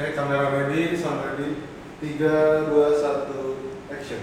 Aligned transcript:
Oke, 0.00 0.16
kamera 0.16 0.48
ready, 0.50 0.96
sound 0.96 1.20
ready. 1.22 1.60
3, 2.00 2.72
2, 2.72 2.72
1, 2.72 3.92
action. 3.92 4.20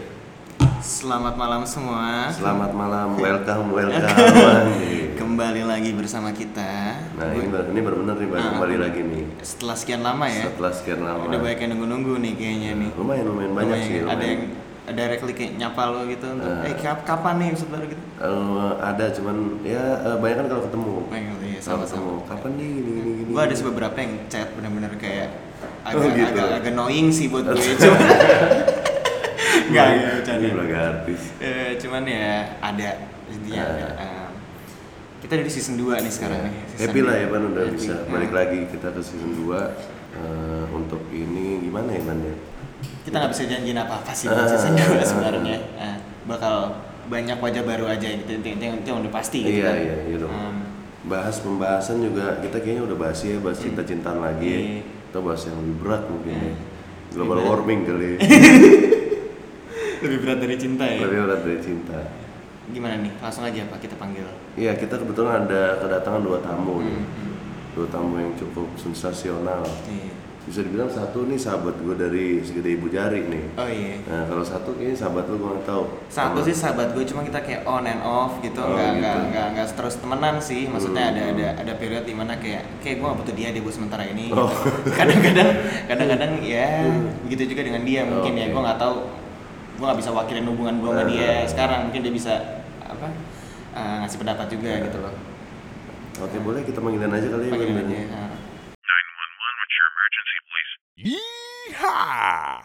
Selamat 0.79 1.37
malam 1.37 1.61
semua. 1.63 2.33
Selamat 2.33 2.73
malam, 2.73 3.13
welcome, 3.15 3.69
welcome. 3.77 4.73
Kembali 5.13 5.61
lagi 5.61 5.93
bersama 5.93 6.33
kita. 6.33 6.97
nah 7.13 7.29
ini 7.29 7.45
baru 7.45 7.69
ini 7.69 7.81
baru 7.83 7.95
bener 8.01 8.15
nih, 8.15 8.25
baru 8.27 8.41
Ah. 8.41 8.49
kembali 8.57 8.75
lagi 8.79 9.01
nih. 9.03 9.23
Setelah 9.43 9.75
sekian 9.75 10.01
lama 10.01 10.25
ya. 10.25 10.49
Setelah 10.49 10.73
sekian 10.73 10.99
lama. 10.99 11.29
Udah 11.29 11.39
banyak 11.39 11.59
yang 11.59 11.69
nunggu-nunggu 11.71 12.13
nih 12.17 12.33
kayaknya 12.33 12.69
nih. 12.75 12.89
Lumayan, 12.97 13.25
lumayan 13.27 13.51
banyak 13.53 13.69
Lumayan. 13.69 13.85
sih. 13.85 13.97
Ada 13.99 14.09
lumayan. 14.09 14.25
yang 14.25 14.41
ada 14.87 14.95
directly 14.97 15.33
kayak 15.35 15.51
nyapa 15.59 15.81
lo 15.85 15.99
gitu 16.07 16.25
untuk, 16.31 16.49
Ah. 16.49 16.65
eh 16.65 16.73
kap- 16.73 17.05
kapan 17.05 17.33
nih 17.37 17.47
episode 17.53 17.69
baru 17.69 17.85
gitu? 17.85 18.03
Eh, 18.17 18.71
ada 18.81 19.05
cuman 19.13 19.35
ya 19.61 19.83
eh, 19.99 20.17
banyak 20.17 20.37
kan 20.39 20.47
kalau 20.47 20.63
ketemu. 20.65 20.93
Pengen 21.05 21.33
iya 21.37 21.59
ketemu, 21.59 21.61
sama-sama. 21.61 22.09
kapan 22.25 22.51
nih 22.55 22.67
gini 22.71 22.89
gini 22.89 23.11
gini. 23.13 23.29
Gue 23.29 23.41
ada 23.43 23.53
beberapa 23.61 23.97
yang 23.99 24.13
chat 24.25 24.49
bener-bener 24.57 24.89
kayak 24.97 25.29
Oh, 25.89 25.99
agak, 25.99 26.11
gitu. 26.13 26.35
agak, 26.35 26.47
agak 26.53 26.69
annoying 26.69 27.07
sih 27.09 27.27
buat 27.27 27.45
gue 27.45 27.55
cuma 27.77 27.97
Enggak, 29.67 29.85
Ini 29.85 29.95
enggak, 29.95 30.13
bercanda. 30.15 30.77
artis. 30.79 31.21
Eh, 31.39 31.71
cuman 31.77 32.03
ya 32.03 32.29
ada 32.57 32.89
intinya 33.27 33.61
Ah. 33.61 33.69
ada. 33.69 33.87
Eh, 33.97 34.27
kita 35.19 35.31
udah 35.33 35.45
di 35.45 35.51
season 35.51 35.75
2 35.75 35.97
nih 35.97 36.13
sekarang 36.13 36.39
nih. 36.41 36.53
Season 36.65 36.77
Iya. 36.77 36.87
Happy 36.87 37.01
lah 37.01 37.15
ya 37.17 37.25
Pan 37.27 37.43
udah 37.45 37.63
Happy. 37.65 37.75
bisa 37.75 37.93
Ah. 37.93 38.07
balik 38.07 38.31
lagi 38.31 38.59
kita 38.67 38.87
ke 38.89 39.01
season 39.01 39.31
2 39.37 39.59
eh, 40.13 40.63
untuk 40.71 41.01
ini 41.09 41.45
gimana 41.61 41.89
ya 41.89 42.01
Man 42.01 42.19
ya? 42.21 42.35
kita 43.03 43.15
nggak 43.17 43.31
bisa 43.31 43.43
janjiin 43.45 43.75
apa-apa 43.77 44.11
sih 44.11 44.25
Ah. 44.25 44.33
buat 44.33 44.47
season 44.49 44.73
2 44.73 44.99
sebenarnya 45.01 45.57
Nah, 45.73 45.95
bakal 46.25 46.55
banyak 47.07 47.37
wajah 47.37 47.63
baru 47.63 47.85
aja 47.87 48.07
gitu 48.09 48.31
itu, 48.33 48.47
itu 48.49 48.63
yang 48.85 48.99
udah 48.99 49.13
pasti 49.13 49.39
gitu 49.41 49.51
Iya 49.57 49.65
kan. 49.65 49.75
iya 49.77 49.95
iya 50.05 50.17
dong. 50.17 50.31
Hmm, 50.31 50.59
Bahas 51.03 51.39
pembahasan 51.39 51.97
juga 52.01 52.39
kita 52.39 52.57
kayaknya 52.57 52.83
udah 52.83 52.97
bahas 52.97 53.19
ya, 53.21 53.35
bahas 53.37 53.55
cinta-cintaan 53.57 54.19
lagi 54.19 54.47
ya. 54.47 54.59
Iya. 55.17 55.19
Kita 55.19 55.25
bahas 55.25 55.41
yang 55.43 55.57
lebih 55.57 55.75
berat 55.81 56.03
mungkin 56.05 56.29
ya. 56.31 56.41
Hmm. 56.45 56.57
Global 57.07 57.17
Lebih 57.17 57.41
berat. 57.41 57.49
warming 57.49 57.79
kali. 57.83 58.05
ya. 58.05 58.17
lebih 59.97 60.17
berat 60.21 60.37
dari 60.37 60.55
cinta 60.55 60.83
ya 60.85 61.01
lebih 61.01 61.19
berat 61.23 61.41
dari 61.41 61.57
cinta. 61.57 61.97
gimana 62.67 62.99
nih 62.99 63.09
langsung 63.17 63.41
aja 63.41 63.63
pak 63.65 63.79
kita 63.79 63.95
panggil 63.95 64.27
Iya 64.53 64.75
kita 64.75 64.93
kebetulan 64.93 65.47
ada 65.47 65.79
kedatangan 65.79 66.19
dua 66.19 66.37
tamu 66.37 66.83
nih, 66.83 66.93
Hmm, 66.93 67.07
hmm. 67.07 67.35
dua 67.73 67.87
tamu 67.87 68.13
yang 68.15 68.35
cukup 68.35 68.67
sensasional. 68.75 69.63
Iya. 69.87 70.13
Bisa 70.47 70.63
dibilang 70.63 70.87
satu 70.87 71.23
nih 71.23 71.35
sahabat 71.35 71.75
gue 71.75 71.91
dari 71.93 72.39
segede 72.39 72.73
ibu 72.73 72.87
jari 72.87 73.19
nih. 73.21 73.43
oh 73.53 73.67
iya 73.67 73.99
Nah 74.01 74.23
kalau 74.25 74.39
satu 74.41 74.71
kayaknya 74.73 74.95
sahabat 74.97 75.27
lu 75.27 75.35
gue 75.35 75.49
nggak 75.51 75.67
tahu. 75.67 75.83
satu 76.07 76.39
Sama- 76.39 76.45
sih 76.45 76.55
sahabat 76.55 76.87
gue 76.89 77.03
cuma 77.03 77.21
kita 77.21 77.39
kayak 77.41 77.61
on 77.63 77.83
and 77.83 77.99
off 77.99 78.39
gitu 78.39 78.55
Oh, 78.57 78.71
nggak 78.71 78.87
gitu. 78.89 78.97
nggak 78.97 79.15
nggak 79.27 79.47
nggak 79.53 79.67
terus 79.69 79.95
temenan 79.97 80.35
sih 80.39 80.65
maksudnya 80.65 81.03
ada 81.09 81.19
Hmm. 81.21 81.31
ada 81.33 81.47
ada 81.61 81.73
periode 81.75 82.05
di 82.05 82.15
mana 82.15 82.33
kayak 82.35 82.63
kayak 82.79 82.95
gue 82.97 83.05
gak 83.05 83.17
butuh 83.17 83.35
dia 83.35 83.47
deh 83.49 83.59
buat 83.59 83.75
sementara 83.75 84.03
ini 84.05 84.31
Oh. 84.31 84.47
gitu. 84.47 84.71
kadang-kadang 84.97 85.49
kadang-kadang 85.85 86.31
ya 86.41 86.67
begitu 87.21 87.43
juga 87.45 87.61
dengan 87.63 87.83
dia 87.83 88.01
mungkin 88.01 88.31
ya 88.33 88.45
Oke. 88.45 88.53
gue 88.53 88.61
nggak 88.63 88.79
tahu 88.79 88.95
gue 89.73 89.85
nggak 89.85 89.99
bisa 89.99 90.09
wakilin 90.11 90.45
hubungan 90.45 90.75
gue 90.77 90.89
sama 90.89 91.01
Ah. 91.01 91.07
dia 91.07 91.31
sekarang 91.45 91.79
mungkin 91.85 92.01
dia 92.01 92.13
bisa 92.13 92.33
apa 92.81 93.07
eh, 93.73 93.95
ngasih 94.01 94.17
pendapat 94.17 94.47
juga 94.47 94.69
Ya. 94.69 94.79
gitu 94.81 94.97
loh 94.97 95.11
Oke 96.17 96.39
boleh 96.39 96.63
kita 96.63 96.79
manggilin 96.79 97.11
aja 97.11 97.27
kali 97.27 97.43
ya. 97.43 97.51
panggilin 97.51 97.75
Man. 97.75 97.85
aja 97.85 97.99
ah. 101.77 102.57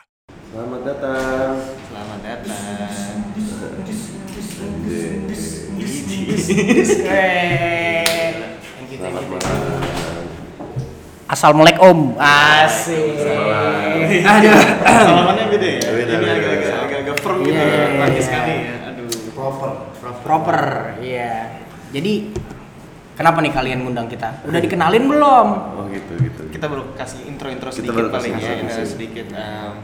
Selamat 0.49 0.81
datang. 0.89 1.53
selamat 1.93 2.21
datang. 2.25 3.13
Selamat 8.89 9.25
malam. 9.29 9.85
Assalamualaikum. 11.29 12.17
Asik. 12.17 13.21
Aduh. 14.25 14.61
salamannya 14.81 15.45
beda 15.53 15.69
ya 15.69 15.89
Beda, 15.93 16.13
ini 16.17 16.25
beda, 16.25 16.33
agak 16.33 16.53
beda. 16.57 16.73
agak 16.85 16.99
agak 17.05 17.17
firm 17.25 17.37
gitu 17.45 17.53
Iya, 17.53 17.65
ya 17.65 17.77
iya, 17.77 18.01
lagi 18.01 18.13
iya. 18.17 18.25
sekali 18.25 18.53
ya 18.53 18.75
aduh 18.89 19.09
Proper. 19.33 19.71
Proper. 20.25 20.61
Iya. 21.05 21.33
Jadi 21.93 22.13
kenapa 23.15 23.39
nih 23.41 23.53
kalian 23.53 23.79
ngundang 23.85 24.09
kita? 24.09 24.43
Udah 24.45 24.61
dikenalin 24.61 25.05
belum? 25.07 25.49
Oh 25.77 25.85
gitu 25.89 26.13
gitu. 26.19 26.43
kita 26.49 26.67
baru 26.69 26.83
kasih 26.95 27.21
intro-intro 27.27 27.69
Kita 27.69 27.79
sedikit 27.79 27.97
baru 27.97 28.09
paling 28.11 28.33
ya, 28.37 28.53
intro 28.59 28.81
eh, 28.81 28.89
sedikit. 28.89 29.25
sedikit. 29.29 29.39
em, 29.39 29.75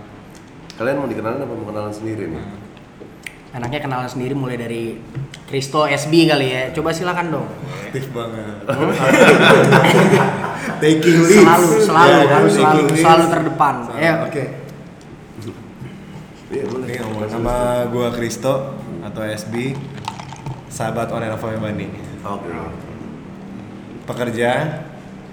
Kalian 0.79 0.95
mau 1.03 1.11
dikenalin 1.11 1.43
apa 1.43 1.53
mau 1.53 1.67
kenalan 1.67 1.91
sendiri 1.91 2.31
nih? 2.31 2.45
Anaknya 3.49 3.81
kenalan 3.81 4.07
sendiri 4.07 4.37
mulai 4.37 4.55
dari 4.55 5.01
Kristo 5.49 5.89
SB 5.89 6.29
kali 6.29 6.47
ya. 6.53 6.63
Coba 6.71 6.93
silakan 6.93 7.27
dong. 7.33 7.49
Aktif 7.89 8.13
banget. 8.13 8.69
Taking 10.85 11.19
lead. 11.25 11.43
Selalu, 11.43 11.69
selalu, 11.83 12.13
Ya, 12.13 12.23
harus 12.29 12.53
taking 12.53 12.63
selalu, 12.63 12.85
lead. 12.85 13.01
selalu 13.01 13.25
terdepan. 13.33 13.75
Selalu. 13.83 13.99
Ayo. 13.99 14.15
Oke. 14.29 14.45
Iya 16.49 16.65
boleh. 16.65 16.89
Nama 17.29 17.57
gua 17.91 18.09
Kristo 18.13 18.55
atau 19.03 19.21
SB. 19.25 19.75
Sahabat 20.69 21.11
Onera 21.11 21.35
Bani. 21.35 21.89
Oke. 22.23 22.88
Pekerja, 24.09 24.51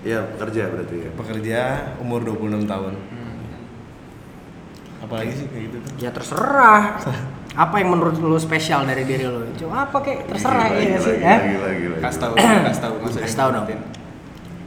Iya 0.06 0.22
kerja 0.38 0.70
berarti 0.70 0.96
ya. 1.02 1.10
pekerja 1.16 1.60
umur 1.98 2.22
26 2.22 2.68
tahun. 2.68 2.94
Apalagi 5.02 5.34
sih 5.34 5.46
kayak 5.50 5.64
gitu 5.66 5.78
tuh. 5.82 5.92
Ya 5.98 6.10
terserah. 6.10 7.02
Apa 7.56 7.76
yang 7.80 7.96
menurut 7.96 8.18
lu 8.18 8.36
spesial 8.36 8.84
dari 8.84 9.02
diri 9.02 9.24
lu? 9.24 9.48
Coba 9.56 9.88
apa 9.88 9.98
kek? 10.02 10.28
Terserah 10.28 10.68
Gila, 10.68 10.78
ya 10.78 10.86
gila, 10.92 11.00
sih, 11.00 11.16
gila, 11.16 11.26
ya. 11.26 11.36
Gila 11.42 11.70
gila. 11.74 11.98
kasih 12.04 12.20
tahu 12.20 12.34
kasih 12.68 12.82
tahu 12.82 12.94
maksudnya 13.00 13.26
Kasih 13.26 13.38
tahu 13.38 13.50
dong. 13.52 13.66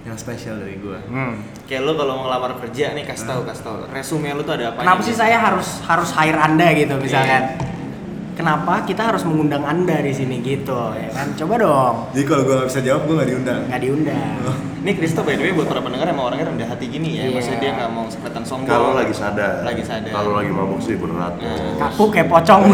Yang 0.02 0.18
spesial 0.18 0.54
dari 0.56 0.74
gua. 0.80 0.98
Hmm. 1.04 1.34
kayak 1.68 1.84
lu 1.84 1.92
kalau 1.94 2.12
mau 2.16 2.24
ngelamar 2.24 2.52
kerja 2.58 2.96
nih 2.96 3.04
kasih 3.04 3.26
tahu 3.28 3.40
kasih 3.44 3.62
tahu 3.62 3.76
resume 3.92 4.28
lu 4.32 4.40
tuh 4.40 4.56
ada 4.56 4.72
apa 4.72 4.80
Kenapa 4.80 5.02
sih 5.04 5.12
saya 5.12 5.36
harus 5.36 5.68
harus 5.84 6.08
hire 6.10 6.40
Anda 6.40 6.66
gitu 6.72 6.96
misalkan? 6.96 7.42
Kenapa 8.38 8.86
kita 8.86 9.02
harus 9.04 9.26
mengundang 9.26 9.66
Anda 9.66 9.98
di 9.98 10.14
sini 10.14 10.38
gitu 10.38 10.94
ya 10.94 11.10
kan? 11.10 11.34
Coba 11.34 11.58
dong. 11.58 11.94
Jadi 12.14 12.22
kalau 12.22 12.42
gua 12.46 12.54
nggak 12.56 12.70
bisa 12.70 12.80
jawab, 12.80 13.02
gua 13.02 13.14
nggak 13.18 13.28
diundang. 13.28 13.62
Nggak 13.66 13.82
diundang. 13.82 14.38
ini 14.78 14.94
Kristo 14.94 15.26
by 15.26 15.34
the 15.34 15.42
way 15.42 15.50
buat 15.50 15.66
para 15.66 15.82
pendengar 15.82 16.06
emang 16.06 16.30
orangnya 16.30 16.46
rendah 16.46 16.70
hati 16.70 16.86
gini 16.86 17.18
ya 17.18 17.26
Iya. 17.26 17.34
maksudnya 17.34 17.58
dia 17.58 17.70
nggak 17.74 17.90
mau 17.90 18.06
kelihatan 18.06 18.44
sombong 18.46 18.70
Kalau 18.70 18.94
lagi 18.94 19.10
sadar. 19.10 19.66
lagi 19.66 19.82
sadar 19.82 20.12
Kalau 20.14 20.32
lagi 20.32 20.50
mabuk 20.54 20.78
sih 20.78 20.94
berat. 20.94 21.34
Nah. 21.34 21.82
Kaku 21.82 22.04
kayak 22.08 22.28
pocong. 22.30 22.62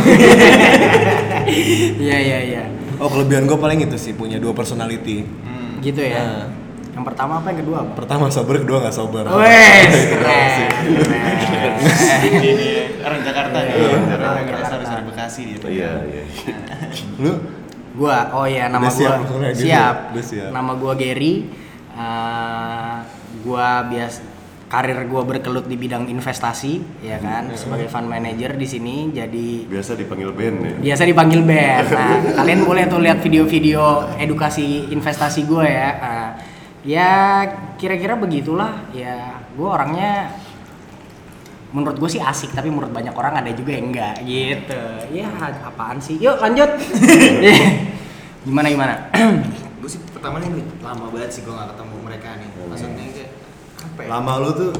Iya 1.97 2.17
iya 2.19 2.39
iya. 2.45 2.63
Oh 2.97 3.09
kelebihan 3.09 3.45
gua 3.45 3.57
paling 3.59 3.81
itu 3.81 3.97
sih 3.97 4.13
punya 4.13 4.37
dua 4.37 4.53
personality. 4.53 5.25
Hmm. 5.25 5.81
Gitu 5.81 6.01
ya. 6.01 6.21
Nah. 6.21 6.45
Yang 6.95 7.05
pertama 7.05 7.33
apa 7.39 7.47
yang 7.49 7.61
kedua? 7.61 7.79
apa? 7.81 7.93
Pertama 7.97 8.25
sober, 8.29 8.55
kedua 8.57 8.79
nggak 8.81 8.95
sober. 8.95 9.25
Wes, 9.27 9.95
keren. 10.15 10.69
ini 12.41 12.69
orang 13.01 13.21
Jakarta 13.21 13.57
nih 13.61 13.73
Iya. 13.75 13.89
orang 13.91 14.47
Jakarta. 14.47 14.73
harus 14.75 14.89
dari 14.89 15.05
Bekasi 15.05 15.43
gitu 15.53 15.67
Iya 15.69 15.91
iya. 16.05 16.23
Lu? 17.23 17.33
Gua, 17.95 18.19
oh 18.33 18.43
ya 18.45 18.67
nama 18.67 18.87
Udah 18.87 18.93
siap, 18.93 19.19
gua 19.25 19.55
siap. 19.55 19.97
Udah 20.11 20.25
siap. 20.25 20.51
Nama 20.51 20.73
gua 20.75 20.93
Gary. 20.95 21.35
Eh, 21.95 22.97
gua 23.41 23.69
bias 23.85 24.19
karir 24.65 24.99
gua 25.07 25.23
berkelut 25.23 25.67
di 25.67 25.77
bidang 25.77 26.03
investasi, 26.05 26.83
ya 27.01 27.19
kan, 27.19 27.47
sebagai 27.55 27.87
fund 27.87 28.07
manager 28.07 28.51
di 28.53 28.67
sini. 28.67 28.97
Jadi 29.09 29.71
Biasa 29.71 29.95
dipanggil 29.95 30.31
Ben 30.31 30.55
ya. 30.59 30.75
biasa 30.83 31.03
dipanggil 31.05 31.43
Ben. 31.43 31.87
Nah, 31.87 32.19
kalian 32.39 32.63
boleh 32.63 32.87
tuh 32.87 32.99
lihat 32.99 33.19
video-video 33.19 33.83
edukasi 34.17 34.91
investasi 34.91 35.43
gue 35.45 35.63
ya. 35.65 35.91
Nah, 35.95 36.29
ya 36.85 37.43
kira-kira 37.75 38.15
begitulah. 38.15 38.87
Ya, 38.93 39.41
gue 39.51 39.65
orangnya 39.65 40.31
menurut 41.73 41.99
gue 41.99 42.07
sih 42.09 42.23
asik, 42.23 42.53
tapi 42.53 42.71
menurut 42.71 42.93
banyak 42.93 43.11
orang 43.11 43.41
ada 43.41 43.51
juga 43.51 43.75
yang 43.75 43.91
enggak 43.91 44.23
gitu. 44.23 44.83
Ya, 45.11 45.27
apaan 45.65 45.99
sih? 45.99 46.17
Yuk 46.17 46.39
lanjut. 46.39 46.71
gimana 48.47 48.69
gimana? 48.69 48.95
gue 49.81 49.91
sih 49.91 50.01
pertama 50.07 50.41
nih 50.41 50.49
lama 50.81 51.09
banget 51.09 51.29
sih 51.31 51.41
gue 51.41 51.53
gak 51.53 51.77
ketemu 51.77 51.97
mereka 52.01 52.29
nih 52.37 52.49
maksudnya 52.65 53.05
kayak 53.07 53.31
apa 53.77 54.01
ya 54.01 54.09
Lama 54.09 54.33
lu 54.41 54.51
tuh 54.55 54.73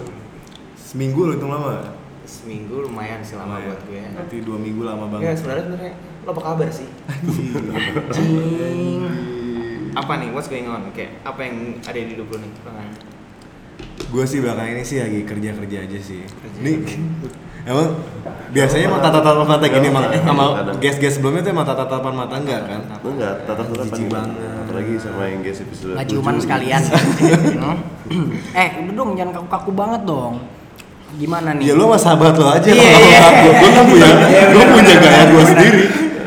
seminggu 0.75 1.21
lu 1.29 1.33
hitung 1.37 1.53
lama. 1.53 1.93
seminggu 2.25 2.89
lumayan 2.89 3.21
sih 3.21 3.37
lama 3.37 3.61
Lumayan. 3.61 3.69
buat 3.69 3.81
gue 3.85 3.99
ya 4.01 4.09
Berarti 4.17 4.37
dua 4.41 4.57
minggu 4.57 4.81
lama 4.81 5.05
ya 5.05 5.13
banget. 5.13 5.37
sebenarnya 5.37 5.65
sebenarnya 5.69 5.93
lo 6.25 6.31
apa 6.33 6.41
kabar 6.41 6.69
sih 6.73 6.89
Cing. 8.09 9.05
Apa 9.95 10.13
nih 10.19 10.29
what's 10.31 10.51
going 10.51 10.67
on 10.67 10.91
kayak 10.91 11.23
apa 11.23 11.41
yang 11.41 11.79
ada 11.81 11.95
di 11.97 12.11
hidup 12.13 12.27
lo 12.29 12.37
nih 12.39 12.51
Bang? 12.63 12.77
Gue 14.11 14.25
sih 14.27 14.39
belakang 14.39 14.75
ini 14.75 14.83
sih 14.83 14.99
lagi 15.03 15.23
kerja 15.23 15.51
kerja 15.55 15.79
aja 15.87 15.99
sih. 15.99 16.23
Kerja. 16.23 16.59
Nih, 16.63 16.77
emang 17.71 17.89
biasanya 18.51 18.85
emang 18.87 19.01
tatap-tatapan 19.03 19.47
mata 19.49 19.65
gini 19.67 19.87
emang 19.89 20.05
sama 20.13 20.45
Kadang. 20.55 20.77
guest-guest 20.79 21.15
sebelumnya 21.19 21.43
tuh 21.43 21.53
emang 21.55 21.67
tatap-tatapan 21.67 22.15
mata 22.15 22.35
enggak 22.39 22.63
kan? 22.67 22.81
Enggak, 23.03 23.35
tatap 23.47 23.67
tatapan 23.67 23.87
Jijik 23.91 24.09
banget. 24.11 24.35
Apalagi 24.65 24.93
sama 24.99 25.23
yang 25.27 25.41
guys 25.43 25.61
episode 25.63 25.95
Nggak 25.95 26.07
ciuman 26.07 26.35
7. 26.37 26.45
sekalian. 26.45 26.83
Eh, 28.55 28.69
udah 28.85 28.95
dong 28.95 29.11
jangan 29.17 29.33
kaku-kaku 29.33 29.71
banget 29.73 30.01
dong. 30.05 30.35
Gimana 31.15 31.49
nih? 31.55 31.65
Ya 31.65 31.73
lu 31.73 31.87
sama 31.87 31.97
sahabat 31.97 32.35
lo 32.35 32.47
aja 32.51 32.69
Iya, 32.69 32.91
iya. 33.01 33.19
aku. 33.23 33.49
Gue 33.55 33.71
kan 33.71 33.85
punya, 33.87 34.09
Iya, 34.27 34.45
gue 34.51 34.65
punya 34.67 34.95
gaya 34.99 35.23
gue 35.25 35.45
sendiri. 35.47 35.83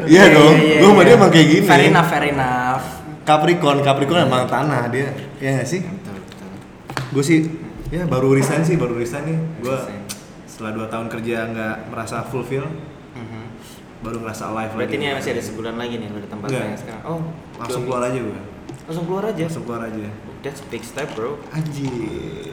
Iya 0.07 0.23
dong, 0.31 0.55
iya, 0.55 0.79
gue 0.79 0.87
sama 0.87 1.01
iya. 1.03 1.07
dia 1.11 1.15
emang 1.19 1.31
kayak 1.31 1.47
gini. 1.51 1.63
Fair 1.67 1.83
enough, 1.85 2.07
fair 2.07 2.25
enough. 2.31 2.56
Capricorn, 3.27 3.83
Capricorn 3.83 4.23
emang 4.23 4.47
tanah 4.47 4.87
dia, 4.87 5.11
ya 5.37 5.51
nggak 5.53 5.67
sih? 5.67 5.83
betul 5.83 6.15
betul 6.15 6.49
Gue 7.11 7.23
sih 7.23 7.39
Ya 7.87 8.03
baru 8.03 8.31
resign 8.31 8.63
sih, 8.63 8.75
baru 8.75 8.95
resign 8.95 9.23
nih. 9.25 9.39
Gue 9.59 9.77
setelah 10.45 10.75
2 10.75 10.87
tahun 10.87 11.07
kerja 11.07 11.47
nggak 11.47 11.75
merasa 11.87 12.19
fulfill, 12.21 12.67
Mhm. 13.13 13.43
baru 14.01 14.19
ngerasa 14.19 14.51
alive 14.51 14.71
Berarti 14.75 14.91
lagi. 14.91 15.03
ini 15.03 15.15
masih 15.15 15.31
ada 15.31 15.43
sebulan 15.43 15.75
lagi 15.75 15.95
nih 15.95 16.07
lo 16.07 16.19
di 16.19 16.27
tempat 16.27 16.47
yang 16.49 16.75
sekarang. 16.75 17.03
Oh, 17.03 17.19
langsung 17.55 17.83
keluar 17.83 18.03
aja 18.03 18.19
gue. 18.19 18.39
Langsung 18.83 19.05
keluar 19.05 19.23
aja. 19.25 19.39
Langsung 19.41 19.63
keluar 19.63 19.81
aja. 19.83 20.07
That's 20.39 20.61
big 20.67 20.83
step, 20.83 21.07
bro. 21.11 21.39
Anjir. 21.49 21.87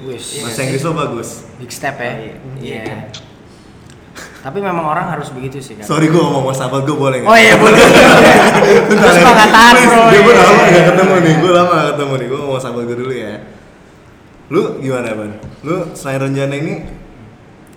Iya 0.03 0.19
Bahasa 0.43 0.61
Inggris 0.62 0.81
sih? 0.81 0.87
lo 0.87 0.93
bagus. 0.94 1.29
Big 1.59 1.71
step 1.71 1.94
ya. 1.97 2.06
Oh, 2.06 2.19
iya. 2.19 2.35
Iya. 2.55 2.82
Iya. 2.82 2.97
Tapi 4.44 4.61
memang 4.61 4.85
orang 4.85 5.08
harus 5.08 5.32
begitu 5.32 5.56
sih 5.56 5.73
kan. 5.81 5.88
Sorry 5.88 6.12
gue 6.12 6.20
ngomong 6.20 6.52
sama 6.52 6.69
sahabat 6.69 6.85
gue 6.85 6.93
boleh 6.93 7.17
nggak? 7.25 7.32
Oh 7.32 7.38
iya 7.41 7.56
boleh. 7.56 7.81
Terus 8.93 9.17
pengangkatan 9.17 9.75
bro. 9.88 10.02
Dia 10.12 10.20
gue 10.20 10.35
lama 10.37 10.62
gak 10.69 10.85
ketemu 10.93 11.14
nih, 11.17 11.35
gue 11.41 11.52
lama 11.56 11.73
gak 11.73 11.88
ketemu 11.96 12.12
nih, 12.12 12.26
gue 12.29 12.38
ngomong 12.44 12.61
sama 12.61 12.79
gue 12.85 12.96
dulu 13.00 13.14
ya 13.17 13.35
Lu 14.52 14.62
gimana 14.85 15.08
Ban? 15.17 15.32
Lu 15.64 15.76
selain 15.96 16.20
rencana 16.20 16.55
ini, 16.61 16.75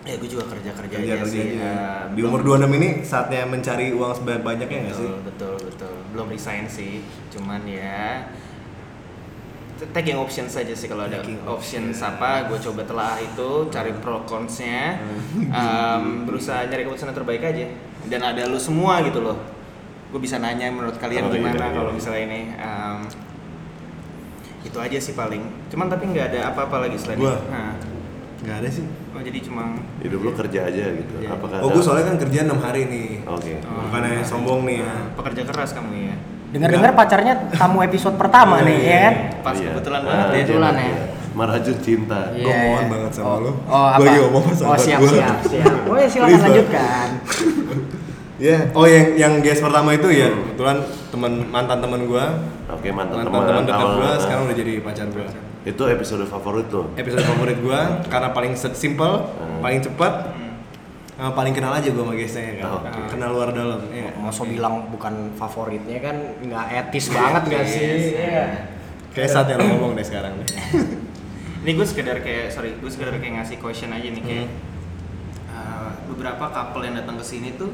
Ya 0.04 0.16
gue 0.16 0.28
juga 0.28 0.44
kerja-kerja 0.48 0.92
kerja 0.92 1.04
aja 1.04 1.16
kerja 1.24 1.32
sih. 1.32 1.40
aja 1.40 1.56
ya. 1.56 1.76
Di 2.12 2.22
umur 2.24 2.40
26 2.44 2.80
ini 2.80 2.90
saatnya 3.04 3.44
mencari 3.44 3.92
uang 3.92 4.12
sebanyak-banyaknya 4.16 4.78
gak 4.92 4.96
sih? 5.00 5.08
betul, 5.24 5.56
betul. 5.64 5.96
Belum 6.12 6.28
resign 6.28 6.68
sih. 6.68 7.04
Cuman 7.32 7.64
ya 7.64 8.28
taking 9.94 10.18
option 10.18 10.46
saja 10.46 10.74
sih 10.74 10.90
kalau 10.90 11.06
ada 11.06 11.22
Taking 11.22 11.42
option 11.46 11.84
option. 11.92 12.10
apa 12.10 12.50
gue 12.50 12.58
coba 12.58 12.82
telah 12.86 13.14
itu 13.20 13.50
cari 13.70 13.92
pro 13.98 14.26
consnya 14.26 14.98
um, 15.50 16.26
berusaha 16.26 16.66
nyari 16.66 16.84
keputusan 16.86 17.14
yang 17.14 17.18
terbaik 17.18 17.44
aja 17.46 17.66
dan 18.10 18.22
ada 18.24 18.48
lu 18.50 18.58
semua 18.58 19.02
gitu 19.06 19.22
loh 19.22 19.38
gue 20.08 20.20
bisa 20.24 20.40
nanya 20.40 20.72
menurut 20.72 20.96
kalian 20.98 21.28
Oh, 21.28 21.30
iya, 21.30 21.38
gimana 21.38 21.66
iya. 21.68 21.76
kalau 21.76 21.92
misalnya 21.92 22.22
ini 22.26 22.42
um, 22.58 23.00
itu 24.64 24.78
aja 24.80 24.98
sih 24.98 25.14
paling 25.14 25.44
cuman 25.70 25.88
tapi 25.88 26.04
nggak 26.12 26.26
ada 26.34 26.40
apa-apa 26.52 26.88
lagi 26.88 26.98
selain 27.00 27.20
Gua? 27.20 27.36
itu 27.36 27.52
nah, 27.52 27.76
Gak 28.38 28.64
ada 28.64 28.70
sih 28.70 28.86
oh 29.18 29.20
jadi 29.20 29.40
cuma 29.42 29.74
Hidup 29.98 30.22
lu 30.22 30.32
kerja 30.32 30.70
aja 30.70 30.94
gitu. 30.94 31.14
Iya. 31.20 31.34
Apakah 31.36 31.58
Oh 31.58 31.74
gue 31.74 31.82
soalnya 31.82 32.14
kan 32.14 32.18
kerja 32.22 32.46
6 32.46 32.54
hari 32.62 32.86
nih 32.86 33.10
Oke. 33.26 33.58
Oh. 33.66 33.82
Bukannya 33.90 34.22
sombong 34.22 34.62
nih 34.70 34.78
ya 34.86 34.94
pekerja 35.18 35.42
keras 35.42 35.74
kamu 35.74 36.14
ya 36.14 36.16
Dengar-dengar 36.58 36.92
pacarnya 36.92 37.34
tamu 37.52 37.80
episode 37.80 38.16
pertama 38.16 38.56
nih 38.60 38.78
ya 38.82 38.98
kan. 39.00 39.14
pas 39.42 39.54
Iya. 39.54 39.70
kebetulan 39.72 40.02
Ah, 40.02 40.08
banget 40.08 40.26
ya 40.28 40.34
Kebetulan 40.42 40.74
iya. 40.74 40.90
ya. 40.90 41.06
Merajut 41.32 41.78
cinta. 41.80 42.20
Gua 42.28 42.42
Iya, 42.42 42.56
mohon 42.60 42.82
iya. 42.82 42.90
banget 42.90 43.12
sama 43.14 43.28
oh, 43.28 43.38
lu. 43.38 43.46
Oh, 43.46 43.54
Gua 43.70 43.86
apa? 43.88 44.02
lagi 44.04 44.18
ngomong 44.20 44.44
sama 44.52 44.68
oh, 44.68 44.76
siap, 44.76 45.00
gua. 45.00 45.10
siap, 45.12 45.38
siap. 45.46 45.76
Oh, 45.88 45.96
ya 45.96 46.08
silakan 46.08 46.40
lanjutkan. 46.42 47.08
Ya, 48.38 48.70
oh 48.72 48.86
yang 48.86 49.18
yang 49.18 49.34
guest 49.42 49.66
pertama 49.66 49.90
itu 49.92 50.14
ya 50.14 50.30
Hmm. 50.30 50.46
kebetulan 50.48 50.78
teman 51.10 51.32
mantan 51.48 51.82
teman 51.82 52.06
gue, 52.06 52.26
Oke, 52.70 52.90
mantan 52.92 53.26
mantan 53.26 53.50
teman. 53.50 53.66
dekat 53.66 53.82
awal- 53.82 53.98
gue, 53.98 54.06
ah. 54.06 54.18
sekarang 54.22 54.42
udah 54.46 54.54
jadi 54.56 54.74
pacar 54.78 55.08
gue. 55.10 55.26
Itu 55.66 55.84
episode 55.88 56.22
favorit 56.24 56.70
tuh. 56.70 56.86
Episode 56.94 57.26
favorit 57.26 57.58
gue 57.58 57.80
karena 58.06 58.30
paling 58.30 58.54
simple, 58.54 59.26
Hmm. 59.26 59.58
paling 59.58 59.82
cepat, 59.82 60.14
eh, 61.18 61.32
paling 61.32 61.52
kenal 61.52 61.72
aja 61.72 61.88
gue 61.88 61.98
sama 61.98 62.14
guestnya 62.14 62.44
kan, 62.56 62.66
Oh, 62.68 62.80
oke. 62.80 63.00
kenal 63.10 63.30
luar 63.32 63.50
dalam. 63.52 63.80
Ya. 63.90 64.14
Mau 64.14 64.30
so 64.30 64.44
bilang 64.44 64.88
bukan 64.88 65.14
favoritnya 65.34 65.98
kan 66.00 66.16
nggak 66.40 66.66
etis 66.80 67.10
banget 67.10 67.42
nggak 67.44 67.66
sih? 67.66 67.90
Iya. 68.14 68.44
Kayak 69.10 69.30
saat 69.32 69.48
yang 69.48 69.58
lo 69.58 69.66
ngomong 69.72 69.92
deh 69.94 70.04
sekarang 70.04 70.34
nih. 70.36 70.48
Ini 71.64 71.72
gue 71.74 71.84
sekedar 71.84 72.18
kayak 72.20 72.48
sorry, 72.48 72.74
gue 72.74 72.88
sekedar 72.88 73.12
kayak 73.14 73.42
ngasih 73.42 73.58
question 73.58 73.90
aja 73.90 74.08
nih 74.08 74.22
kayak 74.22 74.48
Hmm. 74.48 74.62
uh, 75.52 75.90
beberapa 76.08 76.46
couple 76.48 76.82
yang 76.82 76.96
datang 76.96 77.18
ke 77.18 77.26
sini 77.26 77.54
tuh 77.54 77.74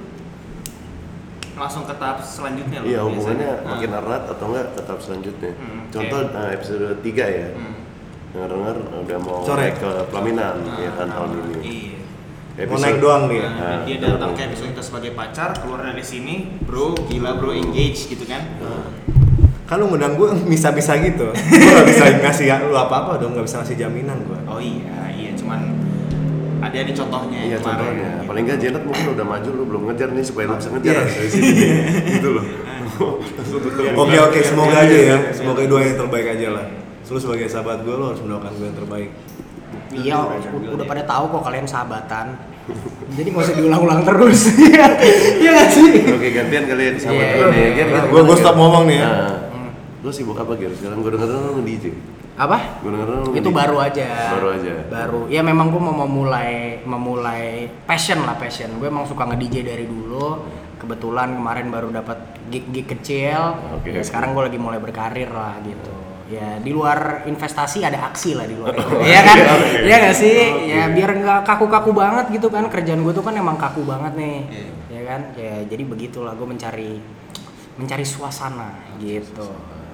langsung 1.54 1.84
ke 1.84 1.94
tahap 1.94 2.18
selanjutnya 2.20 2.80
loh. 2.80 2.88
Iya, 2.88 2.98
biasanya. 2.98 3.06
hubungannya 3.06 3.50
Ah. 3.54 3.70
makin 3.70 3.92
erat 3.94 4.24
atau 4.26 4.46
enggak 4.48 4.66
ke 4.72 4.82
tahap 4.82 5.00
selanjutnya. 5.00 5.52
Hmm, 5.54 5.82
Contoh 5.88 6.20
eh, 6.26 6.50
episode 6.52 6.86
3 6.98 7.26
ya. 7.30 7.48
Hmm. 7.52 7.74
Dengar-dengar 8.34 8.76
udah 8.98 9.18
mau 9.22 9.40
Coret. 9.44 9.62
naik 9.62 9.76
ke 9.78 9.92
pelaminan 10.10 10.56
Ah, 10.64 10.78
ya 10.80 10.92
kan 10.96 11.08
tahun 11.08 11.30
ini. 11.38 11.56
Iya. 11.62 12.00
Mau 12.54 12.78
naik 12.78 13.02
doang 13.02 13.26
dia. 13.28 13.50
Nah, 13.50 13.58
Ah, 13.58 13.78
dia 13.82 13.98
datang 13.98 14.32
kayak 14.32 14.54
misalnya 14.54 14.78
kita 14.78 14.84
sebagai 14.84 15.12
pacar 15.12 15.58
keluar 15.58 15.82
dari 15.84 16.06
sini, 16.06 16.36
bro, 16.62 16.94
gila 17.04 17.36
bro, 17.36 17.50
engage 17.50 18.06
gitu 18.06 18.24
kan. 18.24 18.46
Kan 19.64 19.76
lu 19.76 19.90
ngundang 19.90 20.14
gue 20.14 20.30
bisa-bisa 20.46 20.94
gitu. 20.98 21.34
gue 21.34 21.70
gak 21.74 21.88
bisa 21.88 22.04
ngasih 22.22 22.46
lu 22.64 22.76
apa-apa 22.76 23.18
dong, 23.18 23.34
gak 23.34 23.42
bisa 23.44 23.58
ngasih 23.60 23.76
jaminan 23.76 24.22
gue. 24.22 24.38
Oh 24.46 24.62
iya, 24.62 25.10
iya 25.10 25.32
cuman 25.34 25.66
ada 26.62 26.78
di 26.80 26.94
contohnya 26.94 27.40
Iya 27.42 27.58
kemarin, 27.58 27.74
contohnya. 27.82 28.10
gitu. 28.14 28.24
Paling 28.24 28.44
nggak 28.46 28.60
Janet 28.62 28.84
mungkin 28.86 29.06
udah 29.12 29.26
maju 29.26 29.50
lu 29.52 29.64
belum 29.66 29.82
ngejar 29.90 30.10
nih 30.14 30.24
supaya 30.24 30.46
lu 30.46 30.56
bisa 30.56 30.70
ngejar 30.72 30.94
Iya. 30.94 31.04
dari 31.10 31.30
sini. 31.30 31.52
gitu 32.14 32.30
loh. 32.32 32.46
Oke 33.98 34.18
oke, 34.22 34.40
semoga 34.40 34.78
aja 34.80 34.94
ya, 34.96 35.18
semoga 35.32 35.66
doa 35.66 35.82
yang 35.82 35.98
terbaik 35.98 36.28
aja 36.30 36.48
lah. 36.54 36.66
Lu 37.04 37.18
sebagai 37.18 37.46
sahabat 37.46 37.82
gue, 37.82 37.92
lo 37.92 38.10
harus 38.10 38.22
mendoakan 38.22 38.52
gue 38.54 38.68
yang 38.68 38.78
terbaik. 38.78 39.10
Iya, 39.94 40.18
udah, 40.74 40.86
pada 40.86 41.04
tahu 41.04 41.24
kok 41.30 41.44
kalian 41.46 41.66
sahabatan. 41.66 42.34
Jadi 43.18 43.28
nggak 43.30 43.46
usah 43.46 43.56
diulang-ulang 43.56 44.02
terus. 44.02 44.40
Iya 45.42 45.50
nggak 45.52 45.70
sih? 45.70 45.90
Oke 46.10 46.28
gantian 46.32 46.64
kali 46.66 46.82
ya 46.82 46.92
di 46.96 47.00
sahabat 47.00 47.28
Iya, 47.54 47.86
gue 48.08 48.22
gua 48.24 48.34
Gian. 48.34 48.42
stop 48.42 48.56
ngomong 48.56 48.84
nih 48.88 48.98
ya. 48.98 49.08
Nah, 49.08 49.36
Lu 50.04 50.12
sibuk 50.12 50.36
apa 50.36 50.52
Gir? 50.56 50.72
Sekarang 50.76 51.00
gue 51.00 51.12
denger 51.16 51.30
lu 51.30 51.64
nge-DJ. 51.64 51.86
Apa? 52.34 52.82
Gue 52.82 52.92
Itu 53.38 53.54
baru 53.54 53.78
aja. 53.80 54.36
Baru 54.36 54.48
aja. 54.52 54.74
Baru. 54.90 55.20
Ya 55.30 55.40
memang 55.40 55.72
gue 55.72 55.80
mau 55.80 55.96
memulai 56.04 56.82
memulai 56.84 57.72
passion 57.88 58.20
lah 58.26 58.36
passion. 58.36 58.68
Gue 58.82 58.92
emang 58.92 59.08
suka 59.08 59.24
nge-DJ 59.24 59.64
dari 59.64 59.86
dulu. 59.88 60.44
Kebetulan 60.76 61.40
kemarin 61.40 61.72
baru 61.72 61.88
dapat 61.88 62.20
gig-gig 62.52 62.84
kecil. 62.90 63.56
Oke, 63.80 63.96
Ya, 63.96 64.04
oke. 64.04 64.08
sekarang 64.08 64.36
gue 64.36 64.44
lagi 64.44 64.60
mulai 64.60 64.84
berkarir 64.84 65.32
lah 65.32 65.56
gitu. 65.64 65.94
Ya 66.32 66.56
di 66.64 66.72
luar 66.72 67.28
investasi 67.28 67.84
ada 67.84 68.08
aksi 68.08 68.36
lah 68.38 68.48
di 68.48 68.56
luar 68.56 68.72
itu. 68.80 68.96
Iya 69.04 69.22
kan? 69.28 69.38
Iya 69.84 69.96
gak 70.08 70.16
sih? 70.16 70.38
Ya 70.72 70.84
biar 70.88 71.12
nggak 71.20 71.40
kaku-kaku 71.44 71.92
banget 71.92 72.32
gitu 72.32 72.48
kan. 72.48 72.68
Kerjaan 72.72 73.04
gue 73.04 73.14
tuh 73.16 73.26
kan 73.26 73.36
emang 73.36 73.60
kaku 73.60 73.84
banget 73.84 74.16
nih. 74.16 74.40
Iya. 74.48 74.68
Ya 74.88 75.02
kan? 75.04 75.22
Ya 75.36 75.56
jadi 75.68 75.84
begitulah 75.84 76.34
gue 76.38 76.48
mencari 76.48 77.02
mencari 77.76 78.06
suasana 78.06 78.78
gitu. 79.02 79.50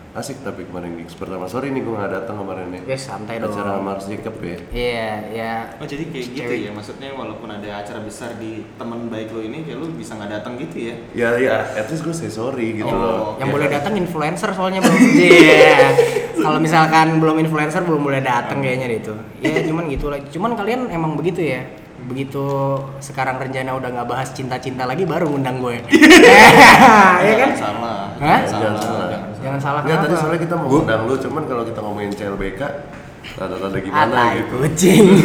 Asik 0.09 0.41
tapi 0.41 0.65
kemarin 0.65 0.97
gigs 0.97 1.13
pertama. 1.13 1.45
Sorry 1.45 1.69
nih 1.69 1.85
gue 1.85 1.93
gak 1.93 2.09
datang 2.09 2.41
kemarin 2.41 2.73
nih. 2.73 2.81
Ya 2.89 2.97
santai 2.97 3.37
dong. 3.37 3.53
Acara 3.53 3.77
Mars 3.77 4.09
Jacob 4.09 4.41
ya. 4.41 4.57
Iya, 4.73 5.09
ya. 5.29 5.53
Oh 5.77 5.85
jadi 5.85 6.09
kayak 6.09 6.27
gitu 6.33 6.53
ya, 6.65 6.73
maksudnya 6.73 7.13
walaupun 7.13 7.45
ada 7.45 7.69
acara 7.77 8.01
besar 8.01 8.33
di 8.41 8.65
teman 8.81 9.05
baik 9.13 9.29
lo 9.29 9.45
ini, 9.45 9.61
kayak 9.61 9.77
lu 9.77 9.93
bisa 9.93 10.17
nggak 10.17 10.41
datang 10.41 10.57
gitu 10.57 10.89
ya? 10.89 10.95
Ya 11.13 11.29
ya, 11.37 11.55
at 11.77 11.85
least 11.93 12.01
gue 12.01 12.15
say 12.17 12.25
sorry 12.25 12.81
gitu 12.81 12.89
Oh, 12.89 12.97
loh. 12.97 13.21
Yang 13.37 13.49
Ya 13.49 13.53
boleh 13.53 13.67
datang 13.69 13.93
influencer 14.01 14.49
soalnya 14.57 14.81
bro. 14.81 14.97
Iya. 15.29 15.93
Kalau 16.39 16.57
misalkan 16.57 17.21
belum 17.21 17.37
influencer 17.45 17.85
belum 17.85 18.01
boleh 18.01 18.25
datang 18.25 18.65
kayaknya 18.65 18.89
itu. 18.89 19.13
Ya 19.45 19.61
cuman 19.61 19.93
gitu 19.93 20.09
lah. 20.09 20.17
Cuman 20.25 20.57
kalian 20.57 20.89
emang 20.89 21.13
begitu 21.13 21.45
ya. 21.45 21.61
Begitu 22.09 22.45
sekarang 22.97 23.37
rencana 23.37 23.77
udah 23.77 23.89
nggak 23.93 24.07
bahas 24.09 24.33
cinta-cinta 24.33 24.89
lagi 24.89 25.05
baru 25.05 25.29
ngundang 25.29 25.61
gue. 25.61 25.77
Ya 27.29 27.33
kan? 27.37 27.49
Salah. 27.53 28.01
Hah? 28.17 28.39
Jangan 28.41 28.49
Jangan 28.49 28.75
salah. 28.81 28.81
salah. 28.81 29.37
jangan 29.39 29.59
salah. 29.61 29.81
Enggak 29.85 29.99
tadi 30.01 30.15
soalnya 30.17 30.41
kita 30.41 30.55
mau 30.57 30.67
ngundang 30.67 31.01
lu, 31.05 31.15
cuman 31.21 31.43
kalau 31.45 31.63
kita 31.63 31.79
ngomongin 31.85 32.11
CLBK 32.11 32.61
rada-rada 33.37 33.77
gimana 33.77 34.09
Atai 34.09 34.35
gitu. 34.41 34.55
kucing. 34.57 35.05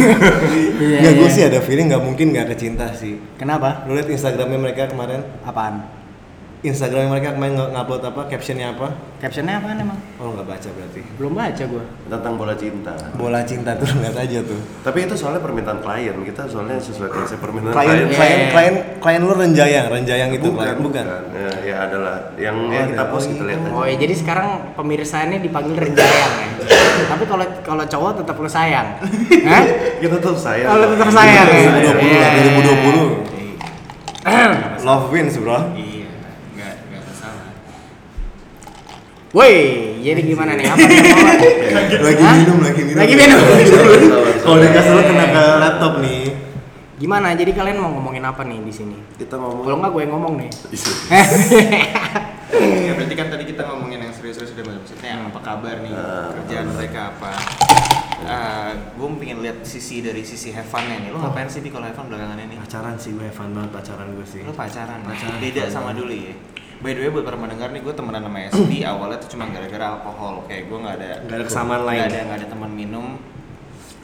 Iya. 0.74 0.98
Nggak, 1.00 1.12
gue 1.16 1.28
iya. 1.30 1.34
sih 1.34 1.42
ada 1.46 1.58
feeling 1.64 1.86
nggak 1.88 2.02
mungkin 2.04 2.26
nggak 2.34 2.46
kecinta 2.52 2.86
sih. 2.92 3.16
Kenapa? 3.40 3.86
Lu 3.88 3.94
liat 3.96 4.10
Instagramnya 4.10 4.58
mereka 4.60 4.90
kemarin, 4.90 5.22
Apaan? 5.46 6.03
Instagramnya 6.64 7.12
mereka 7.12 7.36
kemarin 7.36 7.60
nge- 7.60 7.70
ngupload 7.70 8.02
apa, 8.08 8.24
captionnya 8.24 8.72
apa? 8.72 8.88
Captionnya 9.20 9.60
apaan 9.60 9.76
emang? 9.78 10.00
Oh 10.16 10.32
nggak 10.32 10.48
baca 10.48 10.68
berarti. 10.70 11.00
Belum 11.14 11.32
baca 11.34 11.60
gue. 11.62 11.84
Tentang 12.08 12.34
bola 12.34 12.54
cinta. 12.56 12.92
Bola 13.12 13.40
cinta 13.44 13.76
tuh 13.76 13.84
lihat 14.00 14.16
aja 14.16 14.40
tuh. 14.40 14.56
Tapi 14.80 15.04
itu 15.04 15.12
soalnya 15.12 15.44
permintaan 15.44 15.78
klien, 15.78 16.16
kita 16.18 16.48
soalnya 16.48 16.80
sesuai 16.80 17.12
konsep 17.12 17.36
permintaan 17.36 17.76
Klien, 17.76 17.96
Iya. 18.00 18.16
klien, 18.16 18.40
klien, 18.48 18.74
klien 18.96 19.20
lu 19.20 19.34
renjayang, 19.34 19.86
renjayang 19.88 20.32
itu 20.32 20.48
klien, 20.48 20.76
bukan? 20.78 21.04
Ya, 21.04 21.48
ya 21.62 21.76
adalah 21.84 22.32
yang 22.34 22.56
Oh, 22.56 22.72
yang 22.72 22.88
kita 22.88 22.96
ada. 22.98 23.12
post 23.12 23.26
Oh, 23.26 23.30
kita 23.30 23.42
lihat 23.44 23.54
iya. 23.54 23.68
aja. 23.68 23.76
Oh 23.76 23.84
ya, 23.84 23.96
jadi 24.00 24.14
sekarang 24.16 24.48
pemirsa 24.72 25.16
ini 25.22 25.36
dipanggil 25.38 25.76
renjayang 25.76 26.32
ya. 26.32 26.48
Tapi 27.12 27.24
kalau 27.26 27.44
kalau 27.60 27.84
cowok 27.84 28.24
tetap 28.24 28.40
lu 28.40 28.48
sayang. 28.48 28.88
Hah? 29.52 29.64
Kita 30.00 30.16
tuh 30.16 30.32
sayang. 30.34 30.64
Oh, 30.66 30.80
lu 30.80 30.86
kok. 30.86 30.92
tetap 30.96 31.12
sayang 31.12 31.44
ya? 31.46 31.60
2020 31.92 31.92
lah, 32.16 32.30
Iya. 32.32 32.48
2020. 34.24 34.80
Love 34.80 35.06
wins 35.10 35.36
bro. 35.36 35.52
Iya, 35.74 36.08
nggak 36.54 36.74
nggak 36.86 37.02
masalah. 37.02 37.46
Woi, 39.34 39.54
jadi 39.98 40.20
gimana 40.22 40.54
nih? 40.54 40.62
Apa 40.70 40.78
yang? 40.78 41.06
Lagi 42.06 42.22
minum, 42.22 42.58
lagi 42.62 42.82
minum. 42.86 42.98
Lagi 43.02 43.14
minum. 43.18 43.40
Kalau 44.46 44.58
dikasih 44.62 44.92
lu 44.94 45.02
kena 45.02 45.26
ke 45.26 45.42
laptop 45.58 45.92
nih. 45.98 46.22
Gimana? 47.02 47.34
Jadi 47.34 47.50
kalian 47.50 47.82
mau 47.82 47.90
ngomongin 47.90 48.22
apa 48.22 48.46
nih 48.46 48.62
di 48.62 48.70
sini? 48.70 48.94
Kita 49.18 49.34
ngomong. 49.34 49.66
Kalau 49.66 49.76
nggak 49.82 49.90
gue 49.90 50.02
yang 50.06 50.12
ngomong 50.14 50.34
nih. 50.38 50.50
Ya 52.54 52.94
berarti 52.94 53.14
kan 53.18 53.34
tadi 53.34 53.50
kita 53.50 53.66
ngomongin 53.66 53.98
yang 53.98 54.14
serius-serius 54.14 54.54
udah 54.54 54.78
maksudnya 54.78 55.26
apa 55.26 55.40
kabar 55.42 55.82
nih 55.82 55.90
Ah. 55.90 56.30
kerjaan 56.38 56.70
mereka 56.70 57.10
apa. 57.10 57.32
gue 58.94 59.06
pengen 59.18 59.42
lihat 59.42 59.66
sisi 59.66 59.98
dari 59.98 60.22
sisi 60.22 60.54
have 60.54 60.62
fun-nya 60.62 61.02
nih. 61.02 61.10
Lo 61.10 61.18
ngapain 61.18 61.50
sih 61.50 61.66
di 61.66 61.74
kalau 61.74 61.90
have 61.90 61.98
fun 61.98 62.06
belakangan 62.06 62.38
ini? 62.38 62.54
Pacaran 62.62 62.94
sih 62.94 63.10
gue 63.10 63.26
fun 63.34 63.50
banget 63.50 63.74
pacaran 63.74 64.06
gue 64.14 64.22
sih. 64.22 64.46
Lo 64.46 64.54
pacaran, 64.54 65.02
Pacaran. 65.02 65.42
beda 65.42 65.66
sama 65.66 65.90
dulu 65.90 66.14
ya. 66.14 66.30
By 66.84 66.92
the 66.92 67.00
way 67.00 67.08
buat 67.08 67.24
para 67.24 67.34
pendengar 67.34 67.72
nih 67.72 67.80
gue 67.80 67.90
temenan 67.90 68.22
sama 68.22 68.38
SD 68.46 68.72
awalnya 68.92 69.16
tuh 69.18 69.30
cuma 69.32 69.48
gara-gara 69.48 69.86
alkohol. 69.90 70.44
Kayak 70.44 70.62
gue 70.68 70.78
nggak 70.78 70.94
ada 70.94 71.10
Nggak 71.22 71.34
ada 71.34 71.44
kesamaan 71.44 71.82
lain. 71.82 71.98
Nggak 71.98 72.10
ada 72.10 72.20
nggak 72.22 72.38
ada 72.38 72.48
teman 72.48 72.70
minum 72.70 73.06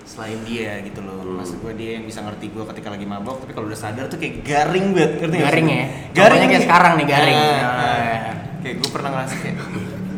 selain 0.03 0.41
dia 0.43 0.83
gitu 0.83 1.01
loh 1.01 1.23
Hmm. 1.23 1.39
maksud 1.39 1.57
gue 1.61 1.73
dia 1.77 1.91
yang 1.95 2.05
bisa 2.05 2.19
ngerti 2.19 2.51
gue 2.51 2.65
ketika 2.67 2.91
lagi 2.91 3.07
mabok 3.07 3.39
tapi 3.39 3.53
kalau 3.53 3.71
udah 3.71 3.79
sadar 3.79 4.05
tuh 4.05 4.19
kayak 4.19 4.43
garing 4.43 4.91
banget 4.91 5.23
ngerti 5.23 5.37
nggak 5.37 5.47
Garing 5.47 5.69
ya? 5.71 5.85
garing 6.11 6.41
kayak 6.43 6.65
sekarang 6.67 6.93
nih, 6.99 7.07
garing. 7.07 7.39
Ah, 7.39 7.47
Ah, 7.47 7.55
ah. 7.55 7.99
iya. 8.03 8.33
kayak 8.59 8.75
gue 8.77 8.91
pernah 8.91 9.11
ngerasa 9.13 9.35
kayak 9.39 9.57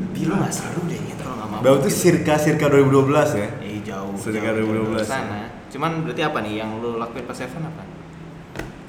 Bi 0.08 0.20
lu 0.22 0.34
gak 0.34 0.48
seru 0.50 0.80
deh 0.86 0.96
gitu 1.02 1.20
kalau 1.20 1.36
gak 1.36 1.48
mabok 1.50 1.62
Berarti 1.62 1.88
gitu. 1.88 1.98
circa 2.00 2.34
circa 2.38 2.66
2012 2.68 3.36
ya. 3.36 3.48
Eh 3.60 3.78
jauh 3.82 4.12
jauh, 4.16 4.32
2012 4.32 4.96
jauh 4.96 5.04
sana 5.04 5.40
cuman 5.68 5.90
berarti 6.00 6.22
apa 6.22 6.38
nih 6.40 6.54
yang 6.54 6.70
lu 6.78 6.96
lakuin 6.96 7.24
pas 7.24 7.38
Evan 7.38 7.62
apa 7.62 7.82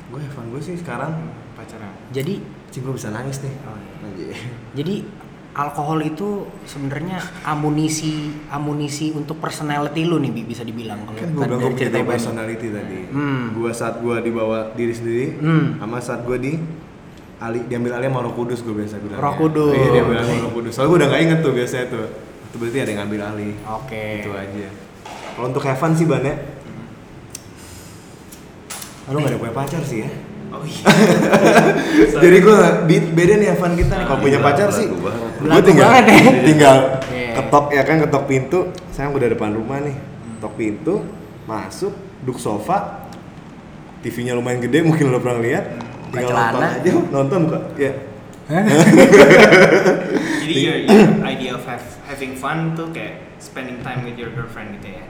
Gue 0.08 0.20
Evan 0.22 0.46
gue 0.48 0.62
sih 0.62 0.76
sekarang 0.78 1.12
pacaran 1.54 1.92
Jadi 2.12 2.40
Cing 2.74 2.82
gue 2.82 2.94
bisa 2.98 3.14
nangis 3.14 3.38
nih. 3.46 3.54
Oh, 3.70 3.78
iya. 4.18 4.34
Jadi 4.74 4.96
alkohol 5.54 6.02
itu 6.02 6.50
sebenarnya 6.66 7.22
amunisi 7.46 8.34
amunisi 8.50 9.14
untuk 9.14 9.38
personality 9.38 10.02
lu 10.10 10.18
nih 10.18 10.34
Bi, 10.34 10.42
bisa 10.50 10.66
dibilang 10.66 11.06
kalau 11.06 11.22
Kan 11.22 11.30
gue 11.38 11.46
bilang 11.46 11.78
cerita 11.78 12.02
personality 12.02 12.68
tadi. 12.74 13.14
Hmm. 13.14 13.54
Gue 13.54 13.70
saat 13.70 14.02
gue 14.02 14.16
dibawa 14.26 14.74
diri 14.74 14.90
sendiri, 14.90 15.38
Hmm. 15.38 15.78
sama 15.78 16.02
saat 16.02 16.26
gue 16.26 16.38
di 16.42 16.54
Ali 17.38 17.60
diambil 17.70 18.00
alih 18.00 18.08
sama 18.08 18.24
Roh 18.24 18.34
Kudus 18.34 18.66
gue 18.66 18.74
biasa 18.74 18.98
bilang. 19.04 19.20
Roh 19.22 19.36
Kudus. 19.38 19.76
Iya 19.78 19.90
diambil 19.94 20.16
alih 20.24 20.34
sama 20.34 20.46
Roh 20.48 20.54
Kudus. 20.58 20.72
Soalnya 20.74 20.90
gue 20.90 20.98
udah 20.98 21.10
gak 21.14 21.22
inget 21.22 21.40
tuh 21.46 21.52
biasanya 21.54 21.86
tuh. 21.92 22.06
Itu 22.50 22.56
berarti 22.58 22.78
ada 22.80 22.90
yang 22.90 23.00
ngambil 23.06 23.22
alih. 23.22 23.54
Oke. 23.70 24.06
Itu 24.24 24.32
aja. 24.34 24.68
Kalau 25.38 25.46
untuk 25.52 25.64
Evan 25.68 25.92
sih 25.94 26.06
Ban 26.10 26.24
ya. 26.24 26.36
Lu 29.12 29.18
gak 29.20 29.30
ada 29.30 29.38
punya 29.38 29.54
pacar 29.54 29.84
sih 29.84 30.08
ya. 30.08 30.10
Oh 30.54 30.62
iya 30.64 30.86
Jadi 32.24 32.38
gue 32.40 32.58
beda 33.10 33.34
nih 33.36 33.48
Evan 33.52 33.74
kita 33.74 33.94
nih. 33.98 34.06
Kalau 34.06 34.20
punya 34.22 34.40
Belagu 34.40 34.54
pacar 34.54 34.70
sih, 34.72 34.86
gue 34.88 35.62
tinggal 35.66 35.90
ya. 35.92 36.02
tinggal 36.46 36.76
Iya. 37.10 37.30
ketok 37.36 37.66
ya 37.70 37.84
kan 37.84 37.98
ketok 38.00 38.24
pintu. 38.26 38.60
Saya 38.90 39.10
udah 39.10 39.28
depan 39.28 39.52
rumah 39.52 39.82
nih. 39.82 39.98
Ketok 40.38 40.54
pintu, 40.54 40.94
masuk, 41.44 41.92
duduk 42.22 42.38
sofa. 42.38 43.04
TV-nya 44.00 44.36
lumayan 44.36 44.60
gede, 44.60 44.84
mungkin 44.84 45.10
lo 45.10 45.18
pernah 45.18 45.40
lihat. 45.40 45.80
Buka 46.12 46.20
Tinggal 46.22 46.36
nonton 46.36 46.62
aja, 46.62 46.92
nonton 47.10 47.38
buka. 47.48 47.60
Ya. 47.74 47.94
jadi 50.44 50.54
your, 50.54 50.78
your 50.84 51.24
idea 51.24 51.56
of 51.56 51.64
have- 51.64 51.96
having 52.04 52.36
fun 52.36 52.76
tuh 52.76 52.92
kayak 52.92 53.24
spending 53.40 53.80
time 53.80 54.04
with 54.04 54.20
your 54.20 54.28
girlfriend 54.36 54.76
gitu 54.76 55.00
ya 55.00 55.04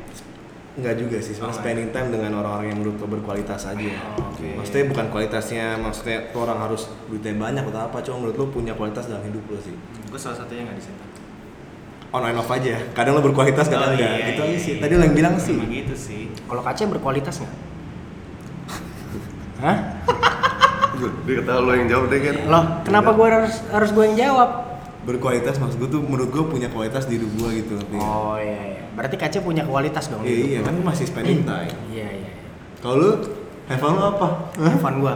Enggak 0.74 0.96
juga 0.98 1.18
sih, 1.22 1.38
cuma 1.38 1.50
Oh, 1.50 1.54
spending 1.54 1.94
time 1.94 2.10
dengan 2.10 2.34
orang-orang 2.34 2.74
yang 2.74 2.82
menurut 2.82 2.98
lo 2.98 3.06
berkualitas 3.08 3.62
aja. 3.64 3.78
Oh, 4.18 4.26
oke. 4.26 4.58
Maksudnya 4.58 4.90
bukan 4.90 5.06
kualitasnya, 5.08 5.78
maksudnya 5.78 6.34
tuh 6.34 6.42
orang 6.42 6.58
harus 6.60 6.90
duitnya 7.06 7.38
banyak 7.38 7.62
atau 7.64 7.82
apa, 7.84 8.02
cuma 8.02 8.26
menurut 8.26 8.36
lo 8.36 8.46
punya 8.50 8.74
kualitas 8.74 9.06
dalam 9.06 9.22
hidup 9.22 9.46
lo 9.48 9.58
sih. 9.58 9.78
gue 10.04 10.18
salah 10.18 10.38
satunya 10.38 10.66
nggak 10.66 10.78
di 10.78 10.86
situ 10.86 11.04
On 12.10 12.22
and 12.22 12.38
off 12.38 12.46
aja, 12.48 12.78
kadang 12.94 13.18
lo 13.18 13.22
berkualitas, 13.22 13.66
kadang 13.66 13.94
Oh, 13.94 13.94
enggak. 13.94 14.12
iya, 14.12 14.26
gitu 14.30 14.42
iya, 14.42 14.50
aja 14.50 14.58
sih. 14.58 14.74
iya. 14.74 14.82
Tadi 14.82 14.94
lo 14.94 15.04
yang 15.04 15.16
bilang 15.16 15.36
sih. 15.38 15.58
Gitu 15.58 15.94
sih 15.94 16.22
Kalau 16.44 16.62
kaca 16.62 16.82
berkualitas 16.90 17.36
nggak? 17.38 17.54
Hah? 19.62 19.78
Dia 21.26 21.34
kata 21.38 21.54
lo 21.58 21.72
yang 21.74 21.90
jawab 21.90 22.06
deh 22.10 22.20
kan. 22.20 22.36
Loh, 22.46 22.64
kenapa 22.82 23.10
gue 23.14 23.28
harus 23.28 23.54
harus 23.70 23.90
gue 23.90 24.04
yang 24.04 24.18
jawab? 24.20 24.50
Berkualitas 25.04 25.60
maksud 25.60 25.78
gue 25.78 25.90
tuh 25.90 26.02
menurut 26.02 26.32
gue 26.32 26.44
punya 26.48 26.68
kualitas 26.68 27.04
di 27.06 27.20
hidup 27.20 27.32
gue 27.36 27.50
gitu. 27.60 27.76
Oh 27.94 28.40
iya 28.40 28.80
iya. 28.80 28.84
Berarti 28.96 29.16
kaca 29.16 29.40
punya 29.40 29.64
kualitas 29.64 30.08
dong. 30.08 30.24
Iya, 30.24 30.36
iya 30.48 30.60
kan 30.64 30.80
masih 30.80 31.06
spending 31.06 31.44
time. 31.50 31.76
Iya 31.92 32.08
iya. 32.24 32.32
Kalau 32.80 32.96
lu, 32.96 33.10
lu 33.68 34.02
apa? 34.02 34.28
Fun 34.80 34.96
gue. 35.00 35.14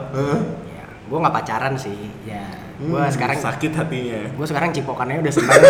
Ya, 0.67 0.84
gue 1.08 1.17
nggak 1.17 1.36
pacaran 1.36 1.74
sih. 1.75 2.12
Ya, 2.24 2.44
gue 2.77 3.00
Hmm, 3.00 3.10
sekarang 3.10 3.39
sakit 3.39 3.72
hatinya. 3.74 4.22
gue 4.29 4.46
sekarang 4.46 4.70
cipokannya 4.72 5.20
udah 5.20 5.34
senang. 5.34 5.56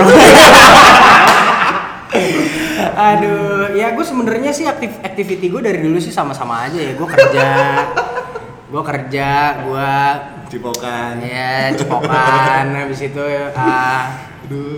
Aduh, 2.98 3.74
ya 3.74 3.94
gue 3.94 4.02
sebenarnya 4.02 4.50
sih 4.50 4.66
aktif 4.66 4.98
activity 5.00 5.48
gue 5.48 5.62
dari 5.62 5.78
dulu 5.78 5.98
sih 5.98 6.10
sama-sama 6.10 6.66
aja 6.66 6.78
ya. 6.78 6.94
Gue 6.94 7.06
kerja, 7.06 7.48
gue 8.68 8.82
kerja, 8.84 9.30
gue 9.62 9.90
Cipokan. 10.48 11.20
ya 11.20 11.70
cipokan, 11.76 12.66
habis 12.80 13.00
itu 13.04 13.24
ah, 13.54 14.08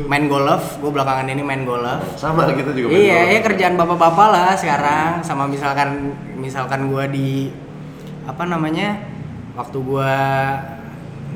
main 0.09 0.25
golf. 0.25 0.81
Gue 0.81 0.89
belakangan 0.89 1.29
ini 1.29 1.45
main 1.45 1.61
golf. 1.61 2.01
Sama 2.17 2.49
kita 2.49 2.73
juga 2.73 2.89
main 2.89 2.97
Iya, 3.05 3.19
golf. 3.21 3.33
ya 3.33 3.39
kerjaan 3.45 3.75
bapak-bapak 3.77 4.27
lah 4.33 4.51
sekarang. 4.57 5.11
Sama 5.21 5.45
misalkan 5.45 6.17
misalkan 6.35 6.89
gua 6.89 7.05
di 7.05 7.53
apa 8.25 8.45
namanya 8.45 8.97
waktu 9.53 9.77
gua 9.81 10.09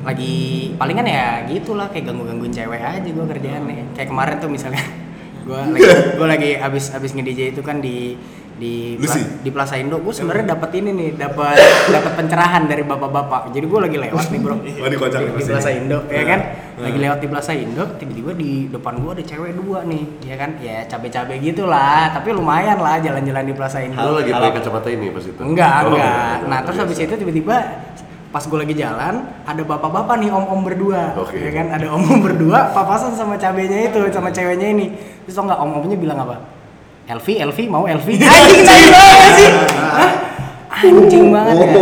lagi 0.04 0.34
palingan 0.76 1.06
ya 1.08 1.46
gitulah 1.48 1.88
kayak 1.88 2.10
ganggu-gangguin 2.10 2.52
cewek 2.52 2.82
aja 2.82 3.08
gua 3.14 3.26
kerjaannya. 3.30 3.94
Kayak 3.94 4.08
kemarin 4.10 4.36
tuh 4.42 4.50
misalnya 4.50 4.82
gua 5.46 5.62
lagi 5.70 5.80
gua 6.18 6.26
lagi 6.26 6.50
abis 6.58 6.90
abis 6.90 7.14
nge-DJ 7.14 7.54
itu 7.54 7.62
kan 7.62 7.78
di 7.78 8.18
di 8.54 8.94
Lu 8.94 9.04
sih? 9.04 9.42
di 9.42 9.50
Plaza 9.50 9.74
Indo 9.74 9.98
gue 9.98 10.10
sebenarnya 10.10 10.54
dapat 10.54 10.70
ini 10.74 10.90
nih 10.90 11.08
dapat 11.14 11.58
dapat 11.90 12.12
pencerahan 12.14 12.64
dari 12.64 12.82
bapak-bapak 12.82 13.50
jadi 13.50 13.66
gue 13.66 13.80
lagi 13.80 13.96
lewat 13.98 14.26
nih 14.28 14.38
bro 14.38 14.54
Oh, 14.84 14.86
di 14.86 14.94
kocak 14.94 15.20
di, 15.20 15.30
di. 15.32 15.42
Plaza 15.44 15.70
Indo 15.70 15.98
ya 16.06 16.14
Nah, 16.14 16.24
kan 16.24 16.40
nah. 16.72 16.82
lagi 16.84 16.98
lewat 16.98 17.18
di 17.18 17.26
Plaza 17.26 17.52
Indo 17.52 17.84
tiba-tiba 17.96 18.30
di 18.32 18.50
depan 18.68 18.94
gue 18.96 19.10
ada 19.12 19.24
cewek 19.24 19.52
dua 19.54 19.82
nih 19.82 20.02
ya 20.22 20.34
kan 20.34 20.50
ya 20.56 20.86
cabe-cabe 20.86 21.34
gitulah 21.38 22.10
tapi 22.10 22.30
lumayan 22.30 22.78
lah 22.78 22.98
jalan-jalan 22.98 23.42
di 23.42 23.54
Plaza 23.54 23.78
Indo 23.78 23.98
Lo 23.98 24.18
lagi 24.18 24.30
Halo. 24.30 24.38
pakai 24.40 24.54
kacamata 24.56 24.88
ini 24.88 25.06
pas 25.08 25.24
itu? 25.24 25.40
enggak 25.40 25.78
Oh, 25.80 25.90
enggak 25.90 26.36
nah 26.44 26.58
biasa. 26.58 26.64
terus 26.64 26.78
habis 26.78 26.98
itu 27.00 27.14
tiba-tiba 27.16 27.56
pas 28.30 28.42
gue 28.42 28.58
lagi 28.60 28.74
jalan 28.74 29.14
ada 29.42 29.62
bapak-bapak 29.62 30.14
nih 30.18 30.30
om-om 30.30 30.62
berdua 30.62 31.14
Oke. 31.16 31.38
ya 31.38 31.50
kan 31.50 31.70
ada 31.70 31.86
om-om 31.90 32.18
berdua 32.20 32.70
papasan 32.70 33.14
sama 33.14 33.34
cabenya 33.34 33.86
itu 33.86 33.98
sama 34.10 34.30
ceweknya 34.30 34.70
ini 34.70 34.86
terus 35.22 35.34
tau 35.34 35.46
nggak 35.46 35.58
om-omnya 35.58 35.94
bilang 35.94 36.18
apa 36.20 36.53
Elvi, 37.04 37.34
Elvi 37.36 37.64
mau 37.68 37.84
Elvi? 37.84 38.16
Anjing 38.24 38.64
cair 38.64 38.90
banget 38.92 39.32
sih. 39.36 39.50
Hah? 39.76 40.12
anjing 40.74 41.26
banget 41.30 41.56
ya. 41.64 41.72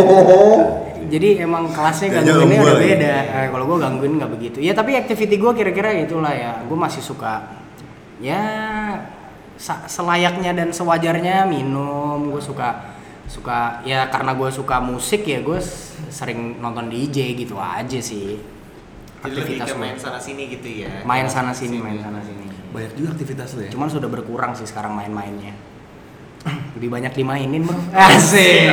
Jadi 1.13 1.29
emang 1.45 1.69
kelasnya 1.69 2.09
gangguinnya 2.19 2.59
udah 2.63 2.77
ya. 2.77 2.81
beda. 2.81 3.15
Eh, 3.21 3.47
kalau 3.53 3.65
gue 3.69 3.77
gangguin 3.81 4.13
nggak 4.17 4.31
begitu. 4.33 4.57
Ya 4.63 4.73
tapi 4.73 4.97
activity 4.97 5.35
gue 5.37 5.51
kira-kira 5.53 5.93
itulah 5.93 6.33
ya. 6.33 6.61
Gue 6.65 6.77
masih 6.77 7.03
suka 7.03 7.61
ya 8.23 8.41
selayaknya 9.87 10.51
dan 10.57 10.69
sewajarnya 10.73 11.45
minum. 11.45 12.33
Gue 12.33 12.41
suka 12.41 12.95
suka 13.29 13.81
ya 13.87 14.09
karena 14.09 14.35
gue 14.35 14.49
suka 14.51 14.83
musik 14.83 15.23
ya 15.25 15.39
gue 15.39 15.59
sering 16.11 16.57
nonton 16.59 16.89
DJ 16.89 17.37
gitu 17.37 17.59
aja 17.61 17.99
sih. 18.01 18.39
Jadi 19.23 19.39
lebih 19.39 19.55
aktivitas 19.55 19.79
main 19.79 19.97
sana 19.99 20.19
sini 20.19 20.43
gitu 20.51 20.67
ya. 20.83 21.05
Main 21.05 21.27
sana 21.29 21.51
sini. 21.55 21.79
main 21.79 21.99
sana 22.01 22.19
sini 22.19 22.52
Banyak 22.73 22.91
juga 22.97 23.07
aktivitas 23.13 23.53
lu 23.53 23.61
ya. 23.63 23.71
cuman 23.71 23.87
sudah 23.87 24.09
berkurang 24.09 24.57
sih 24.57 24.65
sekarang 24.65 24.97
main-mainnya 24.97 25.53
lebih 26.75 26.89
banyak 26.89 27.13
dimainin 27.13 27.61
bro 27.63 27.77
asik 28.09 28.65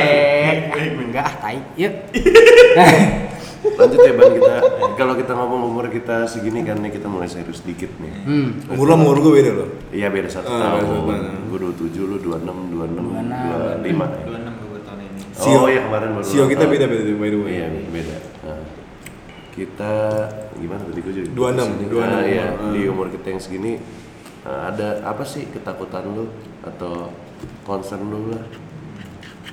enggak 1.05 1.23
ah 1.23 1.35
tai 1.37 1.61
yuk 1.77 1.93
Lanjut 3.61 4.01
ya 4.01 4.13
Ban 4.17 4.33
kita. 4.33 4.53
Kalau 4.97 5.13
kita 5.13 5.37
ngomong 5.37 5.69
umur 5.69 5.85
kita 5.93 6.25
segini 6.25 6.65
kan 6.65 6.81
nih 6.81 6.97
kita 6.97 7.05
mulai 7.05 7.29
serius 7.29 7.61
dikit 7.61 7.93
nih. 8.01 8.09
hmm. 8.25 8.73
Umur 8.73 8.89
lo 8.89 8.93
umur 8.97 9.21
gue 9.21 9.37
beda 9.37 9.51
lo. 9.53 9.65
Iya 9.93 10.09
beda 10.09 10.25
satu 10.33 10.49
satu 10.49 10.81
tahun. 10.81 10.81
tahun. 10.81 11.45
Gue 11.45 11.57
27, 11.69 12.09
lu 12.09 12.17
26, 12.25 12.73
26, 12.73 13.05
26. 13.05 13.85
25. 13.85 14.01
26 14.33 14.65
gue 14.65 14.81
tahun 14.81 14.99
ini 15.05 15.21
Oh 15.61 15.67
iya 15.69 15.81
kemarin 15.85 16.09
baru. 16.17 16.25
Sio 16.25 16.43
kita 16.49 16.65
beda 16.65 16.85
beda 16.89 17.03
by 17.05 17.29
the 17.29 17.37
way. 17.37 17.53
Iya 17.53 17.67
beda. 17.69 18.15
Kita 19.51 19.93
gimana 20.55 20.81
tadi 20.87 20.99
gue 21.03 21.13
juga 21.13 21.27
26, 21.53 21.91
26. 21.91 22.07
Nah, 22.07 22.23
iya, 22.23 22.45
Ah. 22.55 22.71
di 22.71 22.81
umur 22.87 23.11
kita 23.11 23.35
yang 23.35 23.41
segini 23.43 23.73
nah, 24.41 24.71
ada 24.71 25.03
apa 25.03 25.21
sih 25.21 25.43
ketakutan 25.51 26.07
lu 26.07 26.25
atau 26.63 27.11
concern 27.61 28.07
lu 28.07 28.31
lah 28.31 28.43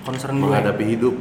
concern 0.06 0.38
gue 0.38 0.46
menghadapi 0.46 0.84
hidup? 0.86 1.14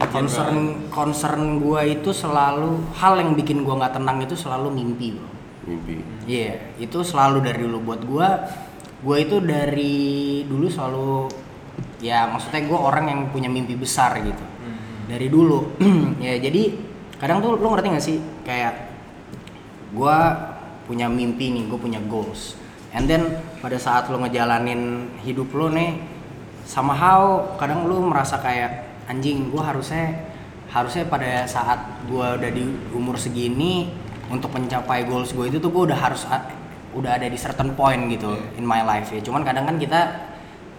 concern 0.00 0.88
concern 0.88 1.60
gue 1.60 2.00
itu 2.00 2.10
selalu 2.10 2.80
hal 2.96 3.20
yang 3.20 3.36
bikin 3.36 3.60
gue 3.60 3.74
nggak 3.76 4.00
tenang 4.00 4.24
itu 4.24 4.32
selalu 4.32 4.72
mimpi 4.72 5.12
bro 5.12 5.28
Mimpi. 5.60 6.00
Iya, 6.24 6.72
itu 6.80 7.04
selalu 7.04 7.44
dari 7.44 7.60
dulu 7.60 7.78
buat 7.84 8.00
gua. 8.08 8.28
Gua 9.04 9.16
itu 9.20 9.44
dari 9.44 10.00
dulu 10.48 10.72
selalu 10.72 11.28
ya 12.00 12.32
maksudnya 12.32 12.64
gua 12.64 12.88
orang 12.88 13.04
yang 13.12 13.20
punya 13.28 13.52
mimpi 13.52 13.76
besar 13.76 14.16
gitu. 14.24 14.40
Dari 15.04 15.28
dulu. 15.28 15.76
ya 16.24 16.40
jadi 16.40 16.72
kadang 17.20 17.44
tuh 17.44 17.60
lo 17.60 17.66
ngerti 17.76 17.86
gak 17.92 18.04
sih? 18.04 18.18
Kayak 18.42 18.90
gua 19.92 20.32
punya 20.88 21.06
mimpi 21.06 21.52
nih, 21.54 21.70
gue 21.70 21.78
punya 21.78 22.02
goals. 22.10 22.58
And 22.90 23.06
then 23.06 23.38
pada 23.62 23.78
saat 23.78 24.10
lo 24.10 24.18
ngejalanin 24.18 25.06
hidup 25.22 25.54
lo 25.54 25.70
nih 25.70 26.02
somehow 26.66 27.54
kadang 27.60 27.86
lo 27.86 28.02
merasa 28.02 28.40
kayak 28.42 28.90
anjing 29.06 29.52
gua 29.54 29.70
harusnya 29.70 30.26
harusnya 30.72 31.06
pada 31.06 31.46
saat 31.46 31.78
gua 32.10 32.34
udah 32.34 32.50
di 32.50 32.66
umur 32.90 33.14
segini 33.14 33.94
untuk 34.30 34.54
mencapai 34.54 35.04
goals 35.10 35.34
gue 35.34 35.50
itu 35.50 35.58
tuh 35.58 35.74
gue 35.74 35.90
udah 35.90 35.98
harus 35.98 36.22
udah 36.94 37.18
ada 37.18 37.26
di 37.26 37.34
certain 37.34 37.74
point 37.74 37.98
gitu 38.10 38.38
in 38.54 38.62
my 38.62 38.86
life 38.86 39.10
ya. 39.10 39.18
Cuman 39.18 39.42
kadang 39.42 39.66
kan 39.66 39.76
kita 39.76 40.29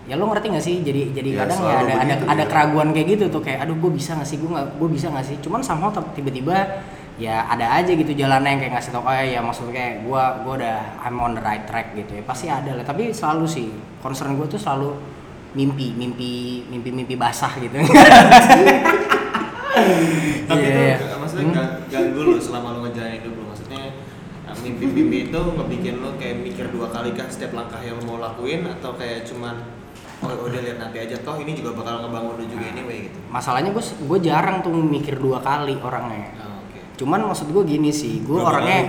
ya 0.04 0.16
lo 0.16 0.26
ngerti 0.26 0.48
gak 0.50 0.62
sih? 0.62 0.76
Jadi 0.80 1.02
jadi 1.12 1.30
Ya, 1.32 1.38
kadang 1.44 1.60
ya 1.60 1.70
ada 1.72 1.78
ada 1.78 1.94
begitu, 2.10 2.24
ada 2.26 2.44
ya. 2.44 2.48
keraguan 2.48 2.90
kayak 2.90 3.08
gitu 3.10 3.26
tuh. 3.30 3.42
Kayak 3.42 3.60
aduh 3.64 3.78
gue 3.78 3.92
bisa 3.92 4.12
gak 4.14 4.26
sih? 4.26 4.38
Gue 4.38 4.50
nggak 4.50 4.68
gue 4.76 4.90
bisa 4.90 5.08
gak 5.08 5.24
sih? 5.24 5.36
Cuman 5.40 5.62
somehow 5.62 5.90
tep- 5.90 6.14
tiba-tiba 6.14 6.58
ya 7.16 7.46
ada 7.46 7.78
aja 7.78 7.92
gitu 7.92 8.10
jalannya 8.12 8.50
yang 8.50 8.60
kayak 8.60 8.74
ngasih 8.74 8.92
tau 8.92 9.04
oh 9.04 9.14
ya 9.14 9.38
maksudnya 9.40 9.72
kayak 9.72 9.94
gue 10.02 10.24
gue 10.42 10.54
udah 10.58 10.78
I'm 11.00 11.18
on 11.18 11.34
the 11.34 11.42
right 11.42 11.64
track 11.64 11.94
gitu 11.94 12.18
ya. 12.18 12.24
Pasti 12.24 12.48
ada 12.48 12.72
lah. 12.72 12.82
Tapi 12.82 13.12
selalu 13.12 13.46
sih 13.46 13.68
concern 14.00 14.34
gue 14.34 14.48
tuh 14.48 14.58
selalu 14.58 14.90
mimpi 15.52 15.92
mimpi 15.94 16.32
mimpi 16.66 16.90
mimpi 16.90 17.14
basah 17.14 17.52
gitu. 17.58 17.76
Tapi 20.48 20.60
Iya, 20.62 21.00
itu 21.00 21.06
iya. 21.06 21.16
maksudnya 21.16 21.46
gang- 21.54 21.78
ganggu 21.88 22.22
lu 22.22 22.36
selama 22.38 22.76
lu 22.76 22.80
ngejalanin 22.84 23.20
hidup 23.20 23.34
lu. 23.34 23.44
Maksudnya 23.48 23.84
uh, 24.44 24.56
mimpi-mimpi 24.58 25.18
itu 25.28 25.40
ngebikin 25.40 25.96
lu 25.98 26.12
kayak 26.16 26.36
mikir 26.40 26.66
dua 26.70 26.92
kali 26.92 27.12
kah 27.12 27.28
setiap 27.28 27.52
langkah 27.52 27.80
yang 27.80 27.96
lu 27.98 28.04
mau 28.06 28.20
lakuin 28.20 28.68
atau 28.68 28.92
kayak 28.94 29.24
cuman 29.24 29.56
oh 30.22 30.48
udah 30.48 30.60
lihat 30.62 30.78
nanti 30.78 30.98
aja. 31.02 31.16
Toh 31.22 31.38
ini 31.42 31.58
juga 31.58 31.74
bakal 31.76 32.06
ngebangun 32.06 32.34
lu 32.38 32.46
juga 32.46 32.66
anyway 32.70 33.10
gitu. 33.10 33.18
masalahnya 33.34 33.72
gue 33.74 33.84
gue 33.84 34.20
jarang 34.22 34.62
tuh 34.62 34.74
mikir 34.74 35.18
dua 35.18 35.42
kali 35.42 35.78
orangnya. 35.82 36.30
Oh, 36.42 36.62
Oke. 36.66 36.80
cuman 37.02 37.20
maksud 37.30 37.50
gue 37.50 37.64
gini 37.66 37.90
sih 37.90 38.22
gue 38.22 38.38
Berapa 38.38 38.62
orangnya 38.62 38.82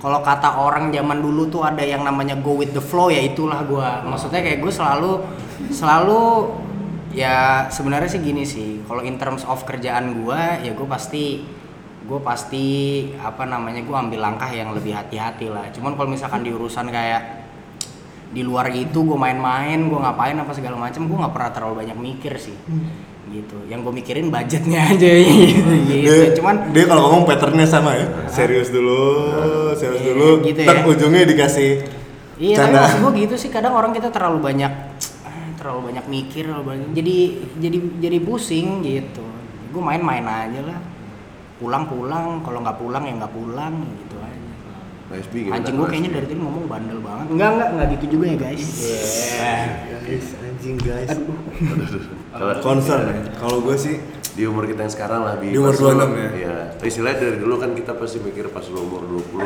kalau 0.00 0.24
kata 0.24 0.48
orang 0.56 0.88
zaman 0.88 1.20
dulu 1.20 1.52
tuh 1.52 1.60
ada 1.60 1.84
yang 1.84 2.00
namanya 2.02 2.40
go 2.40 2.56
with 2.56 2.72
the 2.72 2.80
flow 2.80 3.12
ya 3.12 3.20
itulah 3.20 3.60
gue 3.68 3.88
maksudnya 4.08 4.40
kayak 4.40 4.64
gue 4.64 4.72
selalu 4.72 5.20
selalu 5.68 6.20
ya 7.12 7.66
sebenarnya 7.68 8.10
sih 8.10 8.22
gini 8.22 8.42
sih. 8.46 8.70
Kalau 8.86 9.02
in 9.02 9.18
terms 9.18 9.42
of 9.46 9.62
kerjaan 9.66 10.24
gue 10.24 10.40
ya 10.64 10.72
gue 10.72 10.88
pasti 10.88 11.44
gue 12.06 12.20
pasti 12.26 12.66
apa 13.22 13.46
namanya 13.46 13.86
gue 13.86 13.94
ambil 13.94 14.18
langkah 14.18 14.50
yang 14.50 14.74
lebih 14.74 14.94
hati-hati 14.94 15.46
lah. 15.50 15.70
Cuman 15.70 15.94
kalau 15.94 16.10
misalkan 16.10 16.42
di 16.42 16.50
urusan 16.50 16.90
kayak 16.90 17.39
di 18.30 18.46
luar 18.46 18.70
itu 18.70 19.02
gue 19.02 19.18
main-main 19.18 19.90
gue 19.90 19.98
ngapain 19.98 20.38
apa 20.38 20.54
segala 20.54 20.78
macam 20.78 21.10
gue 21.10 21.18
nggak 21.18 21.34
pernah 21.34 21.50
terlalu 21.50 21.74
banyak 21.82 21.98
mikir 21.98 22.38
sih 22.38 22.54
gitu 23.30 23.58
yang 23.66 23.82
gue 23.82 23.90
mikirin 23.90 24.26
budgetnya 24.26 24.86
aja 24.94 25.06
gitu, 25.06 25.70
gitu. 25.86 26.10
Dia, 26.10 26.34
cuman 26.34 26.70
dia 26.70 26.84
kalau 26.86 27.02
ngomong 27.06 27.22
patternnya 27.26 27.62
sama 27.62 27.94
ya. 27.94 28.06
Serius 28.26 28.74
dulu, 28.74 29.30
serius 29.78 30.02
Iya, 30.02 30.08
dulu. 30.14 30.28
gitu 30.42 30.60
ya. 30.66 30.82
ujungnya 30.82 31.22
dikasih 31.26 31.70
Iya, 32.40 32.56
tapi 32.58 32.72
canda. 32.72 32.80
maksud 32.82 32.98
gue 33.04 33.12
gitu 33.22 33.34
sih 33.36 33.50
kadang 33.52 33.76
orang 33.76 33.92
kita 33.92 34.08
terlalu 34.10 34.38
banyak 34.40 34.72
terlalu 35.60 35.92
banyak 35.92 36.04
mikir, 36.08 36.48
terlalu 36.48 36.64
banyak 36.74 36.88
jadi 36.96 37.16
jadi 37.60 37.78
jadi 38.00 38.18
pusing 38.24 38.80
gitu. 38.82 39.22
Gue 39.70 39.82
main-main 39.84 40.24
aja 40.24 40.60
lah. 40.64 40.80
Pulang-pulang, 41.60 42.40
kalau 42.40 42.64
nggak 42.64 42.78
pulang 42.80 43.04
ya 43.04 43.12
nggak 43.20 43.34
pulang 43.36 43.74
gitu 44.00 44.09
PSB 45.10 45.34
gimana? 45.42 45.58
Anjing 45.58 45.74
gue 45.74 45.86
kayaknya 45.86 46.10
dari 46.12 46.26
tadi 46.26 46.38
ngomong 46.38 46.64
bandel 46.64 46.98
banget. 47.00 47.26
Enggak 47.28 47.50
enggak 47.50 47.68
enggak 47.68 47.86
gitu 47.92 48.04
juga 48.08 48.24
ya 48.26 48.36
guys. 48.38 48.64
Guys, 50.00 50.26
anjing 50.40 50.76
guys. 50.78 51.10
Kalau 52.30 52.54
Concern 52.60 53.02
ya. 53.04 53.14
Kalau 53.34 53.58
gue 53.60 53.76
sih 53.76 53.96
di 54.30 54.46
umur 54.46 54.62
kita 54.62 54.80
yang 54.80 54.94
sekarang 54.94 55.20
lah 55.20 55.34
Di 55.36 55.50
umur 55.52 55.74
pas 55.74 55.82
lu- 55.82 55.90
26 55.92 56.14
ya? 56.14 56.30
Iya. 56.32 56.54
Istilahnya 56.80 57.18
dari 57.18 57.36
dulu 57.36 57.54
kan 57.56 57.70
kita 57.72 57.92
pasti 57.92 58.18
mikir 58.20 58.46
pas 58.48 58.62
lu 58.64 58.78
umur 58.80 59.02
20 59.34 59.42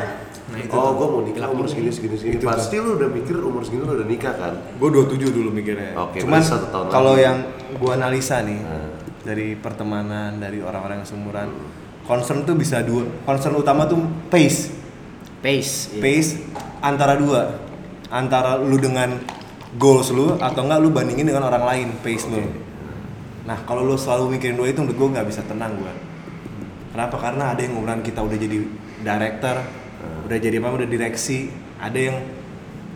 Oh 0.71 0.91
gue 0.93 1.07
mau 1.09 1.21
nikah 1.21 1.49
umur 1.49 1.65
segini 1.65 1.89
segini 1.89 2.15
segini 2.15 2.37
Itu 2.37 2.45
Pasti 2.47 2.77
lu 2.77 2.95
udah 2.95 3.09
mikir 3.09 3.35
umur 3.35 3.65
segini 3.65 3.83
lu 3.83 3.97
udah 3.97 4.05
nikah 4.05 4.35
kan 4.35 4.53
gue 4.71 4.89
27 4.91 5.33
dulu 5.33 5.49
mikirnya. 5.51 5.97
Oke, 5.99 6.21
Cuman 6.21 6.41
satu 6.41 6.69
tahun 6.69 6.87
kalau 6.91 7.17
yang 7.17 7.41
gue 7.73 7.91
analisa 7.91 8.39
nih 8.41 8.61
Hmm. 8.61 8.93
dari 9.25 9.57
pertemanan 9.57 10.37
dari 10.37 10.61
orang-orang 10.61 11.01
yang 11.01 11.09
seumuran, 11.09 11.49
concern 12.03 12.45
tuh 12.45 12.53
bisa 12.53 12.85
dua. 12.85 13.09
Concern 13.25 13.57
utama 13.57 13.89
tuh 13.89 13.97
pace. 14.29 14.84
Pace. 15.45 15.93
iya. 15.93 16.01
Pace 16.01 16.41
antara 16.81 17.21
dua. 17.21 17.61
Antara 18.09 18.57
lu 18.57 18.81
dengan 18.81 19.21
goals 19.77 20.09
lu 20.15 20.41
atau 20.41 20.65
enggak 20.65 20.81
lu 20.81 20.89
bandingin 20.89 21.29
dengan 21.29 21.45
orang 21.53 21.69
lain 21.69 21.89
pace 22.01 22.25
lu. 22.33 22.41
Nah, 23.45 23.61
kalau 23.69 23.85
lu 23.85 24.01
selalu 24.01 24.39
mikirin 24.39 24.57
dua 24.57 24.73
itu 24.73 24.81
menurut 24.81 24.97
gue 24.97 25.09
nggak 25.21 25.27
bisa 25.29 25.45
tenang 25.45 25.77
gue. 25.77 25.93
Kenapa? 26.97 27.21
Karena 27.21 27.53
ada 27.53 27.61
yang 27.61 27.77
umuran 27.77 28.01
kita 28.01 28.25
udah 28.25 28.39
jadi 28.41 28.65
director, 29.05 29.57
udah 30.25 30.39
jadi 30.41 30.57
apa? 30.65 30.69
Udah 30.81 30.89
direksi. 30.89 31.53
Ada 31.77 31.99
yang 32.01 32.17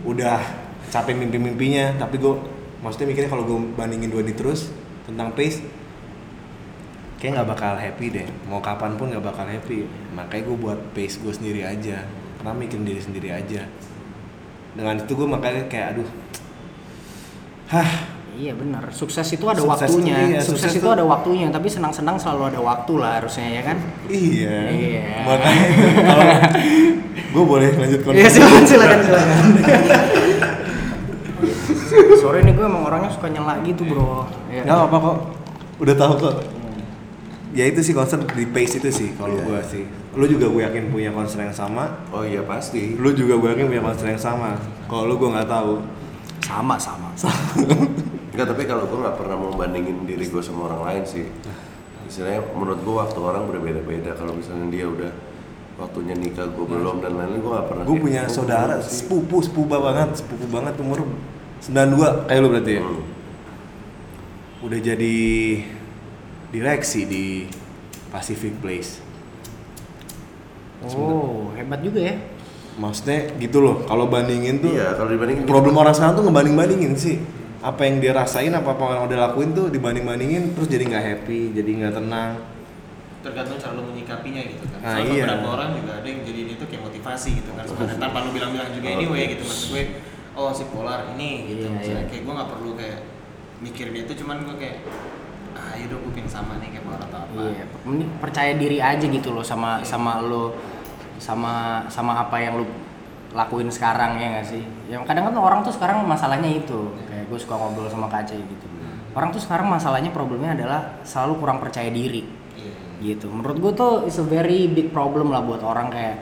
udah 0.08 0.40
capek 0.88 1.12
mimpi-mimpinya, 1.18 2.00
tapi 2.00 2.16
gue 2.16 2.32
maksudnya 2.80 3.12
mikirnya 3.12 3.28
kalau 3.28 3.44
gue 3.44 3.58
bandingin 3.76 4.08
dua 4.08 4.24
ini 4.24 4.32
terus 4.32 4.72
tentang 5.04 5.36
pace, 5.36 5.60
kayak 7.20 7.42
nggak 7.42 7.48
bakal 7.52 7.74
happy 7.76 8.06
deh. 8.08 8.26
Mau 8.48 8.64
kapan 8.64 8.96
pun 8.96 9.12
nggak 9.12 9.20
bakal 9.20 9.44
happy. 9.44 9.84
Makanya 10.16 10.42
gue 10.48 10.56
buat 10.56 10.80
pace 10.96 11.20
gue 11.20 11.32
sendiri 11.34 11.66
aja. 11.66 12.08
Karena 12.38 12.52
mikirin 12.54 12.84
diri 12.84 12.98
sendiri 12.98 13.28
aja. 13.28 13.66
Dengan 14.70 14.94
itu 14.96 15.10
gue 15.10 15.26
makanya 15.26 15.66
kayak 15.66 15.86
aduh, 15.92 16.08
hah 17.68 17.90
Iya 18.30 18.54
benar. 18.54 18.86
Sukses 18.88 19.26
itu 19.28 19.42
ada 19.44 19.58
Sukses 19.58 19.90
waktunya. 19.90 20.14
tuh 20.14 20.30
iya, 20.30 20.38
sukses, 20.38 20.62
sukses 20.62 20.72
itu 20.72 20.86
tuh- 20.86 20.94
ada 20.94 21.02
waktunya, 21.02 21.50
tapi 21.50 21.66
senang-senang 21.66 22.14
selalu 22.14 22.54
ada 22.54 22.60
waktu 22.62 22.92
lah 22.94 23.18
harusnya 23.18 23.50
ya 23.50 23.62
kan? 23.66 23.76
Iya. 24.06 24.56
Iya. 24.70 25.02
Makanya 25.26 25.66
kalau 26.06 26.24
gue 27.34 27.44
boleh 27.44 27.68
lanjut 27.74 27.98
Iya 27.98 28.06
konten. 28.06 28.30
silakan 28.30 28.62
silakan 28.62 29.00
silakan. 29.02 29.38
Sore 32.20 32.38
nih 32.42 32.52
gue 32.52 32.62
emang 32.62 32.84
orangnya 32.84 33.10
suka 33.10 33.26
nyela 33.26 33.58
gitu 33.62 33.82
bro. 33.84 34.26
Ya. 34.46 34.62
Nggak 34.62 34.86
apa 34.86 34.96
kok. 35.00 35.16
Udah 35.78 35.94
tahu 35.94 36.12
kok. 36.16 36.34
Ya 37.50 37.64
itu 37.64 37.80
sih 37.80 37.92
concern 37.92 38.24
di 38.24 38.44
pace 38.44 38.76
itu 38.76 38.88
sih 38.88 39.08
kalau 39.14 39.32
Iya. 39.32 39.44
gue 39.44 39.60
sih. 39.66 39.84
Lu 40.12 40.24
juga 40.24 40.46
gue 40.46 40.62
yakin 40.62 40.84
punya 40.88 41.10
concern 41.10 41.44
yang 41.44 41.56
sama. 41.56 42.04
Oh 42.08 42.20
iya 42.20 42.42
pasti 42.42 42.92
Lu 42.94 43.08
juga 43.10 43.34
gue 43.34 43.48
yakin 43.50 43.66
punya 43.66 43.82
concern 43.82 44.10
yang 44.10 44.20
sama. 44.22 44.60
Kalau 44.84 45.04
lu 45.04 45.16
gue 45.16 45.28
nggak 45.28 45.46
tahu. 45.46 45.80
Sama 46.40 46.76
sama. 46.76 47.08
Enggak 48.30 48.46
tapi 48.48 48.62
kalau 48.64 48.84
gue 48.84 48.98
nggak 48.98 49.16
pernah 49.16 49.34
mau 49.34 49.50
bandingin 49.50 50.04
diri 50.04 50.24
gue 50.24 50.38
sama 50.38 50.66
orang 50.66 50.82
lain 50.84 51.02
sih 51.04 51.26
Istilahnya 52.04 52.40
menurut 52.52 52.78
gue 52.78 52.94
waktu 52.94 53.18
orang 53.18 53.44
berbeda-beda 53.46 54.14
Kalau 54.14 54.30
misalnya 54.30 54.68
dia 54.68 54.86
udah 54.86 55.10
waktunya 55.76 56.14
nikah 56.14 56.46
gue 56.46 56.62
belum 56.64 57.00
dan 57.00 57.14
lain-lain 57.14 57.38
gue 57.38 57.50
nggak 57.50 57.66
pernah 57.66 57.82
Gue 57.82 57.98
punya 57.98 58.22
gitu. 58.24 58.34
saudara 58.36 58.78
Sih. 58.78 59.02
sepupu 59.02 59.40
sepupu 59.40 59.66
banget 59.72 60.08
sepupu 60.16 60.46
banget 60.48 60.74
umur 60.76 61.02
92 61.60 62.28
kayak 62.28 62.38
lu 62.38 62.48
berarti 62.48 62.72
ya. 62.72 62.82
Hmm. 62.82 63.02
Udah 64.60 64.80
jadi 64.80 65.14
direksi 66.48 67.04
di 67.04 67.24
Pacific 68.08 68.56
Place. 68.60 69.00
Oh 70.84 71.50
hebat 71.58 71.82
juga 71.82 72.00
ya. 72.02 72.16
Maksudnya 72.78 73.34
gitu 73.42 73.58
loh. 73.58 73.82
Kalau 73.84 74.06
bandingin 74.06 74.62
tuh 74.62 74.70
Iya 74.70 74.94
kalau 74.94 75.10
dibandingin 75.10 75.42
problem 75.44 75.74
orang 75.74 75.90
sekarang 75.90 76.14
tuh 76.14 76.24
ngebanding-bandingin 76.30 76.94
sih 76.94 77.18
apa 77.58 77.82
yang 77.90 77.98
dia 77.98 78.14
rasain 78.14 78.54
apa 78.54 78.70
apa 78.70 78.82
yang 78.94 79.10
udah 79.10 79.18
lakuin 79.18 79.50
tuh 79.50 79.66
dibanding-bandingin 79.66 80.54
terus 80.54 80.70
jadi 80.70 80.84
nggak 80.86 81.04
happy 81.10 81.40
jadi 81.58 81.70
nggak 81.82 81.94
tenang 81.98 82.38
Tergantung 83.18 83.58
cara 83.58 83.74
lu 83.74 83.82
menyikapinya 83.90 84.42
gitu 84.46 84.62
kan. 84.70 84.78
Ah, 84.78 84.94
Soalnya 84.94 85.10
iya. 85.10 85.24
beberapa 85.26 85.48
orang 85.58 85.70
juga 85.74 85.92
ada 85.98 86.06
yang 86.06 86.20
jadi 86.22 86.40
itu 86.54 86.64
kayak 86.70 86.82
motivasi 86.86 87.30
gitu 87.42 87.50
kan 87.58 87.64
sebenarnya 87.66 87.98
tanpa 87.98 88.18
lu 88.22 88.30
bilang-bilang 88.30 88.70
juga 88.70 88.86
anyway 88.94 89.22
gitu 89.34 89.42
maksud 89.42 89.66
gue 89.74 89.82
oh 90.38 90.50
si 90.54 90.64
polar 90.70 91.00
ini 91.18 91.30
gitu 91.50 91.66
Iya, 91.66 91.74
misalnya 91.82 92.04
iya. 92.06 92.10
kayak 92.14 92.22
gue 92.22 92.32
nggak 92.38 92.50
perlu 92.54 92.70
kayak 92.78 92.98
mikirin 93.58 93.94
itu 94.06 94.12
cuman 94.22 94.36
gue 94.46 94.54
kayak 94.62 94.76
ah 95.58 95.74
yaudah 95.74 95.98
gue 95.98 96.12
pengen 96.14 96.30
sama 96.30 96.54
nih 96.62 96.70
kayak 96.70 96.84
polar 96.86 97.02
atau 97.02 97.18
apa 97.26 97.32
Iya. 97.50 97.64
Mending 97.82 98.10
percaya 98.22 98.52
diri 98.54 98.78
aja 98.78 99.02
gitu 99.02 99.34
loh 99.34 99.42
sama 99.42 99.82
sama 99.82 100.22
lo 100.22 100.54
sama 101.18 101.82
sama 101.90 102.14
apa 102.22 102.38
yang 102.38 102.62
lu 102.62 102.66
lakuin 103.34 103.68
sekarang 103.68 104.16
ya 104.16 104.38
nggak 104.38 104.46
sih? 104.46 104.62
Yang 104.88 105.02
kadang 105.04 105.28
kan 105.28 105.36
orang 105.36 105.60
tuh 105.60 105.74
sekarang 105.74 106.06
masalahnya 106.06 106.48
itu 106.48 106.94
kayak 107.10 107.28
gue 107.28 107.38
suka 107.38 107.58
ngobrol 107.58 107.90
sama 107.90 108.06
kaca 108.08 108.32
gitu. 108.32 108.66
Orang 109.12 109.34
tuh 109.34 109.42
sekarang 109.42 109.66
masalahnya 109.66 110.14
problemnya 110.14 110.54
adalah 110.54 111.02
selalu 111.02 111.42
kurang 111.42 111.58
percaya 111.58 111.90
diri. 111.90 112.22
Iya. 112.58 112.74
gitu 113.14 113.30
menurut 113.30 113.62
gue 113.62 113.72
tuh 113.78 113.92
is 114.10 114.18
a 114.18 114.26
very 114.26 114.66
big 114.66 114.90
problem 114.90 115.30
lah 115.30 115.38
buat 115.38 115.62
orang 115.62 115.94
kayak 115.94 116.16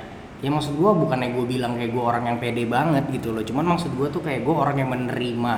ya 0.45 0.53
maksud 0.53 0.77
gue 0.77 0.91
bukannya 0.93 1.33
gue 1.33 1.45
bilang 1.49 1.73
kayak 1.81 1.97
gue 1.97 2.05
orang 2.05 2.29
yang 2.29 2.37
pede 2.37 2.69
banget 2.69 3.09
gitu 3.09 3.33
loh 3.33 3.41
cuman 3.41 3.73
maksud 3.73 3.97
gue 3.97 4.05
tuh 4.13 4.21
kayak 4.21 4.45
gue 4.45 4.53
orang 4.53 4.85
yang 4.85 4.93
menerima 4.93 5.55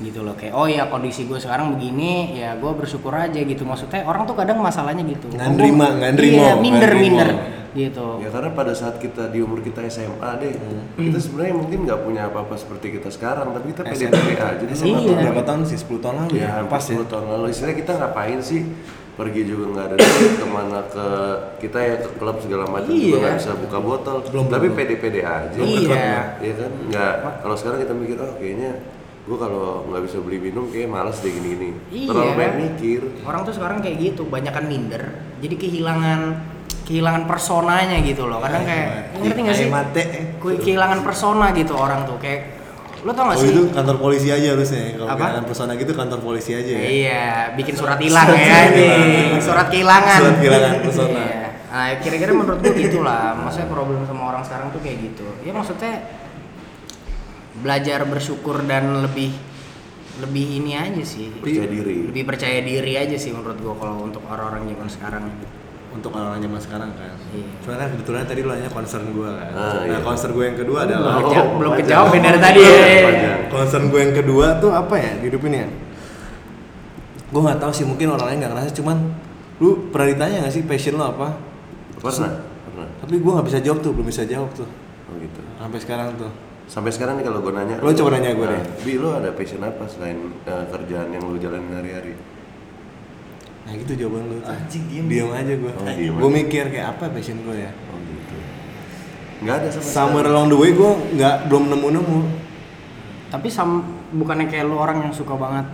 gitu 0.00 0.24
loh 0.24 0.32
kayak 0.32 0.54
oh 0.54 0.64
ya 0.64 0.88
kondisi 0.88 1.26
gue 1.26 1.36
sekarang 1.36 1.76
begini 1.76 2.32
ya 2.34 2.56
gue 2.56 2.72
bersyukur 2.72 3.12
aja 3.12 3.36
gitu 3.36 3.62
maksudnya 3.62 4.02
orang 4.02 4.24
tuh 4.24 4.34
kadang 4.34 4.58
masalahnya 4.58 5.04
gitu 5.04 5.28
Nggak 5.28 5.50
nerima, 5.52 5.86
nggak 5.92 6.12
nerima, 6.16 6.42
iya, 6.42 6.52
minder 6.56 6.92
minder 6.96 7.30
gitu 7.72 8.20
Ya 8.20 8.28
karena 8.28 8.52
pada 8.52 8.72
saat 8.72 9.00
kita 9.00 9.32
di 9.32 9.40
umur 9.40 9.64
kita 9.64 9.80
SMA 9.88 10.30
deh, 10.36 10.52
kita 10.92 11.16
sebenarnya 11.16 11.56
mungkin 11.56 11.78
nggak 11.88 12.00
punya 12.04 12.28
apa-apa 12.28 12.52
seperti 12.52 13.00
kita 13.00 13.08
sekarang, 13.08 13.48
tapi 13.48 13.72
kita 13.72 13.80
pede-pede 13.82 14.36
aja. 14.36 14.60
Di 14.60 14.74
SMA 14.76 14.98
tuh 15.00 15.16
Iya. 15.16 15.20
berapa 15.24 15.40
tahun 15.40 15.60
sih 15.64 15.78
10 15.80 15.96
tahun 15.98 16.16
lalu 16.20 16.32
Ya, 16.36 16.60
ya 16.60 16.68
pas 16.68 16.84
ya 16.84 17.00
10 17.00 17.08
tahun 17.08 17.24
lalu. 17.32 17.44
Istilahnya 17.48 17.76
kita 17.80 17.92
ngapain 17.96 18.38
sih? 18.44 18.60
Pergi 19.12 19.42
juga 19.44 19.64
nggak 19.72 19.84
ada 19.88 19.96
duit, 19.96 20.32
ke 20.36 20.46
mana 20.48 20.78
ke 20.84 21.06
kita 21.60 21.78
ya 21.80 21.96
ke 21.96 22.10
klub 22.16 22.36
segala 22.44 22.64
macam 22.68 22.92
juga 22.92 23.08
Iya. 23.08 23.16
nggak 23.24 23.34
bisa 23.40 23.52
buka 23.56 23.78
botol. 23.80 24.16
Belum, 24.28 24.46
tapi 24.48 24.66
pede-pede 24.68 25.20
aja. 25.24 25.56
Klub 25.56 25.88
ya. 25.88 26.20
Iya 26.44 26.52
kan? 26.60 26.70
Nggak. 26.92 27.14
Kalau 27.40 27.56
sekarang 27.56 27.78
kita 27.80 27.92
mikir, 27.96 28.16
oh 28.20 28.32
kayaknya 28.36 28.70
gue 29.22 29.36
kalau 29.36 29.86
nggak 29.86 30.02
bisa 30.02 30.18
beli 30.18 30.38
minum 30.40 30.66
kayak 30.66 30.88
malas 30.88 31.18
deh 31.18 31.30
gini-gini. 31.30 31.78
Iya. 31.88 32.10
Terlalu 32.10 32.32
banyak 32.34 32.54
mikir. 32.60 33.00
orang 33.22 33.40
tuh 33.42 33.54
sekarang 33.54 33.78
kayak 33.78 33.96
gitu 34.00 34.22
banyakan 34.26 34.64
minder 34.66 35.02
jadi 35.38 35.54
kehilangan 35.56 36.20
kehilangan 36.82 37.22
personanya 37.24 37.98
gitu 38.00 38.26
loh 38.26 38.38
kadang 38.38 38.62
kayak 38.62 39.14
ngerti 39.16 39.40
gak 39.40 39.56
sih 39.56 39.68
mate 39.68 40.02
Ke- 40.36 40.58
kehilangan 40.58 41.00
persona 41.00 41.50
gitu 41.52 41.72
orang 41.72 42.02
tuh 42.02 42.18
kayak 42.18 42.58
lo 43.00 43.10
tau 43.10 43.24
gak 43.24 43.34
Oh 43.34 43.40
sih 43.40 43.50
itu 43.50 43.62
kantor 43.68 43.96
polisi 43.96 44.28
aja 44.28 44.48
harusnya 44.52 44.82
kalau 44.92 45.08
kehilangan 45.12 45.44
persona 45.44 45.72
gitu 45.76 45.92
kantor 45.92 46.18
polisi 46.20 46.50
aja 46.52 46.72
ya 46.72 46.82
Iya, 46.82 47.24
bikin 47.54 47.74
surat 47.74 47.98
hilang 47.98 48.26
Surat 48.26 48.38
ya, 48.40 48.46
hilang. 48.46 48.70
nih. 48.72 49.40
surat 49.40 49.66
kehilangan. 49.68 50.18
Surat 50.20 50.36
kehilangan 50.36 50.74
persona. 50.80 51.14
Iya. 51.16 51.46
Nah, 51.64 51.88
kira-kira 51.98 52.30
menurut 52.32 52.58
gue 52.60 52.72
gitulah. 52.76 53.32
Maksudnya 53.34 53.66
problem 53.66 54.04
sama 54.04 54.22
orang 54.28 54.42
sekarang 54.44 54.68
tuh 54.70 54.78
kayak 54.78 54.98
gitu. 55.02 55.24
Ya 55.40 55.50
maksudnya 55.50 55.92
belajar 57.54 58.04
bersyukur 58.04 58.64
dan 58.64 59.02
lebih 59.02 59.28
lebih 60.14 60.44
ini 60.54 60.72
aja 60.72 61.02
sih 61.02 61.28
Percaya 61.34 61.66
diri. 61.66 61.96
lebih 62.06 62.24
percaya 62.24 62.58
diri 62.60 62.92
aja 62.94 63.12
sih 63.14 63.32
menurut 63.32 63.58
gua 63.58 63.74
kalau 63.76 63.96
untuk 64.02 64.22
orang-orang 64.24 64.64
zaman 64.66 64.88
sekarang 64.88 65.24
untuk 65.90 66.08
orang 66.10 66.40
zaman 66.40 66.56
sekarang 66.56 66.88
kan. 66.94 67.12
Iya. 67.28 67.48
Cuma 67.60 67.76
kan 67.76 67.88
kebetulan 67.90 68.24
tadi 68.24 68.40
lo 68.40 68.56
nanya 68.56 68.68
concern 68.68 69.04
gue 69.06 69.28
kan. 69.28 69.50
Ah, 69.52 69.84
nah 69.84 69.92
iya. 69.92 69.98
concern 70.00 70.32
gue 70.32 70.44
yang 70.46 70.56
kedua 70.56 70.78
belum, 70.78 70.88
adalah 70.88 71.12
Oh, 71.12 71.28
keja- 71.28 71.52
belum 71.52 71.72
kejawab 71.76 72.08
ya 72.08 72.20
dari 72.22 72.38
tadi 72.40 72.60
ya. 72.64 73.32
Concern 73.46 73.84
gue 73.86 74.00
yang 74.00 74.14
kedua 74.14 74.46
tuh 74.56 74.72
apa 74.72 74.94
ya 74.96 75.20
di 75.20 75.28
hidup 75.28 75.44
ini 75.44 75.56
ya? 75.58 75.68
Gue 77.28 77.40
nggak 77.42 77.58
tahu 77.58 77.72
sih 77.72 77.84
mungkin 77.84 78.08
orang 78.10 78.24
lain 78.26 78.38
nggak 78.40 78.52
ngerasa 78.52 78.70
cuman 78.74 78.96
lu 79.58 79.88
pernah 79.88 80.08
ditanya 80.08 80.36
nggak 80.42 80.54
sih 80.54 80.62
passion 80.64 80.96
lo 80.96 81.04
apa? 81.06 81.28
Pernah? 81.94 82.32
Pernah. 82.40 82.88
Tapi 82.98 83.14
gue 83.14 83.30
nggak 83.30 83.46
bisa 83.46 83.58
jawab 83.60 83.78
tuh, 83.78 83.92
belum 83.92 84.06
bisa 84.06 84.22
jawab 84.24 84.48
tuh 84.50 84.68
Oh 85.06 85.16
gitu. 85.18 85.40
sampai 85.54 85.76
sekarang 85.78 86.08
tuh. 86.16 86.32
Sampai 86.70 86.90
sekarang 86.94 87.20
nih 87.20 87.26
kalau 87.26 87.44
gue 87.44 87.52
nanya 87.52 87.76
Lo 87.82 87.90
coba 87.92 88.16
nanya 88.16 88.32
gue 88.32 88.46
nah, 88.46 88.54
deh. 88.56 88.64
Bi, 88.86 88.92
lo 88.96 89.08
ada 89.12 89.30
passion 89.34 89.60
apa 89.60 89.84
selain 89.90 90.18
eh, 90.46 90.64
kerjaan 90.70 91.08
yang 91.12 91.22
lo 91.26 91.36
jalanin 91.36 91.72
hari-hari? 91.74 92.14
Nah 93.62 93.72
gitu 93.78 93.92
jawaban 93.94 94.22
lu 94.26 94.36
tuh. 94.42 94.50
Anjing, 94.50 94.84
diem. 94.90 95.04
Diam 95.06 95.30
aja 95.30 95.54
gue. 95.54 95.72
Oh, 95.72 95.86
diem 95.86 96.14
gue 96.18 96.30
mikir 96.32 96.64
kayak 96.72 96.98
apa 96.98 97.12
passion 97.12 97.38
gue 97.44 97.56
ya. 97.62 97.70
Oh 97.92 97.98
gitu. 98.02 98.36
Nggak 99.46 99.54
ada 99.58 99.68
sama 99.70 99.84
Somewhere 99.86 100.28
along 100.30 100.48
the 100.50 100.58
way 100.58 100.70
gue 100.74 100.90
nggak 101.18 101.34
belum 101.50 101.64
nemu 101.70 101.88
nemu. 101.98 102.18
Tapi 103.32 103.48
sam 103.48 103.82
bukannya 104.12 104.46
kayak 104.50 104.68
lu 104.68 104.76
orang 104.76 105.08
yang 105.08 105.12
suka 105.14 105.32
banget 105.36 105.64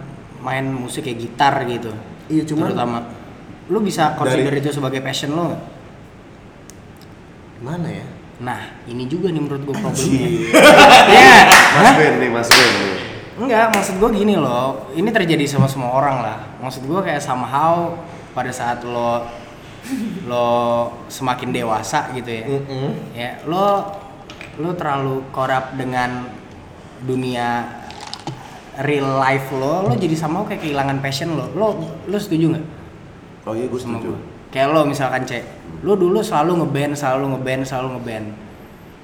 main 0.42 0.66
musik 0.70 1.02
kayak 1.06 1.18
gitar 1.18 1.54
gitu. 1.66 1.90
Iya, 2.28 2.42
cuman- 2.46 2.70
terutama 2.70 2.98
lu 3.68 3.78
bisa 3.84 4.16
consider 4.16 4.52
Dari- 4.52 4.62
itu 4.64 4.70
sebagai 4.72 5.00
passion 5.04 5.34
lo 5.36 5.52
nggak? 5.52 5.62
Mana 7.58 7.88
ya? 7.90 8.06
Nah, 8.38 8.60
ini 8.86 9.10
juga 9.10 9.34
nih 9.34 9.42
menurut 9.42 9.62
gua 9.66 9.76
problemnya. 9.82 10.28
Iya. 11.10 11.36
Mas 11.78 11.90
Ben 11.98 12.14
nih, 12.22 12.30
Mas 12.30 12.48
Ben 12.50 12.70
nih. 12.70 12.94
Enggak, 13.38 13.66
maksud 13.74 13.94
gua 13.98 14.10
gini 14.14 14.34
loh. 14.38 14.90
Ini 14.94 15.10
terjadi 15.10 15.44
sama 15.46 15.66
semua 15.66 15.90
orang 15.94 16.16
lah. 16.22 16.38
Maksud 16.62 16.86
gua 16.86 17.02
kayak 17.02 17.22
somehow 17.22 17.98
pada 18.34 18.54
saat 18.54 18.86
lo 18.86 19.26
lo 20.28 20.48
semakin 21.10 21.50
dewasa 21.50 22.14
gitu 22.14 22.30
ya. 22.30 22.44
Mm-mm. 22.46 22.90
Ya, 23.14 23.30
lo 23.46 23.90
lo 24.58 24.70
terlalu 24.74 25.22
korup 25.30 25.74
dengan 25.78 26.30
dunia 27.02 27.78
real 28.82 29.18
life 29.18 29.50
lo, 29.54 29.90
lo 29.90 29.94
jadi 29.98 30.14
sama 30.14 30.46
kayak 30.46 30.62
kehilangan 30.62 30.98
passion 31.02 31.34
lo. 31.34 31.50
Lo 31.54 31.66
lo 32.06 32.18
setuju 32.18 32.54
nggak? 32.54 32.66
Oh 33.46 33.54
iya, 33.54 33.66
gue 33.66 33.80
setuju. 33.80 34.14
Kayak 34.54 34.68
lo 34.76 34.82
misalkan 34.86 35.26
cek, 35.26 35.44
lo 35.82 35.94
dulu 35.94 36.18
selalu 36.22 36.64
ngeband, 36.64 36.92
selalu 36.98 37.24
ngeband, 37.38 37.62
selalu 37.66 37.88
ngeband. 37.98 38.26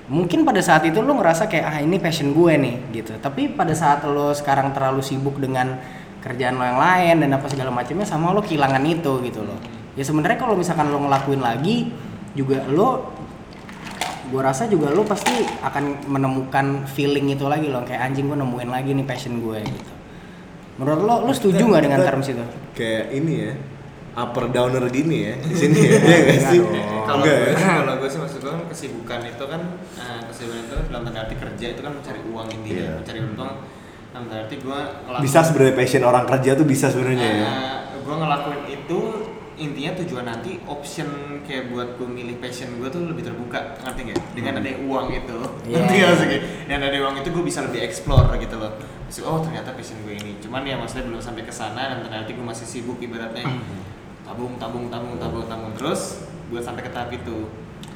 Mungkin 0.05 0.45
pada 0.45 0.61
saat 0.61 0.85
itu 0.85 1.01
lo 1.01 1.17
ngerasa 1.17 1.49
kayak 1.49 1.65
ah 1.65 1.79
ini 1.81 1.97
passion 1.97 2.37
gue 2.37 2.53
nih 2.61 2.75
gitu. 2.93 3.17
Tapi 3.23 3.55
pada 3.57 3.73
saat 3.73 4.05
lo 4.05 4.35
sekarang 4.37 4.75
terlalu 4.77 5.01
sibuk 5.01 5.41
dengan 5.41 5.81
kerjaan 6.21 6.61
lo 6.61 6.65
yang 6.65 6.81
lain 6.81 7.15
dan 7.25 7.31
apa 7.37 7.47
segala 7.49 7.73
macamnya 7.73 8.05
sama 8.05 8.35
lo 8.35 8.45
kehilangan 8.45 8.85
itu 8.85 9.13
gitu 9.25 9.41
loh. 9.41 9.57
Ya 9.97 10.05
sebenarnya 10.05 10.37
kalau 10.37 10.59
misalkan 10.59 10.93
lo 10.93 10.99
ngelakuin 11.01 11.41
lagi 11.41 11.95
juga 12.35 12.67
lo 12.69 13.15
gue 14.25 14.41
rasa 14.41 14.67
juga 14.67 14.91
lo 14.91 15.05
pasti 15.07 15.47
akan 15.63 16.11
menemukan 16.11 16.89
feeling 16.91 17.31
itu 17.31 17.45
lagi 17.47 17.69
loh 17.69 17.85
kayak 17.85 18.09
anjing 18.09 18.27
gue 18.27 18.37
nemuin 18.41 18.71
lagi 18.73 18.91
nih 18.93 19.07
passion 19.07 19.39
gue 19.41 19.63
gitu. 19.63 19.93
Menurut 20.75 21.01
lo, 21.07 21.15
lo 21.29 21.33
setuju 21.33 21.63
nggak 21.65 21.83
dengan 21.87 22.01
Kita- 22.03 22.09
terms 22.11 22.27
itu? 22.35 22.45
Kayak 22.75 23.05
ini 23.15 23.33
ya. 23.39 23.53
Upper 24.15 24.47
downer 24.49 24.87
gini 24.89 25.17
ya 25.25 25.35
di 25.37 25.53
sini 25.53 25.79
ya. 25.81 25.99
Iya 26.01 26.19
nggak 26.21 26.41
sih? 26.45 26.61
kalau 27.03 27.19
Enggak 27.21 27.35
gue 27.35 27.45
ya? 27.45 27.55
sih 27.55 27.67
kalau 27.75 27.95
gue 27.97 28.09
sih 28.09 28.21
maksud 28.21 28.39
gue 28.39 28.53
kan 28.53 28.63
kesibukan 28.67 29.21
itu 29.25 29.45
kan 29.45 29.61
eh, 29.97 30.21
kesibukan 30.25 30.59
itu 30.61 30.73
kan 30.73 30.85
dalam 30.89 31.03
tanda 31.05 31.21
arti 31.21 31.35
kerja 31.37 31.67
itu 31.69 31.81
kan 31.81 31.93
mencari 31.93 32.21
uang 32.25 32.47
intinya 32.49 32.79
Iya. 32.81 32.93
mencari 32.97 33.19
untung 33.21 33.53
dalam 34.07 34.25
tanda 34.25 34.35
arti 34.41 34.57
gue 34.57 34.79
ngelakuin 35.03 35.25
Bisa 35.25 35.39
sebenarnya 35.43 35.75
passion 35.75 36.03
orang 36.03 36.25
kerja 36.25 36.51
tuh 36.53 36.65
bisa 36.65 36.87
sebenarnya 36.89 37.27
ya. 37.27 37.51
gue 37.97 38.15
ngelakuin 38.15 38.63
itu 38.69 38.99
intinya 39.55 39.93
tujuan 39.97 40.25
nanti 40.25 40.59
option 40.65 41.07
kayak 41.43 41.71
buat 41.71 41.95
gue 41.95 42.09
milih 42.09 42.37
passion 42.37 42.75
gue 42.75 42.89
tuh 42.89 43.03
lebih 43.05 43.23
terbuka 43.25 43.55
ngerti 43.81 44.01
nggak 44.05 44.19
dengan 44.33 44.53
ada 44.57 44.71
uang 44.81 45.07
itu 45.13 45.37
Iya. 45.65 45.75
ngerti 45.77 45.95
nggak 45.95 46.09
maksudnya 46.09 46.39
dengan 46.65 46.83
ada 46.85 46.99
uang 47.01 47.15
itu 47.17 47.29
gue 47.31 47.45
bisa 47.45 47.61
lebih 47.63 47.81
explore 47.81 48.31
gitu 48.37 48.55
loh 48.57 48.75
Maksud, 49.05 49.23
oh 49.23 49.39
ternyata 49.39 49.71
passion 49.71 49.99
gue 50.01 50.15
ini 50.17 50.39
cuman 50.39 50.63
ya 50.63 50.75
maksudnya 50.75 51.07
belum 51.07 51.19
sampai 51.19 51.43
ke 51.43 51.53
sana 51.53 51.83
dan 51.89 51.99
ternyata 52.01 52.31
gue 52.31 52.43
masih 52.45 52.63
sibuk 52.65 52.99
ibaratnya 52.99 53.47
tabung 54.25 54.57
tabung 54.57 54.87
tabung 54.89 55.15
tabung 55.21 55.45
tabung 55.47 55.73
terus 55.77 56.25
buat 56.49 56.65
sampai 56.65 56.83
ke 56.85 56.91
tahap 56.93 57.13
itu 57.13 57.49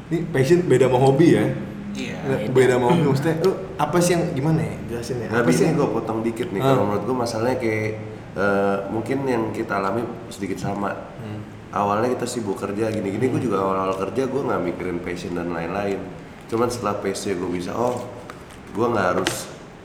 Ini 0.08 0.24
passion 0.32 0.64
beda 0.64 0.88
sama 0.88 0.98
hobi 1.00 1.28
ya. 1.36 1.44
iya 1.92 2.16
Nggak, 2.24 2.40
beda 2.52 2.72
sama 2.76 2.86
hobi 2.92 3.02
maksudnya 3.04 3.34
lu 3.44 3.52
apa 3.76 3.96
sih 4.00 4.12
yang 4.16 4.24
gimana 4.32 4.60
ya? 4.64 4.74
Jelasin 4.88 5.16
ya. 5.20 5.28
Nah, 5.28 5.38
Apa 5.44 5.50
sih 5.52 5.64
yang 5.68 5.74
gue 5.76 5.88
potong 5.88 6.20
dikit 6.20 6.48
nih. 6.48 6.60
Ah. 6.60 6.72
Kalau 6.72 6.84
menurut 6.88 7.04
gue 7.04 7.16
masalahnya 7.16 7.56
kayak 7.60 7.88
eh, 8.34 8.76
mungkin 8.88 9.18
yang 9.24 9.42
kita 9.52 9.72
alami 9.76 10.02
sedikit 10.28 10.58
sama. 10.58 10.90
Hmm. 11.20 11.40
Awalnya 11.68 12.16
kita 12.16 12.24
sibuk 12.24 12.56
kerja 12.56 12.88
gini-gini. 12.88 13.28
Gue 13.28 13.42
juga 13.44 13.60
awal-awal 13.60 14.00
kerja 14.08 14.24
gue 14.24 14.40
nggak 14.40 14.60
mikirin 14.64 14.98
passion 15.04 15.36
dan 15.36 15.52
lain-lain. 15.52 16.00
Cuman 16.48 16.68
setelah 16.72 16.96
passion 16.96 17.36
gue 17.36 17.50
bisa, 17.52 17.76
oh 17.76 18.08
gue 18.72 18.86
nggak 18.88 19.06
harus 19.12 19.32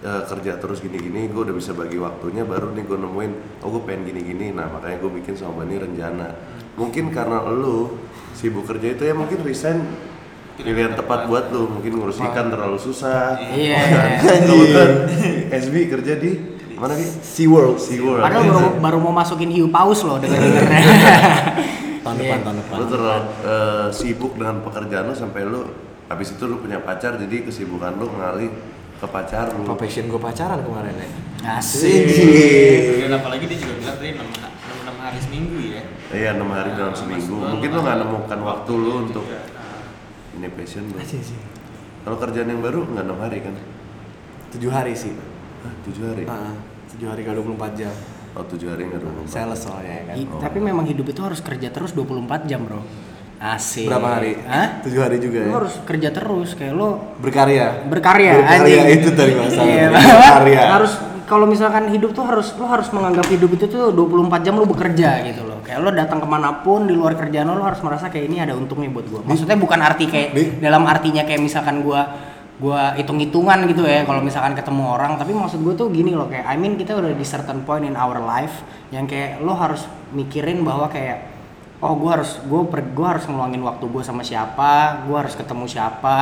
eh, 0.03 0.23
kerja 0.27 0.59
terus 0.59 0.83
gini-gini. 0.83 1.31
Gue 1.31 1.47
udah 1.47 1.55
bisa 1.55 1.71
bagi 1.71 1.97
waktunya. 1.97 2.43
Baru 2.43 2.75
nih 2.75 2.83
gue 2.83 2.99
nemuin, 2.99 3.31
oh 3.63 3.67
gue 3.73 3.81
pengen 3.87 4.11
gini-gini. 4.11 4.51
Nah 4.51 4.67
makanya 4.67 4.99
gue 4.99 5.11
bikin 5.23 5.33
sama 5.39 5.63
Bani 5.63 5.79
rencana. 5.79 6.35
Mungkin 6.75 7.09
karena 7.09 7.41
lu 7.47 7.95
sibuk 8.35 8.67
kerja 8.67 8.97
itu 8.97 9.03
ya 9.07 9.13
mungkin 9.15 9.39
resign 9.45 9.79
pilihan 10.53 10.93
tepat 10.93 11.25
buat 11.25 11.49
lu 11.49 11.65
mungkin 11.65 11.97
ngurus 11.97 12.21
ikan 12.21 12.53
terlalu 12.53 12.77
susah 12.77 13.41
Iya. 13.41 13.81
Kebetulan 14.21 14.91
SB 15.49 15.75
kerja 15.89 16.13
di 16.17 16.31
mana 16.77 16.93
nih? 16.97 17.09
SeaWorld. 17.09 17.77
SeaWorld. 17.79 18.21
Padahal 18.21 18.43
baru, 18.49 18.69
baru 18.85 18.97
mau 19.01 19.13
masukin 19.15 19.49
hiu 19.49 19.71
paus 19.71 20.03
loh 20.05 20.19
denger 20.21 20.37
dengernya. 20.41 20.81
Tahun 22.03 22.19
depan, 22.19 22.39
tahun 22.43 22.57
depan. 22.59 22.75
Lu 22.75 22.85
terlalu 22.91 23.23
eh, 23.47 23.87
sibuk 23.95 24.35
dengan 24.35 24.59
pekerjaan 24.59 25.07
lu 25.07 25.15
sampai 25.15 25.41
lu 25.47 25.63
habis 26.11 26.35
itu 26.35 26.43
lu 26.43 26.59
punya 26.59 26.83
pacar 26.83 27.15
jadi 27.15 27.47
kesibukan 27.47 27.95
lu 27.95 28.11
ngalih 28.11 28.51
ke 29.03 29.07
pacar 29.09 29.51
lu. 29.51 29.67
Apa 29.67 29.75
passion 29.75 30.07
gue 30.07 30.15
pacaran 30.17 30.59
kemarin 30.59 30.95
ya? 30.95 31.09
Asik. 31.53 32.07
dan 33.03 33.11
apalagi 33.13 33.45
dia 33.45 33.59
juga 33.59 33.73
bilang 33.75 33.95
tadi 33.99 34.15
6, 34.15 34.23
6 34.23 34.95
hari 34.95 35.19
seminggu 35.19 35.57
ya 35.59 35.83
Iya 36.09 36.29
enam 36.33 36.47
hari 36.47 36.71
dalam 36.71 36.89
Nah, 36.89 36.95
seminggu. 36.95 37.19
maksud 37.27 37.35
gua 37.35 37.51
Mungkin 37.51 37.69
lu 37.69 37.75
lu 37.75 37.81
nggak 37.83 37.97
nemukan 37.99 38.39
waktu 38.41 38.71
lu 38.73 38.91
untuk 39.03 39.23
juga. 39.23 39.41
ini 40.33 40.47
passion 40.49 40.83
lu. 40.87 40.95
Sih. 41.03 41.19
Kalau 42.01 42.15
kerjaan 42.17 42.47
yang 42.47 42.61
baru 42.63 42.79
nggak 42.85 43.03
enam 43.03 43.19
hari 43.19 43.37
kan? 43.41 43.55
Tujuh 44.49 44.71
hari 44.71 44.93
sih. 44.93 45.11
Hah, 45.63 45.73
tujuh 45.83 46.03
hari. 46.05 46.23
Ah, 46.25 46.55
tujuh 46.89 47.07
hari 47.07 47.21
kali 47.21 47.35
24 47.37 47.75
jam. 47.75 47.91
Oh 48.33 48.43
tujuh 48.43 48.67
hari 48.69 48.87
nggak 48.87 49.01
dulu. 49.01 49.21
Sales 49.25 49.59
soalnya 49.59 49.93
ya 49.93 50.03
kan. 50.05 50.15
I- 50.15 50.31
Tapi 50.39 50.57
memang 50.57 50.85
hidup 50.85 51.05
itu 51.05 51.19
harus 51.19 51.43
kerja 51.43 51.67
terus 51.69 51.91
24 51.91 52.47
jam, 52.47 52.63
Bro. 52.63 52.79
Asik. 53.43 53.91
Berapa 53.91 54.07
hari? 54.07 54.39
Hah? 54.47 54.79
Tujuh 54.87 55.03
hari 55.03 55.19
juga 55.19 55.43
Lu 55.43 55.51
ya. 55.51 55.53
harus 55.59 55.75
kerja 55.83 56.09
terus 56.15 56.55
kayak 56.55 56.73
lo 56.73 57.11
Berkarya. 57.19 57.83
berkarya, 57.91 58.39
Berkarya 58.39 58.79
anjing. 58.79 59.03
itu 59.03 59.09
tadi 59.11 59.33
masalah. 59.35 59.67
Iya, 59.67 59.87
Berkarya. 59.91 60.61
harus 60.79 60.93
kalau 61.27 61.43
misalkan 61.43 61.91
hidup 61.91 62.15
tuh 62.15 62.23
harus 62.23 62.55
lo 62.55 62.71
harus 62.71 62.87
menganggap 62.95 63.27
hidup 63.27 63.51
itu 63.51 63.67
tuh 63.67 63.91
24 63.91 64.47
jam 64.47 64.55
lo 64.55 64.63
bekerja 64.63 65.27
gitu 65.27 65.43
loh. 65.43 65.59
Kayak 65.59 65.79
lo 65.83 65.91
datang 65.91 66.23
ke 66.23 66.27
mana 66.27 66.63
pun 66.63 66.87
di 66.87 66.95
luar 66.95 67.19
kerjaan 67.19 67.51
lo, 67.51 67.59
lo 67.59 67.67
harus 67.67 67.83
merasa 67.83 68.07
kayak 68.07 68.31
ini 68.31 68.39
ada 68.39 68.55
untungnya 68.55 68.87
buat 68.87 69.11
gua. 69.11 69.21
Maksudnya 69.27 69.59
bukan 69.59 69.79
arti 69.83 70.07
kayak 70.07 70.29
Nih. 70.31 70.47
dalam 70.63 70.87
artinya 70.87 71.27
kayak 71.27 71.43
misalkan 71.43 71.83
gua 71.83 72.15
gua 72.63 72.95
hitung-hitungan 72.95 73.65
gitu 73.67 73.83
ya 73.83 74.07
kalau 74.07 74.23
misalkan 74.23 74.55
ketemu 74.55 74.87
orang 74.87 75.17
tapi 75.17 75.33
maksud 75.33 75.57
gue 75.59 75.73
tuh 75.73 75.89
gini 75.89 76.13
loh 76.13 76.29
kayak 76.29 76.45
I 76.45 76.55
mean 76.55 76.77
kita 76.77 76.93
udah 76.95 77.11
di 77.11 77.25
certain 77.25 77.65
point 77.65 77.81
in 77.81 77.97
our 77.97 78.21
life 78.21 78.61
yang 78.93 79.09
kayak 79.09 79.41
lo 79.41 79.57
harus 79.57 79.83
mikirin 80.13 80.61
bahwa 80.61 80.85
kayak 80.85 81.32
oh 81.83 81.93
gue 81.99 82.11
harus 82.15 82.31
gue 82.47 82.61
gue 82.71 83.07
harus 83.07 83.23
ngeluangin 83.27 83.59
waktu 83.59 83.85
gue 83.91 84.03
sama 84.03 84.23
siapa 84.23 85.03
gue 85.03 85.17
harus 85.19 85.35
ketemu 85.35 85.65
siapa 85.67 86.19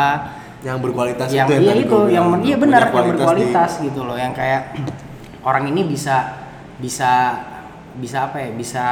Yang 0.61 0.77
berkualitas 0.77 1.29
yang 1.33 1.49
itu 1.49 1.53
ya 1.53 1.61
iya 1.61 1.73
itu 1.77 1.99
yang 2.09 2.25
iya 2.41 2.55
benar 2.57 2.89
yang 2.89 2.93
kualitas 2.93 3.17
berkualitas 3.21 3.71
gitu 3.81 4.01
loh 4.01 4.17
yang 4.17 4.33
kayak 4.33 4.73
orang 5.49 5.69
ini 5.69 5.85
bisa 5.85 6.41
bisa 6.81 7.37
bisa 7.91 8.31
apa 8.31 8.39
ya 8.39 8.49
bisa 8.55 8.85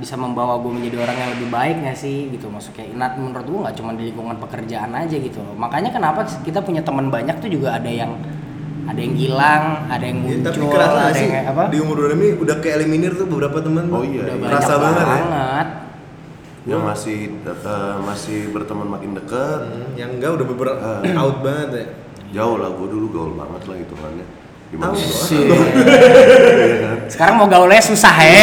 bisa 0.00 0.16
membawa 0.16 0.56
gue 0.58 0.72
menjadi 0.72 1.04
orang 1.04 1.16
yang 1.20 1.30
lebih 1.36 1.48
baik 1.52 1.76
nggak 1.84 1.98
sih 2.00 2.32
gitu 2.32 2.48
maksudnya 2.48 2.88
nah, 2.96 3.12
menurut 3.14 3.44
gue 3.44 3.60
nggak 3.60 3.76
cuma 3.76 3.92
di 3.92 4.08
lingkungan 4.08 4.40
pekerjaan 4.40 4.90
aja 4.96 5.16
gitu 5.20 5.38
loh 5.44 5.54
makanya 5.54 5.92
kenapa 5.92 6.24
kita 6.42 6.64
punya 6.64 6.80
teman 6.80 7.12
banyak 7.12 7.36
tuh 7.44 7.52
juga 7.52 7.76
ada 7.76 7.92
yang 7.92 8.16
ada 8.88 9.00
yang 9.04 9.14
hilang 9.20 9.64
ada 9.92 10.00
yang 10.00 10.18
Ya, 10.24 10.40
muncul 10.40 10.48
tapi 10.48 10.64
kerasa 10.72 10.96
ada 10.96 11.12
sih 11.12 11.28
yang 11.28 11.32
kayak 11.36 11.46
apa 11.52 11.62
di 11.68 11.78
umur 11.84 11.96
20 12.08 12.16
ini 12.16 12.28
udah 12.40 12.56
ke 12.56 12.68
eliminir 12.72 13.12
tuh 13.20 13.26
beberapa 13.28 13.60
teman. 13.60 13.84
Oh 13.92 14.00
iya, 14.00 14.24
udah 14.24 14.32
iya. 14.32 14.40
banyak 14.40 14.52
Kerasa 14.56 14.74
banget 14.80 15.04
ya. 15.04 15.20
Yang 16.68 16.82
masih 16.84 17.18
eh, 17.48 17.96
masih 18.04 18.38
berteman 18.52 18.88
makin 18.92 19.16
dekat. 19.16 19.60
Hmm, 19.64 19.96
yang 19.96 20.10
enggak 20.20 20.36
udah 20.36 20.46
beberapa 20.46 20.88
out 21.16 21.36
banget 21.40 21.68
ya. 21.72 21.86
Jauh 22.28 22.60
lah, 22.60 22.68
gue 22.68 22.88
dulu 22.92 23.06
gaul 23.08 23.32
banget 23.32 23.62
lah 23.64 23.76
hitungannya. 23.80 24.26
Gimana 24.68 24.92
gua? 24.92 25.00
Sih. 25.00 25.48
sekarang 27.08 27.40
mau 27.40 27.48
gaulnya 27.48 27.80
susah 27.80 28.12
ya 28.20 28.36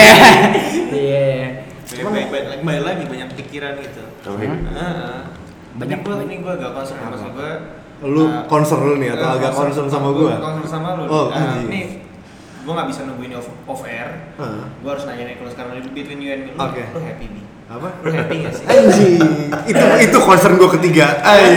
iya 0.90 1.62
baik, 1.94 2.28
baik, 2.66 2.82
lagi 2.82 3.04
banyak 3.06 3.30
pikiran 3.38 3.78
gitu. 3.78 4.02
Oh, 4.26 4.34
Hmm? 4.34 4.42
iya. 4.42 4.58
Heeh. 4.74 5.18
Banyak 5.78 6.00
Banyak 6.02 6.18
gue 6.18 6.26
ini 6.26 6.36
gue 6.42 6.54
agak 6.56 6.72
concern 6.74 6.98
maksud 7.06 7.30
gue. 7.36 7.52
Lu 8.10 8.24
uh, 8.26 8.44
concern 8.50 8.82
lu 8.84 8.96
nih 8.98 9.14
atau 9.14 9.38
agak 9.38 9.52
concern 9.54 9.86
sama 9.86 10.10
gua 10.12 10.34
gua? 10.34 10.36
Concern 10.42 10.68
sama 10.68 10.90
lu. 10.98 11.04
Oh, 11.06 11.26
Uh, 11.30 11.38
anjing. 11.38 11.68
nih 11.70 11.86
gue 12.66 12.74
nggak 12.74 12.90
bisa 12.90 13.06
nungguin 13.06 13.32
off, 13.38 13.48
off 13.70 13.82
air 13.86 14.34
Heeh. 14.42 14.66
gue 14.82 14.90
harus 14.90 15.06
nanya 15.06 15.24
nih 15.30 15.36
kalau 15.38 15.52
sekarang 15.54 15.72
between 15.94 16.18
you 16.18 16.34
and 16.34 16.50
me 16.50 16.52
lu 16.58 16.66
happy 17.06 17.28
bi 17.30 17.42
Apa? 17.66 17.88
lu 18.00 18.10
happy 18.12 18.36
gak 18.42 18.54
sih 18.54 18.64
Anjing, 18.64 19.18
itu 19.66 19.84
itu 20.06 20.18
concern 20.20 20.54
gue 20.56 20.70
ketiga. 20.78 21.18
Ay. 21.20 21.50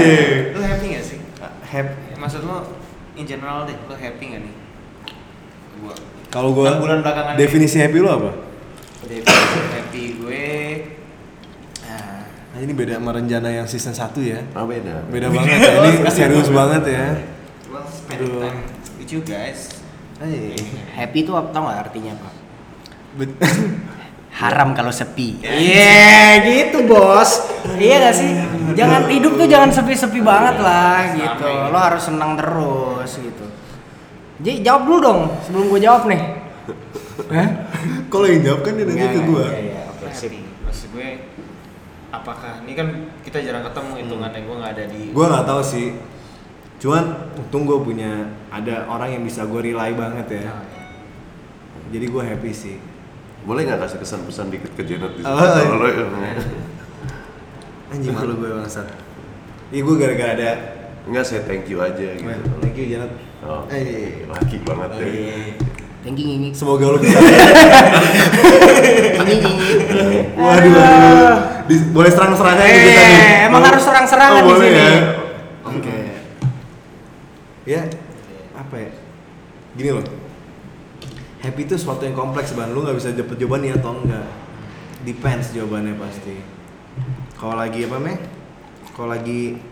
lu 0.50 0.60
happy 0.60 0.86
gak 0.90 1.04
sih 1.04 1.18
Happy. 1.62 2.16
maksud 2.16 2.40
lu 2.42 2.56
in 3.14 3.24
general 3.24 3.64
deh 3.64 3.76
lu 3.76 3.92
happy 3.92 4.24
gak 4.26 4.40
nih 4.40 4.54
gue 5.78 5.94
Kalau 6.28 6.52
gue 6.52 6.64
Enam 6.64 6.80
bulan 6.80 6.98
belakangan 7.00 7.32
ini. 7.32 7.38
definisi 7.38 7.76
happy 7.76 7.98
lu 7.98 8.08
apa? 8.08 8.30
definisi 9.02 9.58
happy 9.70 10.02
gue 10.16 10.44
ah, 11.84 12.24
Nah, 12.48 12.58
ini 12.58 12.72
beda 12.72 12.96
sama 12.96 13.12
rencana 13.12 13.48
yang 13.50 13.64
season 13.64 13.92
1 13.92 14.08
ya. 14.24 14.40
Ah 14.50 14.64
beda. 14.64 15.04
Beda 15.06 15.28
banget 15.28 15.60
ya. 15.60 15.72
Ini 15.78 15.90
serius 16.16 16.48
banget 16.48 16.82
ya. 16.88 17.04
well 17.68 17.84
spending 17.84 18.32
Aduh. 18.32 18.42
time 18.42 18.60
with 18.96 19.10
you 19.10 19.20
guys 19.20 19.76
Ay. 20.18 20.56
Happy 20.90 21.22
itu 21.22 21.30
apa 21.30 21.52
tau 21.52 21.64
gak 21.64 21.84
artinya 21.86 22.16
pak? 22.16 22.34
Haram 24.38 24.70
kalau 24.70 24.94
sepi. 24.94 25.42
Iya 25.42 26.46
gitu 26.46 26.86
bos. 26.86 27.50
Iya 27.74 28.06
gak 28.06 28.14
sih? 28.14 28.30
Jangan 28.78 29.10
hidup 29.10 29.34
tuh 29.34 29.50
jangan 29.50 29.74
sepi-sepi 29.74 30.22
banget 30.22 30.62
lah 30.62 31.10
gitu. 31.18 31.46
Lo 31.74 31.78
harus 31.78 32.06
senang 32.06 32.38
terus 32.38 33.18
gitu. 33.18 33.44
Jadi 34.38 34.62
jawab 34.62 34.82
dulu 34.86 34.98
dong 35.02 35.20
sebelum 35.42 35.66
gue 35.74 35.80
jawab 35.82 36.06
nih. 36.06 36.22
Hah? 37.34 37.48
Kalau 38.06 38.26
yang 38.30 38.42
jawab 38.46 38.60
kan 38.62 38.72
dia 38.78 38.86
nanya 38.86 39.10
Enggak, 39.10 39.14
ke 39.18 39.20
gue. 39.26 39.46
iya, 39.50 39.58
iya, 39.58 39.82
oke, 39.90 40.06
maksud 40.64 40.88
gue 40.94 41.08
apakah 42.08 42.52
ini 42.64 42.72
kan 42.78 42.88
kita 43.26 43.42
jarang 43.42 43.66
ketemu 43.66 43.92
hitungannya 44.06 44.40
gue 44.46 44.56
nggak 44.56 44.72
ada 44.78 44.84
di 44.86 45.00
Gue 45.10 45.26
nggak 45.26 45.44
tahu 45.44 45.62
sih. 45.66 45.86
Cuman 46.78 47.34
untung 47.34 47.66
gue 47.66 47.78
punya 47.82 48.30
ada 48.54 48.86
orang 48.86 49.18
yang 49.18 49.22
bisa 49.26 49.42
gue 49.42 49.60
rely 49.74 49.90
banget 49.98 50.26
ya. 50.38 50.42
Nah, 50.46 50.62
ya. 50.62 50.86
Jadi 51.98 52.06
gue 52.06 52.22
happy 52.22 52.52
sih. 52.54 52.76
Boleh 53.42 53.62
nggak 53.64 53.80
kasih 53.80 53.98
kesan-pesan 53.98 54.46
dikit 54.48 54.72
ke 54.72 54.82
Janet 54.82 55.12
di? 55.14 55.22
Oh, 55.22 55.32
iya. 55.32 55.62
Kalau 55.62 55.78
lo- 55.78 55.96
Anjing 57.88 58.12
malu 58.12 58.34
gue 58.36 58.50
bangsat. 58.52 58.84
Iya 59.68 59.80
gue 59.80 59.94
gara-gara 59.96 60.32
ada. 60.32 60.50
Enggak 61.04 61.24
saya 61.24 61.40
thank 61.42 61.64
you 61.66 61.78
aja 61.78 61.96
gitu. 62.12 62.28
Thank 62.60 62.76
you 62.76 62.86
Janet. 62.86 63.12
Oh, 63.40 63.64
Eh. 63.68 64.24
laki 64.24 64.60
banget 64.60 64.90
ya. 64.94 65.06
Thank 65.98 66.16
you 66.16 66.26
Ngingik. 66.28 66.52
Semoga 66.52 66.84
lo 66.86 66.98
bisa. 66.98 67.16
Ngingik. 69.18 69.56
Waduh, 70.34 70.70
waduh. 70.70 71.36
Di- 71.64 71.88
boleh 71.90 72.08
serang-serangan 72.08 72.60
Eh, 72.60 72.72
gitu 72.74 72.90
tadi. 72.90 73.16
emang 73.44 73.62
harus 73.62 73.82
serang-serangan 73.82 74.40
di 74.40 74.46
boleh 74.46 74.60
sini. 74.62 74.78
ya? 74.78 74.92
Oke. 75.64 75.96
Ya, 77.64 77.82
apa 78.54 78.74
ya? 78.78 78.90
Gini 79.74 79.90
loh. 79.90 80.04
Happy 81.38 81.70
itu 81.70 81.78
sesuatu 81.78 82.02
yang 82.02 82.18
kompleks 82.18 82.50
ban. 82.58 82.74
Lu 82.74 82.82
nggak 82.82 82.98
bisa 82.98 83.14
dapet 83.14 83.38
jawaban 83.38 83.62
ya 83.62 83.78
atau 83.78 83.94
enggak. 83.94 84.26
Depends 85.06 85.54
jawabannya 85.54 85.94
pasti. 85.94 86.34
Kalau 87.38 87.54
lagi 87.54 87.86
apa 87.86 87.96
meh? 88.02 88.18
Kalau 88.98 89.14
lagi 89.14 89.62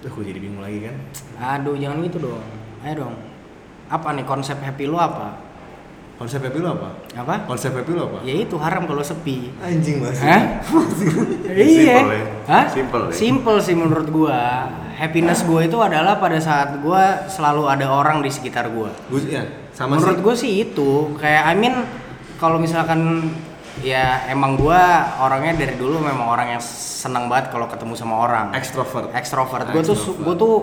Duh, 0.00 0.08
gue 0.08 0.32
jadi 0.32 0.40
bingung 0.40 0.64
lagi 0.64 0.80
kan. 0.80 0.96
Aduh 1.36 1.76
jangan 1.76 2.00
gitu 2.00 2.24
dong. 2.24 2.40
Ayo 2.80 3.04
dong. 3.04 3.14
Apa 3.92 4.16
nih 4.16 4.24
konsep 4.24 4.56
happy 4.62 4.88
lu 4.88 4.96
apa? 4.96 5.36
Konsep 6.16 6.40
happy 6.40 6.56
lu 6.56 6.72
apa? 6.72 6.96
Apa? 7.12 7.44
Konsep 7.44 7.76
happy 7.76 7.92
lu 7.92 8.08
apa? 8.08 8.24
Ya 8.24 8.32
itu 8.32 8.56
haram 8.56 8.88
kalau 8.88 9.04
sepi. 9.04 9.52
Anjing 9.60 10.00
mas. 10.00 10.16
Hah? 10.24 10.64
Simple 11.52 11.52
iya. 11.52 12.00
ya. 12.00 12.24
Hah? 12.48 12.64
Simple 12.72 13.02
ya. 13.08 13.12
Simple 13.12 13.58
sih 13.60 13.76
menurut 13.76 14.08
gua. 14.08 14.72
Happiness 14.96 15.44
gua 15.44 15.68
itu 15.68 15.76
adalah 15.76 16.16
pada 16.16 16.40
saat 16.40 16.80
gua 16.80 17.28
selalu 17.28 17.68
ada 17.68 17.92
orang 17.92 18.24
di 18.24 18.32
sekitar 18.32 18.72
gua. 18.72 18.88
Gue 19.12 19.20
ya 19.28 19.44
sama 19.80 19.96
menurut 19.96 20.20
gua 20.20 20.34
sih 20.36 20.60
itu 20.60 21.16
kayak 21.16 21.42
I 21.48 21.54
mean 21.56 21.88
kalau 22.36 22.60
misalkan 22.60 23.32
ya 23.80 24.28
emang 24.28 24.60
gua 24.60 25.08
orangnya 25.24 25.56
dari 25.56 25.80
dulu 25.80 26.04
memang 26.04 26.28
orang 26.28 26.52
yang 26.52 26.62
senang 27.00 27.32
banget 27.32 27.48
kalau 27.48 27.64
ketemu 27.64 27.96
sama 27.96 28.20
orang. 28.20 28.52
Extrovert. 28.52 29.08
Extrovert. 29.16 29.64
Gua 29.72 29.80
tuh 29.80 29.96
gua 30.20 30.34
tuh 30.36 30.54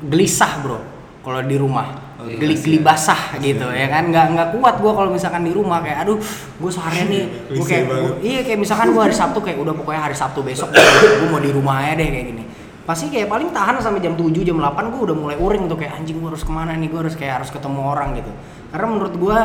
gelisah, 0.00 0.64
Bro. 0.64 0.80
Kalau 1.20 1.44
di 1.44 1.56
rumah. 1.60 2.00
Oke, 2.14 2.40
Geli-geli 2.40 2.80
kasihan. 2.80 2.88
basah 2.88 3.22
gitu 3.36 3.68
ya 3.68 3.84
kan 3.90 4.08
nggak 4.08 4.26
nggak 4.32 4.48
kuat 4.56 4.80
gua 4.80 4.96
kalau 4.96 5.10
misalkan 5.12 5.44
di 5.44 5.52
rumah 5.52 5.84
kayak 5.84 6.08
aduh 6.08 6.16
gue 6.56 6.70
seharian 6.72 7.10
nih 7.10 7.24
gue 7.52 7.66
kayak 7.68 7.84
banget. 7.84 8.12
iya 8.24 8.40
kayak 8.40 8.58
misalkan 8.64 8.88
gue 8.96 9.02
hari 9.02 9.12
Sabtu 9.12 9.38
kayak 9.44 9.58
udah 9.60 9.74
pokoknya 9.76 10.00
hari 10.08 10.16
Sabtu 10.16 10.40
besok 10.40 10.72
gue 10.72 11.28
mau 11.28 11.36
di 11.36 11.52
rumah 11.52 11.84
aja 11.84 12.00
deh 12.00 12.08
kayak 12.08 12.26
gini 12.32 12.44
pasti 12.84 13.08
kayak 13.08 13.26
paling 13.26 13.48
tahan 13.48 13.80
sampai 13.80 13.98
jam 13.98 14.12
7 14.12 14.28
jam 14.40 14.56
8 14.56 14.60
gue 14.86 15.00
udah 15.02 15.16
mulai 15.16 15.36
uring 15.36 15.66
tuh 15.66 15.76
kayak 15.76 15.96
anjing 15.96 16.16
gue 16.16 16.28
harus 16.28 16.40
ke 16.40 16.50
mana 16.50 16.72
nih 16.72 16.86
gue 16.86 17.00
harus 17.00 17.14
kayak 17.14 17.34
harus 17.38 17.48
ketemu 17.48 17.80
orang 17.82 18.12
gitu 18.14 18.28
karena 18.68 18.86
menurut 18.86 19.14
gue 19.14 19.38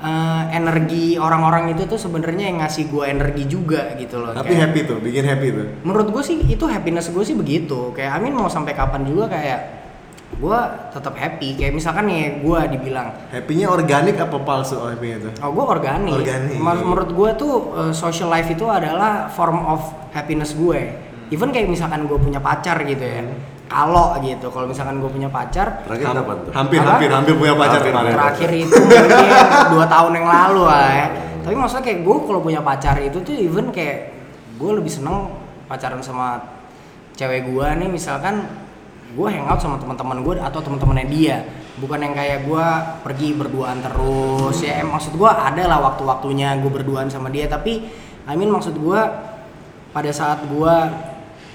eh, 0.00 0.42
energi 0.50 1.06
orang-orang 1.16 1.70
itu 1.70 1.84
tuh 1.84 1.96
sebenarnya 1.96 2.44
yang 2.46 2.58
ngasih 2.58 2.88
gue 2.88 3.04
energi 3.04 3.44
juga 3.44 3.92
gitu 3.94 4.16
loh 4.18 4.32
Tapi 4.32 4.48
Kayak- 4.50 4.62
happy 4.66 4.80
tuh, 4.86 4.98
bikin 4.98 5.24
happy 5.24 5.48
tuh. 5.50 5.66
menurut 5.82 6.08
gue 6.08 6.22
sih 6.22 6.36
itu 6.42 6.64
happiness 6.64 7.08
gue 7.08 7.20
sih 7.20 7.36
begitu 7.36 7.92
kayak 7.92 8.16
Amin 8.16 8.32
mau 8.32 8.48
sampai 8.48 8.72
kapan 8.72 9.04
juga 9.04 9.28
kayak 9.28 9.60
gue 10.32 10.58
tetap 10.90 11.14
happy 11.14 11.52
kayak 11.54 11.74
misalkan 11.74 12.06
nih 12.06 12.40
gue 12.40 12.60
dibilang 12.70 13.12
Happy-nya 13.28 13.68
organik 13.68 14.16
apa 14.16 14.40
palsu 14.40 14.80
happy-nya 14.80 15.20
tuh? 15.20 15.32
oh 15.42 15.50
gue 15.52 15.64
organik, 15.68 16.16
Organik. 16.16 16.56
Menurut 16.56 17.10
gue 17.10 17.30
tuh 17.36 17.52
uh, 17.74 17.92
social 17.92 18.30
life 18.30 18.48
itu 18.48 18.64
adalah 18.64 19.28
form 19.28 19.60
of 19.60 19.84
happiness 20.10 20.56
gue 20.56 21.09
even 21.30 21.48
kayak 21.48 21.66
misalkan 21.66 22.04
gue 22.04 22.14
punya 22.14 22.38
pacar 22.38 22.76
gitu 22.82 23.00
ya. 23.00 23.22
Kalau 23.64 24.18
gitu 24.18 24.50
kalau 24.50 24.66
misalkan 24.66 24.98
gue 24.98 25.06
punya 25.06 25.30
pacar 25.30 25.86
Terakhir 25.86 26.06
Ham- 26.06 26.18
kapan 26.18 26.36
tuh? 26.36 26.50
hampir, 26.52 26.78
Apa? 26.82 26.88
hampir, 26.90 27.08
hampir 27.08 27.34
punya 27.34 27.54
pacar 27.54 27.78
Hampir 27.78 27.92
kemarin. 27.94 28.12
terakhir 28.12 28.50
itu 28.50 28.74
mungkin 28.74 29.30
dua 29.70 29.84
tahun 29.86 30.12
yang 30.12 30.26
lalu 30.26 30.62
lah 30.66 30.88
ya 30.90 31.06
tapi 31.40 31.54
maksudnya 31.54 31.84
kayak 31.86 32.00
gue 32.02 32.16
kalau 32.20 32.40
punya 32.42 32.60
pacar 32.60 32.98
itu 32.98 33.18
tuh 33.22 33.30
even 33.32 33.70
kayak 33.70 34.10
gue 34.58 34.70
lebih 34.74 34.90
seneng 34.90 35.32
pacaran 35.64 36.02
sama 36.02 36.42
cewek 37.14 37.46
gue 37.46 37.66
nih. 37.78 37.88
Misalkan 37.88 38.44
gue 39.10 39.28
hangout 39.30 39.56
sama 39.56 39.78
teman-teman 39.78 40.20
gue 40.20 40.34
atau 40.36 40.60
teman-temannya 40.60 41.06
dia. 41.08 41.36
Bukan 41.78 41.96
yang 41.96 42.12
kayak 42.12 42.44
gue 42.44 42.66
pergi 43.00 43.32
berduaan 43.32 43.80
terus 43.80 44.60
ya. 44.60 44.82
Em, 44.82 44.90
maksud 44.90 45.14
gue 45.14 45.26
ada 45.26 45.62
lah 45.64 45.80
waktu-waktunya 45.80 46.58
gue 46.58 46.68
berduaan 46.68 47.06
sama 47.06 47.32
dia. 47.32 47.46
Tapi 47.46 47.88
I 48.26 48.34
mean 48.34 48.50
maksud 48.50 48.76
gue 48.76 49.00
pada 49.90 50.10
saat 50.10 50.44
gue 50.44 50.74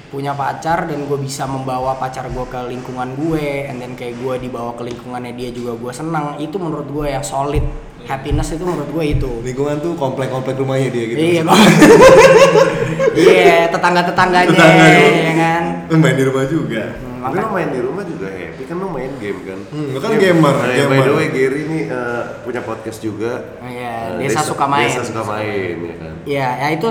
punya 0.06 0.32
pacar 0.32 0.86
dan 0.86 1.04
gue 1.04 1.18
bisa 1.18 1.44
membawa 1.44 1.94
pacar 1.94 2.26
gue 2.26 2.46
ke 2.46 2.60
lingkungan 2.66 3.14
gue 3.16 3.66
and 3.66 3.78
then 3.78 3.94
kayak 3.94 4.16
gue 4.16 4.34
dibawa 4.40 4.72
ke 4.74 4.86
lingkungannya 4.86 5.34
dia 5.34 5.50
juga 5.50 5.74
gue 5.74 5.92
senang 5.92 6.38
itu 6.38 6.56
menurut 6.56 6.88
gue 6.88 7.08
yang 7.08 7.22
solid 7.22 7.66
happiness 8.04 8.50
itu 8.50 8.62
menurut 8.62 8.86
gue 8.88 9.06
itu 9.12 9.32
Lingkungan 9.42 9.82
tuh 9.82 9.94
komplek-komplek 9.96 10.56
rumahnya 10.56 10.90
dia 10.90 11.06
gitu. 11.08 11.20
iya 11.20 11.42
iya 13.18 13.60
tetangga-tetangganya 13.68 14.52
Tetangga 14.52 14.86
dong. 14.86 15.16
ya 15.16 15.34
kan 15.36 15.64
Lu 15.86 15.98
main 15.98 16.16
di 16.16 16.24
rumah 16.24 16.46
juga. 16.46 16.84
Hmm, 16.98 17.22
Tapi 17.24 17.36
lo 17.40 17.50
main 17.52 17.70
di 17.70 17.80
rumah 17.82 18.04
juga 18.04 18.28
happy 18.28 18.64
kan 18.64 18.76
lo 18.76 18.88
main 18.90 19.12
game 19.18 19.40
kan? 19.44 19.60
Hmm, 19.70 19.90
lo 19.90 20.00
kan 20.00 20.12
gamer, 20.16 20.54
Nah, 20.56 20.70
gamer. 20.72 20.90
By 20.92 21.02
the 21.04 21.14
way 21.14 21.28
Gary 21.30 21.60
ini 21.62 21.80
eh, 21.86 22.24
punya 22.42 22.62
podcast 22.62 23.00
juga. 23.02 23.58
Oh, 23.58 23.66
iya, 23.66 24.18
Eh, 24.18 24.26
Desa 24.26 24.42
Suka 24.42 24.66
Main. 24.66 24.86
Desa 24.88 25.02
suka 25.02 25.22
main 25.24 25.76
ya 25.80 25.96
kan. 25.96 26.14
Iya, 26.26 26.48
ya 26.56 26.68
itu 26.72 26.90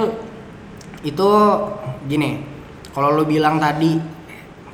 itu 1.02 1.28
gini. 2.06 2.30
Kalau 2.94 3.10
lu 3.10 3.26
bilang 3.26 3.58
tadi 3.58 3.98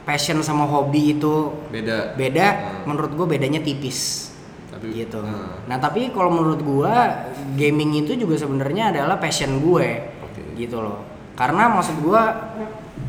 passion 0.05 0.45
sama 0.45 0.69
hobi 0.69 1.17
itu 1.17 1.49
Beda. 1.73 2.13
beda, 2.15 2.47
Hmm. 2.47 2.93
menurut 2.93 3.17
gue 3.17 3.27
bedanya 3.27 3.59
tipis. 3.59 4.29
Tapi- 4.71 4.93
gitu. 4.93 5.21
Hmm. 5.21 5.65
Nah, 5.65 5.77
tapi 5.77 6.13
kalau 6.13 6.29
menurut 6.29 6.61
gua 6.61 7.27
gaming 7.53 8.01
itu 8.01 8.17
juga 8.17 8.37
sebenarnya 8.37 8.93
adalah 8.93 9.17
passion 9.17 9.61
gue. 9.61 9.89
Oke. 10.25 10.41
Gitu 10.57 10.77
loh. 10.77 11.05
Karena 11.37 11.73
maksud 11.73 12.01
gua 12.01 12.53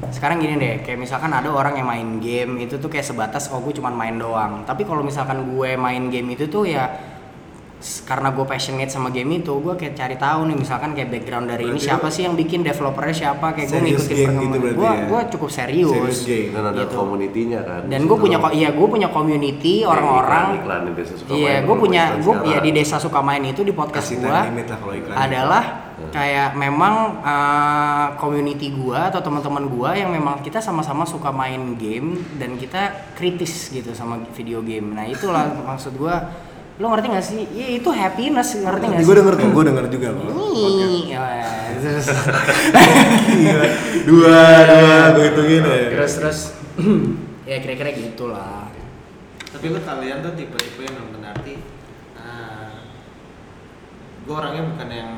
sekarang 0.09 0.39
gini 0.39 0.55
deh, 0.57 0.75
kayak 0.81 0.97
misalkan 0.97 1.31
ada 1.31 1.47
orang 1.47 1.75
yang 1.77 1.87
main 1.87 2.09
game 2.19 2.59
itu 2.59 2.75
tuh 2.75 2.87
kayak 2.87 3.05
sebatas 3.05 3.51
oh 3.51 3.59
gue 3.59 3.71
cuman 3.71 3.93
main 3.93 4.15
doang. 4.15 4.63
Tapi 4.63 4.83
kalau 4.83 5.03
misalkan 5.03 5.43
gue 5.45 5.75
main 5.75 6.07
game 6.09 6.33
itu 6.33 6.47
tuh 6.47 6.63
ya 6.65 6.87
karena 7.81 8.29
gue 8.29 8.45
passionate 8.45 8.87
sama 8.87 9.09
game 9.09 9.37
itu, 9.37 9.49
gue 9.51 9.73
kayak 9.73 9.93
cari 9.93 10.13
tahu 10.13 10.45
nih 10.45 10.55
misalkan 10.55 10.93
kayak 10.93 11.09
background 11.09 11.45
dari 11.45 11.65
ini 11.65 11.73
Berarti 11.73 11.87
siapa 11.87 12.07
sih 12.07 12.21
yang 12.23 12.33
bikin 12.33 12.61
developernya 12.61 13.09
siapa 13.11 13.47
kayak 13.51 13.67
gue 13.67 13.81
ngikutin 13.81 14.05
gitu 14.05 14.21
perkembangan. 14.21 14.61
berarti 14.61 14.77
Gue 14.77 14.85
ya? 14.87 15.03
gue 15.03 15.21
cukup 15.33 15.49
serius. 15.49 15.91
Serious 15.91 16.21
game. 16.23 16.49
Dan 16.51 16.63
ada 16.63 16.79
Gitu. 16.79 16.93
community-nya 16.93 17.59
kan. 17.61 17.81
Dan 17.85 18.01
gue 18.03 18.17
punya 18.17 18.37
kok 18.37 18.53
iya 18.53 18.69
gue 18.69 18.87
punya 18.87 19.09
community 19.09 19.73
orang-orang 19.81 20.45
suka 21.03 21.31
Iya, 21.31 21.49
main. 21.51 21.65
gue 21.65 21.75
punya 21.75 22.03
gue 22.15 22.33
ya 22.45 22.59
di 22.59 22.71
desa 22.71 22.95
Sukamain 22.95 23.41
itu 23.41 23.61
di 23.61 23.73
podcast 23.73 24.09
gue 24.11 24.29
adalah 25.11 25.63
kayak 26.11 26.49
memang 26.55 26.93
uh, 27.21 28.07
community 28.15 28.69
gue 28.71 28.97
atau 28.97 29.21
teman-teman 29.21 29.65
gue 29.67 29.91
yang 29.95 30.09
memang 30.09 30.41
kita 30.41 30.57
sama-sama 30.57 31.01
suka 31.03 31.29
main 31.29 31.75
game 31.75 32.17
dan 32.35 32.57
kita 32.57 32.89
kritis 33.13 33.69
gitu 33.69 33.91
sama 33.91 34.17
video 34.31 34.61
game. 34.61 34.91
Nah 34.91 35.05
itulah 35.05 35.49
maksud 35.69 35.93
gue. 35.95 36.15
Lo 36.79 36.85
ngerti 36.87 37.07
gak 37.09 37.25
sih? 37.25 37.43
Iya 37.51 37.67
itu 37.77 37.89
happiness 37.89 38.49
ngerti 38.55 38.85
gak 38.85 38.99
sih? 39.01 39.07
Gue 39.07 39.15
denger 39.17 39.33
kok, 39.35 39.49
gue 39.49 39.63
denger 39.67 39.85
juga 39.89 40.07
kok. 40.11 40.25
Ih, 40.31 41.01
ya, 41.09 41.21
terus 41.77 42.07
Gila. 43.41 43.65
Dua, 44.05 44.39
dua, 44.63 44.95
gue 45.13 45.25
hitungin 45.27 45.61
ya. 45.63 45.83
terus 45.91 46.13
terus 46.15 46.39
ya 47.49 47.57
kira-kira 47.59 47.89
gitulah. 47.91 48.69
Tapi 49.51 49.65
lu 49.67 49.79
kalian 49.79 50.23
tuh 50.23 50.31
tipe-tipe 50.33 50.81
yang 50.81 50.95
benar 51.11 51.35
arti 51.35 51.55
gue 54.21 54.35
orangnya 54.37 54.63
bukan 54.69 54.87
yang 54.87 55.09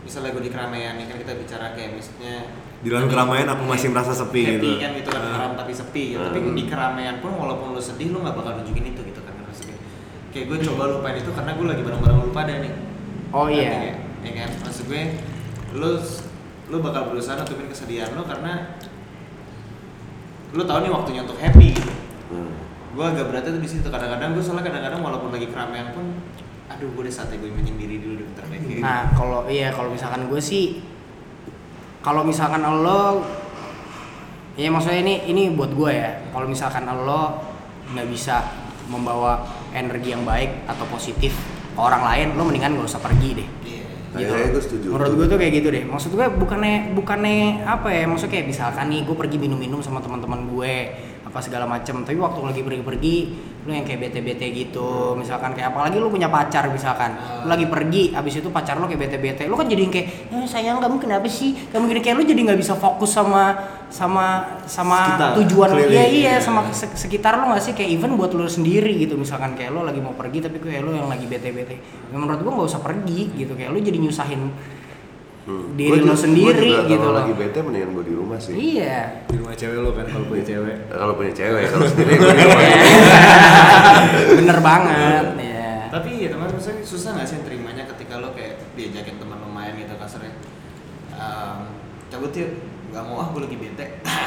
misalnya 0.00 0.32
gue 0.32 0.42
di 0.42 0.50
keramaian 0.50 0.96
nih 0.96 1.04
kan 1.04 1.16
kita 1.20 1.32
bicara 1.36 1.66
kayak 1.76 1.94
misalnya 1.94 2.48
Di 2.76 2.88
dalam 2.88 3.06
keramaian 3.06 3.48
aku 3.48 3.62
masih 3.66 3.88
merasa 3.92 4.12
sepi 4.12 4.40
happy 4.46 4.56
gitu. 4.56 4.80
kan 4.80 4.90
gitu 4.96 5.08
kan 5.10 5.22
haram 5.22 5.52
tapi 5.52 5.72
sepi 5.72 6.02
gitu. 6.14 6.22
tapi 6.22 6.38
Hmm. 6.40 6.54
di 6.54 6.64
keramaian 6.64 7.16
pun 7.20 7.32
walaupun 7.34 7.74
lu 7.74 7.80
sedih 7.80 8.10
lu 8.10 8.22
nggak 8.22 8.34
bakal 8.34 8.52
nunjukin 8.56 8.94
itu 8.94 9.00
gitu 9.04 9.20
kan 9.20 9.25
kayak 10.36 10.52
gue 10.52 10.58
coba 10.68 10.92
lupain 10.92 11.16
itu 11.16 11.32
karena 11.32 11.56
gue 11.56 11.64
lagi 11.64 11.80
bareng-bareng 11.80 12.18
lu 12.20 12.30
pada 12.30 12.60
nih 12.60 12.72
Oh 13.32 13.48
iya. 13.48 13.72
nggak? 13.72 13.96
ya 14.20 14.32
kan 14.36 14.50
maksud 14.60 14.84
gue 14.84 15.02
lu 15.72 15.96
lu 16.66 16.76
bakal 16.78 17.08
berusaha 17.08 17.40
nutupin 17.40 17.64
kesedihan 17.66 18.12
lu 18.12 18.20
karena 18.22 18.76
lu 20.52 20.62
tahu 20.62 20.78
nih 20.84 20.92
waktunya 20.92 21.20
untuk 21.24 21.38
happy 21.38 21.72
gitu 21.72 21.92
Hmm. 22.26 22.50
gue 22.90 23.04
agak 23.06 23.30
berat 23.30 23.46
tuh 23.46 23.54
di 23.56 23.70
situ 23.70 23.86
kadang-kadang 23.86 24.34
gue 24.34 24.42
soalnya 24.42 24.66
kadang-kadang 24.66 24.98
walaupun 24.98 25.30
lagi 25.30 25.46
keramaian 25.46 25.94
pun 25.94 26.18
aduh 26.66 26.90
gue 26.90 27.02
udah 27.06 27.14
saatnya 27.14 27.38
gue 27.38 27.48
menyendiri 27.48 28.02
dulu 28.02 28.18
deh 28.18 28.26
bentar 28.26 28.44
deh 28.50 28.58
gitu. 28.60 28.82
Nah, 28.82 29.14
kalau 29.14 29.46
iya 29.46 29.70
kalau 29.70 29.94
misalkan 29.94 30.26
gue 30.26 30.40
sih 30.42 30.82
kalau 32.02 32.26
misalkan 32.26 32.58
Allah 32.60 33.22
ya 34.58 34.68
maksudnya 34.68 35.06
ini 35.06 35.14
ini 35.24 35.54
buat 35.54 35.70
gue 35.70 35.86
ya. 35.94 36.18
Kalau 36.34 36.50
misalkan 36.50 36.82
Allah 36.82 37.46
nggak 37.94 38.10
bisa 38.10 38.42
membawa 38.90 39.46
energi 39.76 40.16
yang 40.16 40.24
baik 40.24 40.64
atau 40.64 40.88
positif 40.88 41.36
ke 41.76 41.80
orang 41.80 42.02
lain, 42.02 42.26
lo 42.40 42.48
mendingan 42.48 42.80
gak 42.80 42.88
usah 42.88 43.02
pergi 43.04 43.30
deh. 43.44 43.48
Iya. 43.68 43.84
Gitu. 44.16 44.32
Gue 44.32 44.62
setuju. 44.64 44.86
Menurut 44.96 45.12
gue 45.12 45.26
tuh 45.28 45.38
kayak 45.38 45.52
gitu 45.60 45.68
deh. 45.68 45.84
Maksud 45.84 46.10
gue 46.16 46.26
bukannya 46.40 46.96
bukannya 46.96 47.68
apa 47.68 47.88
ya? 47.92 48.08
Maksudnya 48.08 48.32
kayak 48.40 48.46
misalkan 48.48 48.88
nih 48.88 49.04
gue 49.04 49.16
pergi 49.16 49.36
minum-minum 49.36 49.84
sama 49.84 50.00
teman-teman 50.00 50.48
gue 50.48 50.74
apa 51.36 51.44
segala 51.44 51.68
macem. 51.68 52.00
Tapi 52.00 52.16
waktu 52.16 52.40
lagi 52.40 52.60
pergi-pergi, 52.64 53.16
lu 53.68 53.76
yang 53.76 53.84
kayak 53.84 54.08
bete-bete 54.08 54.48
gitu. 54.56 55.12
Misalkan 55.12 55.52
kayak 55.52 55.76
apalagi 55.76 56.00
lu 56.00 56.08
punya 56.08 56.32
pacar 56.32 56.64
misalkan, 56.72 57.12
lu 57.44 57.52
lagi 57.52 57.68
pergi, 57.68 58.16
abis 58.16 58.40
itu 58.40 58.48
pacar 58.48 58.80
lu 58.80 58.88
kayak 58.88 59.04
bete-bete. 59.04 59.44
Lu 59.44 59.52
kan 59.52 59.68
jadi 59.68 59.84
yang 59.84 59.92
kayak, 59.92 60.32
eh, 60.32 60.46
sayang 60.48 60.80
kamu 60.80 60.96
kenapa 60.96 61.28
sih? 61.28 61.52
Kamu 61.68 61.84
gini 61.92 62.00
kayak 62.00 62.16
lu 62.16 62.24
jadi 62.24 62.40
nggak 62.40 62.56
bisa 62.64 62.72
fokus 62.72 63.12
sama 63.12 63.52
sama 63.92 64.56
sama 64.64 65.14
Sekitar, 65.14 65.30
tujuan 65.44 65.68
lu. 65.76 65.80
Iya 65.84 65.86
iya 65.92 66.04
iya. 66.08 66.34
sama 66.40 66.72
se- 66.72 66.96
sekitar 66.96 67.36
lu 67.36 67.52
nggak 67.52 67.62
sih 67.62 67.76
kayak 67.76 68.00
even 68.00 68.16
buat 68.16 68.32
lu 68.32 68.48
sendiri 68.48 68.96
gitu. 68.96 69.20
Misalkan 69.20 69.52
kayak 69.52 69.76
lu 69.76 69.84
lagi 69.84 70.00
mau 70.00 70.16
pergi 70.16 70.40
tapi 70.40 70.56
kayak 70.56 70.80
lu 70.80 70.96
yang 70.96 71.12
lagi 71.12 71.28
bete-bete. 71.28 71.76
Ya, 72.08 72.16
menurut 72.16 72.40
gua 72.40 72.56
nggak 72.56 72.68
usah 72.72 72.80
pergi 72.80 73.28
gitu 73.36 73.52
kayak 73.52 73.76
lu 73.76 73.78
jadi 73.84 74.00
nyusahin 74.00 74.48
Hmm. 75.46 75.78
diri 75.78 76.02
Gua 76.02 76.10
lo 76.10 76.14
sendiri 76.14 76.42
gua 76.68 76.82
juga 76.82 76.90
gitu 76.90 77.06
loh. 77.06 77.14
lagi 77.16 77.32
bete 77.32 77.58
mendingan 77.62 77.90
gue 77.92 78.04
di 78.04 78.14
rumah 78.14 78.34
sih. 78.36 78.52
Iya. 78.52 78.98
Di 79.24 79.36
rumah 79.36 79.54
cewek 79.54 79.78
lo 79.78 79.90
kan 79.92 80.04
kalau 80.04 80.26
punya 80.26 80.42
cewek. 80.44 80.76
Kalau 80.88 81.12
punya 81.14 81.32
cewek, 81.32 81.64
kalau 81.70 81.86
sendiri 81.86 82.12
gue 82.12 82.28
di 82.28 82.42
rumah. 82.42 82.62
Bener 84.36 84.58
banget 84.60 85.26
ya. 85.38 85.70
Tapi 85.88 86.08
ya 86.18 86.28
teman 86.28 86.50
maksudnya 86.50 86.82
susah 86.82 87.10
nggak 87.14 87.24
sih 87.24 87.38
terimanya 87.40 87.86
ketika 87.86 88.18
lo 88.18 88.34
kayak 88.34 88.58
diajakin 88.74 89.16
teman 89.16 89.38
lo 89.38 89.48
main 89.48 89.70
gitu 89.72 89.94
kasarnya. 89.94 90.34
Ehm, 91.14 91.58
cabut 92.08 92.34
yuk, 92.34 92.50
nggak 92.90 93.02
mau 93.02 93.16
ah 93.16 93.28
gue 93.30 93.40
lagi 93.40 93.56
bete. 93.56 93.86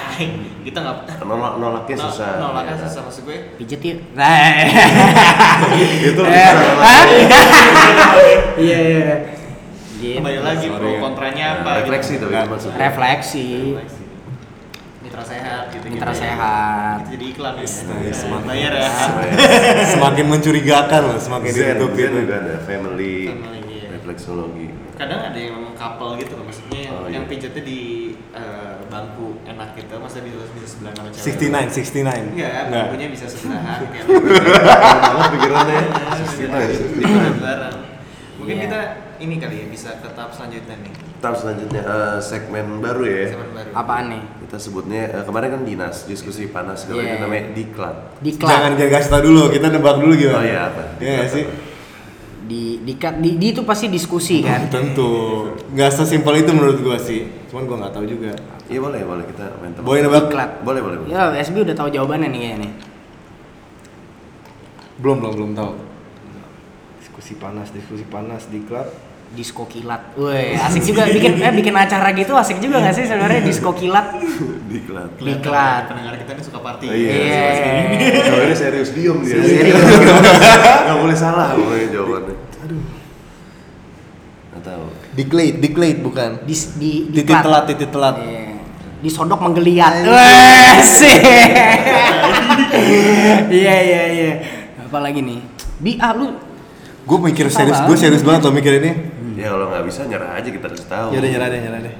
kita 0.65 0.77
nggak 0.79 1.19
Nolak 1.21 1.53
nolaknya 1.57 1.95
Nol- 1.95 2.05
susah. 2.07 2.31
Nolaknya 2.39 2.73
ya. 2.73 2.83
susah 2.87 3.01
maksud 3.03 3.21
gue. 3.23 3.37
Pijet 3.59 3.81
yuk. 3.83 3.99
Nah. 4.17 4.55
Itu 5.99 6.21
Eh, 6.23 6.51
bisa? 6.55 7.39
Iya 8.55 8.77
iya. 8.79 9.15
Gitu. 9.99 10.15
Kembali 10.15 10.39
lagi 10.39 10.67
pro 10.69 10.87
ya. 10.87 10.99
kontranya 11.01 11.45
Nah, 11.51 11.59
apa? 11.59 11.71
refleksi 11.77 12.11
gitu. 12.15 12.25
tapi 12.25 12.35
itu 12.37 12.49
maksudnya. 12.49 12.79
Refleksi. 12.79 13.47
Mitra 14.99 15.23
sehat 15.25 15.63
gitu. 15.69 15.85
Mitra 15.89 16.13
sehat. 16.13 16.97
Jadi 17.05 17.25
iklan 17.29 17.53
ya. 17.55 17.67
Nice, 17.67 18.23
mantap. 18.25 18.47
Bayar 18.47 18.73
ya. 18.73 18.89
Semakin 19.89 20.25
mencurigakan 20.25 21.01
loh, 21.05 21.17
semakin 21.17 21.49
ditutupin. 21.49 22.09
Juga 22.17 22.35
ada 22.37 22.55
family, 22.63 23.15
Family, 23.27 23.59
iya. 23.69 23.87
refleksologi. 23.91 24.67
Kadang 24.95 25.19
ada 25.21 25.35
yang 25.35 25.55
memang 25.55 25.73
couple 25.73 26.19
gitu 26.19 26.35
loh, 26.35 26.43
maksudnya 26.43 26.79
yang, 26.81 26.93
Oh, 26.93 27.07
yang 27.07 27.23
iya. 27.23 27.31
pijetnya 27.31 27.63
di 27.63 27.79
eh, 28.31 28.75
bangku 28.85 29.39
enak 29.45 29.69
gitu, 29.73 29.95
masa 29.95 30.19
bisa 30.19 30.35
bisa 30.49 30.67
sebelah 30.67 30.91
sama 30.91 31.09
cewek. 31.09 31.23
69, 31.39 31.71
69. 31.71 32.35
Enggak, 32.35 32.51
bangkunya 32.67 33.07
bisa 33.09 33.25
sebelahan 33.27 33.79
kayak 33.91 34.05
pikirannya. 35.31 35.79
Bisa 36.19 37.31
bareng. 37.35 37.75
Mungkin 38.39 38.55
Iya. 38.55 38.63
kita 38.67 38.79
ini 39.19 39.35
kali 39.35 39.55
ya 39.59 39.65
bisa 39.67 39.89
ke 39.99 40.07
tahap 40.11 40.31
selanjutnya 40.31 40.75
nih. 40.79 40.93
Tahap 41.19 41.35
selanjutnya 41.35 41.81
eh, 41.83 42.17
segmen 42.19 42.79
baru 42.79 43.03
ya. 43.03 43.25
Zaman 43.35 43.49
baru. 43.51 43.69
Apaan 43.75 44.05
nih? 44.09 44.23
Kita 44.47 44.57
sebutnya 44.57 45.01
eh, 45.11 45.23
kemarin 45.23 45.49
kan 45.53 45.61
dinas 45.63 46.07
diskusi 46.07 46.47
panas 46.47 46.87
kalau 46.87 47.03
Iya. 47.03 47.15
ini 47.15 47.17
namanya 47.19 47.43
diklat. 47.51 47.95
Diklat. 48.23 48.49
Jangan 48.49 48.71
jangan 48.79 48.91
kasih 48.95 49.09
tau 49.11 49.21
dulu, 49.21 49.43
kita 49.51 49.67
nebak 49.69 49.95
dulu 49.99 50.13
gimana. 50.15 50.39
Oh 50.39 50.43
iya 50.43 50.59
apa? 50.71 50.83
Iya 50.97 51.23
sih? 51.27 51.43
Di 52.49 52.81
diklat 52.81 53.15
di, 53.19 53.29
di 53.35 53.47
itu 53.51 53.61
pasti 53.61 53.91
diskusi 53.91 54.39
kan. 54.41 54.71
Tentu. 54.71 55.11
Nggak 55.75 55.91
sesimpel 55.93 56.39
itu 56.39 56.51
menurut 56.55 56.79
gua 56.79 56.97
sih. 56.97 57.27
Cuman 57.51 57.67
gua 57.67 57.77
nggak 57.85 57.93
tahu 57.93 58.05
juga. 58.07 58.31
Iya 58.71 58.79
boleh 58.79 59.01
boleh 59.03 59.25
kita 59.27 59.45
main 59.59 59.73
tebak. 59.75 59.85
Boleh 59.85 59.99
nebak? 60.07 60.23
Diklat. 60.31 60.51
Boleh 60.63 60.81
boleh. 60.81 60.97
boleh. 61.03 61.11
Ya, 61.11 61.29
SB 61.35 61.61
udah 61.61 61.75
tahu 61.75 61.89
jawabannya 61.91 62.31
nih 62.31 62.39
kayaknya 62.39 62.57
nih. 62.65 62.71
Belum 64.99 65.17
belum 65.19 65.33
belum 65.35 65.51
tahu. 65.55 65.71
Diskusi 66.99 67.35
panas, 67.35 67.67
diskusi 67.71 68.03
panas 68.07 68.47
di 68.47 68.59
Disko 69.29 69.69
kilat. 69.69 70.17
Woi, 70.17 70.57
asik 70.57 70.89
juga 70.89 71.05
bikin 71.05 71.37
eh 71.37 71.53
bikin 71.53 71.69
acara 71.77 72.09
gitu 72.17 72.33
asik 72.33 72.57
juga 72.57 72.81
nggak 72.81 72.95
sih 72.97 73.05
sebenarnya 73.05 73.45
disko 73.45 73.69
kilat? 73.77 74.17
Diklat. 74.65 75.21
Diklat. 75.21 75.83
Pendengar 75.85 76.17
kita 76.17 76.33
ini 76.33 76.41
suka 76.41 76.59
party. 76.65 76.85
Oh, 76.89 76.95
iya. 76.97 77.13
Iya. 77.13 77.45
Kalau 78.25 78.43
ini 78.49 78.55
serius 78.57 78.89
diem 78.89 79.17
dia. 79.21 79.37
Serius. 79.37 79.77
Gak 80.89 80.97
boleh 80.97 81.17
salah 81.17 81.53
pokoknya 81.53 81.87
jawabannya. 81.93 82.35
Aduh. 82.65 82.81
Gak 84.49 84.61
tahu. 84.65 84.85
Declate, 85.13 85.57
declate 85.61 85.99
bukan. 86.01 86.31
Di 86.49 86.55
di 86.81 86.91
Titik 87.13 87.29
diklat. 87.29 87.43
telat, 87.45 87.63
titik 87.69 87.89
telat. 87.93 88.15
Iya. 88.17 88.57
Disodok 88.99 89.39
menggeliat. 89.45 89.93
Wah, 90.09 90.77
sih. 90.81 91.17
Iya 93.49 93.75
iya 93.81 94.03
iya. 94.09 94.31
Apalagi 94.83 95.21
nih? 95.21 95.39
Bi 95.79 96.01
ah 96.01 96.17
lu 96.17 96.33
Gue 97.09 97.17
mikir 97.25 97.49
serius, 97.49 97.81
gue 97.89 97.97
serius 97.97 98.21
banget 98.21 98.45
loh 98.45 98.53
mikir 98.53 98.77
ini. 98.77 98.91
Ya 99.39 99.47
kalau 99.49 99.71
nggak 99.71 99.85
bisa 99.87 100.01
nyerah 100.03 100.35
aja 100.35 100.49
kita 100.51 100.67
kasih 100.67 100.87
tahu. 100.87 101.07
Ya 101.09 101.17
udah 101.17 101.29
nyerah 101.31 101.47
deh, 101.47 101.59
nyerah 101.61 101.79
deh. 101.79 101.95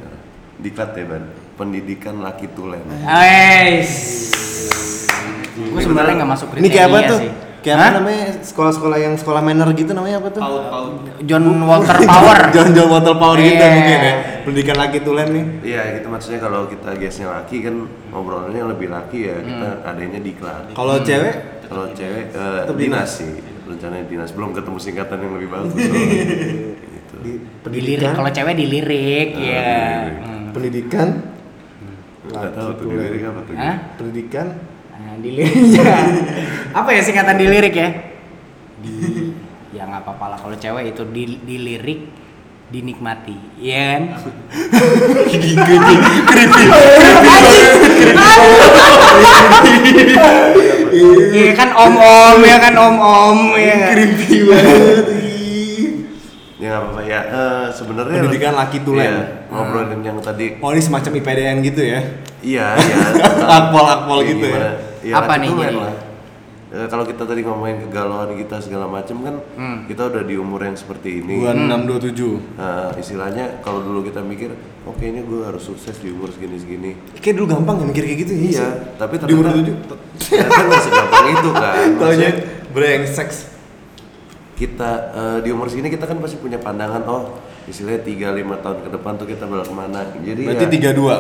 Diklat 0.60 0.92
ya 0.92 1.06
ban. 1.06 1.24
Pendidikan 1.56 2.20
laki 2.20 2.52
tulen. 2.52 2.84
Guys. 3.00 3.92
Gue 5.56 5.80
sebenarnya 5.80 6.14
nggak 6.16 6.30
masuk 6.30 6.48
kriteria 6.52 6.64
Ini 6.64 6.70
kayak 6.70 6.88
apa 6.90 7.00
tuh? 7.06 7.20
sih. 7.20 7.32
Kayak 7.60 7.76
apa 7.78 7.92
namanya? 7.94 8.24
Sekolah-sekolah 8.40 8.98
yang 8.98 9.14
sekolah 9.16 9.40
manner 9.40 9.68
gitu 9.74 9.92
namanya 9.92 10.20
apa 10.20 10.30
tuh? 10.32 10.42
Paut 10.42 10.64
paut. 10.66 10.94
John 11.24 11.44
Walter 11.62 11.96
Power. 12.02 12.38
John 12.56 12.68
John 12.72 12.90
Water 12.90 13.16
Power 13.16 13.38
gitu 13.38 13.56
Iya. 13.58 13.70
mungkin 13.70 14.00
ya. 14.00 14.14
Pendidikan 14.44 14.78
laki 14.78 14.98
tulen 15.00 15.28
nih. 15.30 15.46
Iya 15.66 15.82
gitu 15.96 16.08
maksudnya 16.08 16.40
kalau 16.40 16.68
kita 16.68 16.92
guestnya 16.96 17.28
laki 17.30 17.60
kan 17.62 17.76
ngobrolnya 18.10 18.64
lebih 18.66 18.88
laki 18.88 19.20
ya 19.26 19.36
kita 19.40 19.68
adanya 19.86 20.20
diklat. 20.20 20.64
Kalau 20.72 20.96
cewek 21.00 21.36
Kalau 21.68 21.86
cewek 21.94 22.26
eh, 22.32 22.64
dinas 22.74 23.10
sih 23.14 23.32
rencananya 23.64 24.06
dinas 24.08 24.32
belum 24.34 24.52
ketemu 24.52 24.78
singkatan 24.78 25.18
yang 25.20 25.34
lebih 25.36 25.50
bagus. 25.50 25.76
gitu. 27.10 27.68
di 27.70 27.80
Dilirik 27.80 28.12
kalau 28.14 28.30
cewek 28.30 28.54
dilirik 28.56 29.30
ya. 29.36 29.74
dilirik. 30.06 30.14
Hmm. 30.22 30.46
pendidikan 30.54 31.10
Nggak 32.30 32.54
tahu 32.54 32.70
tuh 32.78 32.86
dilirik 32.94 33.22
apa 33.26 33.40
tuh. 33.42 33.54
Hah? 33.58 33.76
pendidikan 33.98 34.48
Nah, 35.00 35.16
diliriknya. 35.16 35.96
apa 36.80 36.90
ya 36.92 37.02
singkatan 37.02 37.40
dilirik 37.40 37.74
ya? 37.74 37.90
Di 38.84 38.94
ya 39.76 39.88
nggak 39.88 40.02
apa-apa 40.06 40.26
lah 40.36 40.38
kalau 40.38 40.56
cewek 40.60 40.92
itu 40.92 41.04
di, 41.10 41.24
dilirik 41.46 42.02
dinikmati, 42.70 43.34
iya 43.58 43.98
kan? 43.98 44.02
Iya 51.34 51.52
kan 51.58 51.70
om-om 51.74 52.38
ya 52.46 52.58
kan 52.62 52.74
om-om 52.78 53.58
ya. 53.58 53.98
creepy 53.98 54.38
banget 54.46 55.19
Ya 57.10 57.18
ya. 57.18 57.22
Eh, 57.26 57.66
sebenarnya 57.74 58.22
Pendidikan 58.22 58.54
laki 58.54 58.78
tulen. 58.82 59.02
Iya, 59.04 59.50
ngobrolin 59.50 59.98
yang 60.00 60.22
tadi. 60.22 60.56
oh 60.56 60.70
ini 60.70 60.78
semacam 60.80 61.12
IPDN 61.16 61.58
gitu 61.68 61.82
ya 61.84 62.00
Iya 62.40 62.68
iya. 62.78 62.98
Akpol-akpol 63.44 64.20
gitu 64.24 64.46
ya? 64.46 64.54
Gimana? 64.54 64.72
Ya, 65.02 65.14
Apa 65.18 65.34
laki 65.34 65.42
nih 65.42 65.50
tulen 65.50 65.76
lah. 65.76 65.94
Eh, 66.70 66.86
kalau 66.86 67.02
kita 67.02 67.26
tadi 67.26 67.42
ngomongin 67.42 67.82
kegalauan 67.84 68.38
kita 68.38 68.62
segala 68.62 68.86
macam 68.86 69.18
kan, 69.20 69.36
Hmm. 69.58 69.90
kita 69.90 70.06
udah 70.06 70.22
di 70.22 70.38
umur 70.38 70.62
yang 70.62 70.78
seperti 70.78 71.18
ini. 71.18 71.42
dua 71.42 71.52
enam 71.52 71.82
dua 71.84 71.98
tujuh 71.98 72.38
Nah, 72.56 72.94
istilahnya 72.94 73.58
kalau 73.60 73.82
dulu 73.82 74.06
kita 74.06 74.22
mikir, 74.22 74.54
oh 74.86 74.94
kayaknya 74.94 75.26
gue 75.26 75.42
harus 75.42 75.66
sukses 75.66 75.98
di 75.98 76.14
umur 76.14 76.30
segini-segini. 76.30 76.94
kayak 77.18 77.36
dulu 77.36 77.50
gampang 77.50 77.76
ya 77.76 77.86
mikir 77.88 78.06
kayak 78.06 78.20
gitu 78.22 78.32
ya 78.32 78.42
Iya, 78.46 78.54
sih? 78.54 78.72
tapi 78.96 79.14
di 79.18 79.34
umur 79.34 79.50
ternyata- 79.50 79.58
tujuh 79.60 79.76
Ternyata 80.22 80.62
nggak 80.62 80.82
segampang 80.86 81.26
itu 81.28 81.50
kan. 81.52 81.76
Maksudnya, 81.98 82.32
brengsek 82.70 83.30
kita 84.60 84.90
eh, 85.16 85.38
di 85.40 85.50
umur 85.56 85.72
segini 85.72 85.88
kita 85.88 86.04
kan 86.04 86.20
pasti 86.20 86.36
punya 86.36 86.60
pandangan, 86.60 87.02
oh 87.08 87.40
istilahnya 87.64 88.04
3-5 88.04 88.60
tahun 88.60 88.78
ke 88.84 88.90
depan 89.00 89.12
tuh 89.16 89.28
kita 89.32 89.44
bakal 89.48 89.66
ke 89.72 89.76
mana. 89.76 90.00
Jadi 90.20 90.42
berarti 90.44 90.66
ya, 90.68 90.72
tiga 90.72 90.92
dua 90.92 91.16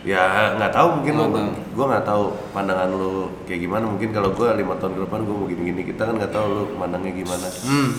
ya 0.00 0.56
nggak 0.56 0.72
tahu 0.72 0.88
mungkin 0.96 1.12
lo, 1.12 1.24
tahu. 1.28 1.48
gue 1.76 1.84
nggak 1.92 2.06
tahu 2.08 2.24
pandangan 2.56 2.88
lu 2.88 3.28
kayak 3.44 3.60
gimana. 3.68 3.84
Mungkin 3.84 4.08
kalau 4.16 4.32
gue 4.32 4.48
lima 4.56 4.74
tahun 4.80 4.96
ke 4.96 5.00
depan 5.04 5.18
gue 5.28 5.36
mau 5.36 5.44
gini-gini, 5.44 5.82
kita 5.84 6.08
kan 6.08 6.14
nggak 6.16 6.32
tahu 6.32 6.46
lu 6.48 6.64
mandangnya 6.80 7.12
gimana. 7.12 7.46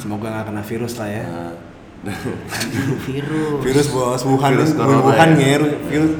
semoga 0.01 0.33
nggak 0.33 0.45
kena 0.49 0.61
virus 0.65 0.97
lah 0.97 1.09
ya 1.13 1.25
Nah, 2.01 2.17
virus. 3.05 3.61
Virus 3.61 3.87
bos, 3.93 4.21
Wuhan 4.25 4.57
Virus 4.57 4.73
corona 4.73 5.05
Wuhan 5.05 5.29
ya. 5.37 5.37
ngeru, 5.37 5.67
virus. 5.85 6.13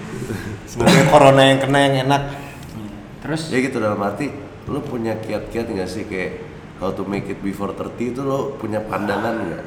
Semoga 0.70 1.02
corona 1.08 1.42
yang 1.48 1.58
kena 1.64 1.78
yang 1.88 1.94
enak. 2.04 2.22
Terus 3.24 3.48
ya 3.48 3.58
gitu 3.64 3.80
dalam 3.80 3.96
arti 4.04 4.28
lu 4.68 4.84
punya 4.84 5.16
kiat-kiat 5.16 5.64
nggak 5.72 5.88
sih 5.88 6.04
kayak 6.04 6.47
how 6.78 6.90
to 6.90 7.02
make 7.02 7.26
it 7.26 7.38
before 7.40 7.70
30 7.70 7.94
itu 7.98 8.20
lo 8.20 8.54
punya 8.54 8.78
pandangan 8.80 9.34
nggak 9.40 9.64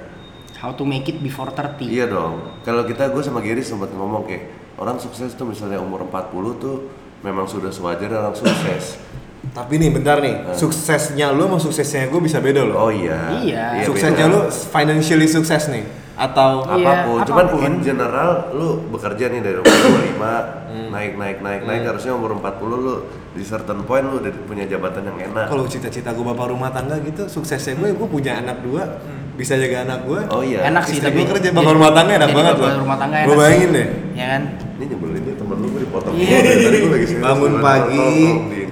how 0.57 0.71
to 0.71 0.83
make 0.83 1.05
it 1.05 1.17
before 1.19 1.49
30. 1.49 1.87
iya 1.87 2.05
dong 2.05 2.61
kalau 2.61 2.83
kita 2.83 3.09
gue 3.09 3.19
sama 3.19 3.41
Gary 3.41 3.61
sempat 3.61 3.91
ngomong 3.91 4.23
kayak 4.23 4.47
orang 4.77 4.97
sukses 4.97 5.33
tuh 5.33 5.45
misalnya 5.45 5.77
umur 5.77 6.05
40 6.05 6.31
tuh 6.57 6.75
memang 7.21 7.45
sudah 7.45 7.69
sewajarnya 7.69 8.17
orang 8.19 8.35
sukses 8.35 8.85
Tapi 9.41 9.81
nih 9.81 9.89
bentar 9.89 10.21
nih, 10.21 10.53
suksesnya 10.53 11.33
lu 11.33 11.49
sama 11.49 11.57
suksesnya 11.57 12.13
gue 12.13 12.21
bisa 12.21 12.37
beda 12.37 12.61
loh. 12.61 12.77
oh 12.77 12.91
iya 12.93 13.41
Iya. 13.41 13.89
suksesnya 13.89 14.29
beda. 14.29 14.37
lu 14.37 14.39
financially 14.53 15.25
sukses 15.25 15.65
nih 15.65 15.81
atau 16.21 16.61
Iya, 16.69 16.85
apa 16.85 16.91
pun. 17.03 17.17
Cuman 17.25 17.43
apa 17.43 17.51
pun. 17.51 17.61
in 17.63 17.75
general 17.81 18.29
lu 18.53 18.69
bekerja 18.87 19.25
nih 19.27 19.41
dari 19.41 19.57
umur 19.57 19.73
25 19.73 20.61
Hmm. 20.71 20.87
naik 20.87 21.13
naik 21.13 21.37
naik 21.39 21.61
naik 21.61 21.81
harusnya 21.83 22.13
umur 22.13 22.31
40 22.33 22.47
lu 22.77 22.95
di 23.29 23.43
certain 23.43 23.81
point 23.81 24.05
lu 24.05 24.17
udah 24.17 24.31
punya 24.45 24.63
jabatan 24.63 25.03
yang 25.03 25.19
enak. 25.27 25.45
kalau 25.45 25.65
cita-cita 25.65 26.09
gue 26.09 26.23
bapak 26.23 26.47
rumah 26.47 26.69
tangga 26.69 26.95
gitu 27.01 27.25
suksesnya 27.25 27.75
gue 27.75 27.91
gue 27.91 28.07
punya 28.07 28.37
anak 28.37 28.61
dua 28.61 28.87
bisa 29.33 29.57
jaga 29.57 29.83
anak 29.83 29.99
gue 30.05 30.19
Oh 30.29 30.39
iya. 30.41 30.63
enak 30.63 30.83
sih 30.85 30.97
tapi 30.97 31.23
gua 31.23 31.35
kerja 31.35 31.51
bapak 31.51 31.73
rumah 31.73 31.91
tangga 31.91 32.13
enak 32.13 32.23
jadi 32.25 32.37
banget 32.37 32.53
bapak 32.53 32.69
loh. 32.69 32.79
rumah 32.79 32.97
tangga 32.97 33.17
Gua 33.17 33.27
enak 33.27 33.39
bayangin 33.41 33.59
sih. 33.61 33.75
deh. 33.75 33.87
ya 34.13 34.25
kan 34.29 34.41
Ini 34.71 34.83
nyebelin 34.87 35.21
nih 35.21 35.35
temen 35.35 35.57
lu 35.57 35.67
gue 35.67 35.81
dipotong. 35.81 36.13
Iya. 36.15 36.37
Dari 36.37 36.61
Tadi 36.61 36.77
gue 36.79 36.91
lagi 36.93 37.15
bangun 37.19 37.53
pagi 37.59 38.11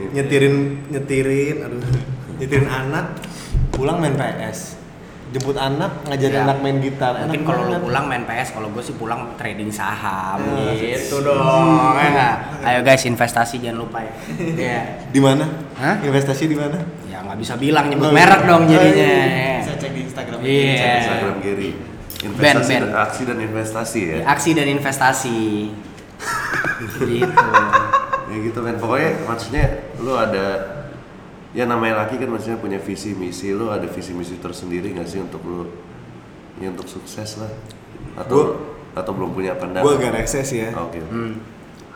nyetirin 0.09 0.55
nyetirin 0.87 1.55
aduh 1.61 1.81
nyetirin 2.37 2.67
anak 2.67 3.05
pulang 3.69 3.97
main 3.97 4.15
PS 4.15 4.78
jemput 5.29 5.53
anak 5.53 5.91
ngajarin 6.03 6.33
Ya. 6.33 6.43
anak 6.43 6.57
main 6.59 6.77
gitar 6.79 7.13
mungkin 7.19 7.41
kalau 7.43 7.61
lu 7.63 7.77
pulang 7.79 8.05
main 8.05 8.23
PS 8.23 8.49
kalau 8.51 8.67
gue 8.69 8.81
sih 8.81 8.93
pulang 8.93 9.33
trading 9.35 9.69
saham 9.69 10.41
Ah. 10.41 10.73
gitu 10.73 11.21
dong 11.21 11.93
ya 11.93 12.09
nggak? 12.09 12.35
ayo 12.63 12.79
guys 12.81 13.03
investasi 13.03 13.59
jangan 13.59 13.77
lupa 13.79 14.01
ya 14.01 14.13
Iya. 14.65 14.79
di 15.07 15.19
mana 15.19 15.45
Hah? 15.75 16.01
investasi 16.01 16.43
di 16.45 16.55
mana 16.55 16.81
ya 17.05 17.21
nggak 17.21 17.37
bisa 17.37 17.53
bilang 17.55 17.87
nyebut 17.87 18.05
Oh, 18.05 18.11
merek 18.11 18.41
iya. 18.41 18.49
dong 18.49 18.63
jadinya 18.65 19.13
Bisa 19.59 19.73
cek 19.75 19.91
di 19.91 20.01
Instagram. 20.01 20.37
Iya. 20.41 20.73
Cek 20.73 20.97
Instagram 20.97 21.35
Gary. 21.39 21.69
Investasi 22.19 22.41
Ben, 22.67 22.81
ben. 22.81 22.81
dan 22.81 22.93
aksi 22.99 23.21
dan 23.23 23.37
investasi 23.39 23.99
ya. 24.01 24.17
aksi 24.25 24.49
dan 24.51 24.67
investasi 24.67 25.39
gitu 26.81 27.05
Ya 28.29 28.37
gitu 28.39 28.59
kan. 28.59 28.75
Pokoknya 28.75 29.09
maksudnya 29.23 29.65
lu 29.97 30.13
ada 30.13 30.45
ya 31.49 31.65
namanya 31.65 32.05
laki 32.05 32.21
kan 32.21 32.29
maksudnya 32.29 32.61
punya 32.61 32.77
visi 32.77 33.17
misi 33.17 33.49
lu 33.53 33.73
ada 33.73 33.89
visi 33.89 34.13
misi 34.13 34.37
tersendiri 34.37 34.93
nggak 34.93 35.07
sih 35.09 35.19
untuk 35.21 35.41
lu? 35.41 35.65
Ya 36.61 36.69
untuk 36.69 36.85
sukses 36.85 37.41
lah. 37.41 37.49
Atau 38.13 38.59
atau 38.93 39.11
belum 39.13 39.33
punya 39.33 39.55
pandangan 39.55 39.85
gue 39.85 39.95
agak 40.09 40.27
sih 40.27 40.65
ya. 40.65 40.71
Oke. 40.77 40.99
Hmm. 41.01 41.39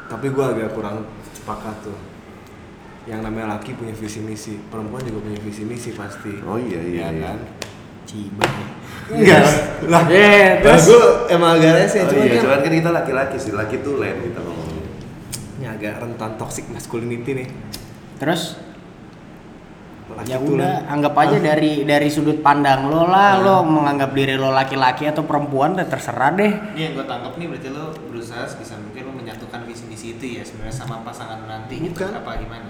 tapi 0.03 0.29
gue 0.29 0.45
agak 0.45 0.73
kurang 0.77 1.05
sepakat 1.33 1.75
tuh. 1.81 1.97
Yang 3.03 3.19
namanya 3.27 3.57
laki 3.57 3.73
punya 3.75 3.91
visi 3.91 4.21
misi. 4.21 4.55
Perempuan 4.69 5.03
juga 5.03 5.25
punya 5.25 5.39
visi 5.41 5.63
misi 5.65 5.91
pasti. 5.91 6.39
Oh 6.45 6.55
iya 6.55 6.79
iya, 6.79 7.01
Ya 7.01 7.07
iya. 7.11 7.23
kan? 7.33 7.39
Ciba. 8.03 8.47
enggak. 9.09 9.43
Lah 9.89 10.03
Eh, 10.07 10.59
terus 10.63 10.83
gue 10.87 11.03
emang 11.29 11.59
agak 11.59 11.71
rese 11.81 12.03
Oh 12.03 12.07
cuman 12.13 12.23
iya, 12.23 12.31
kan 12.35 12.41
cuman 12.47 12.59
kan 12.63 12.71
kita 12.71 12.91
laki-laki 12.91 13.35
sih, 13.39 13.51
laki 13.51 13.75
tuh 13.83 13.99
lain 13.99 14.17
kita 14.23 14.39
ngomongnya. 14.39 14.85
ini 15.59 15.65
agak 15.67 15.93
rentan 15.99 16.31
toxic 16.35 16.65
masculinity 16.71 17.31
nih. 17.43 17.47
Terus 18.19 18.55
ya 20.23 20.37
tuh 20.37 20.55
udah 20.55 20.85
anggap 20.85 21.13
aja 21.17 21.37
dari 21.37 21.83
dari 21.83 22.07
sudut 22.07 22.39
pandang 22.39 22.85
lo 22.85 23.05
lah 23.05 23.39
lo 23.39 23.55
menganggap 23.61 24.11
diri 24.11 24.35
lo 24.35 24.49
laki-laki 24.49 25.05
atau 25.05 25.23
perempuan 25.23 25.73
udah 25.73 25.83
terserah 25.83 26.31
deh. 26.31 26.51
Ini 26.73 26.81
yang 26.81 26.93
gue 26.93 27.05
tangkap 27.05 27.33
nih 27.33 27.47
berarti 27.47 27.69
lo 27.69 27.85
berusaha 28.07 28.43
sebisa 28.45 28.75
mungkin 28.77 29.01
lo 29.03 29.13
menyatukan 29.13 29.59
visi 29.63 29.83
misi 29.85 30.13
itu 30.13 30.37
ya 30.37 30.43
sebenarnya 30.43 30.75
sama 30.75 31.01
pasangan 31.01 31.39
lo 31.39 31.47
nanti 31.47 31.79
gitu 31.79 31.95
Bukan. 31.97 32.13
apa 32.13 32.31
gimana? 32.37 32.69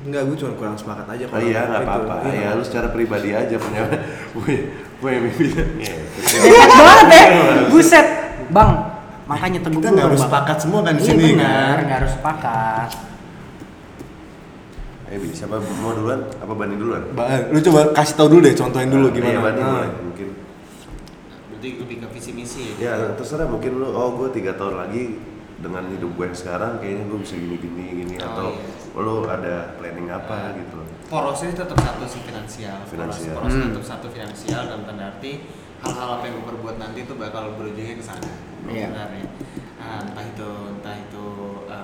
enggak 0.00 0.22
gue 0.24 0.36
cuma 0.38 0.52
kurang 0.56 0.76
sepakat 0.76 1.06
aja 1.06 1.24
Oh 1.28 1.36
iya, 1.38 1.60
nggak 1.62 1.82
apa-apa. 1.84 2.14
Iya. 2.26 2.40
Ya 2.42 2.56
lu 2.56 2.64
secara 2.64 2.88
pribadi 2.88 3.30
aja 3.30 3.52
punya 3.54 3.84
punya 4.32 4.60
punya 4.96 5.18
mimpi. 5.20 5.44
Iya, 5.76 5.94
Hebat 6.40 6.70
banget 6.72 7.06
ya. 7.06 7.24
buset. 7.68 8.06
Bang 8.48 8.70
makanya 9.24 9.62
teguh 9.62 9.78
kita 9.78 9.92
nggak 9.92 10.06
harus 10.10 10.20
sepakat 10.20 10.56
semua 10.58 10.80
kan 10.82 10.96
di 10.96 11.02
Iya, 11.02 11.10
sini 11.14 11.24
benar, 11.34 11.46
kan? 11.70 11.78
nggak 11.86 11.98
harus 12.02 12.12
sepakat 12.18 12.88
Eh, 15.10 15.18
siapa 15.34 15.58
mau 15.76 15.90
duluan? 15.90 16.22
Apa 16.38 16.54
Bani 16.54 16.74
duluan? 16.74 17.02
Ba- 17.12 17.50
lu 17.50 17.58
coba 17.60 17.90
kasih 17.92 18.14
tau 18.14 18.30
dulu 18.30 18.40
deh 18.40 18.54
contohin 18.54 18.86
dulu 18.86 19.10
Iya, 19.10 19.14
gimana 19.16 19.38
Bani 19.42 19.58
Nah. 19.58 19.66
mulai 19.68 19.90
mungkin. 20.00 20.28
Berarti 21.50 21.68
lebih 21.76 21.96
ke 21.98 22.08
visi 22.10 22.30
misi 22.30 22.62
ya? 22.78 22.94
Ya 22.94 23.12
terserah 23.12 23.44
mungkin 23.44 23.76
lu, 23.76 23.90
oh 23.90 24.14
gue 24.16 24.30
tiga 24.30 24.54
tahun 24.54 24.78
lagi 24.78 25.18
dengan 25.58 25.84
hidup 25.88 26.14
gue 26.14 26.24
yang 26.24 26.38
sekarang 26.38 26.78
kayaknya 26.78 27.04
gue 27.04 27.18
bisa 27.20 27.34
gini 27.36 27.56
gini 27.58 27.82
gini 27.98 28.14
Oh, 28.16 28.24
atau 28.24 28.46
iya. 28.48 29.02
lu 29.02 29.14
ada 29.26 29.54
planning 29.76 30.08
apa 30.08 30.54
gitu. 30.54 30.78
Porosnya 31.06 31.52
tetap 31.52 31.74
satu 31.76 32.04
sih 32.06 32.22
finansial. 32.22 32.78
Finansial. 32.86 33.34
Poros, 33.34 33.50
porosnya 33.50 33.60
Hmm. 33.60 33.70
tetap 33.74 33.86
satu 33.88 34.06
finansial 34.08 34.62
dan 34.64 34.78
tanda 34.84 35.04
arti 35.10 35.32
hal-hal 35.80 36.08
apa 36.16 36.24
yang 36.24 36.34
gue 36.38 36.46
perbuat 36.46 36.76
nanti 36.78 36.98
itu 37.02 37.14
bakal 37.14 37.50
berujungnya 37.58 37.98
ke 37.98 38.04
sana. 38.04 38.30
Iya. 38.64 38.88
Nah, 38.94 39.10
entah 40.06 40.22
itu 40.22 40.48
entah 40.70 40.94
itu 40.94 41.09
uh, 41.09 41.09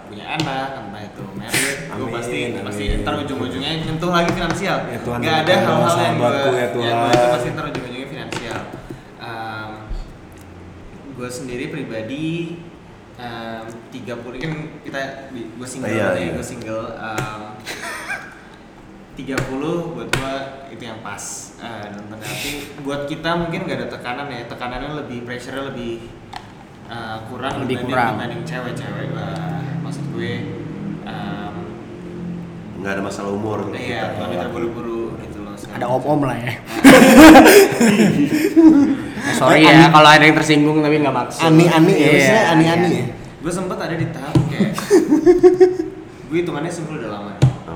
punya 0.07 0.27
anak, 0.33 0.69
entah 0.81 1.03
itu 1.03 1.25
married, 1.33 1.79
gue 1.87 2.09
pasti 2.11 2.39
amin. 2.49 2.63
pasti 2.63 2.83
ntar 3.01 3.15
ujung-ujungnya 3.21 3.71
nyentuh 3.83 4.11
lagi 4.11 4.31
finansial. 4.31 4.79
Ya 4.87 4.99
Tuhan, 5.01 5.19
Gak 5.21 5.37
ada 5.43 5.55
hal-hal 5.57 5.77
yang 5.77 5.83
gue 5.83 5.93
sahabatku, 5.93 6.51
ya 6.53 6.69
Tuhan. 6.71 6.95
itu 7.07 7.27
pasti 7.31 7.49
ntar 7.51 7.65
ujung-ujungnya 7.69 8.09
finansial. 8.09 8.61
Um, 9.19 9.71
gue 11.13 11.29
sendiri 11.29 11.65
pribadi 11.69 12.27
um, 13.17 13.65
30 13.89 14.43
kan 14.43 14.53
kita 14.81 15.01
gue 15.33 15.67
single 15.67 15.91
Iya, 15.91 16.07
nih, 16.13 16.23
iya. 16.23 16.33
gue 16.35 16.45
single 16.45 16.85
um, 16.95 17.41
30 19.17 19.33
buat 19.97 20.09
gua 20.13 20.35
itu 20.69 20.83
yang 20.83 21.01
pas 21.01 21.25
Eh, 21.57 21.89
dan 21.89 22.05
tapi 22.13 22.53
buat 22.85 23.09
kita 23.09 23.33
mungkin 23.33 23.65
gak 23.65 23.81
ada 23.81 23.89
tekanan 23.89 24.29
ya 24.29 24.45
tekanannya 24.45 24.93
lebih 25.01 25.25
pressure 25.25 25.73
lebih 25.73 26.05
eh, 26.85 27.17
kurang 27.33 27.65
Lebih 27.65 27.81
dibanding, 27.81 27.89
kurang. 27.89 28.13
dibanding 28.13 28.43
cewek-cewek 28.45 29.09
maksud 29.09 29.76
gue 30.17 30.33
em, 31.05 31.55
Nggak 32.77 32.93
ada 32.93 33.03
masalah 33.03 33.31
umur 33.31 33.59
kalau 33.63 33.77
iya 33.77 34.01
kita. 34.07 34.17
kalau 34.17 34.29
kita 34.31 34.47
buru-buru 34.49 35.03
gitu 35.19 35.39
loh 35.43 35.55
ada 35.55 35.87
om-om 35.87 36.21
lah 36.23 36.37
ya. 36.37 36.53
Eh, 39.27 39.35
sorry 39.35 39.61
ya 39.61 39.91
kalau 39.91 40.07
ada 40.07 40.23
yang 40.23 40.35
tersinggung 40.35 40.79
tapi 40.79 40.97
nggak 40.97 41.11
maksud. 41.13 41.43
Ani-ani 41.43 41.91
ya 41.91 41.99
Iya, 41.99 42.07
maksudnya 42.09 42.43
ani-ani 42.49 42.89
iya. 42.89 43.01
ya? 43.01 43.07
Gue 43.37 43.53
sempet 43.53 43.75
ada 43.77 43.95
di 43.95 44.07
tahap 44.09 44.35
kayak 44.47 44.71
gue 46.29 46.37
hitungannya 46.37 46.71
single 46.71 46.97
udah 46.97 47.11
lama. 47.13 47.33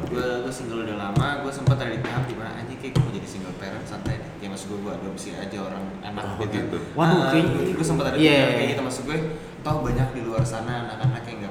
Gue 0.06 0.22
gue 0.40 0.52
single 0.52 0.80
udah 0.84 0.96
lama 1.00 1.26
gue 1.42 1.50
sempet 1.50 1.76
ada 1.76 1.90
di 1.90 2.00
tahap 2.00 2.22
di 2.24 2.34
mana 2.34 2.50
anjing 2.54 2.78
kayak 2.78 2.92
gue 2.92 3.02
mau 3.02 3.12
jadi 3.12 3.28
single 3.28 3.54
parent 3.56 3.82
santai 3.84 4.14
deh. 4.16 4.30
Ya 4.38 4.48
maksud 4.48 4.66
gue 4.68 4.78
gue 4.80 4.92
adopsi 4.94 5.28
aja 5.34 5.58
orang 5.60 5.82
anak 6.00 6.22
Oh, 6.30 6.46
gitu. 6.46 6.78
Waduh, 6.94 7.18
Ah, 7.18 7.30
kayak- 7.30 7.50
gue 7.72 7.84
sempet 7.84 8.04
ada 8.04 8.14
di 8.14 8.22
Iya. 8.22 8.30
pikiran 8.32 8.54
kayak 8.54 8.68
gitu 8.70 8.82
maksud 8.84 9.02
gue 9.04 9.18
toh 9.60 9.76
banyak 9.82 10.08
di 10.10 10.20
luar 10.22 10.42
sana 10.42 10.72
anak-anak 10.86 11.22
yang 11.24 11.36
nggak 11.40 11.49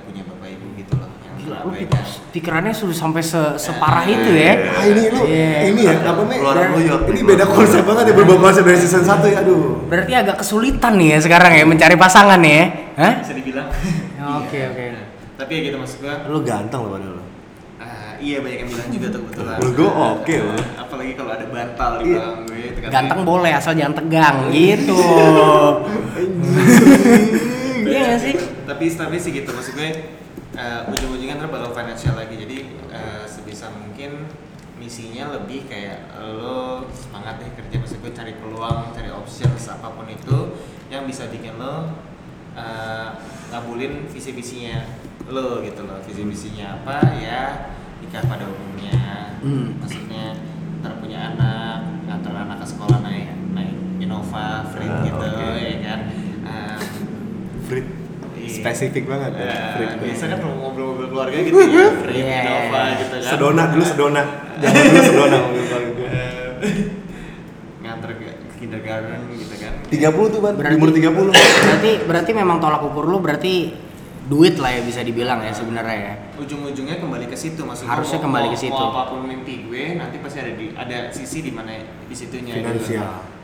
lu 1.49 1.71
pik- 1.73 1.91
pikirannya 2.31 2.71
sudah 2.71 2.93
sampai 2.93 3.19
se- 3.19 3.57
separah 3.57 4.03
itu 4.03 4.31
ya? 4.31 4.53
ah 4.69 4.83
ini 4.83 5.01
lu 5.07 5.21
Iya. 5.23 5.51
ini 5.67 5.81
ya 5.83 5.93
apa 6.03 6.21
nih 6.23 6.37
York 6.85 7.03
ini 7.07 7.21
beda 7.23 7.45
konsep 7.45 7.81
banget 7.83 8.03
ya 8.05 8.13
berubah 8.13 8.37
konsep 8.43 8.63
dari 8.63 8.77
season 8.77 9.01
1 9.01 9.25
ya 9.25 9.37
aduh. 9.39 9.83
Berarti 9.85 10.11
agak 10.13 10.35
kesulitan 10.37 10.93
nih 10.95 11.07
ya 11.13 11.19
sekarang 11.19 11.51
ya 11.51 11.63
mencari 11.63 11.95
pasangan 11.95 12.39
ya? 12.39 12.63
Hah? 12.95 13.13
bisa 13.19 13.33
dibilang. 13.33 13.67
Oke, 14.39 14.55
Iya. 14.55 14.69
oke. 14.69 14.83
Nah, 14.91 15.05
tapi 15.37 15.51
ya 15.51 15.61
gitu 15.63 15.77
maksud 15.77 15.97
gue 15.99 16.13
lu 16.27 16.39
ganteng 16.41 16.81
loh 16.81 16.91
padahal 16.91 17.17
ah, 17.79 18.13
iya 18.17 18.37
banyak 18.39 18.59
yang 18.59 18.69
bilang 18.69 18.89
juga 18.89 19.07
tuh 19.09 19.19
kebetulan. 19.23 19.57
Menurut 19.57 19.73
gue 19.73 19.89
oke 19.89 20.35
loh. 20.37 20.53
Ah, 20.53 20.83
apalagi 20.83 21.11
kalau 21.15 21.31
ada 21.31 21.45
bantal 21.45 21.91
di 21.97 22.03
Iya. 22.05 22.19
belakang 22.19 22.43
gue 22.45 22.91
ganteng 22.91 23.21
boleh 23.23 23.51
asal 23.51 23.73
jangan 23.73 23.95
tegang 23.95 24.37
gitu. 24.51 24.99
Iya 27.79 28.19
sih? 28.19 28.35
Tapi 28.67 28.85
tapi 28.91 29.17
sih 29.17 29.31
gitu 29.33 29.49
maksud 29.49 29.73
gue 29.73 29.89
uh, 30.59 30.91
ujung-ujungnya 30.91 31.39
ntar 31.39 31.47
bakal 31.47 31.71
financial 31.71 32.19
lagi. 32.19 32.35
Jadi 32.35 32.57
uh, 32.91 33.23
sebisa 33.23 33.71
mungkin 33.71 34.27
misinya 34.75 35.35
lebih 35.35 35.67
kayak 35.67 36.11
lo 36.35 36.83
semangat 36.91 37.39
deh 37.39 37.51
kerja. 37.55 37.75
Maksud 37.79 37.99
gue 37.99 38.11
cari 38.11 38.33
peluang 38.35 38.91
cari 38.91 39.07
options 39.09 39.71
apa 39.71 39.87
pun 39.91 40.07
itu 40.07 40.59
yang 40.91 41.07
bisa 41.07 41.31
bikin 41.31 41.55
lo 41.55 41.95
uh, 42.55 43.07
ngabulin 43.49 44.07
visi-visinya 44.11 44.83
lo 45.31 45.63
gitu 45.63 45.87
loh. 45.87 46.03
Visi-visinya 46.03 46.83
apa? 46.83 47.15
Ya 47.15 47.71
nikah 47.99 48.23
pada 48.27 48.43
umumnya. 48.43 48.99
Hmm. 49.39 49.79
maksudnya 49.79 50.35
ntar 50.83 50.99
punya 50.99 51.31
anak 51.31 52.03
ngantar 52.03 52.35
anak 52.35 52.59
ke 52.59 52.75
sekolah 52.75 52.99
naik 52.99 53.31
naik 53.55 53.71
Innova 54.03 54.67
Frit 54.67 54.91
Ah, 54.91 54.99
gitu. 55.07 55.15
oke. 55.15 55.55
ya 55.55 55.79
kan 55.79 55.99
Um, 56.43 56.79
Frit 57.63 57.87
Iya. 58.35 58.48
Spesifik 58.59 59.03
banget 59.05 59.31
ya 59.35 59.53
Frit 59.73 59.91
biasa 59.97 60.23
kan 60.27 60.37
ngobrol-ngobrol 60.39 61.07
keluarga 61.07 61.37
gitu 61.37 61.55
ya, 61.61 61.87
Frit, 61.97 62.15
Iya. 62.17 62.39
Innova 62.41 62.81
gitu 62.95 63.15
kan. 63.15 63.29
sedona 63.29 63.63
dulu 63.67 63.83
sedona 63.83 64.21
jangan 64.57 64.81
dulu 64.83 65.01
sedona 65.01 65.37
mobil 65.41 65.63
keluarga. 65.63 65.87
Eh, 66.59 66.91
nganter 67.79 68.11
ke 68.13 68.27
kindergarten 68.57 69.19
gitu 69.31 69.55
kan 69.55 69.73
30 69.87 69.95
tuh 70.27 70.39
ban, 70.39 70.51
di 70.51 70.59
Berarti- 70.59 70.75
umur 70.75 70.89
30 70.91 71.31
berarti 71.31 71.91
berarti 72.03 72.31
memang 72.33 72.57
tolak 72.57 72.83
ukur 72.83 73.05
lu 73.05 73.17
berarti 73.17 73.71
duit 74.25 74.55
lah 74.55 74.69
ya 74.69 74.83
bisa 74.83 74.99
dibilang 74.99 75.39
ya 75.39 75.49
sebenarnya 75.49 75.97
ya 75.97 76.13
ujung-ujungnya 76.35 76.99
kembali 76.99 77.25
ke 77.25 77.33
situ 77.33 77.61
maksud 77.61 77.83
gua, 77.83 77.91
Harusnya 77.91 78.17
mau- 78.17 78.25
kembali 78.27 78.47
ke 78.49 78.57
situ. 78.59 78.75
mau 78.75 78.91
apa 78.91 79.03
pun 79.09 79.19
mimpi 79.23 79.65
gue 79.65 79.83
nanti 79.95 80.19
pasti 80.19 80.37
ada 80.39 80.51
di 80.53 80.65
ada 80.71 80.97
sisi 81.09 81.39
di 81.41 81.49
mana 81.49 81.71
di 81.81 82.13
situnya 82.13 82.53
gitu. 82.53 82.61
Finansial. 82.61 83.01
nah 83.01 83.38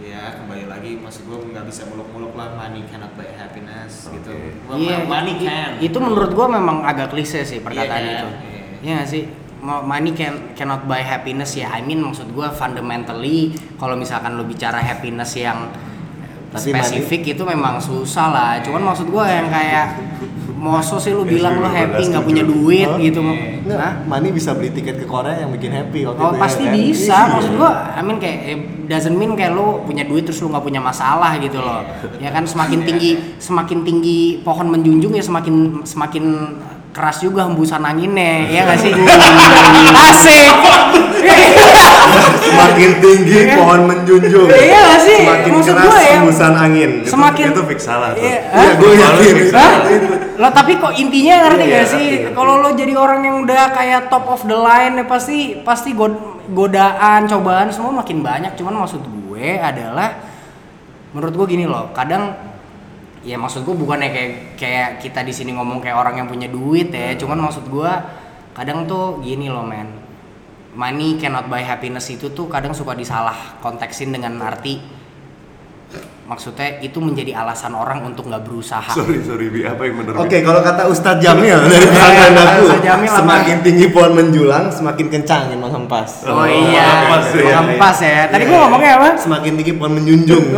ya 0.00 0.32
kembali 0.34 0.64
lagi 0.66 0.96
maksud 0.96 1.22
gue 1.24 1.38
nggak 1.50 1.64
bisa 1.64 1.84
muluk-muluk 1.86 2.32
lah 2.32 2.56
money 2.56 2.82
cannot 2.84 3.12
buy 3.12 3.28
happiness 3.30 4.08
gitu 4.08 4.32
Gua- 4.64 4.74
Iya, 4.74 4.96
money 5.04 5.32
i- 5.34 5.40
can 5.40 5.68
Itu 5.78 5.98
menurut 5.98 6.32
gua 6.32 6.48
memang 6.48 6.80
agak 6.82 7.10
klise 7.10 7.44
sih 7.44 7.60
perkataan 7.60 8.00
kan? 8.00 8.08
itu. 8.10 8.28
Iya. 8.30 8.62
Iya 8.80 8.92
nggak 8.96 9.08
sih? 9.08 9.22
Mo- 9.60 9.84
Money 9.84 10.12
can 10.12 10.34
cannot 10.54 10.84
buy 10.84 11.02
happiness 11.02 11.52
ya. 11.52 11.68
I 11.70 11.80
mean 11.80 12.00
maksud 12.00 12.28
gua 12.30 12.48
fundamentally 12.50 13.50
kalau 13.76 13.92
misalkan 13.92 14.34
lo 14.34 14.44
bicara 14.44 14.80
happiness 14.80 15.36
yang 15.36 15.68
Tapi 16.50 16.74
spesifik 16.74 17.22
itu 17.30 17.42
memang 17.44 17.76
susah 17.78 18.26
lah. 18.28 18.50
Cuman 18.58 18.82
maksud 18.82 19.06
gua 19.06 19.28
yang 19.28 19.46
kayak 19.46 20.00
moso 20.60 21.00
sih 21.00 21.10
lu 21.10 21.24
bilang 21.24 21.56
lu 21.56 21.64
happy 21.64 22.04
nggak 22.04 22.20
punya 22.20 22.44
duit 22.44 22.84
gitu. 23.00 23.24
Hah? 23.72 24.04
Mani 24.04 24.28
bisa 24.28 24.52
beli 24.52 24.68
tiket 24.68 24.94
ke 24.94 25.06
Korea 25.06 25.40
yang 25.40 25.50
bikin 25.50 25.72
happy 25.72 26.04
waktu 26.04 26.20
Oh 26.20 26.28
itu 26.28 26.36
ya 26.36 26.42
pasti 26.42 26.64
kan? 26.64 26.74
bisa, 26.76 27.16
Iya. 27.16 27.32
maksud 27.32 27.52
gua, 27.56 27.70
I 27.90 28.00
mean 28.00 28.18
kayak 28.18 28.38
eh, 28.44 28.58
doesn't 28.84 29.16
mean 29.16 29.32
kayak 29.32 29.52
lu 29.52 29.80
punya 29.82 30.04
duit 30.04 30.22
terus 30.22 30.38
lu 30.38 30.52
nggak 30.52 30.60
punya 30.60 30.78
masalah 30.78 31.40
gitu 31.40 31.56
loh. 31.56 31.80
Ya 32.20 32.28
kan 32.28 32.44
semakin 32.44 32.84
tinggi 32.84 33.10
semakin 33.40 33.82
tinggi 33.82 34.18
pohon 34.40 34.68
menjunjung 34.68 35.16
ya 35.16 35.24
semakin 35.24 35.80
semakin 35.82 36.24
keras 36.90 37.22
juga 37.22 37.46
hembusan 37.46 37.80
anginnya, 37.80 38.50
ya 38.50 38.66
nggak 38.66 38.78
sih? 38.78 38.92
Asik. 40.10 40.46
Semakin 42.50 42.90
tinggi 42.98 43.38
pohon 43.54 43.80
menjunjung. 43.86 44.48
Iya 44.48 44.78
nggak 44.80 45.00
sih? 45.00 45.18
Semakin 45.22 45.50
Maksud 45.54 45.72
keras 45.72 45.86
gua 45.86 45.98
ya, 45.98 46.12
hembusan 46.18 46.52
angin. 46.52 46.90
Itu- 47.00 47.10
Semakin 47.10 47.44
itu 47.50 47.62
fix 47.66 47.78
salah 47.80 48.10
tuh. 48.12 48.20
Iya, 48.20 48.38
hah? 48.50 48.70
gue 48.74 48.92
yakin. 48.92 49.34
Hah? 49.50 49.72
Lo 50.36 50.48
tapi 50.50 50.72
kok 50.76 50.92
intinya 50.92 51.34
ngerti 51.46 51.64
Iya, 51.64 51.76
gak 51.76 51.86
sih? 51.88 52.06
Kalau 52.30 52.54
lo 52.58 52.68
jadi 52.72 52.92
orang 52.94 53.20
yang 53.22 53.36
udah 53.40 53.62
kayak 53.70 54.00
top 54.08 54.24
of 54.26 54.40
the 54.44 54.56
line 54.56 54.96
ya 54.96 55.04
pasti 55.04 55.38
pasti 55.60 55.92
god- 55.92 56.18
godaan, 56.48 57.24
cobaan 57.24 57.70
semua 57.70 57.92
makin 57.94 58.20
banyak. 58.20 58.52
Cuman 58.54 58.74
maksud 58.78 59.00
gue 59.00 59.46
adalah 59.56 60.16
menurut 61.10 61.34
gue 61.34 61.46
gini 61.50 61.66
loh, 61.66 61.90
kadang 61.90 62.32
ya 63.20 63.36
maksud 63.36 63.62
gue 63.62 63.74
bukannya 63.74 64.08
kayak 64.08 64.30
kayak 64.56 64.88
kita 64.98 65.20
di 65.20 65.30
sini 65.30 65.52
ngomong 65.52 65.78
kayak 65.78 65.92
orang 65.92 66.16
yang 66.16 66.28
punya 66.28 66.48
duit 66.48 66.88
ya, 66.88 67.12
cuman 67.14 67.44
maksud 67.44 67.68
gue 67.68 67.92
kadang 68.50 68.88
tuh 68.88 69.20
gini 69.20 69.52
loh 69.52 69.60
men. 69.60 69.99
Money 70.70 71.18
cannot 71.18 71.50
buy 71.50 71.66
happiness 71.66 72.14
itu 72.14 72.30
tuh 72.30 72.46
kadang 72.46 72.70
suka 72.70 72.94
disalah 72.94 73.58
konteksin 73.58 74.14
dengan 74.14 74.38
arti 74.38 75.00
maksudnya 76.30 76.78
itu 76.78 77.02
menjadi 77.02 77.42
alasan 77.42 77.74
orang 77.74 78.06
untuk 78.06 78.30
nggak 78.30 78.46
berusaha. 78.46 78.94
Sorry 78.94 79.18
sorry 79.26 79.50
bi 79.50 79.66
apa 79.66 79.82
yang 79.82 79.98
bener? 79.98 80.14
Bi? 80.14 80.22
Oke, 80.22 80.38
kalau 80.46 80.62
kata 80.62 80.86
Ustadz 80.86 81.18
Jamil 81.18 81.58
dari 81.74 81.86
pesantren 81.90 82.38
aku, 82.38 82.62
Ustadz 82.70 82.86
Jamil 82.86 83.10
apa? 83.10 83.18
semakin 83.18 83.56
tinggi 83.66 83.86
pohon 83.90 84.12
menjulang, 84.14 84.64
semakin 84.70 85.06
kencang 85.10 85.50
yang 85.50 85.58
menghempas. 85.58 86.22
Oh, 86.30 86.46
iya, 86.46 86.86
menghempas 86.86 87.26
ya. 87.34 87.42
menghempas 87.42 87.96
ya. 87.98 88.22
Tadi 88.30 88.42
gua 88.46 88.58
ngomongnya 88.62 88.92
apa? 89.02 89.08
Semakin 89.18 89.52
tinggi 89.58 89.74
pohon 89.74 89.92
menjunjung. 89.98 90.44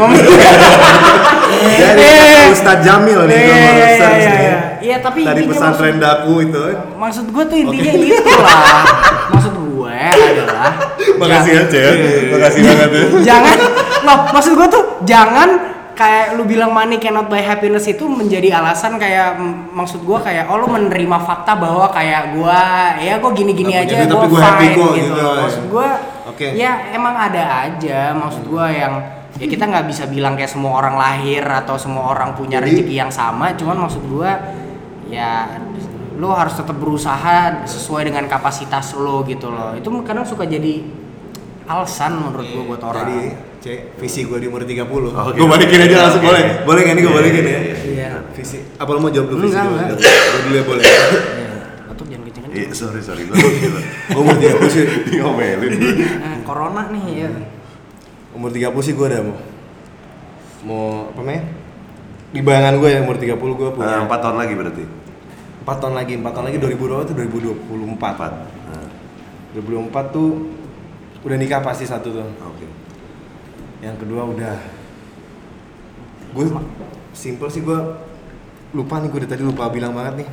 Dari 1.81 2.05
kata 2.05 2.45
Ustadz 2.53 2.85
Jamil 2.85 3.21
nih, 3.33 3.39
mau 3.41 3.57
Iya, 3.57 3.89
iya, 3.97 4.09
iya. 4.21 4.57
Iya, 4.83 4.97
tapi 5.01 5.25
Dari 5.25 5.49
pesantren 5.49 5.97
daku 5.97 6.45
itu. 6.45 6.61
maksud, 6.69 7.01
maksud 7.01 7.27
gua 7.33 7.49
tuh 7.49 7.57
intinya 7.57 7.93
gitu 7.97 8.29
lah. 8.29 8.85
Maksud 11.23 11.49
gue 11.49 11.55
adalah 11.55 11.55
Makasih 11.55 11.55
ya, 11.55 11.65
Cel. 11.71 11.95
Makasih 12.35 12.61
banget 12.67 12.91
ya. 12.91 13.05
jangan 13.31 13.57
loh 14.03 14.19
maksud 14.35 14.53
gue 14.59 14.67
tuh 14.67 14.85
jangan 15.07 15.49
kayak 15.93 16.41
lu 16.41 16.43
bilang 16.49 16.73
money 16.73 16.97
cannot 16.97 17.29
buy 17.29 17.41
happiness 17.45 17.85
itu 17.85 18.09
menjadi 18.09 18.59
alasan 18.59 18.97
kayak 18.97 19.37
maksud 19.71 20.03
gua 20.03 20.25
kayak 20.25 20.49
oh 20.49 20.57
lu 20.59 20.69
menerima 20.73 21.19
fakta 21.21 21.53
bahwa 21.55 21.87
kayak 21.93 22.35
gua 22.37 22.61
ya 22.99 23.21
gua 23.21 23.31
gini-gini 23.37 23.77
aja 23.77 24.09
gua 24.09 24.09
tapi 24.09 24.27
gua 24.33 24.41
fine 24.41 24.49
happy 24.49 24.67
kok, 24.73 24.91
gitu. 24.97 25.13
gitu. 25.13 25.27
Maksud 25.45 25.65
gua 25.69 25.89
Oke. 26.33 26.47
ya 26.57 26.73
emang 26.97 27.15
ada 27.15 27.43
aja 27.69 28.17
maksud 28.17 28.45
gua 28.49 28.67
yang 28.73 28.95
ya 29.37 29.47
kita 29.49 29.65
nggak 29.69 29.87
bisa 29.89 30.05
bilang 30.09 30.35
kayak 30.35 30.51
semua 30.51 30.81
orang 30.81 30.97
lahir 30.97 31.45
atau 31.45 31.77
semua 31.77 32.09
orang 32.09 32.37
punya 32.37 32.61
Jadi- 32.61 32.83
rezeki 32.83 32.95
yang 32.97 33.13
sama 33.13 33.53
cuman 33.55 33.87
maksud 33.87 34.03
gua 34.09 34.33
ya 35.13 35.61
lo 36.17 36.33
harus 36.33 36.57
tetap 36.57 36.77
berusaha 36.77 37.67
sesuai 37.69 38.09
dengan 38.09 38.25
kapasitas 38.29 38.97
lo 38.97 39.25
gitu 39.29 39.49
loh 39.49 39.77
itu 39.77 39.89
kadang 40.05 40.25
suka 40.25 40.45
jadi 40.49 41.02
alasan 41.65 42.13
menurut 42.17 42.47
gua 42.49 42.63
buat 42.67 42.83
orang 42.83 43.03
Jadi, 43.05 43.19
cek 43.61 43.79
visi 43.97 44.21
gue 44.23 44.37
di 44.37 44.47
umur 44.47 44.63
30 44.63 44.83
Oke. 44.83 45.37
Gue 45.37 45.47
balikin 45.47 45.81
aja 45.81 45.97
langsung 46.03 46.21
Oke. 46.21 46.29
boleh 46.29 46.45
Boleh 46.63 46.81
gak 46.83 46.95
nih 46.95 47.03
gue 47.03 47.09
Iya, 47.09 47.17
balikin 47.17 47.43
iya, 47.43 47.49
ya? 47.49 47.61
iya. 47.61 47.77
Iya. 47.79 48.11
Visi, 48.33 48.59
apa 48.75 48.91
lo 48.91 48.99
mau 48.99 49.09
jawab 49.09 49.29
dulu 49.29 49.41
visi 49.41 49.53
Enggak, 49.53 49.65
dulu? 49.65 49.77
enggak. 49.79 49.99
Gue 50.03 50.41
dulu 50.43 50.55
ya 50.55 50.65
boleh 50.65 50.83
Iya. 50.83 51.05
Batuk 51.85 52.07
jangan 52.07 52.25
kenceng-kenceng. 52.27 52.59
Iya 52.59 52.69
sorry 52.73 53.01
sorry 53.01 53.23
gue 53.25 53.37
gila. 53.37 53.81
Gue 54.09 54.21
umur 54.21 54.37
30 54.37 54.67
sih 54.69 54.83
Diomelin. 55.09 55.73
Eh, 55.79 56.37
corona 56.43 56.83
nih 56.89 57.05
ya. 57.17 57.31
Umur 58.33 58.51
30 58.51 58.75
sih 58.81 58.93
gue 58.93 59.07
udah 59.07 59.21
mau 59.23 59.37
Mau, 60.63 60.83
apa 61.09 61.21
namanya? 61.21 61.43
Di 62.31 62.41
bayangan 62.41 62.75
gue 62.77 62.89
ya 62.89 62.99
umur 63.01 63.17
30 63.17 63.35
gue 63.35 63.69
punya 63.73 63.87
Nah, 63.89 64.01
empat 64.03 64.19
tahun 64.21 64.37
lagi 64.37 64.55
berarti. 64.55 64.85
4 65.63 65.79
tahun 65.79 65.95
lagi, 65.95 66.13
4 66.17 66.27
tahun 66.29 66.45
lagi 66.45 66.59
2000 66.59 66.75
berapa 66.81 67.03
tuh? 67.05 67.15
2024 67.15 67.95
Empat. 67.95 68.33
Nah, 68.65 68.87
2024 69.55 70.07
tuh 70.11 70.29
udah 71.23 71.37
nikah 71.39 71.61
pasti 71.63 71.87
satu 71.87 72.09
tuh. 72.11 72.27
Oke. 72.47 72.67
yang 73.83 73.99
kedua 73.99 74.31
udah. 74.31 74.57
Gue 76.33 76.47
simple 77.11 77.51
sih 77.51 77.67
gue 77.67 77.79
lupa 78.73 79.03
nih 79.03 79.11
gue 79.11 79.21
dari 79.27 79.31
tadi 79.35 79.43
lupa 79.43 79.67
bilang 79.75 79.91
banget 79.91 80.23
nih. 80.23 80.29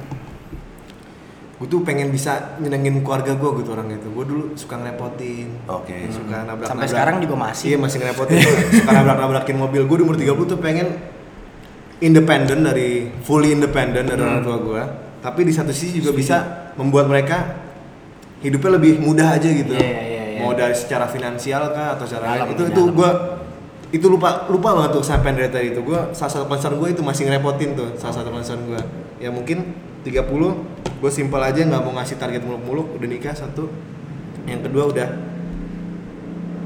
Gue 1.59 1.67
tuh 1.67 1.81
pengen 1.81 2.13
bisa 2.13 2.55
nyenengin 2.61 3.01
keluarga 3.01 3.35
gue 3.35 3.49
gitu 3.59 3.69
orang 3.73 3.89
itu 3.89 4.07
gue 4.07 4.25
dulu 4.29 4.43
suka 4.53 4.77
ngerepotin. 4.77 5.65
Oke. 5.65 6.13
suka 6.13 6.45
nabrak 6.45 6.69
Sampai 6.69 6.87
sekarang 6.87 7.19
juga 7.25 7.35
masih. 7.35 7.73
iya 7.73 7.77
masih 7.81 7.97
ngerepotin. 8.05 8.37
Suka 8.85 8.91
nabrak 8.93 9.17
nabrakin 9.17 9.57
mobil. 9.57 9.81
Gue 9.89 9.97
di 9.97 10.03
umur 10.05 10.17
30 10.17 10.51
tuh 10.55 10.59
pengen 10.61 10.87
independen 11.99 12.63
dari 12.63 13.11
fully 13.25 13.51
independen 13.51 14.07
dari 14.07 14.21
orang 14.23 14.39
tua 14.45 14.57
gue 14.61 14.83
tapi 15.19 15.43
di 15.43 15.51
satu 15.51 15.71
sisi 15.75 15.99
juga 15.99 16.15
bisa 16.15 16.37
membuat 16.79 17.11
mereka 17.11 17.59
hidupnya 18.39 18.79
lebih 18.79 19.03
mudah 19.03 19.35
aja 19.35 19.49
gitu. 19.51 19.75
Iya, 19.75 19.99
iya, 20.07 20.18
iya. 20.39 20.43
mau 20.47 20.55
dari 20.55 20.71
secara 20.71 21.05
finansial 21.11 21.75
kah 21.75 21.99
atau 21.99 22.07
secara 22.07 22.39
Dalam, 22.39 22.55
itu 22.55 22.63
dalam. 22.63 22.71
itu 22.71 22.81
gue 22.95 23.11
itu 23.89 24.05
lupa 24.05 24.45
lupa 24.47 24.69
banget 24.77 24.91
tuh 24.95 25.03
sampai 25.03 25.33
dari 25.35 25.49
tadi 25.51 25.67
itu 25.75 25.81
gue 25.83 25.99
salah 26.15 26.31
satu 26.31 26.45
concern 26.47 26.79
gue 26.79 26.89
itu 26.95 27.01
masih 27.03 27.27
ngerepotin 27.27 27.75
tuh 27.75 27.89
salah 27.97 28.15
satu 28.21 28.29
concern 28.31 28.61
gue 28.69 28.81
ya 29.17 29.33
mungkin 29.33 29.75
30 30.05 30.15
gue 31.01 31.11
simpel 31.11 31.41
aja 31.43 31.59
nggak 31.59 31.81
mau 31.83 31.91
ngasih 31.97 32.15
target 32.21 32.45
muluk-muluk 32.45 32.95
udah 32.95 33.07
nikah 33.09 33.35
satu 33.35 33.67
yang 34.47 34.63
kedua 34.63 34.93
udah 34.93 35.09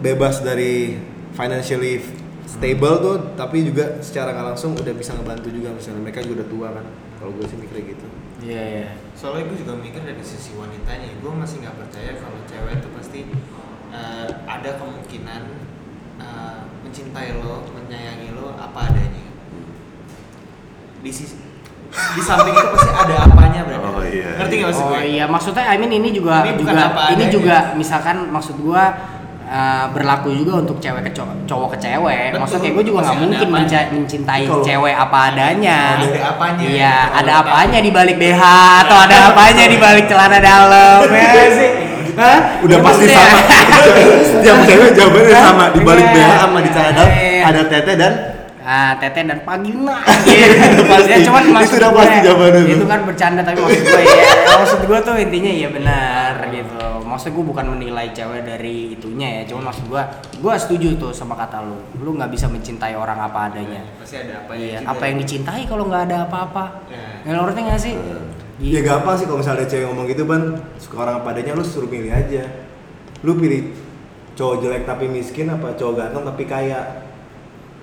bebas 0.04 0.44
dari 0.44 1.00
financially 1.34 2.04
stable 2.44 2.96
tuh 3.00 3.16
tapi 3.40 3.64
juga 3.66 4.04
secara 4.04 4.36
nggak 4.36 4.48
langsung 4.54 4.76
udah 4.76 4.94
bisa 4.94 5.16
ngebantu 5.16 5.48
juga 5.50 5.72
misalnya 5.72 6.04
mereka 6.04 6.20
juga 6.22 6.44
udah 6.44 6.50
tua 6.52 6.68
kan 6.76 6.86
kalau 7.18 7.32
gue 7.40 7.46
sih 7.48 7.58
mikirnya 7.58 7.86
gitu 7.96 8.08
Iya 8.44 8.64
iya. 8.68 8.88
soalnya 9.16 9.48
gue 9.48 9.58
juga 9.64 9.80
mikir 9.80 10.04
dari 10.04 10.20
sisi 10.20 10.52
wanitanya 10.60 11.16
gue 11.16 11.32
masih 11.32 11.64
nggak 11.64 11.80
percaya 11.80 12.12
kalau 12.20 12.36
cewek 12.44 12.74
itu 12.76 12.90
pasti 12.92 13.20
eh, 13.94 14.28
ada 14.44 14.70
kemungkinan 14.76 15.42
eh, 16.18 16.58
mencintai 16.82 17.30
lo 17.36 17.62
menyayangi 17.70 18.34
lo 18.34 18.54
apa 18.56 18.90
adanya 18.90 19.24
di 21.00 21.12
sisi 21.12 21.36
di 21.94 22.22
samping 22.22 22.52
itu 22.52 22.70
pasti 22.70 22.90
ada 22.92 23.16
apanya 23.24 23.62
berarti 23.64 23.86
Oh, 23.86 24.02
iya. 24.04 24.30
ngerti 24.36 24.54
nggak 24.56 24.68
maksud 24.68 24.82
Oh 24.84 24.90
gue 24.90 25.02
iya, 25.06 25.26
maksudnya 25.26 25.64
I 25.64 25.78
mean 25.78 25.94
ini 25.94 26.10
juga 26.10 26.42
Ini 26.42 26.58
bukan 26.58 26.74
juga 26.74 26.84
apa 26.88 27.02
ini 27.08 27.16
adanya. 27.20 27.30
juga 27.30 27.58
misalkan 27.76 28.18
maksud 28.28 28.56
gua 28.58 28.84
uh, 29.46 29.86
berlaku 29.92 30.34
juga 30.34 30.54
untuk 30.58 30.82
cewek 30.82 31.06
ke 31.06 31.12
cowok, 31.14 31.46
cowok 31.46 31.68
ke 31.70 31.78
cewek. 31.80 32.26
Betul. 32.28 32.40
Maksudnya 32.42 32.62
kayak 32.64 32.74
gue 32.74 32.84
juga 32.84 32.98
nggak 33.00 33.18
mungkin 33.20 33.48
apanya. 33.48 33.80
mencintai 33.94 34.44
Kalau- 34.44 34.66
cewek 34.66 34.96
apa 34.98 35.18
adanya. 35.30 35.80
Oh, 35.94 36.10
ada 36.10 36.22
apanya. 36.28 36.64
Iya, 36.66 36.96
ada 37.14 37.32
apanya 37.38 37.80
di 37.80 37.92
balik 37.92 38.16
BH 38.18 38.42
atau 38.82 38.98
ada 38.98 39.18
apanya 39.30 39.66
di 39.68 39.78
balik 39.78 40.06
celana 40.08 40.40
dalam 40.42 40.98
ya 41.06 41.46
sih. 41.62 41.72
Hah? 42.14 42.38
udah 42.62 42.78
Ya, 42.78 42.84
pasti 42.84 43.06
sama 43.08 43.40
setiap 44.24 44.58
cewek 44.64 44.90
jawabannya 44.94 45.32
Hah? 45.32 45.44
sama 45.44 45.66
di 45.70 45.80
balik 45.82 46.06
Iya. 46.06 46.16
BH 46.16 46.32
sama 46.40 46.60
di 46.60 46.70
cadar 46.72 47.08
Iya. 47.10 47.42
ada 47.44 47.62
tete 47.66 47.94
dan 47.96 48.14
Ah, 48.64 48.96
tete 48.96 49.28
dan 49.28 49.44
vagina. 49.44 50.00
Gitu. 50.24 50.84
pasti. 50.88 51.12
Ya, 51.12 51.20
cuman 51.22 51.42
Itu 51.42 51.52
maksud 51.52 51.76
udah 51.76 51.90
gue, 51.90 52.00
pasti 52.00 52.18
jawabannya 52.24 52.62
tuh. 52.62 52.72
Itu 52.72 52.86
kan 52.88 53.00
bercanda 53.04 53.42
tapi 53.44 53.58
maksud 53.60 53.84
gue 53.84 54.02
ya, 54.02 54.16
maksud 54.64 54.80
gue 54.88 55.00
tuh 55.04 55.16
intinya 55.20 55.52
iya 55.52 55.68
benar 55.68 56.34
gitu. 56.48 56.80
Maksud 57.04 57.30
gue 57.30 57.44
bukan 57.44 57.66
menilai 57.70 58.08
cewek 58.10 58.42
dari 58.42 58.96
itunya 58.96 59.28
ya, 59.36 59.52
cuman 59.52 59.68
maksud 59.68 59.84
gue, 59.86 60.00
gue 60.40 60.54
setuju 60.56 60.88
tuh 60.96 61.12
sama 61.12 61.36
kata 61.36 61.60
lu. 61.60 61.76
Lu 62.00 62.16
nggak 62.16 62.32
bisa 62.32 62.48
mencintai 62.48 62.96
orang 62.96 63.20
apa 63.22 63.52
adanya. 63.52 63.84
pasti 64.00 64.16
ada 64.18 64.48
Iya, 64.50 64.80
juga. 64.80 64.96
apa 64.96 65.04
yang 65.06 65.18
dicintai 65.20 65.62
kalau 65.68 65.84
nggak 65.84 66.04
ada 66.08 66.18
apa-apa? 66.24 66.66
Ya. 66.88 67.04
Ya, 67.28 67.44
ngerti 67.44 67.60
nggak 67.62 67.82
sih? 67.82 67.94
Ya 68.56 68.80
gampang 68.80 69.18
sih 69.18 69.26
kalau 69.26 69.40
misalnya 69.40 69.60
ada 69.60 69.68
cewek 69.68 69.86
ngomong 69.88 70.06
gitu 70.06 70.24
ban 70.24 70.42
suka 70.78 70.96
orang 71.00 71.16
apa 71.20 71.34
adanya 71.34 71.54
lu 71.54 71.64
suruh 71.64 71.88
pilih 71.88 72.10
aja. 72.10 72.44
Lu 73.22 73.34
pilih 73.34 73.74
cowok 74.34 74.56
jelek 74.60 74.84
tapi 74.84 75.06
miskin 75.08 75.48
apa 75.48 75.74
cowok 75.74 75.94
ganteng 75.96 76.24
tapi 76.24 76.44
kaya 76.44 76.80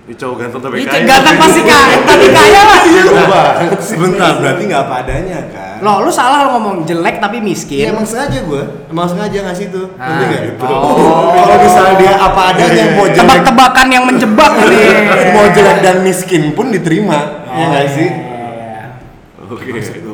Ini 0.00 0.14
cowok 0.16 0.36
ganteng 0.36 0.60
tapi 0.60 0.74
Itu 0.80 0.90
kaya. 0.90 1.04
ganteng 1.04 1.36
pasti 1.36 1.60
kaya, 1.62 1.96
tapi 2.08 2.26
kaya 2.28 2.60
lah. 2.64 2.80
Coba, 3.04 3.40
sebentar 3.78 4.30
berarti 4.36 4.62
nggak 4.64 4.82
apa 4.82 4.94
adanya 5.00 5.38
kan 5.48 5.76
Loh, 5.80 5.96
lu 6.02 6.10
salah 6.10 6.44
lu 6.44 6.50
ngomong 6.52 6.84
jelek 6.84 7.18
tapi 7.18 7.38
miskin. 7.38 7.80
Iya 7.80 7.88
emang 7.90 8.04
sengaja 8.04 8.38
gue, 8.38 8.62
emang 8.86 9.06
sengaja 9.06 9.38
ngasih 9.42 9.66
tuh 9.70 9.86
Ah. 9.96 10.22
Ngerti 10.22 10.54
nggak? 10.54 10.66
Oh. 10.66 11.34
Kalau 11.36 11.56
misalnya 11.58 11.94
dia 11.96 12.12
apa 12.16 12.40
adanya 12.48 12.84
mau 12.92 13.06
jelek 13.06 13.18
Tebak-tebakan 13.18 13.86
yang 13.88 14.04
menjebak 14.04 14.52
nih. 14.62 14.88
mau 15.30 15.46
jelek 15.48 15.78
dan 15.80 15.96
miskin 16.00 16.42
pun 16.52 16.68
diterima 16.68 17.18
ya 17.48 17.64
nggak 17.66 17.86
sih? 17.90 18.08
Iya. 18.08 18.82
Oke. 19.46 19.66
Oke. 19.68 20.09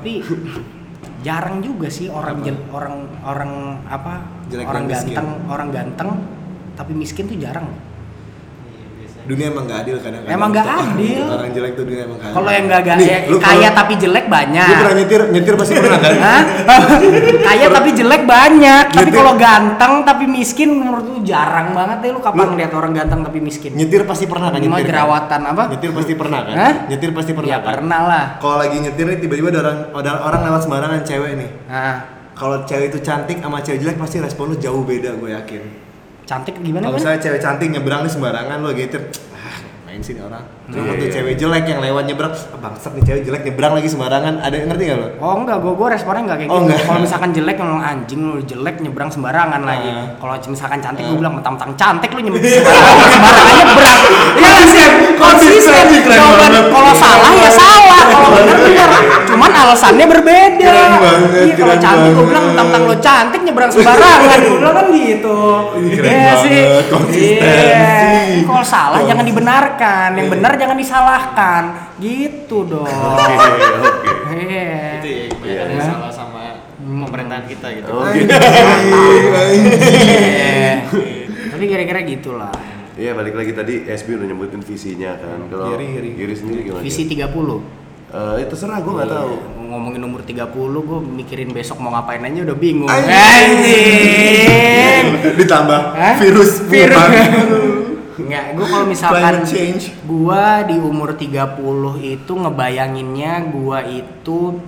Tapi 0.00 0.24
jarang 1.20 1.60
juga 1.60 1.92
sih 1.92 2.08
orang 2.08 2.40
jel- 2.40 2.64
orang 2.72 3.04
orang 3.20 3.52
apa? 3.84 4.24
Jelek 4.48 4.64
orang 4.64 4.84
dan 4.88 4.96
miskin. 4.96 5.12
ganteng, 5.12 5.28
orang 5.44 5.68
ganteng 5.68 6.10
tapi 6.72 6.92
miskin 6.96 7.28
tuh 7.28 7.36
jarang. 7.36 7.68
Dunia 9.30 9.46
emang 9.46 9.62
nggak 9.62 9.80
adil 9.80 9.96
kadang-kadang 9.96 10.34
Emang 10.34 10.48
nggak 10.50 10.66
adil. 10.66 11.22
Orang 11.30 11.50
jelek 11.54 11.72
tuh 11.72 11.84
dunia 11.86 12.02
emang 12.02 12.18
nggak 12.18 12.32
Kalau 12.34 12.50
yang 12.50 12.64
gak, 12.66 12.80
gak 12.82 12.96
Nih, 12.98 13.06
ya, 13.06 13.18
kaya 13.30 13.38
kalau- 13.38 13.78
tapi 13.78 13.92
jelek 13.94 14.26
banyak. 14.26 14.66
Lu 14.66 14.74
pernah 14.76 14.96
nyetir, 14.96 15.20
nyetir 15.30 15.54
pasti 15.54 15.74
pernah 15.76 15.98
kan? 16.00 16.12
Kaya 17.46 17.66
tapi 17.70 17.90
jelek 17.92 18.22
banyak. 18.24 18.84
Tapi 18.90 18.98
Nyetir- 19.00 19.16
kalau 19.16 19.34
ganteng 19.36 19.92
tapi 20.02 20.24
miskin 20.26 20.68
menurut 20.72 21.04
lu 21.04 21.18
jarang 21.22 21.70
banget 21.70 21.96
deh 22.00 22.10
lu 22.10 22.20
kapan 22.20 22.42
Lu- 22.44 22.58
lihat 22.58 22.72
orang 22.72 22.92
ganteng 22.92 23.20
tapi 23.22 23.38
miskin? 23.38 23.70
Nyetir 23.72 24.02
pasti 24.02 24.26
pernah 24.26 24.48
kan 24.48 24.58
nyetir? 24.58 24.74
kan? 24.74 24.88
jerawatan 24.90 25.40
apa? 25.46 25.62
Nyetir 25.70 25.90
pasti 25.92 26.12
pernah 26.14 26.40
kan? 26.42 26.54
Hah? 26.54 26.72
Nyetir 26.86 27.10
pasti 27.12 27.32
pernah 27.32 27.48
Ya 27.48 27.58
kan? 27.58 27.70
pernah 27.72 28.00
lah. 28.02 28.24
Kalau 28.36 28.56
lagi 28.58 28.76
nyetir 28.76 29.04
nih 29.06 29.18
tiba-tiba 29.18 29.48
ada 29.50 29.60
orang 29.60 29.78
ada 29.94 30.10
orang 30.24 30.40
lewat 30.44 30.60
sembarangan 30.64 31.00
cewek 31.02 31.32
nih. 31.36 31.50
Nah, 31.66 31.96
Kalau 32.32 32.64
cewek 32.64 32.88
itu 32.88 32.98
cantik 32.98 33.36
sama 33.38 33.60
cewek 33.60 33.78
jelek 33.78 33.96
pasti 33.96 34.16
respon 34.18 34.50
lu 34.50 34.56
jauh 34.56 34.80
beda 34.80 35.12
gue 35.14 35.30
yakin. 35.30 35.62
Cantik 36.30 36.54
gimana 36.62 36.86
Kalau 36.86 36.94
misalnya 36.94 37.18
cewek 37.18 37.40
cantik 37.42 37.68
nyebrang 37.74 38.06
nih 38.06 38.12
sembarangan 38.14 38.62
lagi 38.62 38.86
nyetir, 38.86 39.02
ah 39.34 39.58
main 39.82 39.98
sih 39.98 40.14
orang. 40.22 40.59
Cuma 40.70 40.80
Iya, 40.80 40.88
waktu 40.88 41.02
iya. 41.02 41.12
cewek 41.12 41.34
jelek 41.34 41.64
yang 41.66 41.80
lewat 41.80 42.04
nyebrang, 42.06 42.30
ah, 42.30 42.58
bangsat 42.60 42.92
nih 42.94 43.02
cewek 43.02 43.22
jelek 43.24 43.42
nyebrang 43.42 43.72
lagi 43.74 43.88
sembarangan. 43.88 44.34
Ada 44.38 44.54
yang 44.54 44.68
ngerti 44.70 44.84
gak 44.86 44.98
lo? 44.98 45.06
Oh 45.18 45.34
enggak, 45.36 45.56
gue 45.58 45.72
gue 45.72 45.88
responnya 45.90 46.22
enggak 46.22 46.38
kayak 46.38 46.48
Oh, 46.48 46.54
gitu. 46.54 46.64
enggak. 46.64 46.80
Kalau 46.84 47.00
misalkan 47.00 47.30
jelek 47.32 47.56
ngomong 47.58 47.82
anjing 47.82 48.20
lu 48.22 48.38
jelek 48.40 48.76
nyebrang 48.78 49.10
sembarangan 49.10 49.60
lagi. 49.60 49.88
Ah. 49.88 50.06
Kalau 50.14 50.32
misalkan 50.46 50.78
cantik 50.78 51.02
gue 51.02 51.10
Ah. 51.10 51.18
bilang 51.18 51.34
mentang-mentang 51.34 51.70
cantik 51.74 52.10
lu 52.10 52.20
nyebrang 52.20 52.46
sembarangan, 52.54 53.08
sembarangan 53.10 53.54
nyebrang. 53.60 54.00
Iya 54.32 54.48
nggak 54.48 54.68
sih? 54.68 54.84
Konsisten. 55.16 55.84
keren 56.00 56.16
Jawaban 56.16 56.50
kalau 56.70 56.92
salah 56.94 57.32
ya 57.34 57.50
salah, 57.50 58.02
kalau 58.06 58.28
benar 58.32 58.56
benar. 58.58 58.90
Cuman 59.26 59.50
alasannya 59.52 60.06
berbeda. 60.06 60.74
Iya, 61.36 61.54
kalau 61.56 61.76
cantik 61.76 62.10
gue 62.12 62.24
bilang 62.24 62.44
mentang-mentang 62.46 62.82
lu 62.84 62.96
cantik 62.96 63.40
nyebrang 63.42 63.70
sembarangan. 63.70 64.38
Gue 64.38 64.54
bilang 64.56 64.74
kan 64.76 64.86
gitu. 64.88 65.38
Keren 65.90 66.10
Iya 66.10 66.32
sih. 66.38 66.54
banget, 66.60 66.86
konsistensi. 66.88 67.42
Iya. 67.42 67.98
Kalau 68.40 68.62
salah 68.62 69.00
jangan 69.02 69.24
dibenarkan, 69.24 70.08
yang 70.14 70.28
benar 70.28 70.52
jangan 70.60 70.76
disalahkan. 70.76 71.62
Gitu 71.96 72.58
dong. 72.64 72.84
Oke. 72.84 73.34
Oke. 73.80 74.12
Iya. 74.30 75.00
Itu 75.00 75.08
ya, 75.08 75.24
kebanyakan 75.26 75.40
Iya. 75.40 75.72
yang 75.72 75.88
salah 75.88 76.12
sama 76.12 76.42
pemerintahan 76.78 77.44
kita 77.48 77.66
gitu. 77.72 77.90
Oke. 77.90 78.20
Iya. 79.80 80.72
Tapi 81.50 81.64
kira-kira 81.66 82.00
gitulah. 82.04 82.52
Iya 82.94 83.16
balik 83.16 83.32
lagi 83.32 83.56
tadi 83.56 83.88
SB 83.88 84.12
udah 84.14 84.26
nyebutin 84.28 84.60
visinya 84.60 85.16
kan. 85.16 85.48
Kalau 85.48 85.72
Giri, 85.72 85.86
Giri. 85.96 86.10
Giri 86.14 86.34
sendiri 86.36 86.60
gimana? 86.62 86.84
Visi 86.84 87.08
30. 87.08 87.64
Eh, 88.10 88.42
itu 88.42 88.50
terserah 88.50 88.82
gue 88.82 88.92
nggak 88.92 89.06
tahu. 89.08 89.32
Iya, 89.32 89.70
Ngomongin 89.70 90.02
umur 90.02 90.20
30, 90.20 90.50
gue 90.82 90.98
mikirin 90.98 91.54
besok 91.54 91.78
mau 91.78 91.94
ngapain 91.94 92.18
aja 92.20 92.42
udah 92.42 92.58
bingung. 92.58 92.90
Anjing. 92.90 94.26
Ditambah 95.38 95.80
Hah? 95.94 96.18
virus 96.18 96.58
Virus. 96.66 96.98
Enggak, 98.26 98.44
gue 98.56 98.66
kalau 98.68 98.86
misalkan 98.86 99.34
gua 100.04 100.64
di 100.66 100.76
umur 100.76 101.16
30 101.16 101.60
itu 102.04 102.32
ngebayanginnya 102.32 103.32
gua 103.48 103.80
itu 103.86 104.60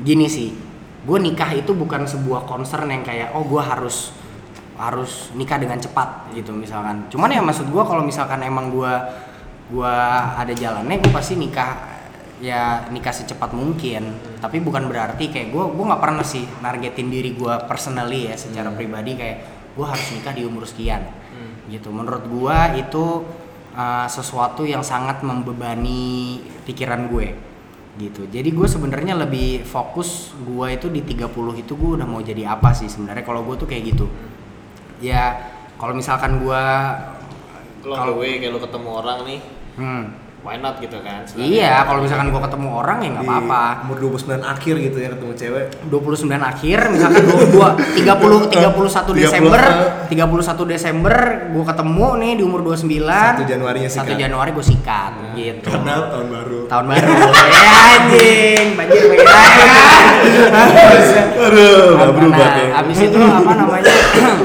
gini 0.00 0.26
sih. 0.26 0.56
Gue 1.04 1.18
nikah 1.20 1.52
itu 1.56 1.72
bukan 1.76 2.04
sebuah 2.08 2.44
concern 2.48 2.88
yang 2.88 3.04
kayak 3.04 3.36
oh 3.36 3.44
gua 3.44 3.64
harus 3.64 4.12
harus 4.80 5.28
nikah 5.36 5.60
dengan 5.60 5.76
cepat 5.76 6.32
gitu 6.32 6.56
misalkan. 6.56 7.08
Cuman 7.12 7.28
ya 7.28 7.44
maksud 7.44 7.68
gua 7.68 7.84
kalau 7.84 8.00
misalkan 8.00 8.40
emang 8.40 8.72
gua 8.72 9.12
gua 9.70 9.94
ada 10.34 10.50
jalannya 10.50 10.98
gue 10.98 11.12
pasti 11.14 11.38
nikah 11.38 12.00
ya 12.40 12.88
nikah 12.88 13.12
secepat 13.12 13.52
mungkin 13.52 14.16
tapi 14.40 14.64
bukan 14.64 14.88
berarti 14.88 15.28
kayak 15.28 15.52
gue 15.52 15.64
gue 15.76 15.84
nggak 15.84 16.00
pernah 16.00 16.24
sih 16.24 16.48
nargetin 16.64 17.12
diri 17.12 17.36
gue 17.36 17.54
personally 17.68 18.32
ya 18.32 18.34
secara 18.34 18.72
pribadi 18.72 19.12
kayak 19.12 19.38
gue 19.76 19.86
harus 19.86 20.08
nikah 20.16 20.32
di 20.32 20.48
umur 20.48 20.64
sekian 20.64 21.04
gitu. 21.70 21.94
Menurut 21.94 22.26
gua 22.26 22.74
itu 22.74 23.24
uh, 23.74 24.06
sesuatu 24.10 24.66
yang 24.66 24.82
sangat 24.82 25.22
membebani 25.22 26.42
pikiran 26.66 27.06
gue 27.06 27.28
gitu. 27.98 28.24
Jadi 28.30 28.48
gue 28.54 28.68
sebenarnya 28.70 29.14
lebih 29.18 29.66
fokus 29.66 30.32
gua 30.46 30.72
itu 30.72 30.88
di 30.88 31.04
30 31.04 31.30
itu 31.60 31.72
gue 31.76 31.90
udah 32.00 32.06
mau 32.08 32.22
jadi 32.22 32.50
apa 32.50 32.74
sih 32.74 32.90
sebenarnya. 32.90 33.22
Kalau 33.22 33.46
gue 33.46 33.54
tuh 33.54 33.68
kayak 33.68 33.82
gitu. 33.94 34.06
Ya 35.00 35.52
kalau 35.80 35.96
misalkan 35.96 36.42
gua 36.44 36.92
Kalau 37.80 38.20
way 38.20 38.36
kayak 38.36 38.52
lu 38.52 38.60
ketemu 38.60 38.88
orang 38.92 39.18
nih, 39.24 39.40
hmm, 39.80 40.04
why 40.40 40.56
not 40.56 40.80
gitu 40.80 40.96
kan? 41.00 41.20
Sebenarnya. 41.22 41.52
iya 41.52 41.74
kalau 41.84 42.00
misalkan 42.00 42.32
gua 42.32 42.42
ketemu 42.44 42.68
orang 42.72 42.98
ya 43.04 43.08
nggak 43.12 43.26
apa-apa 43.28 43.62
Umur 43.84 43.96
29 44.16 44.40
akhir 44.40 44.74
gitu 44.80 44.96
ya 44.96 45.08
ketemu 45.12 45.32
cewek. 45.36 45.64
29 45.92 46.32
akhir 46.32 46.78
misalkan 46.88 47.22
22 47.28 48.00
30 48.00 48.48
31 48.48 49.20
Desember 49.20 49.60
31 50.08 50.72
Desember 50.72 51.14
gua 51.52 51.64
ketemu 51.68 52.06
nih 52.16 52.32
di 52.34 52.42
umur 52.42 52.60
29 52.64 52.88
1 52.88 53.44
Januarinya 53.44 53.90
sikat. 53.92 54.16
1 54.16 54.22
Januari 54.24 54.50
gua 54.50 54.64
sikat 54.64 55.12
gitu 55.36 55.68
Karena 55.68 55.94
tahun 56.08 56.26
baru. 56.32 56.58
tahun 56.66 56.84
baru 56.88 57.12
ya 57.52 57.70
anjing 58.00 58.66
banjir 58.74 59.02
beda 59.06 59.34
Aduh, 61.40 61.96
nggak 61.96 62.12
berubah 62.12 62.46
nah, 62.46 62.56
tuh. 62.56 62.68
abis 62.84 62.98
itu 63.08 63.18
apa 63.18 63.52
namanya 63.56 63.94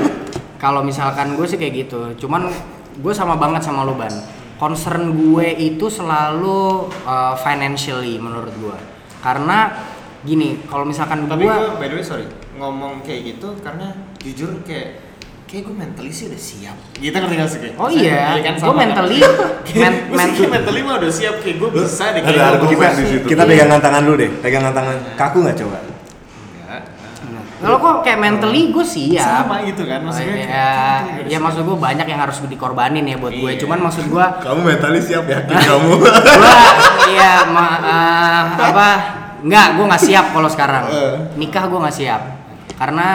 kalau 0.64 0.82
misalkan 0.82 1.36
gue 1.36 1.46
sih 1.46 1.56
kayak 1.56 1.74
gitu 1.86 2.26
cuman 2.26 2.48
gue 2.96 3.14
sama 3.14 3.36
banget 3.36 3.62
sama 3.62 3.84
lo 3.84 3.94
ban 3.94 4.12
concern 4.56 5.12
gue 5.12 5.48
itu 5.54 5.86
selalu 5.88 6.88
uh, 7.04 7.36
financially 7.36 8.16
menurut 8.16 8.54
gue 8.56 8.78
karena 9.20 9.74
gini 10.22 10.64
kalau 10.66 10.84
misalkan 10.84 11.26
Tapi 11.26 11.44
gue 11.44 11.52
gue 11.52 11.78
by 11.78 11.88
the 11.88 11.96
way 12.00 12.06
sorry 12.06 12.26
ngomong 12.56 13.04
kayak 13.04 13.36
gitu 13.36 13.52
karena 13.60 13.92
jujur 14.18 14.64
kayak 14.64 15.04
kayak 15.46 15.70
gue 15.70 15.76
mentally 15.78 16.10
sih 16.10 16.26
udah 16.26 16.42
siap. 16.42 16.78
Gitu 16.98 17.14
ngerti 17.14 17.36
gak 17.38 17.48
sih 17.48 17.60
kayak? 17.62 17.76
oh 17.78 17.88
iya 17.88 18.42
kan, 18.42 18.56
gue 18.58 18.66
kan? 18.66 18.76
mentally 18.76 19.20
men, 19.82 19.94
Gue 20.10 20.18
men, 20.18 20.30
sih 20.34 20.48
mentally 20.50 20.82
mah 20.82 20.96
udah 20.98 21.12
siap 21.14 21.36
kayak 21.40 21.58
gue 21.62 21.70
bisa 21.70 22.04
deh 22.10 22.22
Ada 22.22 22.26
kayak 22.26 22.50
argumen 22.50 22.76
gua- 22.82 22.98
di 22.98 23.06
situ. 23.06 23.26
Kita 23.30 23.44
pegangan 23.46 23.80
tangan 23.80 24.02
dulu 24.02 24.16
deh, 24.18 24.32
pegangan 24.42 24.74
tangan. 24.74 24.96
Kaku 25.14 25.38
nggak 25.46 25.58
coba? 25.62 25.78
Enggak. 27.56 27.72
kalau 27.72 27.78
kok 27.80 27.96
kayak 28.02 28.20
mentally 28.20 28.62
gue 28.68 28.84
siap 28.86 29.48
Sama 29.48 29.64
gitu 29.64 29.84
kan 29.84 30.00
maksudnya. 30.02 30.28
Oh, 30.28 30.36
kayak- 30.36 30.50
ya, 30.50 30.76
kayak 31.08 31.26
ya 31.26 31.38
maksud 31.40 31.62
gue 31.64 31.78
banyak 31.78 32.06
yang 32.06 32.20
harus 32.20 32.38
dikorbanin 32.44 33.06
ya 33.06 33.16
buat 33.16 33.32
gue 33.32 33.50
Iya. 33.50 33.60
cuman 33.60 33.80
maksud 33.82 34.06
gue 34.06 34.26
Kamu 34.38 34.60
mentally 34.62 35.00
siap 35.00 35.24
yakin 35.24 35.56
kamu? 35.56 35.92
gua 35.96 36.14
iya 37.08 37.34
ma 37.48 37.66
eh, 37.80 38.44
apa 38.66 38.88
nggak 39.42 39.68
gue 39.74 39.86
nggak 39.86 40.04
siap 40.04 40.26
kalau 40.30 40.48
sekarang 40.48 40.84
Eh. 40.86 41.14
nikah 41.36 41.64
gue 41.64 41.80
nggak 41.80 41.96
siap 41.96 42.22
karena 42.74 43.08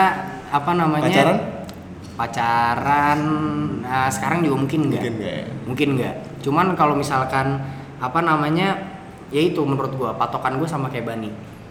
apa 0.47 0.71
namanya 0.71 1.05
Pacaran? 1.07 1.37
pacaran 2.15 3.19
nah, 3.81 4.07
sekarang 4.07 4.41
juga 4.41 4.57
mungkin 4.57 4.79
nggak 4.87 5.01
Mungkin 5.01 5.13
nggak 5.17 5.33
ya? 5.33 5.45
mungkin 5.63 5.87
nggak 5.95 6.15
cuman 6.41 6.67
kalau 6.73 6.93
misalkan 6.93 7.47
apa 7.97 8.19
namanya 8.19 8.77
ya 9.29 9.41
itu 9.43 9.61
menurut 9.61 9.91
gue 9.91 10.09
patokan 10.11 10.57
gue 10.57 10.65
sama 10.65 10.87
kayak 10.87 11.05
Bani 11.07 11.29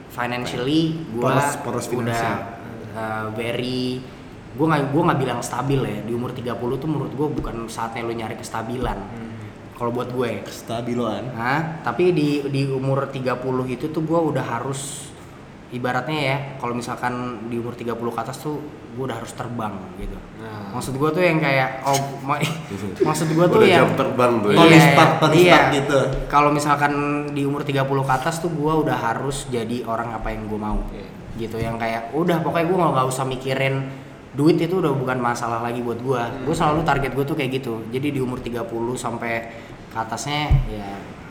financially 0.08 1.06
gue 1.08 1.18
Poros- 1.20 1.58
poros 1.60 1.86
udah. 1.88 2.59
Uh, 2.92 3.30
very 3.34 4.02
gue 4.50 4.66
nggak 4.66 4.90
gue 4.90 5.02
nggak 5.06 5.20
bilang 5.22 5.38
stabil 5.40 5.78
ya 5.78 5.98
di 6.02 6.10
umur 6.10 6.34
30 6.34 6.58
tuh 6.58 6.88
menurut 6.90 7.12
gue 7.14 7.28
bukan 7.38 7.70
saatnya 7.70 8.02
lo 8.02 8.10
nyari 8.10 8.34
kestabilan 8.34 8.98
kalau 9.80 9.96
buat 9.96 10.12
gue 10.12 10.44
Stabiloan. 10.44 11.32
Nah, 11.32 11.80
tapi 11.80 12.12
di 12.12 12.44
di 12.52 12.68
umur 12.68 13.08
30 13.08 13.40
itu 13.64 13.88
tuh 13.88 14.04
gue 14.04 14.20
udah 14.20 14.44
harus 14.44 15.08
ibaratnya 15.72 16.20
ya, 16.20 16.36
kalau 16.60 16.76
misalkan 16.76 17.48
di 17.48 17.56
umur 17.56 17.72
30 17.72 17.96
ke 17.96 18.20
atas 18.20 18.44
tuh 18.44 18.60
gue 18.92 19.08
udah 19.08 19.16
harus 19.16 19.32
terbang 19.32 19.72
gitu. 19.96 20.20
Nah. 20.36 20.76
Maksud 20.76 21.00
gue 21.00 21.10
tuh 21.16 21.24
yang 21.24 21.40
kayak 21.40 21.80
oh 21.88 21.96
ma- 22.20 22.44
maksud 23.08 23.32
gue 23.32 23.46
tuh 23.48 23.60
Udah 23.64 23.72
yang 23.72 23.88
jam 23.88 23.96
terbang 23.96 24.32
tuh 24.44 24.50
ya. 24.52 24.58
Iya, 24.60 25.40
iya. 25.40 25.56
Stark 25.56 25.64
gitu. 25.72 25.98
Kalau 26.28 26.50
misalkan 26.52 26.92
di 27.32 27.42
umur 27.48 27.64
30 27.64 27.80
ke 27.88 28.12
atas 28.12 28.36
tuh 28.44 28.52
gue 28.52 28.72
udah 28.84 28.98
harus 29.00 29.48
jadi 29.48 29.80
orang 29.88 30.12
apa 30.12 30.28
yang 30.28 30.44
gue 30.44 30.60
mau. 30.60 30.76
Iya. 30.92 31.08
Gitu 31.34 31.56
yang 31.56 31.76
kayak 31.76 32.10
udah 32.10 32.40
pokoknya 32.40 32.66
gue 32.66 32.76
nggak 32.76 33.06
usah 33.06 33.24
mikirin 33.24 33.74
duit 34.30 34.56
itu 34.56 34.74
udah 34.76 34.92
bukan 34.92 35.18
masalah 35.18 35.60
lagi 35.60 35.80
buat 35.80 35.98
gue. 35.98 36.22
Gue 36.42 36.54
selalu 36.54 36.82
target 36.82 37.12
gue 37.12 37.24
tuh 37.24 37.34
kayak 37.34 37.50
gitu. 37.56 37.82
Jadi 37.88 38.06
di 38.10 38.20
umur 38.20 38.38
30 38.38 38.66
sampai 38.94 39.50
ke 39.86 39.96
atasnya 39.96 40.46
ya 40.68 40.86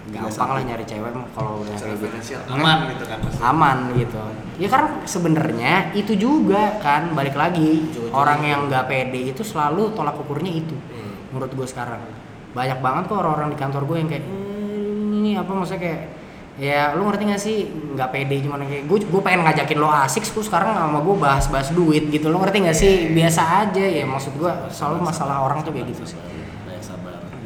gampang 0.09 0.49
lah 0.51 0.63
nyari 0.65 0.83
cewek 0.83 1.11
kalau 1.31 1.61
udah 1.61 1.69
kayak 1.71 1.95
gitu. 1.95 2.33
Hmm. 2.41 2.57
aman 2.57 2.77
gitu 2.89 3.03
kan 3.05 3.17
pasti. 3.21 3.39
aman 3.39 3.77
gitu 3.93 4.17
ya 4.57 4.67
karena 4.67 4.89
sebenarnya 5.05 5.73
itu 5.93 6.13
juga 6.17 6.61
kan 6.79 7.13
balik 7.13 7.37
lagi 7.37 7.85
Ujung-ujungnya 7.85 8.17
orang 8.17 8.39
itu. 8.39 8.49
yang 8.49 8.61
nggak 8.65 8.85
pede 8.85 9.21
itu 9.29 9.41
selalu 9.45 9.93
tolak 9.93 10.17
ukurnya 10.17 10.49
itu 10.51 10.73
Hmm. 10.73 11.13
menurut 11.29 11.53
gue 11.53 11.67
sekarang 11.69 12.01
banyak 12.49 12.81
banget 12.81 13.03
kok 13.05 13.17
orang-orang 13.17 13.53
di 13.53 13.59
kantor 13.59 13.83
gue 13.85 13.97
yang 13.97 14.09
kayak 14.09 14.25
"Hmm, 14.25 15.13
ini 15.13 15.37
apa 15.37 15.51
maksudnya 15.53 15.77
kayak 15.79 16.01
ya 16.59 16.91
lu 16.91 17.07
ngerti 17.07 17.23
gak 17.31 17.39
sih 17.39 17.57
nggak 17.95 18.09
pede 18.11 18.43
cuman 18.43 18.67
kayak 18.67 18.83
gue 18.83 18.99
gue 19.07 19.21
pengen 19.23 19.47
ngajakin 19.47 19.79
lo 19.79 19.87
asik 19.87 20.27
gue 20.27 20.43
sekarang 20.43 20.75
sama 20.75 20.99
gue 20.99 21.15
bahas-bahas 21.15 21.71
duit 21.71 22.11
gitu 22.11 22.27
lo 22.27 22.43
ngerti 22.43 22.67
gak 22.67 22.75
sih 22.75 22.93
biasa 23.15 23.41
aja 23.63 23.79
ya 23.79 24.03
maksud 24.03 24.35
gue 24.35 24.51
selalu 24.67 25.07
masalah 25.07 25.47
orang 25.47 25.63
tuh 25.63 25.71
kayak 25.71 25.87
gitu 25.95 26.03
sih 26.03 26.19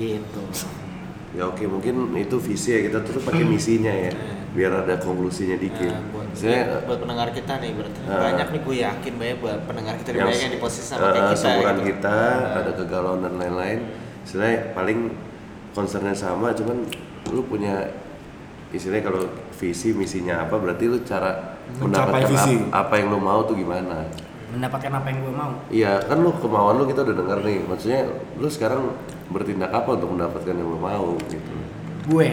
gitu 0.01 0.41
Ya 1.33 1.49
oke 1.49 1.65
mungkin 1.65 2.13
itu 2.13 2.37
visi 2.37 2.77
ya 2.77 2.79
kita 2.85 3.01
terus 3.01 3.25
pakai 3.25 3.41
misinya 3.41 3.89
ya 3.89 4.13
biar 4.53 4.85
ada 4.85 5.01
konklusinya 5.01 5.57
dikit. 5.57 5.89
Nah, 5.89 6.05
buat, 6.13 6.29
Saya 6.37 6.85
buat 6.85 7.01
pendengar 7.01 7.33
kita 7.33 7.57
nih 7.57 7.73
berarti 7.73 7.99
Ah. 8.05 8.21
banyak 8.21 8.47
nih 8.53 8.61
gue 8.61 8.75
yakin 8.85 9.13
banyak 9.17 9.37
buat 9.41 9.59
pendengar 9.65 9.97
kita 9.97 10.13
yang 10.13 10.29
banyak 10.29 10.45
yang 10.45 10.53
di 10.53 10.61
posisi 10.61 10.85
sama 10.85 11.09
kayak 11.09 11.17
eh, 11.17 11.21
kita 11.33 11.41
seumuran 11.41 11.77
gitu. 11.81 11.87
kita 11.89 12.17
ada 12.53 12.71
kegalauan 12.77 13.19
dan 13.25 13.33
lain-lain. 13.41 13.79
Sebenarnya 14.29 14.59
paling 14.77 14.99
concernnya 15.73 16.13
sama, 16.13 16.53
cuman 16.53 16.85
lu 17.33 17.41
punya 17.49 17.89
istilahnya 18.73 19.05
kalau 19.05 19.21
visi 19.53 19.93
misinya 19.93 20.41
apa 20.41 20.55
berarti 20.55 20.85
lu 20.85 20.99
cara 21.01 21.55
Mencapai 21.73 22.25
mendapatkan 22.25 22.29
visi. 22.29 22.53
ap- 22.67 22.73
apa 22.81 22.93
yang 22.95 23.07
lu 23.07 23.19
mau 23.19 23.39
tuh 23.43 23.53
gimana? 23.53 24.09
mendapatkan 24.49 24.91
apa 24.91 25.07
yang 25.07 25.19
gue 25.19 25.33
mau 25.33 25.51
Iya 25.67 25.93
kan 26.03 26.17
lu 26.19 26.29
kemauan 26.31 26.75
lu 26.75 26.85
kita 26.85 27.01
udah 27.01 27.15
dengar 27.15 27.39
nih. 27.39 27.61
Maksudnya 27.63 28.05
lu 28.35 28.45
sekarang 28.47 28.93
bertindak 29.27 29.69
apa 29.71 29.89
untuk 29.91 30.09
mendapatkan 30.11 30.51
yang 30.51 30.67
lu 30.67 30.77
mau 30.77 31.13
gitu? 31.23 31.53
gue 32.05 32.27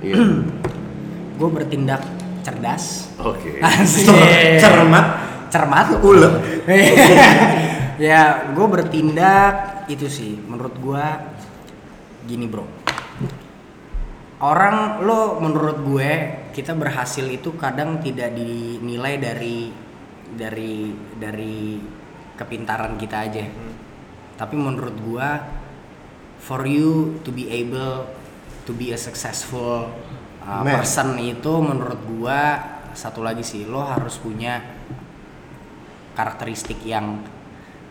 Iya. 0.00 0.16
gue 1.38 1.48
bertindak 1.50 2.00
cerdas 2.40 3.12
Oke. 3.18 3.60
Asik. 3.66 4.08
Cermat. 4.56 5.06
cermat 5.48 5.86
Ulek. 5.98 6.32
ya 7.98 8.20
gue 8.48 8.66
bertindak 8.66 9.54
itu 9.86 10.06
sih 10.06 10.38
menurut 10.38 10.72
gue 10.74 11.04
gini 12.24 12.46
bro 12.46 12.64
orang 14.44 15.02
lo 15.02 15.42
menurut 15.42 15.78
gue 15.82 16.10
kita 16.54 16.74
berhasil 16.74 17.26
itu 17.26 17.54
kadang 17.58 17.98
tidak 17.98 18.34
dinilai 18.34 19.18
dari 19.18 19.70
dari 20.28 20.94
dari 21.18 21.78
kepintaran 22.38 22.94
kita 22.94 23.16
aja 23.26 23.44
tapi 24.38 24.54
menurut 24.54 24.94
gue 24.94 25.30
for 26.38 26.64
you 26.64 27.18
to 27.26 27.34
be 27.34 27.50
able 27.50 28.06
to 28.62 28.76
be 28.76 28.94
a 28.94 29.00
successful 29.00 29.90
uh, 30.44 30.62
Man. 30.62 30.80
person 30.80 31.18
itu 31.18 31.52
menurut 31.60 32.00
gua 32.04 32.40
satu 32.94 33.20
lagi 33.22 33.44
sih 33.44 33.66
lo 33.66 33.84
harus 33.84 34.20
punya 34.20 34.60
karakteristik 36.14 36.82
yang 36.82 37.22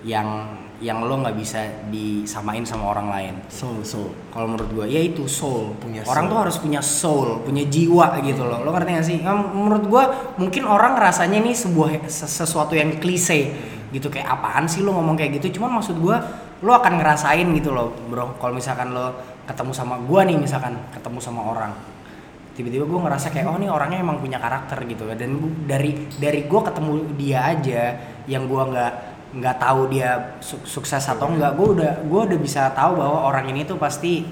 yang 0.04 0.58
yang 0.78 1.02
lo 1.02 1.18
nggak 1.18 1.34
bisa 1.34 1.58
disamain 1.90 2.62
sama 2.62 2.94
orang 2.94 3.10
lain. 3.10 3.34
Soul, 3.50 3.82
soul. 3.82 4.14
kalau 4.30 4.46
menurut 4.46 4.70
gua 4.70 4.86
ya 4.86 5.02
itu 5.02 5.26
soul 5.26 5.74
Punya 5.82 6.06
orang 6.06 6.26
soul. 6.26 6.32
tuh 6.32 6.38
harus 6.46 6.58
punya 6.62 6.82
soul 6.82 7.30
punya 7.42 7.66
jiwa 7.66 8.22
gitu 8.22 8.46
loh. 8.46 8.62
Lo 8.62 8.70
ngerti 8.70 8.92
gak 8.94 9.06
sih? 9.06 9.18
Em, 9.20 9.40
menurut 9.58 9.86
gua 9.90 10.04
mungkin 10.38 10.70
orang 10.70 10.94
rasanya 10.94 11.42
ini 11.42 11.58
sebuah 11.58 12.06
ses- 12.06 12.30
sesuatu 12.30 12.78
yang 12.78 13.02
klise 13.02 13.50
gitu. 13.90 14.08
Kayak 14.08 14.38
apaan 14.38 14.70
sih 14.70 14.86
lo 14.86 14.94
ngomong 14.94 15.18
kayak 15.18 15.42
gitu? 15.42 15.58
Cuman 15.58 15.82
maksud 15.82 15.98
gua 15.98 16.22
lo 16.62 16.72
akan 16.74 17.02
ngerasain 17.02 17.48
gitu 17.58 17.74
loh 17.74 17.98
bro. 18.08 18.38
Kalau 18.38 18.54
misalkan 18.54 18.94
lo 18.94 19.18
ketemu 19.50 19.72
sama 19.74 19.98
gua 19.98 20.30
nih 20.30 20.38
misalkan 20.38 20.78
ketemu 20.94 21.18
sama 21.18 21.42
orang. 21.42 21.74
Tiba-tiba 22.54 22.90
gue 22.90 23.00
ngerasa 23.06 23.30
kayak 23.30 23.54
oh 23.54 23.58
nih 23.62 23.70
orangnya 23.70 24.02
emang 24.02 24.18
punya 24.18 24.42
karakter 24.42 24.82
gitu. 24.90 25.06
Dan 25.14 25.38
gua- 25.38 25.54
dari 25.70 25.94
dari 26.18 26.46
gue 26.46 26.62
ketemu 26.62 26.92
dia 27.14 27.40
aja 27.54 27.82
yang 28.26 28.50
gue 28.50 28.58
nggak 28.74 28.94
nggak 29.30 29.58
tahu 29.58 29.82
dia 29.88 30.40
su- 30.40 30.64
sukses 30.64 31.04
atau 31.04 31.28
enggak 31.28 31.54
gue 31.54 31.68
udah 31.76 31.92
gue 32.02 32.22
udah 32.28 32.40
bisa 32.40 32.72
tahu 32.72 32.96
bahwa 32.96 33.28
orang 33.28 33.50
ini 33.50 33.64
tuh 33.64 33.76
pasti 33.76 34.24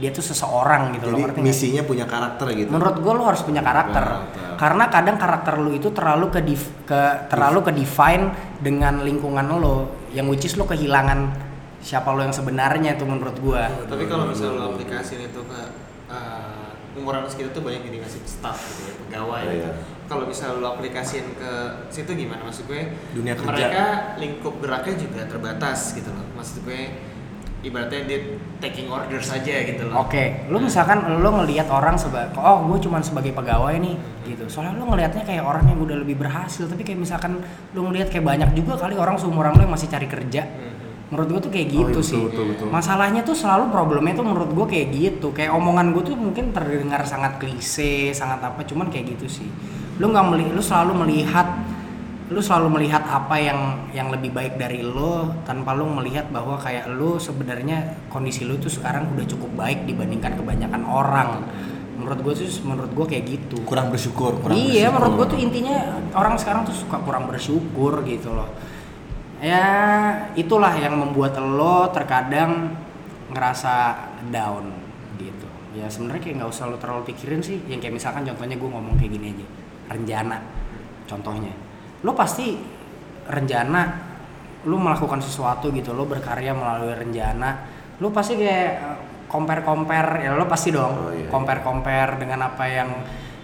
dia 0.00 0.08
tuh 0.08 0.22
seseorang 0.22 0.96
gitu 0.96 1.10
loh 1.10 1.18
Jadi 1.20 1.34
sih? 1.34 1.42
misinya 1.42 1.82
punya 1.82 2.06
karakter 2.06 2.46
gitu. 2.54 2.70
menurut 2.70 2.96
gue 2.96 3.12
lo 3.12 3.22
harus 3.22 3.42
punya 3.42 3.60
karakter 3.60 4.00
Karakter. 4.00 4.48
karena 4.56 4.84
kadang 4.86 5.16
karakter 5.16 5.54
lo 5.56 5.70
itu 5.70 5.88
terlalu 5.90 6.26
ke 6.30 6.40
ke 6.86 7.00
terlalu 7.26 7.58
ke 7.60 7.72
define 7.74 8.32
dengan 8.58 9.02
lingkungan 9.02 9.44
lo 9.50 9.76
yang 10.10 10.24
which 10.24 10.42
is 10.42 10.54
lo 10.54 10.64
kehilangan 10.64 11.34
siapa 11.80 12.08
lo 12.08 12.22
yang 12.22 12.32
sebenarnya 12.32 12.96
tuh 12.96 13.04
menurut 13.04 13.36
gue 13.36 13.62
tapi 13.84 14.04
kalau 14.06 14.24
misalnya 14.24 14.56
lo 14.56 14.64
aplikasiin 14.72 15.26
itu 15.26 15.40
ke 15.42 15.60
uh, 16.08 16.72
umuran 16.96 17.26
segitu 17.26 17.50
tuh 17.50 17.60
banyak 17.60 17.82
jadi 17.82 17.96
ngasih 18.00 18.20
staff 18.24 18.56
gitu 18.56 18.80
ya 18.84 18.94
pegawai 19.00 19.40
Oh, 19.42 19.48
gitu. 19.48 19.64
iya. 19.64 19.72
Kalau 20.10 20.26
misalnya 20.26 20.58
lo 20.58 20.74
aplikasiin 20.74 21.38
ke 21.38 21.50
situ 21.86 22.10
gimana 22.18 22.42
maksud 22.42 22.66
gue 22.66 22.82
Dunia 23.14 23.38
kerja. 23.38 23.46
mereka 23.46 23.84
lingkup 24.18 24.58
geraknya 24.58 24.94
juga 24.98 25.22
terbatas 25.24 25.94
gitu 25.94 26.10
loh 26.10 26.26
maksud 26.34 26.66
gue 26.66 26.80
ibaratnya 27.60 28.08
dia 28.08 28.18
taking 28.58 28.90
order 28.90 29.20
saja 29.22 29.62
gitu 29.62 29.86
loh 29.86 30.02
Oke, 30.02 30.48
lu 30.48 30.58
misalkan 30.58 30.98
lo 31.20 31.30
ngelihat 31.30 31.68
orang 31.68 31.94
sebagai 31.94 32.34
oh 32.34 32.66
gue 32.66 32.78
cuman 32.80 33.04
sebagai 33.04 33.30
pegawai 33.30 33.76
nih 33.76 33.94
gitu. 34.26 34.48
Soalnya 34.48 34.74
lu 34.74 34.88
ngelihatnya 34.88 35.22
kayak 35.22 35.44
orang 35.44 35.68
yang 35.68 35.76
udah 35.78 36.00
lebih 36.00 36.16
berhasil, 36.16 36.64
tapi 36.64 36.82
kayak 36.82 36.98
misalkan 36.98 37.36
lu 37.70 37.84
ngelihat 37.84 38.08
kayak 38.08 38.24
banyak 38.24 38.50
juga 38.56 38.80
kali 38.80 38.96
orang 38.96 39.14
seumuran 39.14 39.52
lu 39.52 39.62
yang 39.62 39.74
masih 39.76 39.92
cari 39.92 40.08
kerja. 40.08 40.42
Mhm. 40.42 40.72
Menurut 41.10 41.28
gue 41.28 41.40
tuh 41.42 41.52
kayak 41.52 41.68
Oh, 41.68 41.74
gitu 41.84 42.00
iya, 42.00 42.08
sih. 42.08 42.22
betul, 42.22 42.44
betul, 42.48 42.64
betul. 42.64 42.66
Masalahnya 42.72 43.20
tuh 43.20 43.36
selalu 43.36 43.64
problemnya 43.68 44.14
tuh 44.14 44.24
menurut 44.24 44.50
gue 44.50 44.66
kayak 44.66 44.88
gitu. 44.90 45.28
Kayak 45.30 45.52
omongan 45.52 45.86
gue 45.92 46.02
tuh 46.02 46.16
mungkin 46.16 46.44
terdengar 46.50 47.02
sangat 47.04 47.36
klise, 47.36 48.14
sangat 48.14 48.40
apa, 48.40 48.64
cuman 48.64 48.88
kayak 48.88 49.04
gitu 49.12 49.26
sih. 49.28 49.50
Lu 50.00 50.08
nggak 50.08 50.26
meli, 50.32 50.48
lu 50.48 50.64
selalu 50.64 51.04
melihat 51.04 51.60
lu 52.30 52.38
selalu 52.38 52.78
melihat 52.78 53.02
apa 53.10 53.42
yang 53.42 53.90
yang 53.90 54.06
lebih 54.14 54.30
baik 54.30 54.54
dari 54.54 54.86
lo 54.86 55.34
tanpa 55.42 55.74
lu 55.74 55.90
melihat 55.90 56.30
bahwa 56.30 56.54
kayak 56.54 56.86
lu 56.86 57.18
sebenarnya 57.18 58.06
kondisi 58.06 58.46
lu 58.46 58.54
tuh 58.54 58.70
sekarang 58.70 59.10
udah 59.18 59.26
cukup 59.26 59.50
baik 59.58 59.82
dibandingkan 59.82 60.38
kebanyakan 60.38 60.82
orang. 60.86 61.42
Menurut 61.98 62.22
gue 62.22 62.34
tuh 62.38 62.46
menurut 62.62 62.94
gue 62.94 63.06
kayak 63.10 63.24
gitu. 63.26 63.58
Kurang 63.66 63.90
bersyukur, 63.90 64.38
kurang 64.38 64.54
iya 64.56 64.86
bersyukur. 64.86 64.94
menurut 64.94 65.12
gue 65.18 65.26
tuh 65.34 65.38
intinya 65.42 65.76
orang 66.14 66.38
sekarang 66.38 66.62
tuh 66.62 66.72
suka 66.72 67.02
kurang 67.02 67.26
bersyukur 67.26 67.98
gitu 68.06 68.30
loh. 68.30 68.48
Ya 69.42 69.66
itulah 70.38 70.70
yang 70.78 71.02
membuat 71.02 71.34
lo 71.34 71.90
terkadang 71.90 72.78
ngerasa 73.34 74.06
down 74.30 74.70
gitu. 75.18 75.50
Ya 75.74 75.90
sebenarnya 75.90 76.22
kayak 76.22 76.34
nggak 76.40 76.50
usah 76.54 76.70
lo 76.70 76.78
terlalu 76.78 77.10
pikirin 77.10 77.42
sih. 77.42 77.58
Yang 77.66 77.90
kayak 77.90 77.94
misalkan 77.98 78.22
contohnya 78.22 78.54
gue 78.54 78.70
ngomong 78.70 78.94
kayak 78.94 79.18
gini 79.18 79.34
aja 79.34 79.59
rencana 79.90 80.38
contohnya 81.10 81.52
lo 82.06 82.14
pasti 82.14 82.54
rencana 83.26 83.82
lo 84.64 84.76
melakukan 84.78 85.18
sesuatu 85.20 85.74
gitu 85.74 85.92
lo 85.92 86.06
berkarya 86.06 86.54
melalui 86.54 86.94
rencana 86.94 87.66
lo 88.00 88.08
pasti 88.14 88.38
kayak 88.38 88.70
eh, 88.78 88.98
compare 89.26 89.62
compare 89.66 90.24
ya 90.24 90.32
lo 90.38 90.46
pasti 90.46 90.70
dong 90.72 90.94
Oh, 90.94 91.10
iya, 91.12 91.26
iya. 91.26 91.28
compare 91.28 91.60
compare 91.60 92.16
dengan 92.16 92.46
apa 92.46 92.64
yang 92.70 92.90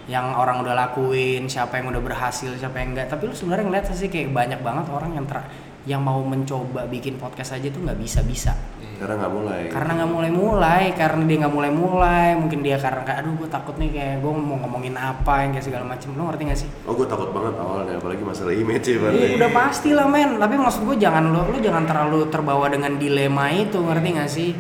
yang 0.07 0.39
orang 0.39 0.63
udah 0.63 0.75
lakuin 0.87 1.51
siapa 1.51 1.83
yang 1.83 1.91
udah 1.91 1.99
berhasil 1.99 2.55
siapa 2.55 2.79
yang 2.79 2.95
enggak 2.95 3.11
tapi 3.11 3.27
lu 3.27 3.35
sebenarnya 3.35 3.67
ngeliat 3.67 3.85
sih 3.91 4.07
kayak 4.07 4.31
banyak 4.31 4.61
banget 4.63 4.87
orang 4.87 5.19
yang 5.19 5.27
ter 5.27 5.43
yang 5.87 6.03
mau 6.03 6.19
mencoba 6.21 6.83
bikin 6.85 7.15
podcast 7.15 7.55
aja 7.55 7.71
tuh 7.71 7.79
nggak 7.81 7.95
bisa 7.97 8.19
bisa 8.21 8.51
Karena 8.97 9.23
nggak 9.23 9.33
mulai. 9.33 9.63
karena 9.69 9.93
nggak 9.95 10.11
mulai 10.11 10.31
mulai 10.33 10.85
karena 10.91 11.23
dia 11.23 11.37
nggak 11.39 11.55
mulai 11.55 11.71
mulai 11.71 12.29
mungkin 12.35 12.59
dia 12.61 12.75
karena 12.75 13.01
kayak 13.01 13.19
aduh 13.23 13.35
gue 13.37 13.47
takut 13.47 13.77
nih 13.77 13.91
kayak 13.91 14.15
gue 14.19 14.33
mau 14.33 14.57
ngomongin 14.59 14.95
apa 14.95 15.45
yang 15.45 15.51
kayak 15.53 15.65
segala 15.65 15.85
macem. 15.85 16.11
Lo 16.13 16.27
ngerti 16.27 16.43
gak 16.45 16.59
sih? 16.59 16.69
Oh 16.85 16.93
gue 16.93 17.05
takut 17.05 17.31
banget 17.31 17.55
awalnya, 17.57 17.95
apalagi 17.97 18.21
masalah 18.21 18.51
image 18.51 18.89
ya. 18.89 18.99
Iya, 19.07 19.37
udah 19.37 19.51
pasti 19.53 19.91
lah 19.93 20.09
men. 20.09 20.37
Tapi 20.37 20.55
maksud 20.57 20.83
gue 20.83 20.97
jangan 20.97 21.29
lo 21.29 21.45
lo 21.45 21.57
jangan 21.57 21.85
terlalu 21.85 22.19
terbawa 22.27 22.67
dengan 22.67 22.97
dilema 22.97 23.47
itu 23.49 23.79
ngerti 23.79 24.09
gak 24.13 24.31
sih? 24.33 24.51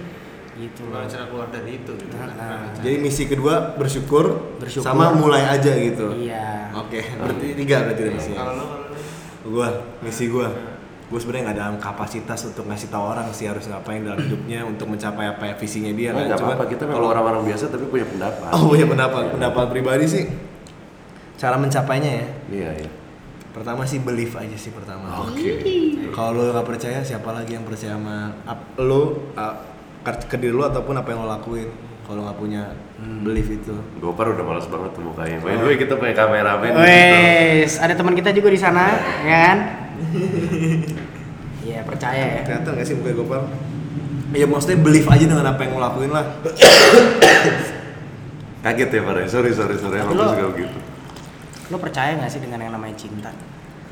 Gitu 0.54 0.82
loh. 0.86 1.00
Cara 1.02 1.24
keluar 1.26 1.48
dari 1.48 1.70
itu 1.74 1.92
gitu 1.92 2.14
kan. 2.14 2.28
Nah, 2.30 2.76
Jadi 2.76 2.96
misi 2.96 3.24
kedua 3.24 3.72
bersyukur, 3.74 4.56
Bersyukur. 4.56 4.84
sama 4.84 5.10
mulai 5.12 5.48
aja 5.48 5.72
gitu. 5.74 6.12
iya. 6.14 6.70
Oke, 6.76 7.00
berarti 7.16 7.56
tiga 7.56 7.82
berarti 7.82 8.00
udah 8.04 8.14
misinya. 8.14 8.36
kalau 8.38 8.52
lo 8.52 8.64
kalau 8.64 8.84
lo 8.84 8.94
Gua, 9.48 9.68
misi 10.00 10.28
gua. 10.28 10.48
Gue 11.06 11.22
sebenarnya 11.22 11.54
nggak 11.54 11.58
dalam 11.62 11.76
kapasitas 11.78 12.50
untuk 12.50 12.66
ngasih 12.66 12.90
tahu 12.90 13.04
orang 13.14 13.30
sih 13.30 13.46
harus 13.46 13.70
ngapain 13.70 14.02
dalam 14.02 14.18
hidupnya 14.18 14.66
untuk 14.66 14.90
mencapai 14.90 15.30
apa 15.30 15.42
ya 15.46 15.54
visinya 15.54 15.94
dia. 15.94 16.10
Nah, 16.10 16.26
kan. 16.26 16.34
Cuman 16.34 16.54
apa-apa, 16.58 16.64
kita 16.66 16.82
memang 16.82 17.06
orang-orang 17.14 17.42
biasa 17.46 17.64
tapi 17.70 17.86
punya 17.86 18.06
pendapat. 18.10 18.50
Oh 18.50 18.66
punya 18.66 18.86
pendapat, 18.90 19.22
pendapat 19.30 19.64
pribadi 19.70 20.04
sih. 20.10 20.24
Cara 21.38 21.54
mencapainya 21.54 22.10
ya. 22.10 22.26
Iya, 22.50 22.70
iya. 22.82 22.90
Pertama 23.54 23.86
sih 23.86 24.02
believe 24.02 24.34
aja 24.34 24.56
sih 24.58 24.74
pertama. 24.74 25.30
Oke. 25.30 25.62
Kalau 26.10 26.36
lo 26.36 26.50
nggak 26.50 26.66
percaya, 26.66 26.98
siapa 27.00 27.30
lagi 27.30 27.54
yang 27.54 27.62
percaya 27.62 27.94
sama 27.94 28.34
ap- 28.42 28.74
lo, 28.76 29.32
ke 30.02 30.12
ke 30.26 30.36
diri 30.36 30.52
lo 30.52 30.66
ataupun 30.66 30.92
apa 30.92 31.08
yang 31.14 31.22
lo 31.22 31.30
lakuin? 31.30 31.70
Kalau 32.02 32.26
nggak 32.26 32.38
punya 32.38 32.62
belief 33.22 33.46
itu. 33.48 33.74
Gopar 33.96 34.34
udah 34.34 34.42
malas 34.42 34.66
banget 34.66 34.90
tuh 34.90 35.06
mukanya. 35.06 35.38
By 35.38 35.54
the 35.54 35.64
way, 35.66 35.76
kita 35.78 35.94
punya 35.94 36.12
kameramen. 36.12 36.70
Wes, 36.76 37.78
ada 37.78 37.94
teman 37.94 38.12
kita 38.12 38.30
juga 38.30 38.50
di 38.50 38.58
sana, 38.58 38.90
ya 39.22 39.36
kan? 39.46 39.58
Iya, 41.66 41.82
percaya 41.82 42.22
ya. 42.38 42.42
Kelihatan 42.46 42.70
nggak 42.78 42.86
sih 42.86 42.94
muka 42.94 43.12
Gopal? 43.12 43.42
Ya 44.34 44.46
maksudnya 44.46 44.78
believe 44.78 45.06
aja 45.06 45.24
dengan 45.24 45.46
apa 45.46 45.60
yang 45.62 45.74
lo 45.74 45.80
lakuin 45.80 46.10
lah. 46.10 46.24
Kaget 48.64 48.90
ya 48.90 49.00
Pak. 49.02 49.14
Sorry 49.26 49.50
sorry 49.54 49.76
sorry. 49.78 49.98
Lo- 50.02 50.28
suka 50.28 50.46
begitu. 50.50 50.78
Lo 51.66 51.76
percaya 51.78 52.14
gak 52.14 52.30
sih 52.30 52.38
dengan 52.38 52.60
yang 52.60 52.72
namanya 52.74 52.94
cinta? 52.94 53.30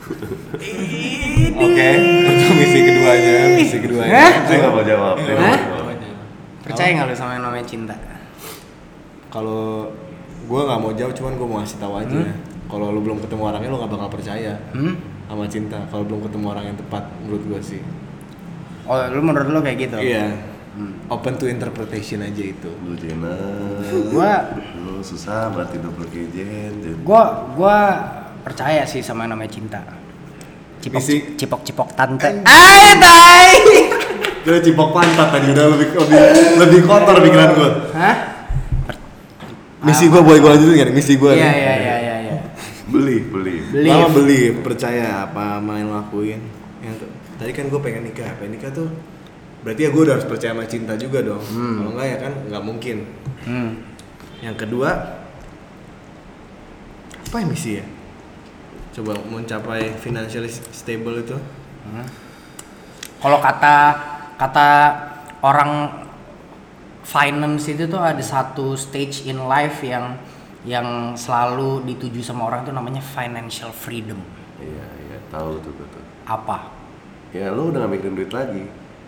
Oke, 1.56 1.88
itu 1.96 2.52
misi 2.52 2.78
keduanya, 2.84 3.34
misi 3.56 3.76
keduanya. 3.80 4.44
Saya 4.44 4.56
nggak 4.60 4.70
mau 4.70 4.84
jawab. 4.84 5.16
Nggak 5.16 5.38
Hah? 5.40 5.60
Percaya 6.60 6.88
nggak 6.92 7.08
lo 7.08 7.14
sama 7.16 7.30
yang 7.34 7.42
namanya 7.42 7.64
cinta? 7.64 7.96
Kalau 9.28 9.90
gue 10.44 10.60
nggak 10.60 10.78
mau 10.78 10.92
jawab, 10.92 11.12
cuman 11.16 11.32
gue 11.34 11.46
mau 11.46 11.58
ngasih 11.58 11.78
tahu 11.80 11.94
aja. 11.96 12.18
Kalau 12.64 12.86
lu 12.92 13.00
belum 13.00 13.18
ketemu 13.18 13.42
orangnya, 13.44 13.68
lu 13.68 13.76
nggak 13.80 13.90
bakal 13.90 14.08
percaya 14.10 14.54
Hmm? 14.70 14.94
Sama 15.26 15.44
cinta. 15.48 15.78
Kalau 15.88 16.04
belum 16.04 16.20
ketemu 16.28 16.46
orang 16.50 16.64
yang 16.72 16.78
tepat, 16.78 17.04
menurut 17.24 17.42
gue 17.48 17.60
sih. 17.60 17.80
Oh, 18.84 19.00
lu 19.08 19.20
menurut 19.24 19.48
lo 19.48 19.60
kayak 19.64 19.78
gitu? 19.80 19.96
Iya. 19.96 20.54
Hmm. 20.74 21.06
Open 21.06 21.38
to 21.38 21.46
interpretation 21.46 22.18
aja 22.20 22.42
itu. 22.42 22.70
Lu 22.82 22.98
Jena. 22.98 23.30
Gua 24.10 24.58
Lu 24.74 24.98
susah 25.00 25.54
lu 25.54 25.62
kayak 26.10 26.28
Jen. 26.34 26.72
Jen. 26.82 26.96
gua 27.06 27.46
gua 27.54 27.76
percaya 28.42 28.82
sih 28.82 28.98
sama 28.98 29.24
yang 29.24 29.38
namanya 29.38 29.54
cinta. 29.54 29.80
Cipok 30.82 30.98
Misi- 31.00 31.38
cipok 31.38 31.60
cipok 31.62 31.88
tante. 31.94 32.42
Ay, 32.42 32.98
tai. 32.98 33.54
Udah 34.44 34.60
cipok 34.60 34.92
pantat 34.92 35.28
tadi 35.32 35.56
udah 35.56 35.66
lebih 35.72 35.88
lebih, 35.96 36.20
lebih 36.60 36.80
kotor 36.84 37.16
pikiran 37.16 37.50
gue. 37.56 37.70
Hah? 37.96 38.16
Misi 39.80 40.12
gue 40.12 40.20
boleh 40.20 40.36
gue 40.36 40.50
lanjutin 40.52 40.74
nggak? 40.76 40.88
nih? 40.92 40.96
Misi 41.00 41.12
gue. 41.16 41.32
Iya 41.32 41.48
iya 41.48 41.74
iya 41.80 41.93
Beli 43.74 43.90
beli. 43.90 43.90
Believe. 43.90 43.90
Lama 43.90 44.08
beli, 44.14 44.42
percaya 44.62 45.06
apa 45.26 45.58
main 45.58 45.90
lakuin. 45.90 46.40
Yang 46.78 47.10
tadi 47.34 47.50
kan 47.50 47.66
gue 47.66 47.80
pengen 47.82 48.06
nikah, 48.06 48.30
pengen 48.38 48.54
nikah 48.54 48.70
tuh 48.70 48.88
berarti 49.64 49.88
ya 49.88 49.90
gue 49.90 50.02
udah 50.04 50.14
harus 50.20 50.28
percaya 50.28 50.52
sama 50.52 50.68
cinta 50.70 50.94
juga 50.94 51.24
dong. 51.24 51.42
Hmm. 51.42 51.82
Kalau 51.82 51.90
enggak 51.96 52.06
ya 52.06 52.16
kan 52.22 52.32
nggak 52.46 52.64
mungkin. 52.64 52.96
Hmm. 53.42 53.70
Yang 54.44 54.56
kedua 54.62 54.90
apa 57.24 57.36
ya 57.42 57.46
misi 57.50 57.70
ya? 57.82 57.84
Coba 58.94 59.18
mencapai 59.26 59.98
financially 59.98 60.52
stable 60.52 61.18
itu. 61.18 61.34
Hmm. 61.88 62.06
Kalau 63.18 63.42
kata 63.42 63.76
kata 64.38 64.68
orang 65.42 66.04
finance 67.02 67.68
itu 67.72 67.90
tuh 67.90 67.98
ada 67.98 68.22
satu 68.22 68.78
stage 68.78 69.26
in 69.26 69.40
life 69.48 69.82
yang 69.82 70.14
yang 70.64 71.12
selalu 71.12 71.84
dituju 71.84 72.24
sama 72.24 72.48
orang 72.48 72.64
tuh 72.64 72.72
namanya 72.72 73.04
financial 73.04 73.68
freedom. 73.70 74.16
Iya 74.56 74.86
iya 75.08 75.18
tahu 75.28 75.60
tuh 75.60 75.70
gue 75.76 75.86
tuh. 75.92 76.02
Apa? 76.24 76.72
Ya 77.36 77.52
lu 77.52 77.68
udah 77.68 77.84
gak 77.84 77.92
mikirin 77.92 78.16
duit 78.16 78.32
lagi. 78.32 78.64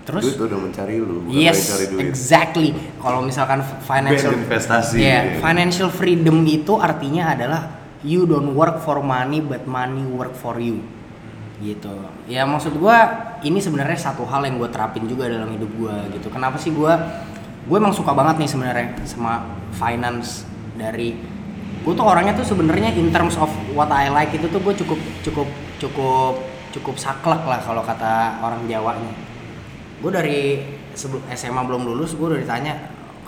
Terus? 0.07 0.23
Duit 0.23 0.39
udah 0.39 0.59
mencari 0.63 1.03
lu, 1.03 1.27
bukan 1.27 1.35
yes, 1.35 1.59
yang 1.59 1.71
cari 1.75 1.87
duit. 1.91 2.05
exactly. 2.13 2.71
Kalau 3.03 3.21
misalkan 3.25 3.65
financial 3.83 4.39
Band 4.39 4.45
investasi. 4.47 4.97
Iya, 5.03 5.21
financial 5.43 5.91
freedom 5.91 6.47
itu 6.47 6.79
artinya 6.79 7.35
adalah 7.35 7.63
you 8.07 8.23
don't 8.29 8.55
work 8.55 8.85
for 8.87 9.03
money 9.03 9.43
but 9.43 9.67
money 9.67 10.07
work 10.07 10.37
for 10.37 10.61
you. 10.63 10.79
Gitu. 11.59 11.91
Ya 12.29 12.45
maksud 12.45 12.77
gua 12.79 13.33
ini 13.43 13.59
sebenarnya 13.59 13.97
satu 13.97 14.29
hal 14.29 14.45
yang 14.45 14.61
gue 14.61 14.69
terapin 14.69 15.09
juga 15.09 15.27
dalam 15.27 15.49
hidup 15.51 15.73
gua 15.75 16.05
gitu. 16.13 16.29
Kenapa 16.29 16.61
sih 16.61 16.71
gua 16.71 17.01
gue 17.67 17.75
emang 17.75 17.91
suka 17.91 18.15
banget 18.15 18.47
nih 18.47 18.51
sebenarnya 18.53 18.87
sama 19.03 19.43
finance 19.75 20.47
dari 20.79 21.19
gue 21.87 21.95
tuh 21.95 22.03
orangnya 22.03 22.35
tuh 22.35 22.43
sebenarnya 22.43 22.91
in 22.99 23.15
terms 23.15 23.39
of 23.39 23.47
what 23.71 23.87
I 23.95 24.11
like 24.11 24.35
itu 24.35 24.51
tuh 24.51 24.59
gue 24.59 24.75
cukup 24.75 24.99
cukup 25.23 25.47
cukup 25.79 26.35
cukup 26.75 26.99
saklek 26.99 27.47
lah 27.47 27.63
kalau 27.63 27.87
kata 27.87 28.43
orang 28.43 28.67
Jawanya. 28.67 29.15
Gue 30.03 30.11
dari 30.11 30.67
sebelum 30.99 31.23
SMA 31.31 31.63
belum 31.63 31.87
lulus 31.87 32.19
gue 32.19 32.27
udah 32.27 32.43
ditanya 32.43 32.75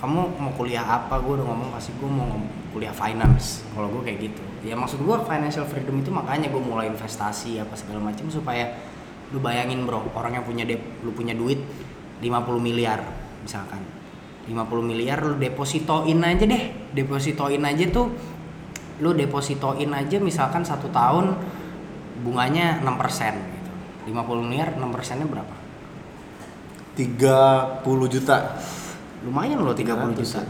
kamu 0.02 0.42
mau 0.42 0.50
kuliah 0.58 0.82
apa? 0.82 1.22
Gue 1.22 1.38
udah 1.38 1.46
ngomong 1.46 1.70
pasti 1.70 1.94
gue 1.94 2.10
mau 2.10 2.34
kuliah 2.74 2.90
finance. 2.90 3.62
Kalau 3.78 3.88
gue 3.94 4.02
kayak 4.02 4.18
gitu. 4.26 4.42
Ya 4.66 4.74
maksud 4.74 5.06
gue 5.06 5.16
financial 5.22 5.62
freedom 5.62 6.02
itu 6.02 6.10
makanya 6.10 6.50
gue 6.50 6.58
mulai 6.58 6.90
investasi 6.90 7.62
apa 7.62 7.78
segala 7.78 8.02
macam 8.10 8.26
supaya 8.26 8.74
lu 9.30 9.38
bayangin 9.38 9.86
bro 9.86 10.02
orang 10.18 10.40
yang 10.40 10.44
punya 10.44 10.64
dep 10.66 10.80
lu 11.04 11.12
punya 11.14 11.30
duit 11.30 11.62
50 12.18 12.26
miliar 12.58 13.06
misalkan. 13.38 13.86
50 14.50 14.66
miliar 14.82 15.22
lu 15.22 15.38
depositoin 15.38 16.18
aja 16.26 16.42
deh. 16.42 16.90
Depositoin 16.90 17.62
aja 17.62 17.86
tuh 17.86 18.10
lu 18.98 19.14
depositoin 19.14 19.90
aja 19.94 20.18
misalkan 20.18 20.66
satu 20.66 20.90
tahun 20.90 21.38
bunganya 22.22 22.82
6% 22.82 22.90
gitu 23.38 23.70
50 24.10 24.48
miliar 24.48 24.74
6 24.74 24.82
persennya 24.90 25.26
berapa 25.28 25.54
30 26.98 28.08
juta. 28.10 28.36
lumayan 29.22 29.58
loh 29.62 29.74
30 29.74 30.14
juta 30.14 30.42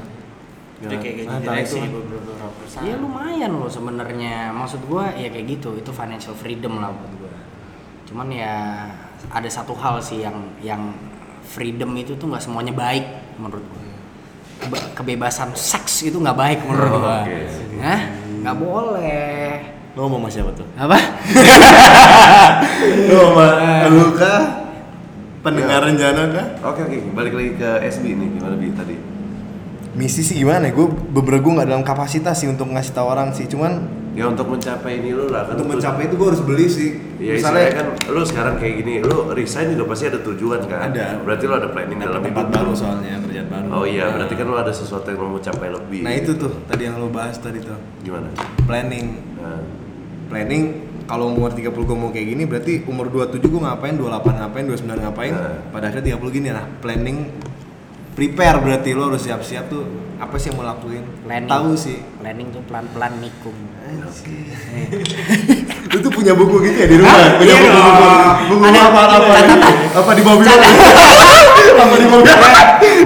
Itu 0.78 0.94
kayak 0.94 1.42
direksi 1.42 1.80
perusahaan. 1.90 2.86
Iya 2.86 2.94
lumayan 3.02 3.50
loh 3.58 3.66
sebenarnya. 3.66 4.54
Maksud 4.54 4.86
gua 4.86 5.10
ya 5.10 5.26
kayak 5.26 5.58
gitu, 5.58 5.74
itu 5.74 5.90
financial 5.90 6.38
freedom 6.38 6.78
lah 6.78 6.94
buat 6.94 7.12
gua. 7.18 7.34
Cuman 8.06 8.30
ya 8.30 8.86
ada 9.26 9.50
satu 9.50 9.74
hal 9.74 9.98
sih 9.98 10.22
yang 10.22 10.38
yang 10.62 10.94
freedom 11.42 11.98
itu 11.98 12.14
tuh 12.14 12.30
nggak 12.30 12.44
semuanya 12.46 12.70
baik 12.70 13.02
menurut 13.42 13.66
gua. 13.66 13.82
Kebe- 14.62 14.86
kebebasan 14.94 15.50
seks 15.58 16.06
itu 16.06 16.14
nggak 16.14 16.38
baik 16.38 16.58
menurut 16.62 16.92
Oh, 16.94 17.00
gua. 17.02 17.26
oke. 17.26 17.38
Nggak 18.48 18.64
boleh. 18.64 19.60
Lo 19.92 20.08
ngomong 20.08 20.24
sama 20.24 20.32
siapa 20.32 20.50
tuh? 20.56 20.64
Apa? 20.80 20.96
Lo 23.12 23.20
sama 23.28 23.48
lu 23.92 24.16
kah? 24.16 24.42
Pendengar 25.44 25.84
rencana 25.84 26.32
kah? 26.32 26.46
Oke 26.72 26.80
oke, 26.88 27.12
balik 27.12 27.36
lagi 27.36 27.60
ke 27.60 27.70
SB 27.92 28.16
nih 28.16 28.28
gimana 28.40 28.56
bi 28.56 28.72
tadi? 28.72 28.96
Misi 29.92 30.24
sih 30.24 30.40
gimana 30.40 30.64
ya? 30.64 30.72
Gue 30.72 30.88
beberapa 30.88 31.44
gue 31.44 31.52
nggak 31.60 31.68
dalam 31.68 31.84
kapasitas 31.84 32.40
sih 32.40 32.48
untuk 32.48 32.72
ngasih 32.72 32.96
tahu 32.96 33.04
orang 33.04 33.36
sih. 33.36 33.44
Cuman 33.52 33.84
Ya 34.18 34.26
untuk 34.26 34.50
mencapai 34.50 34.98
ini 34.98 35.14
lu 35.14 35.30
lah 35.30 35.46
kan 35.46 35.54
untuk 35.54 35.78
mencapai 35.78 36.10
itu 36.10 36.14
gue 36.18 36.26
harus 36.26 36.42
beli 36.42 36.66
sih. 36.66 36.90
Ya 37.22 37.38
Misalnya 37.38 37.70
kan 37.70 37.86
lu 38.10 38.22
sekarang 38.26 38.54
kayak 38.58 38.74
gini, 38.82 38.94
lu 38.98 39.30
resign 39.30 39.78
juga 39.78 39.94
pasti 39.94 40.10
ada 40.10 40.18
tujuan 40.18 40.60
kan? 40.66 40.90
Ada. 40.90 41.22
Berarti 41.22 41.44
lu 41.46 41.54
ada 41.54 41.68
planning 41.70 41.98
dalam 42.02 42.20
tempat 42.26 42.34
hidup 42.34 42.48
baru 42.50 42.70
lu. 42.70 42.74
soalnya 42.74 43.14
kerjaan 43.22 43.46
baru. 43.46 43.66
Oh 43.70 43.84
iya, 43.86 44.10
berarti 44.10 44.34
kan 44.34 44.46
lu 44.50 44.56
ada 44.58 44.72
sesuatu 44.74 45.06
yang 45.06 45.18
lu 45.22 45.38
mau 45.38 45.42
capai 45.42 45.68
lebih. 45.70 46.00
Nah 46.02 46.14
itu 46.18 46.30
tuh 46.34 46.52
tadi 46.66 46.82
yang 46.90 46.98
lo 46.98 47.06
bahas 47.14 47.38
tadi 47.38 47.62
tuh 47.62 47.78
Gimana? 48.02 48.26
planning. 48.66 49.06
Nah, 49.38 49.62
Planning 50.28 50.64
kalau 51.08 51.32
umur 51.32 51.56
30 51.56 51.72
gue 51.72 51.96
mau 51.96 52.12
kayak 52.12 52.26
gini 52.36 52.44
berarti 52.44 52.84
umur 52.84 53.08
27 53.08 53.40
gue 53.40 53.62
ngapain, 53.64 53.96
28 53.96 54.28
ngapain, 54.44 54.64
29 54.68 55.04
ngapain. 55.08 55.32
Nah. 55.32 55.56
Pada 55.72 55.88
akhirnya 55.88 56.20
30 56.20 56.36
gini 56.36 56.48
nah 56.52 56.68
planning 56.84 57.32
prepare 58.12 58.60
berarti 58.60 58.92
lo 58.92 59.08
harus 59.08 59.24
siap-siap 59.24 59.72
tuh 59.72 59.88
apa 60.20 60.36
sih 60.36 60.52
yang 60.52 60.60
mau 60.60 60.66
lakuin. 60.68 61.00
Planning. 61.24 61.48
Tahu 61.48 61.70
sih. 61.78 61.98
Planning 62.20 62.46
tuh 62.52 62.62
pelan-pelan 62.68 63.12
nikung. 63.24 63.56
Lu 65.88 65.96
tuh 65.98 66.12
punya 66.12 66.32
buku 66.32 66.56
gitu 66.62 66.76
ya 66.76 66.86
di 66.86 66.96
rumah? 66.96 67.16
punya 67.40 67.48
iya 67.48 67.58
buku, 67.64 67.80
buku, 67.80 68.06
buku 68.52 68.62
Ada 68.62 68.78
apa 68.84 69.00
apa 69.08 69.32
apa 69.98 70.10
di 70.12 70.22
mobil? 70.22 70.44
apa 71.78 71.94
di 71.96 72.06
mobil? 72.06 72.32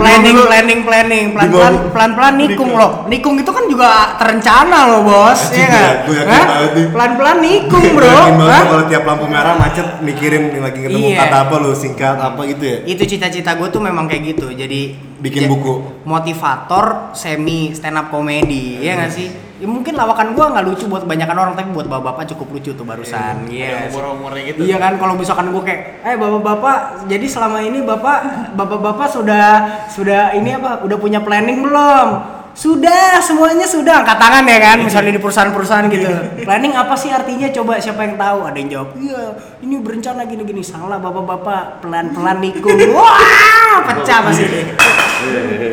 planning 0.03 0.37
planning 0.43 0.81
planning. 0.83 1.25
Pelan 1.33 1.49
pelan 1.49 1.75
pelan 1.91 2.11
pelan 2.13 2.35
nikung 2.37 2.71
loh. 2.75 2.91
Nikung 3.07 3.35
itu 3.39 3.49
kan 3.49 3.65
juga 3.67 3.89
terencana 4.19 4.79
loh 4.89 5.01
bos. 5.05 5.41
Ya 5.55 5.67
kan 5.71 5.83
banget 6.03 6.71
nih. 6.75 6.87
pelan 6.91 7.11
pelan 7.15 7.37
nikung 7.41 7.85
bro. 7.95 8.15
kalau 8.43 8.85
tiap 8.87 9.03
lampu 9.05 9.25
merah 9.27 9.55
macet 9.57 10.01
mikirin 10.01 10.51
nih 10.51 10.61
lagi 10.61 10.79
ketemu 10.81 11.05
Iya. 11.05 11.19
kata 11.23 11.37
apa 11.41 11.55
lu 11.59 11.71
singkat 11.73 12.17
apa 12.17 12.41
gitu 12.47 12.65
ya? 12.65 12.77
itu 12.85 13.03
cita-cita 13.07 13.51
gue 13.55 13.69
tuh 13.69 13.79
memang 13.79 14.07
kayak 14.07 14.35
gitu. 14.35 14.51
Jadi 14.51 15.13
Bikin 15.23 15.47
buku. 15.47 16.03
motivator 16.03 17.15
semi 17.15 17.71
stand 17.71 17.95
up 17.95 18.11
comedy 18.11 18.81
ya 18.81 18.99
nggak 18.99 19.13
sih 19.13 19.29
ya, 19.63 19.67
mungkin 19.71 19.95
lawakan 19.95 20.35
gue 20.35 20.43
nggak 20.43 20.65
lucu 20.67 20.85
buat 20.91 21.07
kebanyakan 21.07 21.37
orang 21.39 21.55
tapi 21.55 21.71
buat 21.71 21.87
bapak-bapak 21.87 22.35
cukup 22.35 22.59
lucu 22.59 22.71
tuh 22.75 22.83
barusan 22.83 23.47
iya 23.47 23.87
Ada 23.87 23.95
umur-umurnya 23.95 24.43
gitu. 24.51 24.59
Iya 24.67 24.77
kan 24.83 24.99
kalau 24.99 25.15
misalkan 25.15 25.55
gue 25.55 25.63
kayak, 25.63 26.03
eh 26.03 26.17
bapak-bapak, 26.19 27.07
jadi 27.07 27.27
selama 27.31 27.63
ini 27.63 27.79
bapak, 27.87 28.19
bapak-bapak 28.59 29.09
sudah 29.09 29.47
sudah 29.87 30.35
ini 30.35 30.59
apa, 30.59 30.83
udah 30.83 30.97
punya 30.99 31.23
planning 31.23 31.63
belum? 31.63 32.09
Sudah, 32.53 33.17
semuanya 33.25 33.65
sudah. 33.65 34.05
Angkat 34.05 34.19
tangan 34.21 34.45
ya 34.45 34.61
kan, 34.61 34.77
misalnya 34.85 35.17
di 35.17 35.21
perusahaan-perusahaan 35.25 35.89
gitu. 35.89 36.45
Planning 36.45 36.77
apa 36.77 36.93
sih 37.01 37.09
artinya? 37.09 37.49
Coba 37.49 37.81
siapa 37.81 38.05
yang 38.05 38.21
tahu? 38.21 38.45
Ada 38.45 38.57
yang 38.61 38.69
jawab, 38.69 38.89
iya, 39.01 39.23
ini 39.65 39.81
berencana 39.81 40.29
gini-gini. 40.29 40.61
Salah 40.61 41.01
bapak-bapak, 41.01 41.81
pelan-pelan 41.81 42.45
nikung. 42.45 42.77
Wah, 42.93 43.89
pecah 43.89 44.21
pasti 44.29 44.45
deh. 44.53 44.65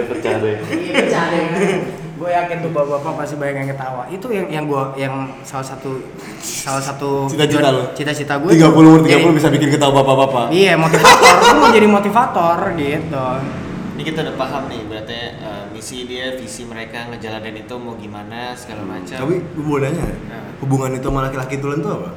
pecah 0.08 0.36
deh. 0.40 0.56
Iya, 0.72 0.92
pecah 1.04 1.24
deh. 1.28 1.99
Gue 2.20 2.30
yakin 2.30 2.58
tuh 2.60 2.72
bapak-bapak 2.76 3.24
pasti 3.24 3.36
banyak 3.40 3.56
yang 3.64 3.70
ketawa. 3.72 4.04
Itu 4.12 4.28
yang 4.28 4.48
yang 4.52 4.64
gue 4.68 4.84
yang 5.00 5.14
salah 5.48 5.64
satu 5.64 6.04
salah 6.44 6.84
satu 6.84 7.32
Cita-cita 7.32 7.72
lu? 7.72 7.82
Cita-cita 7.96 8.34
gue. 8.44 8.52
30 8.60 8.76
umur 8.76 9.00
30 9.02 9.08
Jadi- 9.08 9.36
bisa 9.40 9.48
bikin 9.48 9.70
ketawa 9.72 10.04
bapak-bapak. 10.04 10.52
Iya 10.52 10.76
motivator, 10.76 11.34
gue 11.40 11.54
mau 11.56 11.70
jadi 11.72 11.88
motivator 11.88 12.58
gitu. 12.76 13.26
Ini 13.96 14.04
kita 14.04 14.20
udah 14.24 14.36
paham 14.36 14.64
nih, 14.68 14.82
berarti 14.88 15.20
eh, 15.44 15.64
misi 15.72 16.08
dia, 16.08 16.32
visi 16.36 16.64
mereka 16.64 17.08
ngejalanin 17.08 17.64
itu 17.64 17.76
mau 17.76 17.96
gimana 17.96 18.52
segala 18.56 18.84
macam. 18.84 19.16
Tapi 19.16 19.36
gue 19.40 19.64
mau 19.64 19.80
nanya, 19.80 20.08
Nah. 20.28 20.56
hubungan 20.60 20.96
itu 20.96 21.08
sama 21.08 21.24
laki-laki 21.24 21.56
tulen 21.60 21.80
tuh 21.80 21.96
apa? 21.96 22.12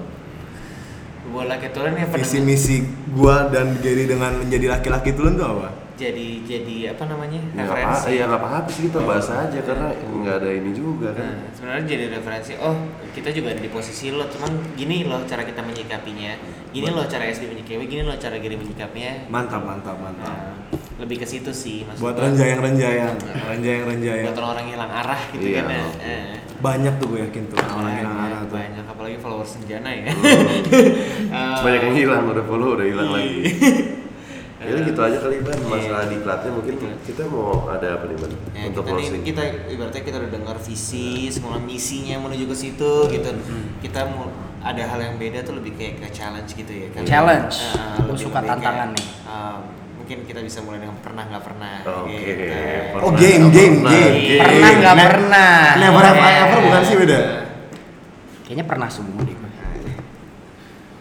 buat 1.33 1.49
laki 1.49 1.73
tulen 1.73 1.97
ya 1.97 2.05
Visi 2.13 2.45
misi 2.45 2.77
gua 3.09 3.49
dan 3.49 3.81
Gary 3.81 4.05
dengan 4.05 4.37
menjadi 4.37 4.69
laki-laki 4.69 5.17
tulen 5.17 5.41
tuh 5.41 5.49
apa? 5.49 5.69
Jadi 6.03 6.27
jadi 6.43 6.77
apa 6.91 7.05
namanya 7.07 7.39
Ya 7.49 7.63
referensi 7.63 8.11
ya 8.13 8.25
nggak 8.27 8.41
apa-apa 8.41 8.69
sih 8.69 8.83
kita 8.87 8.99
bahas 9.01 9.29
aja 9.29 9.59
karena 9.59 9.89
nggak 9.95 10.35
ada 10.37 10.51
ini 10.51 10.71
juga 10.71 11.09
kan. 11.13 11.23
Nah, 11.25 11.37
sebenarnya 11.53 11.85
jadi 11.87 12.05
referensi. 12.11 12.53
Oh, 12.57 12.75
kita 13.11 13.31
juga 13.31 13.49
ada 13.51 13.61
di 13.61 13.69
posisi 13.69 14.11
lo, 14.11 14.27
cuman 14.27 14.51
gini 14.75 15.03
loh 15.03 15.23
cara 15.23 15.43
kita 15.43 15.61
menyikapinya. 15.61 16.33
Gini 16.69 16.89
loh 16.89 17.05
cara 17.05 17.25
SD 17.25 17.47
menyikapi, 17.47 17.85
gini 17.87 18.03
loh 18.03 18.17
cara 18.17 18.37
Giri 18.37 18.57
menyikapinya. 18.57 19.29
Mantap, 19.29 19.63
mantap, 19.63 19.95
mantap. 19.95 20.27
Nah, 20.27 20.57
lebih 20.99 21.19
ke 21.19 21.27
situ 21.27 21.51
sih 21.51 21.83
maksud 21.83 22.01
Buat 22.01 22.15
gua. 22.15 22.25
renjayang-renjayang, 22.27 23.17
renjayang-renjayang. 23.49 24.27
Buat 24.27 24.39
orang-orang 24.39 24.63
yang 24.65 24.75
hilang 24.75 24.93
arah 24.95 25.21
gitu 25.31 25.45
Iya. 25.45 25.59
kan 25.59 25.67
ya. 25.69 25.85
Eh. 26.01 26.35
Banyak 26.63 26.95
tuh 26.97 27.07
gue 27.11 27.21
yakin 27.21 27.43
tuh 27.51 27.59
orang 27.59 27.75
Banyak, 27.83 27.99
hilang 27.99 28.19
arah 28.23 28.41
tuh. 28.41 28.55
banyak 28.55 28.85
apalagi 28.87 29.17
followers 29.19 29.51
senjana 29.53 29.91
ya. 29.91 30.05
Eh, 31.33 31.59
Banyak 31.65 31.81
yang 31.83 31.97
hilang 31.97 32.23
udah 32.29 32.45
follow 32.45 32.77
udah 32.77 32.87
hilang 32.87 33.09
Iya. 33.09 33.17
lagi. 33.17 33.41
Ya 34.63 34.79
gitu 34.81 35.01
aja 35.01 35.19
kali 35.19 35.37
ban 35.41 35.59
masalah 35.61 36.07
diklatnya 36.07 36.51
mungkin 36.51 36.75
kita 37.03 37.23
mau 37.25 37.67
ada 37.67 37.89
apa 37.93 38.05
nih 38.05 38.17
ban 38.17 38.31
Ya, 38.53 38.63
untuk 38.69 38.83
kita 38.83 38.93
nih, 38.93 39.05
closing. 39.05 39.23
kita 39.25 39.43
ibaratnya 39.69 40.03
kita 40.03 40.17
udah 40.19 40.31
dengar 40.31 40.57
visi, 40.57 41.09
semua 41.29 41.59
misinya 41.59 42.17
menuju 42.21 42.45
ke 42.47 42.57
situ 42.57 42.93
gitu. 43.09 43.31
Kita 43.81 44.01
mau 44.07 44.31
ada 44.61 44.83
hal 44.85 44.99
yang 45.01 45.17
beda 45.17 45.43
tuh 45.43 45.59
lebih 45.59 45.75
kayak 45.75 45.99
ke 45.99 46.09
challenge 46.11 46.51
gitu 46.53 46.71
ya. 46.71 46.87
kan? 46.91 47.03
Challenge. 47.03 47.51
Eh, 47.51 47.75
lebih- 48.05 48.23
suka 48.23 48.39
lebih 48.39 48.51
tantangan 48.53 48.89
kayak, 48.89 48.97
nih. 48.97 49.09
um, 49.25 49.59
mungkin 49.97 50.19
kita 50.23 50.41
bisa 50.41 50.59
mulai 50.61 50.79
dengan 50.79 50.99
pernah 50.99 51.23
nggak 51.25 51.43
pernah. 51.43 51.75
Oke. 51.83 52.15
gitu. 52.15 52.45
pernah 52.89 53.03
Oh, 53.03 53.13
game, 53.13 53.45
game, 53.51 53.77
pernah. 53.77 53.91
game. 53.93 54.39
Pernah 54.39 54.71
nggak 54.73 54.97
pernah? 54.97 55.53
Never 55.77 56.03
have 56.05 56.21
I 56.21 56.33
ever 56.41 56.59
bukan 56.61 56.83
sih 56.85 56.97
beda. 56.97 57.19
Kayaknya 58.45 58.65
pernah 58.65 58.89
semua 58.89 59.21
deh. 59.21 59.37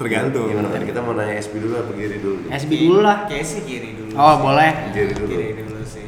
Tergantung. 0.01 0.45
Gimana? 0.49 0.81
Kita 0.81 0.99
mau 1.05 1.13
nanya 1.13 1.37
SB 1.37 1.53
dulu 1.61 1.73
apa 1.77 1.91
Giri 1.93 2.17
dulu? 2.17 2.37
nih? 2.49 2.57
SB 2.57 2.71
dulu 2.73 2.99
lah. 3.05 3.17
Kayak 3.29 3.45
sih 3.45 3.59
kiri 3.61 3.89
dulu. 3.93 4.11
Oh, 4.17 4.33
sih. 4.33 4.41
boleh. 4.41 4.71
Giri 4.97 5.13
dulu. 5.13 5.29
Kiri 5.29 5.61
dulu 5.61 5.83
sih. 5.85 6.05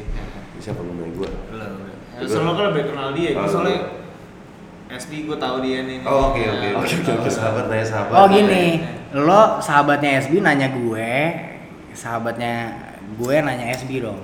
Siapa 0.58 0.80
mau 0.82 0.94
nanya 0.98 1.12
gua? 1.14 1.30
Lo. 1.30 1.66
Juga. 2.14 2.30
Soalnya 2.30 2.52
kan 2.54 2.64
lebih 2.74 2.84
kenal 2.90 3.08
dia, 3.14 3.30
Oh, 3.38 3.46
soalnya. 3.46 3.78
SD 4.94 5.26
gue 5.26 5.38
tahu 5.40 5.56
dia 5.64 5.82
nih. 5.82 6.06
Oh, 6.06 6.30
oke 6.30 6.38
oke 6.38 6.68
Nah, 6.70 6.78
oke 6.86 7.10
oke 7.18 7.30
sahabat 7.30 7.64
nanya 7.66 7.86
sahabat. 7.86 8.14
Oh 8.14 8.26
gini, 8.30 8.78
lo 9.10 9.58
sahabatnya 9.58 10.22
SB 10.22 10.38
nanya 10.38 10.70
gue, 10.70 11.10
sahabatnya 11.90 12.54
gue 13.18 13.34
nanya 13.42 13.74
SB 13.74 13.90
dong. 14.06 14.22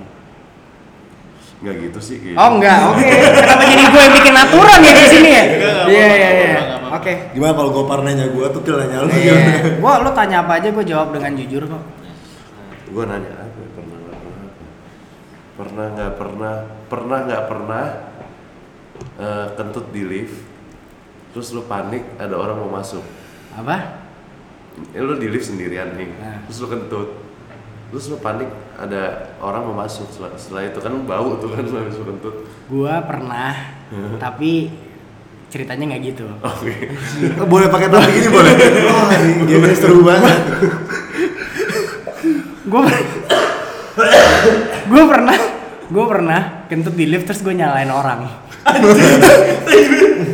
Nggak 1.61 1.75
gitu 1.77 1.99
sih. 2.01 2.17
gitu. 2.19 2.35
Oh 2.35 2.57
enggak, 2.57 2.77
oke. 2.89 3.05
Kenapa 3.37 3.63
jadi 3.63 3.83
gue 3.85 4.01
yang 4.01 4.13
bikin 4.17 4.35
aturan 4.35 4.79
ya 4.81 4.91
di 4.91 5.05
sini 5.05 5.29
ya? 5.29 5.43
Enggak, 5.45 5.57
enggak 5.61 5.85
Iya 5.87 6.05
iya 6.09 6.29
iya. 6.33 6.45
enggak. 6.57 6.79
Oke. 6.91 7.13
Gimana 7.31 7.53
kalau 7.53 7.69
gue 7.71 7.83
nanya 8.03 8.25
gue 8.27 8.45
tuh 8.49 8.61
Til 8.61 8.75
nanya 8.75 8.97
lu 9.05 9.11
Iya. 9.13 9.35
Gua 9.77 9.93
lo 10.01 10.09
tanya 10.11 10.37
apa 10.41 10.53
aja 10.57 10.67
gue 10.67 10.83
jawab 10.83 11.13
dengan 11.13 11.31
jujur 11.37 11.63
kok. 11.63 11.83
Gua 12.91 13.03
nanya 13.07 13.31
apa? 13.37 13.59
Pernah 13.71 13.97
nggak 14.01 14.19
pernah? 14.19 14.49
Pernah 15.55 15.85
nggak 15.87 16.13
pernah? 16.17 16.55
Pernah 16.89 17.17
nggak 17.25 17.43
pernah? 17.47 17.85
eh, 19.17 19.47
kentut 19.53 19.89
di 19.89 20.01
lift, 20.01 20.37
terus 21.33 21.49
lu 21.51 21.65
panik 21.65 22.05
ada 22.17 22.37
orang 22.37 22.57
mau 22.57 22.69
masuk. 22.71 23.01
Apa? 23.53 24.01
Ya 24.93 25.01
lu 25.01 25.17
di 25.17 25.25
lift 25.25 25.45
sendirian 25.45 25.97
nih, 25.97 26.09
Nah. 26.15 26.45
terus 26.45 26.61
lu 26.61 26.67
kentut, 26.69 27.09
terus 27.89 28.05
lu 28.07 28.17
panik 28.17 28.49
ada 28.81 29.33
orang 29.37 29.61
mau 29.69 29.85
masuk. 29.85 30.09
Setelah, 30.09 30.33
setelah 30.35 30.63
itu 30.65 30.79
kan 30.81 30.93
bau 31.05 31.37
tuh 31.37 31.53
kan 31.53 31.63
habis 31.63 31.97
kentut. 32.01 32.35
Gua 32.65 33.05
pernah, 33.05 33.53
tapi 34.17 34.73
ceritanya 35.51 35.83
nggak 35.93 36.01
gitu. 36.15 36.25
Oke. 36.39 36.73
Oh, 37.35 37.45
boleh 37.45 37.67
pakai 37.67 37.91
topik 37.91 38.15
ini 38.15 38.29
boleh? 38.31 38.53
Oh, 38.87 39.07
ini 39.27 39.43
game 39.45 39.67
seru 39.75 39.99
banget. 40.01 40.39
Gue 42.71 42.81
gue 44.87 45.03
pernah 45.03 45.37
gue 45.91 46.05
pernah 46.07 46.41
kentut 46.71 46.95
di 46.95 47.03
lift 47.03 47.27
terus 47.27 47.43
gue 47.43 47.51
nyalain 47.51 47.91
orang. 47.91 48.31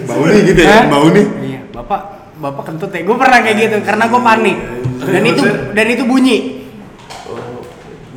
Bau 0.06 0.24
nih 0.30 0.40
gitu 0.46 0.62
ya, 0.62 0.86
bau 0.86 1.10
nih. 1.10 1.26
Iya, 1.26 1.60
bapak 1.74 2.02
bapak 2.38 2.64
kentut 2.70 2.94
ya. 2.94 3.02
Gue 3.02 3.18
pernah 3.18 3.42
kayak 3.42 3.58
gitu 3.58 3.76
karena 3.82 4.06
gue 4.06 4.22
panik 4.22 4.58
dan 5.02 5.24
itu 5.26 5.44
dan 5.74 5.86
itu 5.90 6.04
bunyi. 6.06 6.38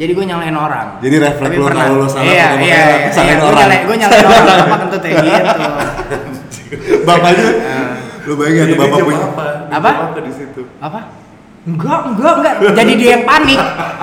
Jadi 0.01 0.17
gue 0.17 0.25
nyalain 0.25 0.57
orang. 0.57 0.87
Jadi 1.05 1.17
refleks 1.21 1.45
Tapi 1.45 1.57
lo 1.61 1.67
pernah. 1.69 1.85
kalau 1.85 2.01
lo 2.01 2.09
salah, 2.09 2.25
iya, 2.25 2.47
kalau 2.49 2.65
iya, 2.65 2.81
iya, 2.81 3.09
salahin 3.13 3.37
gue 3.37 3.45
orang. 3.45 3.61
nyalain, 3.61 3.83
gue 3.85 3.97
nyalain 4.01 4.25
orang, 4.25 4.57
bapak 4.65 4.79
kentut 4.81 5.03
ya 5.05 5.13
gitu. 5.21 5.61
Bapaknya, 7.07 7.49
lu 8.25 8.33
bayangin 8.39 8.63
tuh 8.63 8.69
Jadi 8.71 8.81
bapak 8.81 8.99
punya. 9.05 9.19
apa? 9.21 9.45
Apa? 9.69 9.91
apa 10.09 10.19
di 10.25 10.33
situ? 10.33 10.63
Apa? 10.81 11.01
Enggak, 11.61 12.01
enggak, 12.09 12.35
enggak. 12.41 12.55
Jadi 12.73 12.93
dia 12.97 13.11
yang 13.21 13.25
panik. 13.29 13.61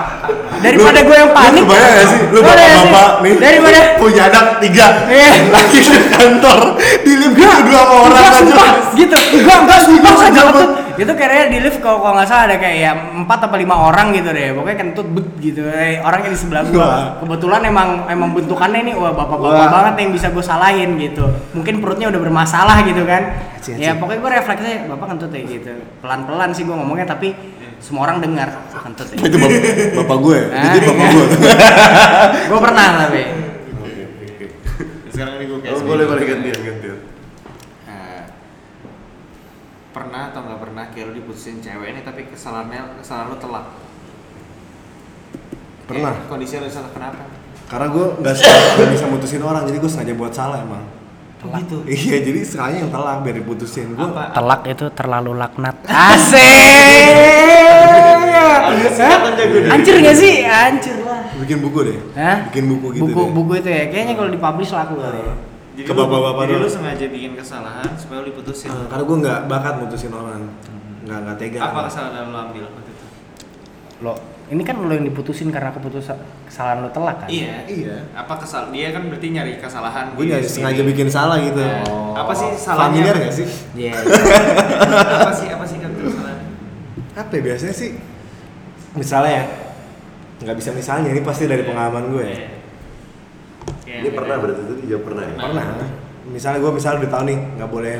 Daripada 0.64 0.98
gue 1.02 1.16
yang 1.18 1.32
panik. 1.34 1.62
Lu 1.62 1.66
kebayang 1.66 1.90
gak 1.90 2.06
sih? 2.06 2.20
Lu 2.22 2.30
Lu 2.30 2.40
bapak-bapak 2.46 3.08
nih. 3.18 3.34
Daripada 3.42 3.80
punya 3.98 4.22
anak 4.30 4.46
tiga. 4.62 4.86
Iya. 5.10 5.32
Lagi 5.50 5.78
ke 5.82 5.98
kantor. 6.14 6.58
Di 6.78 7.12
lift 7.18 7.34
gitu 7.34 7.56
dua 7.66 7.82
sama 7.82 7.94
orang 8.06 8.14
Enggak, 8.14 8.30
aja. 8.30 8.38
sumpah, 8.38 8.70
gitu. 8.94 9.16
Enggak, 9.34 9.58
enggak, 9.66 9.80
sumpah, 9.82 10.12
kentut. 10.14 10.68
Itu 10.98 11.12
kayaknya 11.14 11.44
di 11.48 11.58
lift 11.62 11.78
kalau 11.78 12.02
kalau 12.02 12.18
nggak 12.18 12.26
salah 12.26 12.44
ada 12.50 12.58
kayak 12.58 12.76
ya 12.76 12.90
empat 13.14 13.38
atau 13.46 13.54
lima 13.54 13.78
orang 13.78 14.10
gitu 14.10 14.34
deh. 14.34 14.50
Pokoknya 14.50 14.76
kentut 14.76 15.06
bet 15.14 15.26
gitu. 15.38 15.62
Eh, 15.64 16.02
orangnya 16.02 16.34
di 16.34 16.38
sebelah 16.38 16.66
gua. 16.66 16.82
Wah. 16.82 17.04
Kebetulan 17.22 17.62
emang 17.64 17.88
emang 18.10 18.34
bentukannya 18.34 18.82
nih 18.82 18.94
wah 18.98 19.14
bapak-bapak 19.14 19.62
Wah. 19.62 19.70
banget 19.70 19.94
yang 20.02 20.10
bisa 20.10 20.26
gue 20.28 20.42
salahin 20.42 20.98
gitu. 20.98 21.22
Mungkin 21.54 21.78
perutnya 21.78 22.10
udah 22.10 22.18
bermasalah 22.18 22.82
gitu 22.82 23.06
kan. 23.06 23.22
Aci, 23.54 23.78
aci. 23.78 23.86
Ya 23.86 23.94
pokoknya 23.94 24.18
gue 24.18 24.30
refleksnya 24.36 24.74
bapak 24.90 25.06
kentut 25.14 25.30
ya 25.30 25.42
gitu. 25.46 25.70
Pelan-pelan 26.02 26.50
sih 26.50 26.66
gue 26.66 26.74
ngomongnya 26.74 27.06
tapi 27.06 27.30
semua 27.78 28.10
orang 28.10 28.18
dengar 28.18 28.50
kentut 28.74 29.06
ya. 29.14 29.22
Itu 29.22 29.36
bapak, 29.38 29.60
bapak 30.02 30.16
gue. 30.18 30.38
Ah, 30.50 30.62
Jadi 30.66 30.78
bapak 30.82 31.06
gue. 31.08 31.24
gue 32.50 32.58
pernah 32.66 32.86
tapi. 33.06 33.22
Sekarang 35.08 35.32
ini 35.38 35.44
gue 35.46 35.58
kayak 35.62 35.74
Oh, 35.74 35.82
boleh 35.82 36.04
boleh 36.06 36.24
gantian 36.26 36.58
gantian. 36.58 36.98
Eh, 39.98 40.06
pernah 40.06 40.30
atau 40.30 40.40
nggak 40.46 40.60
pernah 40.62 40.84
kayak 40.94 41.10
lu 41.10 41.12
diputusin 41.18 41.58
cewek 41.58 41.90
ini 41.90 42.00
tapi 42.06 42.30
kesalahannya 42.30 43.02
kesalahan 43.02 43.34
lu 43.34 43.36
telak 43.42 43.66
Pernah. 45.90 46.14
Kayak 46.14 46.30
kondisi 46.30 46.54
lu 46.62 46.70
salah 46.70 46.92
kenapa 46.94 47.26
Karena 47.66 47.86
gue 47.90 48.06
nggak 48.22 48.88
bisa 48.94 49.04
mutusin 49.10 49.42
orang, 49.42 49.66
jadi 49.66 49.76
gue 49.82 49.90
sengaja 49.90 50.14
buat 50.14 50.32
salah 50.32 50.62
emang. 50.62 50.86
oh 51.42 51.50
gitu 51.58 51.82
Iya, 51.84 52.22
jadi 52.22 52.40
sekalinya 52.46 52.80
yang 52.86 52.92
telak 52.94 53.16
biar 53.26 53.34
diputusin. 53.42 53.98
Gue 53.98 54.06
apa 54.06 54.30
Telak 54.38 54.60
itu 54.70 54.86
terlalu 54.94 55.32
laknat. 55.34 55.76
Asik. 56.14 56.38
Hancur 59.66 59.96
gak 59.98 60.16
sih? 60.16 60.46
Hancur 60.46 60.96
lah. 61.02 61.26
bikin 61.42 61.58
buku 61.58 61.78
deh. 61.82 61.98
Hah? 62.14 62.46
Bikin 62.54 62.64
buku 62.70 62.86
gitu 62.94 63.02
buku, 63.02 63.20
deh. 63.20 63.30
buku 63.34 63.52
itu 63.58 63.68
ya. 63.74 63.84
Kayaknya 63.90 64.14
kalau 64.14 64.30
dipublish 64.30 64.70
laku 64.70 64.94
kali. 65.02 65.18
ya. 65.18 65.34
Jadi 65.78 65.86
Ke 65.86 65.94
bapak-bapak 65.94 66.42
jadi 66.44 66.58
lu 66.58 66.66
sengaja 66.68 67.06
bikin 67.06 67.32
kesalahan 67.32 67.86
supaya 67.94 68.18
lu 68.20 68.28
diputusin 68.28 68.66
Eh, 68.68 68.86
karena 68.88 69.04
gue 69.04 69.16
nggak 69.20 69.38
bakat 69.46 69.74
mutusin 69.78 70.10
orang. 70.10 70.42
Nggak 71.00 71.18
nggak 71.22 71.36
tega. 71.38 71.58
apa 71.62 71.80
kesalahan 71.86 72.14
yang 72.16 72.28
lu 72.28 72.38
ambil 72.40 72.62
waktu 72.66 72.90
itu 72.90 73.06
Lo, 73.98 74.12
ini 74.48 74.62
kan 74.62 74.76
lo 74.76 74.90
yang 74.90 75.02
diputusin 75.04 75.48
karena 75.48 75.70
keputusan 75.70 76.18
kesalahan 76.44 76.78
lo 76.80 76.88
telak 76.88 77.16
kan? 77.20 77.28
iya 77.28 77.62
Iya. 77.64 77.96
apa 78.12 78.34
kesal 78.36 78.68
dia 78.68 78.90
kan 78.90 79.06
berarti 79.06 79.26
nyari 79.28 79.52
kesalahan 79.56 80.12
Gue 80.12 80.26
nyari 80.26 80.42
sengaja 80.44 80.82
bikin 80.82 81.06
salah 81.08 81.38
gitu. 81.38 81.58
Nah, 81.58 81.86
apa 82.16 82.32
sih 82.32 82.48
salahnya 82.52 82.98
Familiar 82.98 83.14
nggak 83.16 83.34
sih? 83.34 83.46
Iya. 83.72 83.94
apa 85.18 85.32
sih 85.32 85.46
apa 85.48 85.64
sih 85.64 85.78
kan 85.78 85.90
kesalahan 85.92 86.38
Apa 87.14 87.32
ya, 87.32 87.40
biasanya 87.44 87.74
sih? 87.76 87.90
Misalnya 88.92 89.30
ya, 89.32 89.44
nggak 90.40 90.56
bisa 90.56 90.70
misalnya 90.70 91.08
ini 91.08 91.20
pasti 91.20 91.44
dari 91.44 91.62
pengalaman 91.62 92.04
gue 92.08 92.24
ya. 92.24 92.38
Kayak 93.88 94.00
Ini 94.04 94.10
pernah 94.12 94.36
berarti 94.36 94.62
tadi 94.62 94.82
jawab 94.84 95.02
pernah 95.02 95.24
ya? 95.24 95.34
Pernah. 95.34 95.64
Misalnya 96.28 96.58
gue 96.60 96.72
misalnya 96.74 96.98
udah 97.00 97.10
tahu 97.10 97.22
nih 97.24 97.38
nggak 97.56 97.70
boleh 97.70 97.94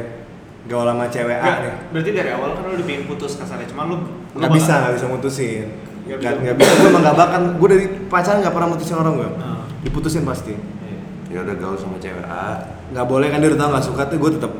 gaul 0.68 0.84
sama 0.84 1.09
cewek 1.09 1.39
A 1.39 1.53
nih. 1.59 1.74
berarti 1.89 2.11
dari 2.12 2.30
awal 2.30 2.49
kan 2.53 2.62
lu 2.62 2.76
udah 2.76 2.84
pengen 2.84 3.05
putus 3.09 3.32
kasarnya 3.34 3.64
cuma 3.66 3.82
lu 3.82 3.97
lu 3.97 4.05
Nggak 4.36 4.45
bakal- 4.45 4.53
bisa, 4.55 4.72
nggak 4.78 4.95
bisa 4.95 5.07
mutusin. 5.09 5.64
Nggak 6.05 6.18
Nggak 6.39 6.55
bisa. 6.55 6.72
Gue 6.74 6.89
emang 6.89 7.03
nggak 7.03 7.16
bakat. 7.16 7.41
Gue 7.57 7.68
dari 7.70 7.86
pacaran 8.05 8.39
nggak 8.39 8.53
pernah 8.53 8.68
mutusin 8.68 8.97
orang 8.97 9.14
gue. 9.16 9.30
Ah. 9.34 9.64
Diputusin 9.80 10.22
pasti. 10.22 10.53
Iya. 10.53 10.99
Ya 11.30 11.39
udah 11.43 11.57
gaul 11.57 11.76
sama 11.76 11.97
cewek 11.97 12.20
A, 12.22 12.47
Nggak 12.89 13.07
boleh 13.07 13.26
kan 13.26 13.39
dia 13.39 13.49
udah 13.49 13.59
tahu 13.59 13.70
nggak 13.70 13.86
suka 13.86 14.03
tuh 14.05 14.16
gue 14.18 14.30
tetap 14.36 14.53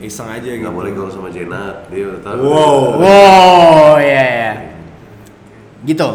iseng 0.00 0.28
aja 0.28 0.40
gitu. 0.46 0.60
nggak 0.60 0.72
boleh 0.74 0.90
gaul 0.90 1.10
sama 1.10 1.28
Jenat. 1.28 1.76
Dia 1.88 2.04
udah 2.08 2.22
tahu. 2.22 2.40
Wow. 2.42 2.76
Wow, 2.96 3.92
iya 3.98 4.24
ya. 4.24 4.52
Gitu. 5.82 6.08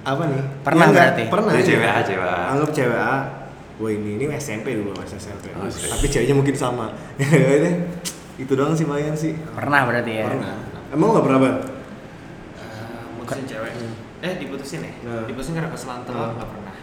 Apa 0.00 0.22
nih? 0.24 0.42
Pernah 0.62 0.84
Ya, 0.84 0.92
berarti? 0.92 1.22
Pernah. 1.26 1.50
Dia 1.50 1.58
iya. 1.58 1.66
cewek 1.68 1.88
A, 1.88 1.98
cewek 2.00 2.22
A. 2.24 2.38
Anggap 2.48 2.70
cewek 2.72 2.98
A. 3.00 3.14
Wah 3.78 3.90
ini 3.90 4.10
ini 4.14 4.24
SMP 4.34 4.74
dulu 4.74 4.90
pas 4.90 5.06
SMP. 5.06 5.54
Oh. 5.54 5.64
Tapi 5.64 6.06
ceweknya 6.06 6.34
mungkin 6.34 6.52
sama. 6.52 6.90
Itu 8.42 8.52
doang 8.52 8.70
sih 8.72 8.82
lumayan 8.82 9.14
sih. 9.14 9.34
Pernah 9.54 9.82
berarti 9.84 10.12
ya. 10.14 10.26
Pernah. 10.26 10.54
Emang 10.88 11.08
nggak 11.12 11.24
pernah 11.24 11.40
banget? 11.40 11.58
Eh, 12.56 13.02
mutusin 13.14 13.44
cewek 13.46 13.72
eh 14.18 14.34
diputusin 14.34 14.82
ya 14.82 14.90
Nah. 15.06 15.22
diputusin 15.24 15.54
karena 15.54 15.70
kesalahan 15.70 16.02
telak 16.02 16.18
Nah. 16.18 16.34
nggak 16.34 16.50
pernah 16.50 16.74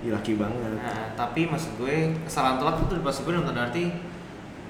Ih, 0.00 0.10
laki 0.10 0.32
banget. 0.34 0.80
nah 0.80 1.12
tapi 1.12 1.44
maksud 1.44 1.76
gue 1.76 1.96
kesalahan 2.24 2.56
telak 2.56 2.80
itu 2.80 2.94
maksud 2.96 3.20
gue 3.20 3.36
dalam 3.36 3.52
arti 3.52 3.84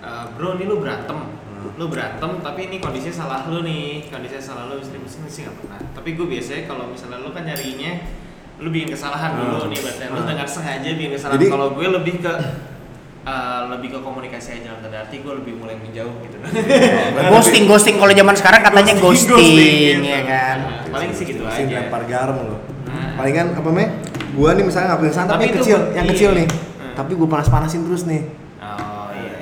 eh, 0.00 0.24
bro 0.34 0.58
ini 0.58 0.66
lu 0.66 0.82
berantem 0.82 1.18
Hmm. 1.60 1.76
lu 1.76 1.86
berantem 1.86 2.40
tapi 2.40 2.66
ini 2.66 2.80
kondisinya 2.80 3.14
salah 3.14 3.40
lu 3.46 3.60
nih 3.60 4.08
kondisinya 4.08 4.40
salah 4.40 4.64
lu 4.66 4.80
mesti 4.80 4.96
mesti 4.96 5.18
sih 5.28 5.42
nggak 5.44 5.54
pernah 5.60 5.78
tapi 5.92 6.16
gue 6.16 6.26
biasanya 6.26 6.62
kalau 6.66 6.88
misalnya 6.88 7.20
lu 7.20 7.30
kan 7.30 7.44
nyarinya 7.44 7.92
lu 8.60 8.68
bikin 8.68 8.88
kesalahan 8.90 9.30
dulu 9.34 9.66
nih 9.66 9.78
berarti 9.78 10.04
lu 10.06 10.20
dengan 10.22 10.46
sengaja 10.46 10.88
bikin 10.90 11.10
kesalahan 11.12 11.36
Jadi- 11.36 11.50
kalau 11.50 11.68
gue 11.72 11.86
lebih 11.90 12.14
ke 12.20 12.32
eh, 13.22 13.62
lebih 13.68 13.88
ke 13.90 13.98
komunikasi 13.98 14.48
aja 14.54 14.62
dalam 14.66 14.80
tanda 14.80 14.98
arti 15.00 15.16
gue 15.18 15.32
lebih 15.34 15.52
mulai 15.56 15.76
menjauh 15.76 16.14
gitu 16.20 16.36
ghosting 17.32 17.64
ghosting 17.64 17.96
kalau 17.96 18.12
zaman 18.12 18.34
sekarang 18.34 18.60
katanya 18.62 18.94
ghosting, 18.94 19.32
Ghosting, 19.34 19.96
gitu. 19.96 20.04
ya 20.06 20.20
kan 20.22 20.56
Nah, 20.60 20.92
paling 20.92 21.10
sih 21.10 21.24
gitu 21.24 21.42
aja 21.42 21.62
lempar 21.62 22.02
garam 22.04 22.36
lo. 22.42 22.56
Nah. 22.84 23.14
Palingan 23.14 23.54
apa 23.54 23.70
meh? 23.70 23.88
Gua 24.32 24.50
nih 24.52 24.64
misalnya 24.64 24.92
ngakuin 24.92 25.08
kesalahan 25.08 25.30
tapi, 25.30 25.38
Tapi 25.38 25.44
yang 25.44 25.56
kecil, 25.56 25.76
gua- 25.76 25.90
yang 25.92 26.04
iya. 26.04 26.12
kecil 26.12 26.30
nih. 26.34 26.46
Hmm. 26.50 26.94
Tapi 26.96 27.12
gua 27.14 27.28
panas-panasin 27.30 27.80
terus 27.84 28.02
nih. 28.04 28.22
oh 28.58 29.08
iya 29.12 29.38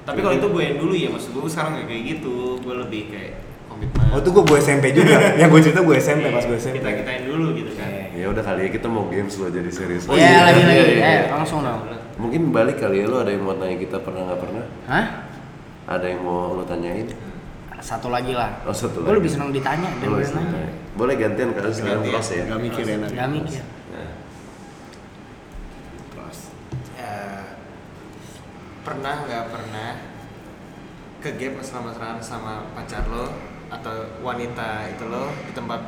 tapi 0.00 0.18
kalau 0.20 0.34
itu 0.34 0.46
gue 0.48 0.62
yang 0.64 0.76
dulu 0.76 0.90
ya 0.92 1.08
maksud 1.08 1.30
gue 1.30 1.42
sekarang 1.46 1.70
gak 1.76 1.86
kayak 1.86 2.02
gitu 2.08 2.34
gue 2.58 2.74
lebih 2.76 3.02
kayak 3.06 3.32
komitmen 3.80 4.06
Oh 4.10 4.18
itu 4.18 4.28
gua 4.28 4.44
gue 4.44 4.58
SMP 4.60 4.84
juga. 4.92 5.16
yang 5.40 5.48
gue 5.48 5.60
cerita 5.60 5.80
gue 5.80 5.96
SMP 5.96 6.28
pas 6.28 6.42
gue 6.42 6.54
SMP. 6.54 6.76
kita 6.76 6.90
kitain 6.94 7.22
dulu 7.24 7.46
gitu 7.54 7.72
kan 7.72 7.88
Ya 8.12 8.26
udah 8.26 8.42
kali 8.42 8.60
ya 8.62 8.70
kita 8.70 8.86
mau 8.86 9.08
games 9.08 9.32
lo 9.34 9.48
jadi 9.48 9.70
serius. 9.70 10.04
oh 10.04 10.14
iya 10.14 10.44
lagi 10.44 10.60
lagi 10.60 10.76
Iya, 10.76 10.84
iya, 10.84 11.00
eh 11.00 11.16
iya. 11.24 11.32
langsung 11.32 11.62
dong 11.62 11.80
Mungkin 12.16 12.52
balik 12.52 12.76
kali 12.76 13.00
ya 13.00 13.06
lo 13.06 13.16
ada 13.18 13.32
yang 13.32 13.40
mau 13.40 13.54
tanya 13.54 13.74
kita 13.74 13.96
pernah 13.98 14.22
nggak 14.26 14.40
pernah? 14.40 14.64
hah 14.86 15.06
Ada 15.88 16.04
yang 16.06 16.20
mau 16.20 16.52
lo 16.52 16.62
tanyain? 16.62 17.08
satu 17.80 18.08
lagi 18.08 18.32
lah 18.32 18.60
Oh 18.62 18.74
satu 18.74 19.00
gue 19.00 19.08
lagi. 19.08 19.16
lebih 19.16 19.30
senang 19.30 19.50
ditanya 19.50 19.88
Boleh, 19.96 20.20
daripada 20.20 20.36
nanya 20.36 20.68
Boleh 20.92 21.14
gantian 21.16 21.48
kalau 21.50 21.70
sekarang 21.70 22.04
cross 22.04 22.28
ya. 22.30 22.44
Gak 22.44 22.60
mikir 22.60 22.84
enak. 22.84 23.08
gak 23.10 23.28
mikir 23.30 23.62
Nah, 23.88 24.10
Eh, 26.98 27.42
pernah 28.80 29.14
nggak 29.22 29.44
pernah 29.48 29.88
ke 31.18 31.30
gap 31.32 31.52
mesra-mesraan 31.54 32.16
sama 32.18 32.68
pacar 32.74 33.04
lo 33.06 33.28
atau 33.70 33.92
wanita 34.20 34.68
itu 34.88 35.04
lo 35.06 35.30
di 35.40 35.52
tempat 35.52 35.80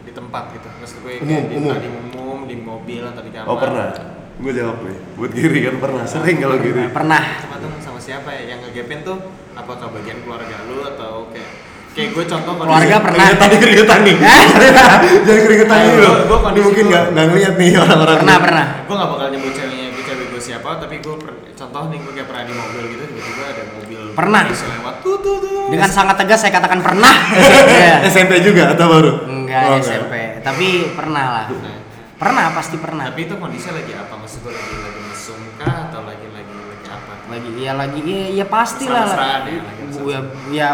di 0.00 0.10
tempat 0.10 0.44
gitu 0.50 0.68
maksud 0.72 0.96
gue 1.00 1.12
kayak 1.12 1.22
Umum, 1.22 1.42
di, 1.42 1.54
umum. 1.56 1.74
di 1.76 1.88
umum 1.88 2.38
di 2.44 2.56
mobil 2.58 3.02
atau 3.02 3.20
di 3.20 3.30
kamar 3.30 3.46
Oh 3.46 3.56
pernah? 3.56 3.88
Gue 4.36 4.52
jawab 4.52 4.80
nih. 4.80 4.96
Buat 5.14 5.32
Giri 5.32 5.58
kan 5.62 5.76
pernah. 5.78 6.02
Sering 6.02 6.36
kalau 6.38 6.56
Giri. 6.56 6.88
pernah 6.88 7.22
sama 7.38 7.56
tuh 7.56 7.70
sama 7.78 7.98
siapa 7.98 8.28
ya 8.30 8.42
yang 8.48 8.60
ngegapin 8.62 9.00
tuh 9.00 9.20
apakah 9.52 9.88
bagian 9.90 10.16
keluarga 10.20 10.64
lu 10.64 10.80
atau 10.82 11.28
kayak 11.28 11.50
kayak 11.90 12.08
gue 12.10 12.24
contoh 12.24 12.52
kondisi- 12.54 12.64
keluarga 12.64 12.96
pernah 13.00 13.24
Tadi 13.36 13.56
keringetan 13.58 14.00
nih. 14.00 14.16
Jangan 15.26 15.40
keringetan 15.42 15.78
nih 15.78 15.92
lo. 15.94 16.00
gua- 16.00 16.24
gua 16.24 16.38
Ini 16.40 16.40
kondisi 16.42 16.64
mungkin 16.64 16.84
nggak 16.88 17.04
nggak 17.10 17.26
ngeliat 17.26 17.54
nih 17.54 17.70
orang-orang. 17.76 18.16
pernah 18.18 18.36
pernah 18.40 18.66
gue 18.80 18.94
gak 18.96 19.08
bakal 19.08 19.26
nyebut 19.28 19.52
ceweknya 19.52 19.86
gue 19.90 20.02
cewek 20.02 20.26
gue 20.26 20.40
siapa 20.40 20.68
tapi 20.78 20.94
gue 20.98 21.14
per- 21.16 21.38
contoh 21.52 21.82
nih 21.86 21.98
gue 22.00 22.12
kayak 22.12 22.26
pernah 22.26 22.42
di 22.42 22.54
mobil 22.54 22.82
gitu 22.88 23.02
tiba-tiba 23.06 23.44
ada 23.46 23.62
mobil 23.70 24.00
Pernah. 24.10 24.42
lewat 24.48 24.94
tuh 25.00 25.16
tuh 25.20 25.36
tuh 25.38 25.50
dengan 25.70 25.88
sangat 25.88 26.18
tegas 26.18 26.42
saya 26.42 26.52
katakan 26.52 26.82
pernah. 26.82 27.14
Iya. 27.70 28.04
SMP 28.04 28.42
juga 28.42 28.74
atau 28.74 28.86
baru? 28.90 29.12
enggak 29.24 29.62
Oh, 29.70 29.78
SMP 29.78 30.42
tapi 30.42 30.90
pernah 30.92 31.24
lah. 31.30 31.46
Nah, 31.48 31.78
pernah 32.16 32.44
pasti 32.52 32.76
pernah. 32.76 33.08
Tapi 33.08 33.24
itu 33.24 33.34
kondisinya 33.38 33.78
lagi 33.78 33.92
apa? 33.94 34.14
Maksud 34.18 34.38
gue 34.42 34.52
lagi 34.52 34.74
lagi 34.76 35.00
mesum 35.06 35.40
kah? 35.56 35.88
Atau 35.88 36.02
lagi 36.04 36.26
lagi 36.28 36.52
lagi 36.52 36.86
apa? 36.90 37.12
Lagi 37.30 37.50
ya 37.56 37.72
lagi 37.78 38.00
ya, 38.02 38.26
ya 38.42 38.46
pasti 38.48 38.84
lah. 38.90 39.06
Mesra-mesraan 39.06 39.42
ya, 39.46 39.60
lagi 39.62 39.82
ya 40.02 40.20
ya 40.50 40.68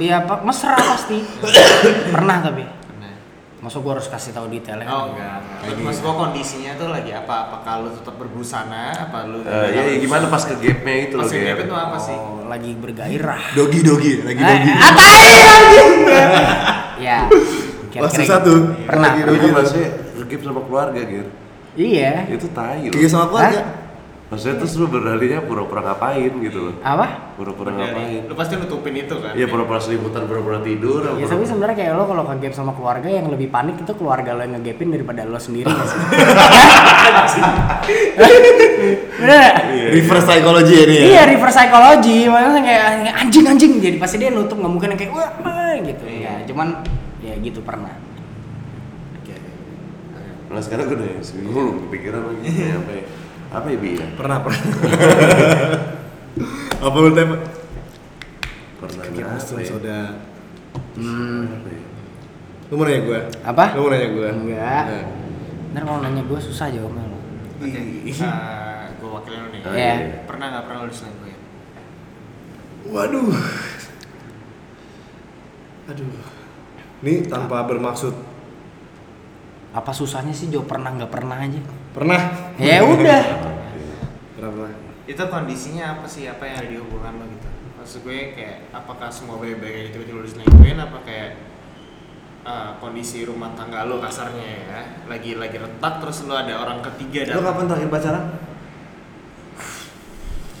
ya 0.00 0.16
pa- 0.24 0.42
mesra 0.42 0.78
pasti. 0.78 1.18
Pernah 2.14 2.36
tapi 2.40 2.64
Masuk 3.64 3.80
gua 3.80 3.96
harus 3.96 4.06
kasih 4.06 4.30
tahu 4.30 4.46
detailnya 4.46 4.84
oh 4.84 5.08
enggak, 5.08 5.40
enggak. 5.64 5.80
Maksud 5.80 6.00
gue 6.02 6.14
kondisinya 6.14 6.72
tuh 6.74 6.88
lagi 6.90 7.10
apa 7.10 7.48
apakah 7.48 7.80
lu 7.80 7.90
tetap 7.90 8.14
berbusana 8.14 8.92
apa 8.92 9.24
lu 9.24 9.40
Eh, 9.40 9.68
ya, 9.72 9.82
ya 9.88 9.96
gimana 9.96 10.28
pas 10.28 10.44
ke 10.44 10.52
gapnya 10.54 10.94
itu 11.02 11.16
pas 11.16 11.24
loh 11.24 11.32
gap 11.32 11.48
Gap? 11.48 11.64
itu 11.64 11.74
apa 11.74 11.96
sih 11.96 12.12
oh, 12.14 12.44
lagi 12.44 12.70
bergairah 12.74 13.42
Dogi 13.54 13.80
dogi 13.80 14.12
lagi 14.20 14.36
Eh, 14.36 14.48
dogi. 14.52 14.72
tai 14.76 15.24
anjing. 15.48 15.96
ya 17.06 17.18
kira-kira 17.88 18.20
gitu. 18.36 18.44
tuh. 18.44 18.60
pernah 18.84 19.10
Lagi 19.10 19.22
dogi. 19.24 19.48
maksudnya 19.48 19.88
ngegap 20.14 20.40
sama 20.42 20.60
keluarga 20.60 21.00
Gir. 21.00 21.26
iya 21.74 22.12
Itu 22.28 22.46
tai 22.50 22.84
loh. 22.84 22.92
Gigi 22.92 23.08
sama 23.08 23.26
keluarga. 23.26 23.60
Maksudnya 24.34 24.56
terus 24.58 24.74
lu 24.74 24.86
berlarinya 24.86 25.38
pura-pura 25.40 25.80
ngapain 25.84 26.32
gitu 26.34 26.58
loh. 26.60 26.74
apa 26.80 27.06
Pura-pura 27.32 27.70
ngapain. 27.72 28.22
lu 28.24 28.34
pasti 28.34 28.54
nutupin 28.54 28.94
itu 28.96 29.14
kan 29.16 29.30
Iya 29.32 29.46
pura-pura 29.46 29.78
selimutan, 29.78 30.22
pura-pura 30.24 30.58
tidur. 30.60 31.00
ya 31.00 31.14
pura-pura- 31.14 31.30
tapi 31.30 31.44
sebenarnya 31.44 31.76
kayak 31.76 31.92
lo 31.92 32.04
kalau 32.04 32.22
ngegap 32.24 32.52
sama 32.52 32.72
keluarga 32.72 33.08
yang 33.08 33.26
lebih 33.28 33.48
panik 33.48 33.78
itu 33.78 33.92
keluarga 33.92 34.30
lo 34.32 34.42
yang 34.42 34.54
ngegapin 34.54 34.90
daripada 34.90 35.22
lo 35.22 35.38
sendiri 35.38 35.66
nggak 35.66 35.86
sih 37.30 37.42
bener 39.14 39.38
nggak? 39.38 39.54
Reverse 39.92 40.26
psychology 40.26 40.76
ini 40.80 40.94
ya. 40.94 41.04
Iya 41.06 41.22
reverse 41.28 41.56
psychology, 41.56 42.18
makanya 42.26 42.60
kayak 42.60 42.84
anjing 43.16 43.44
anjing 43.46 43.72
jadi 43.78 43.96
pasti 43.96 44.16
dia 44.18 44.28
nutup 44.28 44.56
nggak 44.56 44.72
mungkin 44.72 44.90
kayak 44.92 45.10
wah 45.10 45.30
wah," 45.40 45.74
gitu 45.76 46.04
ya. 46.06 46.42
Cuman 46.44 46.82
ya 47.20 47.34
gitu 47.38 47.60
pernah. 47.60 47.94
Oke. 49.16 49.34
Nah 50.46 50.60
sekarang 50.60 50.84
gue 50.86 50.96
udah 50.96 51.08
gue 51.16 51.52
belum 51.54 51.76
kepikiran 51.88 52.20
lagi 52.24 52.48
apa 52.74 52.92
ya? 52.92 53.04
Apa 53.58 53.66
ya 53.70 53.78
Bi 53.78 53.90
ya? 53.94 54.06
Pernah 54.18 54.38
pernah. 54.42 54.62
apa 56.84 56.96
lu 56.98 57.10
tanya? 57.14 57.36
Pernah 58.76 59.04
mesum 59.08 59.56
apa 59.56 59.62
ya? 59.62 59.68
soda. 59.70 60.00
Hmm, 60.98 61.42
Apa 61.48 61.68
ya? 61.70 61.80
Lu 62.68 62.74
mau 62.74 62.84
nanya 62.84 63.00
gue? 63.06 63.20
Apa? 63.40 63.64
Lu 63.78 63.80
mau 63.86 63.90
nanya 63.94 64.08
gue? 64.10 64.28
Enggak. 64.28 64.84
Nah. 64.84 65.04
ntar 65.72 65.82
kalau 65.86 66.00
nanya 66.02 66.22
gue 66.22 66.38
susah 66.40 66.66
jawabnya 66.70 67.02
lo. 67.06 67.18
Oke, 67.58 67.70
eh, 67.70 68.12
gue 68.94 69.08
wakilin 69.08 69.38
lu 69.40 69.48
nih. 69.50 69.60
Oh, 69.62 69.72
Iya. 69.72 69.94
Pernah 70.26 70.46
nggak 70.50 70.64
pernah 70.66 70.78
lu 70.82 70.88
diselingkuhin? 70.90 71.38
Waduh. 72.90 73.32
Aduh. 75.88 76.10
Ini 77.00 77.12
tanpa 77.26 77.64
bermaksud. 77.64 78.14
Apa 79.74 79.90
susahnya 79.90 80.30
sih 80.30 80.48
jawab 80.48 80.70
pernah 80.70 80.90
nggak 80.94 81.10
pernah 81.10 81.38
aja? 81.38 81.60
Pernah? 81.94 82.20
Ya 82.58 82.82
udah. 82.82 83.22
Pernah 84.34 84.50
pernah. 84.50 84.72
Itu 85.06 85.22
kondisinya 85.30 85.84
apa 85.94 86.06
sih? 86.10 86.26
Apa 86.26 86.42
yang 86.42 86.56
ada 86.58 86.68
di 86.68 86.78
hubungan 86.82 87.22
lo 87.22 87.24
gitu? 87.30 87.48
Maksud 87.78 87.98
gue 88.02 88.34
kayak 88.34 88.74
apakah 88.74 89.12
semua 89.12 89.38
baik-baik 89.38 89.74
aja 89.78 89.88
tiba-tiba 89.94 90.18
lu 90.18 90.26
diselingkuhin? 90.26 90.78
Apa 90.80 90.98
kayak 91.06 91.30
eh, 92.42 92.70
kondisi 92.82 93.22
rumah 93.22 93.54
tangga 93.54 93.86
lo 93.86 94.02
kasarnya 94.02 94.42
ya 94.42 94.80
lagi 95.06 95.38
lagi 95.38 95.56
retak 95.56 96.02
terus 96.02 96.26
lo 96.26 96.34
ada 96.34 96.58
orang 96.58 96.82
ketiga 96.82 97.30
Lu 97.30 97.40
dan 97.40 97.46
kapan 97.46 97.64
terakhir 97.70 97.88
pacaran? 97.92 98.24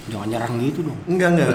Jangan 0.04 0.28
nyerang 0.28 0.54
gitu 0.60 0.80
dong. 0.84 0.98
Enggak 1.08 1.28
enggak. 1.32 1.48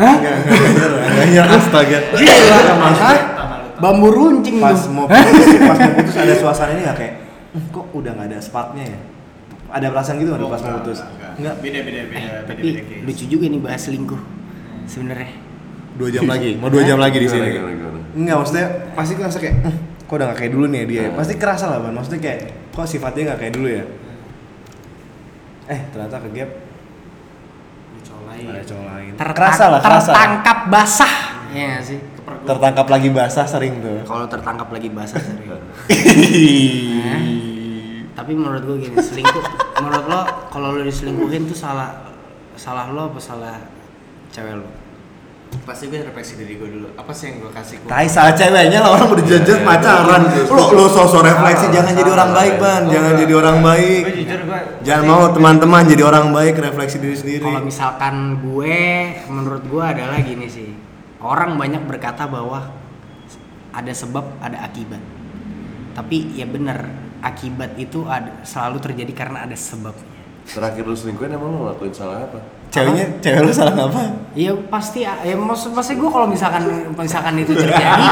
Hah? 0.00 0.14
Enggak 0.16 0.34
enggak. 0.40 0.56
Enggak 1.04 1.26
nyerah 1.28 1.52
astaga. 1.54 1.98
Gila. 2.16 2.58
Pertama 2.58 3.54
lu 3.60 3.68
Bambu 3.80 4.08
runcing 4.12 4.56
Pas 4.60 4.76
tuh. 4.76 4.92
mau 4.92 5.04
putus, 5.08 5.56
pas 5.56 5.76
mau 5.78 5.92
putus 6.00 6.16
ada 6.16 6.34
suasananya 6.36 6.82
nggak 6.92 6.98
kayak 7.00 7.14
"Hmm, 7.52 7.64
kok 7.72 7.86
udah 7.92 8.12
nggak 8.12 8.28
ada 8.32 8.38
sparknya 8.40 8.84
ya? 8.88 8.98
Ada 9.70 9.86
perasaan 9.88 10.16
gitu 10.18 10.30
nggak 10.30 10.42
Oh, 10.42 10.50
pas 10.50 10.60
mau 10.60 10.72
putus? 10.78 10.98
enggak, 11.38 11.54
beda 11.62 11.78
beda 11.80 12.00
beda 12.04 12.20
beda 12.20 12.30
Tapi 12.44 12.60
beda 12.60 13.06
lucu 13.06 13.24
juga 13.26 13.44
nih 13.46 13.60
bahas 13.60 13.80
selingkuh. 13.80 14.20
Sebenarnya. 14.84 15.30
Dua 15.94 16.08
jam 16.08 16.22
lagi, 16.26 16.50
mau 16.60 16.68
dua 16.68 16.82
jam 16.82 16.98
lagi 16.98 17.18
di 17.18 17.28
sini. 17.28 17.48
Enggak, 18.12 18.36
maksudnya 18.36 18.66
pasti 18.92 19.12
ngerasa 19.14 19.38
kayak, 19.38 19.54
"Hmm, 19.62 19.76
kok 20.02 20.14
udah 20.14 20.26
gak 20.28 20.38
kayak 20.42 20.52
dulu 20.52 20.66
nih 20.66 20.78
ya 20.78 20.86
dia. 20.86 21.00
ya?" 21.00 21.10
Pasti 21.14 21.34
kerasa 21.36 21.64
lah, 21.66 21.78
Ban. 21.78 21.94
Maksudnya 21.94 22.20
kayak, 22.20 22.38
kok 22.68 22.86
sifatnya 22.86 23.22
gak 23.30 23.38
kayak 23.38 23.54
dulu 23.54 23.68
ya? 23.70 23.84
Eh, 25.68 25.80
ternyata 25.88 26.18
ke 26.18 26.30
gap 26.34 26.50
ada 28.40 28.62
cowok 28.64 28.84
lain. 28.88 29.12
Tertang- 29.14 29.36
kerasa 29.36 29.64
lah, 29.68 29.80
kerasa. 29.80 30.10
Tertangkap 30.10 30.58
basah. 30.66 31.14
Iya 31.50 31.64
nggak 31.68 31.84
sih. 31.84 31.98
Tertangkap 32.46 32.86
lagi 32.88 33.08
basah 33.10 33.44
sering 33.44 33.74
tuh. 33.78 34.00
Kalau 34.02 34.26
tertangkap 34.26 34.68
lagi 34.70 34.88
basah 34.88 35.20
sering. 35.20 35.50
Tapi 38.30 38.38
menurut 38.38 38.62
gue 38.62 38.86
gini, 38.86 38.94
selingkuh. 38.94 39.42
menurut 39.82 40.06
lo, 40.06 40.22
kalau 40.54 40.78
lo 40.78 40.86
diselingkuhin 40.86 41.50
tuh 41.50 41.58
salah 41.58 42.14
salah 42.54 42.86
lo 42.86 43.10
apa 43.10 43.18
salah 43.18 43.58
cewek 44.30 44.54
lo? 44.54 44.70
Pasti 45.66 45.90
gue 45.90 45.98
refleksi 45.98 46.38
diri 46.38 46.54
gue 46.54 46.78
dulu. 46.78 46.94
Apa 46.94 47.10
sih 47.10 47.26
yang 47.26 47.42
gue 47.42 47.50
kasih 47.50 47.82
Tai 47.90 48.06
salah 48.06 48.30
ceweknya 48.30 48.86
lah 48.86 48.94
orang 48.94 49.18
udah 49.18 49.24
jajan 49.26 49.50
Iya, 49.50 49.66
pacaran. 49.66 50.22
betul. 50.30 50.54
Lo 50.54 50.64
lo 50.70 50.86
sosok 50.86 51.26
refleksi 51.26 51.66
Salah, 51.66 51.74
jangan 51.74 51.90
jadi 51.90 52.06
salah, 52.06 52.18
orang 52.22 52.30
baik. 52.30 52.54
Ban. 52.54 52.70
Oh, 52.70 52.86
Jangan 52.86 53.10
enggak. 53.10 53.22
jadi 53.26 53.32
orang 53.34 53.58
baik. 53.66 54.02
Gue 54.06 54.14
jujur 54.14 54.40
gue. 54.46 54.60
Jangan 54.86 55.04
mau 55.10 55.22
teman-teman 55.34 55.82
jadi 55.90 56.02
orang 56.06 56.26
baik, 56.30 56.54
refleksi 56.62 56.96
diri 57.02 57.16
sendiri. 57.18 57.42
Kalau 57.50 57.62
misalkan 57.66 58.14
gue, 58.38 58.78
menurut 59.26 59.62
gue 59.66 59.82
adalah 59.82 60.22
gini 60.22 60.46
sih. 60.46 60.70
Orang 61.18 61.58
banyak 61.58 61.82
berkata 61.82 62.30
bahwa 62.30 62.70
ada 63.74 63.90
sebab, 63.90 64.38
ada 64.38 64.62
akibat. 64.62 65.02
Tapi 65.98 66.38
ya 66.38 66.46
bener, 66.46 67.09
akibat 67.20 67.76
itu 67.76 68.04
ada, 68.08 68.42
selalu 68.42 68.80
terjadi 68.80 69.12
karena 69.12 69.44
ada 69.44 69.56
sebabnya. 69.56 70.08
Terakhir 70.50 70.82
lu 70.82 70.96
selingkuhin 70.96 71.30
emang 71.36 71.48
lu 71.52 71.58
ngelakuin 71.62 71.94
salah 71.94 72.26
apa? 72.26 72.40
Ceweknya, 72.70 73.06
cewek 73.18 73.42
lo 73.46 73.50
salah 73.50 73.74
ngapa? 73.74 74.02
Iya 74.30 74.54
pasti 74.70 75.02
ya 75.02 75.34
maksud 75.34 75.74
pasti 75.74 75.98
gue 75.98 76.06
kalau 76.06 76.26
misalkan 76.30 76.62
misalkan 76.94 77.34
itu 77.42 77.50
terjadi 77.50 78.06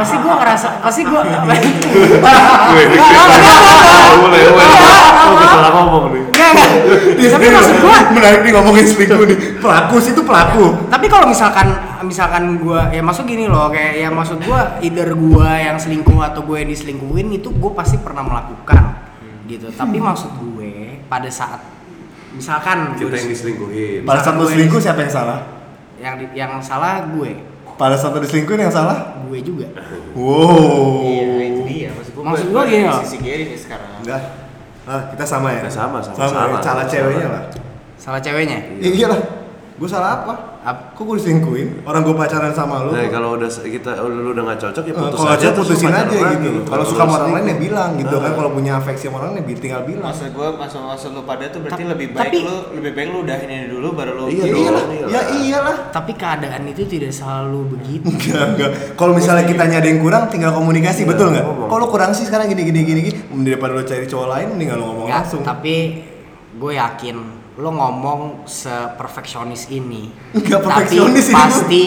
pasti 0.00 0.16
gue 0.16 0.32
ngerasa 0.40 0.80
pasti 0.80 1.02
gue 1.04 1.20
Boleh, 4.24 4.40
boleh. 4.48 4.68
Lu 5.36 5.44
salah 5.44 5.70
ngomong 5.76 6.04
nih. 6.16 6.29
Enggak. 6.50 6.68
Tapi 7.30 7.46
maksud 7.48 7.74
gue 7.76 7.94
menarik 8.12 8.40
nih 8.40 8.52
ngomongin 8.52 8.84
selingkuh 8.84 9.24
nih. 9.24 9.38
Pelaku 9.58 9.96
sih 9.98 10.10
itu 10.10 10.22
pelaku. 10.22 10.64
tapi 10.88 11.06
kalau 11.06 11.26
misalkan 11.26 11.66
misalkan 12.02 12.42
gue 12.56 12.80
ya 12.90 13.00
masuk 13.00 13.24
gini 13.24 13.44
loh 13.44 13.68
kayak 13.68 13.98
ya 13.98 14.08
maksud 14.08 14.38
gue 14.38 14.60
either 14.82 15.10
gue 15.10 15.48
yang 15.50 15.76
selingkuh 15.76 16.18
atau 16.18 16.42
gue 16.42 16.56
yang 16.56 16.68
diselingkuhin 16.68 17.28
itu 17.30 17.48
gue 17.48 17.70
pasti 17.70 17.96
pernah 17.96 18.20
melakukan 18.20 18.98
gitu 19.44 19.68
tapi 19.70 19.96
maksud 19.96 20.30
gue 20.38 20.70
pada 21.06 21.26
saat 21.26 21.60
misalkan 22.30 22.94
kita 22.94 23.06
gue 23.06 23.16
yang 23.16 23.28
diselingkuhin 23.28 24.00
Pada 24.02 24.20
saat 24.20 24.34
lu 24.34 24.42
gue- 24.42 24.52
selingkuh 24.52 24.78
siapa 24.78 25.00
yang 25.00 25.12
salah? 25.12 25.38
yang 25.96 26.14
di- 26.16 26.32
yang 26.32 26.52
salah 26.58 27.04
gue 27.06 27.32
Pada 27.74 27.94
saat 27.94 28.12
diselingkuhin 28.14 28.60
yang 28.62 28.72
salah? 28.72 29.18
gue 29.20 29.38
juga 29.40 29.66
Wow. 30.10 31.06
Iya, 31.06 31.22
itu 31.46 31.62
dia. 31.64 31.88
Maksud 31.92 32.12
gua, 32.12 32.22
Maksud 32.26 32.46
gua 32.48 32.54
gua 32.56 32.62
gini 32.66 32.78
di 32.78 32.88
loh. 32.88 32.98
Sisi 33.00 33.18
Gary 33.20 33.44
nih 33.46 33.58
sekarang. 33.58 33.90
Enggak. 34.00 34.22
Ah, 34.90 35.06
kita 35.14 35.22
sama 35.22 35.54
ya? 35.54 35.62
Kita 35.62 35.70
sama, 35.70 36.02
sama, 36.02 36.18
Sama, 36.18 36.58
sama. 36.58 36.58
Sama. 36.58 36.82
ceweknya 36.90 37.26
lah. 37.30 37.42
salah 37.94 38.18
ceweknya 38.18 38.58
Iya 38.82 38.90
iyalah. 39.06 39.20
Gue 39.80 39.88
salah 39.88 40.20
apa? 40.20 40.34
Ap- 40.60 40.92
Kok 40.92 41.02
gue 41.02 41.16
diselingkuhin? 41.16 41.68
Orang 41.82 42.04
gue 42.04 42.12
pacaran 42.12 42.52
sama 42.52 42.84
lu. 42.84 42.92
Nah, 42.92 43.08
kalau 43.08 43.32
udah 43.32 43.48
kita 43.48 43.96
lu 43.98 44.36
udah 44.36 44.44
gak 44.46 44.60
cocok 44.60 44.84
ya 44.84 44.92
Eh, 44.92 44.96
putus 45.00 45.16
kalau 45.16 45.32
aja 45.32 45.48
putusin 45.56 45.72
lu 45.80 45.88
aja 45.88 46.04
pacaran 46.04 46.04
gitu. 46.04 46.20
lagi. 46.20 46.48
Kalau 46.68 46.82
lu 46.84 46.90
suka 46.90 47.00
sama 47.00 47.14
orang 47.16 47.30
lain 47.32 47.46
ya 47.46 47.56
bilang 47.56 47.90
gitu 47.96 48.12
Ah. 48.12 48.20
kan. 48.20 48.32
Kalau 48.36 48.50
punya 48.52 48.72
afeksi 48.76 49.04
sama 49.08 49.16
orang 49.18 49.32
ya 49.32 49.56
tinggal 49.56 49.82
bilang. 49.82 50.04
Maksud 50.04 50.28
gua 50.30 50.48
maksud 50.54 50.80
maksud 50.84 51.10
lu 51.10 51.22
pada 51.24 51.44
tuh 51.48 51.60
berarti 51.64 51.80
Ta- 51.80 51.90
lebih 51.90 52.06
baik 52.12 52.20
tapi- 52.22 52.42
lu 52.44 52.56
lebih 52.76 52.92
baik 52.92 53.08
lu 53.08 53.18
udahin 53.24 53.48
ini 53.48 53.66
dulu 53.66 53.88
baru 53.90 54.12
lu 54.12 54.24
Iya 54.28 54.36
Ya 54.36 54.52
iyalah. 54.52 54.84
iyalah. 54.84 55.08
Ya 55.08 55.22
iyalah. 55.34 55.76
tapi 55.90 56.12
keadaan 56.14 56.62
itu 56.66 56.82
tidak 56.84 57.10
selalu 57.10 57.60
begitu 57.72 58.04
Enggak, 58.06 58.44
enggak. 58.52 58.70
Kalau 58.94 59.12
misalnya 59.16 59.48
kita 59.48 59.64
ada 59.64 59.80
yang 59.82 59.98
kurang, 59.98 60.28
tinggal 60.28 60.52
komunikasi, 60.52 61.02
Iya, 61.02 61.08
betul 61.08 61.26
nggak? 61.32 61.44
Kalau 61.66 61.86
kurang 61.88 62.12
sih 62.12 62.28
sekarang 62.28 62.46
gini 62.46 62.62
gini 62.62 62.80
gini 62.84 63.00
gini, 63.02 63.16
daripada 63.42 63.72
lo 63.72 63.82
cari 63.82 64.04
cowok 64.04 64.28
lain, 64.28 64.46
mending 64.52 64.68
lo 64.70 64.84
ngomong 64.84 65.06
langsung. 65.08 65.40
tapi 65.40 66.04
gue 66.52 66.72
yakin 66.74 67.16
lo 67.60 67.70
ngomong 67.70 68.48
seperfeksionis 68.48 69.68
ini 69.68 70.08
tapi 70.32 70.48
perfeksionis 70.48 71.28
ini, 71.28 71.34
pasti 71.36 71.82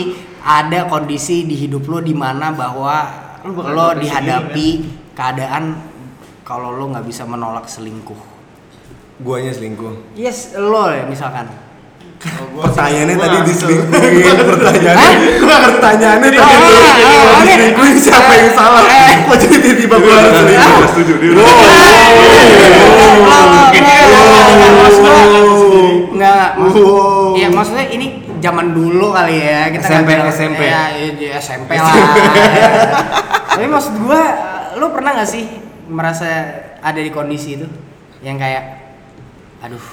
ada 0.46 0.86
kondisi 0.86 1.50
di 1.50 1.58
hidup 1.58 1.90
lo 1.90 1.98
di 1.98 2.14
mana 2.14 2.54
bahwa 2.54 2.98
lo 3.44 3.90
capek 3.90 4.00
dihadapi 4.06 4.68
keadaan 5.18 5.64
kalau 6.46 6.78
lo 6.78 6.94
nggak 6.94 7.06
bisa 7.10 7.26
menolak 7.26 7.66
selingkuh 7.66 8.36
Guanya 9.24 9.50
selingkuh. 9.50 10.14
yes 10.14 10.54
lo 10.54 10.94
ya 10.94 11.10
misalkan 11.10 11.50
Oh, 12.24 12.48
gua 12.56 12.72
Pertanyaannya 12.72 13.20
gua 13.20 13.28
tadi 13.28 13.52
diselingkuhin, 13.52 14.40
pertanyaannya, 14.48 15.44
gua 15.44 15.58
pertanyaannya 15.60 16.30
tadi 16.32 16.40
Ah, 16.40 16.56
ah, 16.56 17.44
diselingkuhin 17.44 17.98
siapa 18.00 18.32
yang 18.40 18.52
salah? 18.56 18.80
Kok 19.28 19.36
jadi 19.44 19.58
tiba-tiba 19.60 19.96
gua 20.00 20.14
harus 20.24 20.32
selingkuh? 20.32 20.72
Nggak 20.72 20.90
setuju 20.96 21.14
dia. 21.20 21.44
Nggak 26.14 26.48
maksud 26.56 26.84
Wow. 26.84 27.34
Iya 27.34 27.48
maksudnya 27.50 27.86
ini 27.88 28.08
zaman 28.38 28.72
dulu 28.72 29.10
kali 29.10 29.36
ya 29.40 29.70
kita 29.70 29.86
SMP, 29.86 30.10
bilang- 30.12 30.30
SMP. 30.30 30.62
ya, 30.64 30.82
ya, 30.92 31.08
ya, 31.12 31.32
SMP 31.38 31.72
lah 31.74 31.94
ya. 31.94 32.68
tapi 33.50 33.66
maksud 33.66 33.94
gua 34.00 34.22
lo 34.74 34.90
pernah 34.90 35.14
nggak 35.14 35.28
sih 35.28 35.46
merasa 35.86 36.28
ada 36.80 36.98
di 36.98 37.10
kondisi 37.10 37.56
itu 37.56 37.68
yang 38.20 38.36
kayak 38.36 38.82
aduh 39.60 39.84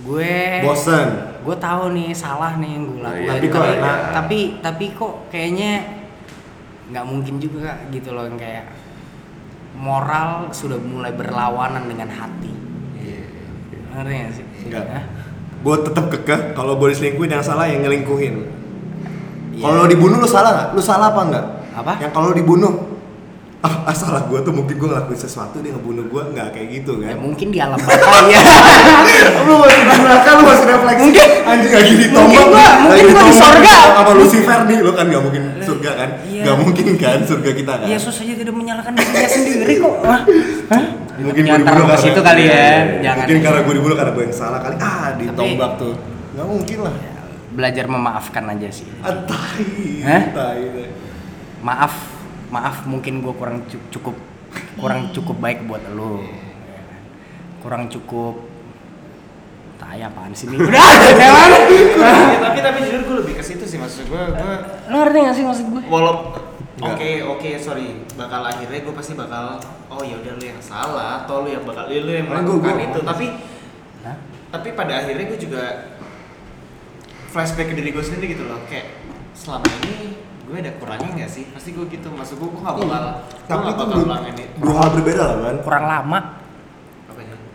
gue 0.00 0.64
Bosen. 0.64 1.08
gue 1.38 1.56
tahu 1.58 1.92
nih 1.92 2.08
salah 2.10 2.56
nih 2.56 2.70
yang 2.70 2.84
gue 2.86 2.96
Nah, 2.96 3.12
lakukan 3.12 3.20
iya, 3.20 3.30
tapi, 3.30 3.46
kok 3.46 3.60
tapi, 3.60 3.72
enak. 3.74 3.98
tapi 4.10 4.38
tapi 4.58 4.84
kok 4.90 5.12
kayaknya 5.28 5.72
nggak 6.88 7.04
mungkin 7.04 7.34
juga 7.36 7.84
gitu 7.88 8.10
loh 8.10 8.24
yang 8.24 8.34
kayak 8.34 8.64
moral 9.74 10.48
sudah 10.50 10.76
mulai 10.76 11.12
berlawanan 11.12 11.84
dengan 11.84 12.08
hati 12.08 12.48
ngerti 13.92 14.12
nggak 14.14 14.32
sih 14.32 14.44
Enggak. 14.62 14.84
Hah? 14.86 15.04
Gue 15.60 15.76
tetap 15.82 16.04
kekeh, 16.08 16.40
kalau 16.52 16.72
gue 16.74 16.88
diselingkuhin 16.88 17.30
yang 17.30 17.42
salah 17.42 17.64
yang 17.64 17.80
nyelingkuhin. 17.80 18.34
Iya. 19.52 19.60
Kalau 19.60 19.84
dibunuh 19.84 20.16
lo 20.16 20.24
salah 20.26 20.50
nggak? 20.50 20.68
Lo 20.72 20.80
salah 20.80 21.06
apa 21.10 21.20
nggak? 21.22 21.44
Apa? 21.74 21.92
Yang 22.00 22.12
kalau 22.12 22.30
dibunuh, 22.32 22.72
ah, 23.60 23.84
ah, 23.84 23.92
salah 23.92 24.24
gue 24.24 24.40
tuh 24.40 24.50
mungkin 24.50 24.72
gue 24.74 24.88
ngelakuin 24.88 25.20
sesuatu 25.20 25.60
dia 25.60 25.68
ngebunuh 25.70 26.06
gue 26.06 26.22
nggak 26.32 26.48
kayak 26.50 26.68
gitu 26.72 26.92
ya 26.98 27.12
kan? 27.12 27.20
mungkin 27.20 27.46
di 27.46 27.58
alam 27.60 27.76
baka 27.76 28.08
ya 28.24 28.40
lu 29.44 29.60
masih 29.60 29.80
di 29.82 29.96
belakang 30.00 30.34
lu 30.34 30.44
masih 30.48 30.64
refleksi 30.66 31.02
Mungkin. 31.04 31.28
anjing 31.44 31.72
lagi 31.74 31.92
Mungkin 32.08 32.40
gua- 32.40 32.56
lagi 32.56 32.80
mungkin 32.80 32.88
gua 32.88 32.96
di 32.96 33.04
ditombak 33.04 33.36
sorga. 33.36 33.76
sama 33.92 34.12
Lucifer 34.16 34.58
nih 34.64 34.78
lu 34.80 34.90
kan 34.90 35.04
nggak 35.04 35.22
mungkin 35.22 35.42
surga 35.60 35.90
kan 35.92 36.08
Iya. 36.24 36.42
nggak 36.42 36.56
mungkin 36.56 36.84
kan 36.96 37.18
surga 37.22 37.50
kita 37.52 37.72
kan 37.76 37.86
Yesus 37.86 38.14
aja 38.16 38.32
tidak 38.34 38.54
menyalahkan 38.54 38.92
dirinya 38.96 39.28
sendiri 39.28 39.72
kok 39.76 39.94
Hah? 40.00 40.20
Mungkin 41.20 41.42
dibunuh 41.44 41.86
ke 41.86 41.96
situ 41.98 42.20
kali 42.20 42.42
ya 42.44 42.68
jangan 43.00 43.24
mungkin 43.24 43.38
karena 43.40 43.60
gue 43.60 43.74
dibunuh 43.76 43.96
karena 43.96 44.12
gue 44.12 44.24
yang 44.24 44.36
salah 44.36 44.60
kali. 44.60 44.74
Ah 44.78 45.12
ditombak 45.14 45.70
tuh. 45.76 45.94
nggak 46.32 46.46
mungkin 46.46 46.78
lah. 46.82 46.94
Belajar 47.50 47.84
memaafkan 47.86 48.44
aja 48.48 48.68
sih. 48.70 48.86
Ah, 49.02 49.26
tai 49.26 49.66
Hah? 50.06 50.22
tai 50.32 50.62
tai. 50.70 50.88
maaf 51.60 51.94
maaf 52.48 52.82
mungkin 52.82 53.20
gue 53.20 53.30
kurang 53.30 53.62
cu- 53.64 53.86
cukup 53.90 54.16
kurang 54.74 55.12
cukup 55.12 55.36
baik 55.38 55.62
buat 55.64 55.84
lo 55.92 56.24
kurang 57.60 57.86
cukup 57.86 58.49
tai 59.90 60.00
apaan 60.00 60.30
sih 60.30 60.46
ini 60.46 60.54
udah 60.56 60.70
Ya, 62.30 62.38
tapi 62.40 62.58
tapi 62.62 62.78
jujur 62.80 63.00
gue 63.02 63.16
lebih 63.20 63.34
ke 63.34 63.42
situ 63.42 63.66
sih 63.66 63.74
maksud 63.74 64.06
gue 64.06 64.22
gue 64.22 64.54
lo 64.86 64.96
ngerti 64.96 65.18
gak 65.20 65.34
sih 65.34 65.42
maksud 65.42 65.66
gue 65.66 65.82
walau 65.84 66.30
oke 66.80 67.10
oke 67.28 67.48
sorry. 67.58 68.06
Bakal 68.14 68.40
akhirnya 68.46 68.80
gue 68.80 68.94
pasti 68.94 69.12
bakal 69.12 69.58
oh 69.88 70.00
ya 70.00 70.14
udah 70.14 70.32
lu 70.32 70.44
yang 70.46 70.62
salah 70.62 71.26
atau 71.26 71.42
lu 71.42 71.50
yang 71.50 71.66
bakal 71.66 71.84
lu 71.84 71.98
yang 72.06 72.24
gua- 72.24 72.38
melakukan 72.38 72.72
gua- 72.72 72.86
itu. 72.86 73.00
tapi 73.02 73.26
Hah? 74.00 74.16
tapi 74.48 74.68
pada 74.72 74.92
akhirnya 74.96 75.26
gue 75.26 75.38
juga 75.40 75.62
flashback 77.28 77.68
ke 77.68 77.74
diri 77.74 77.90
gue 77.90 78.00
sendiri 78.00 78.26
gitu 78.30 78.46
loh. 78.46 78.62
Kayak 78.64 78.94
selama 79.34 79.66
ini 79.82 80.16
gue 80.40 80.56
ada 80.56 80.72
kurangnya 80.78 81.10
nggak 81.18 81.30
sih? 81.30 81.50
Pasti 81.50 81.74
gue 81.74 81.84
gitu 81.88 82.08
maksud 82.08 82.38
gue 82.38 82.48
gue 82.48 82.60
nggak 82.60 82.76
bakal 82.78 82.88
gue 82.88 83.18
tapi 83.44 83.64
itu 83.66 83.82
bakal 84.06 84.30
itu. 84.30 84.44
dua 84.56 84.74
hal 84.76 84.88
berbeda 84.92 85.22
lah 85.24 85.36
kan 85.42 85.56
kurang 85.60 85.84
lama 85.84 86.18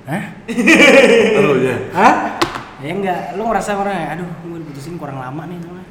hah? 0.05 0.23
Lu 1.41 1.51
ya. 1.61 1.75
hah? 1.93 2.13
Ya 2.83 2.91
enggak 2.93 3.19
lo 3.33 3.49
ngerasa 3.49 3.71
orang 3.75 4.13
aduh 4.13 4.29
gue 4.45 4.57
diputusin 4.61 5.01
kurang 5.01 5.17
lama 5.17 5.41
nih 5.49 5.57
soalnya 5.57 5.85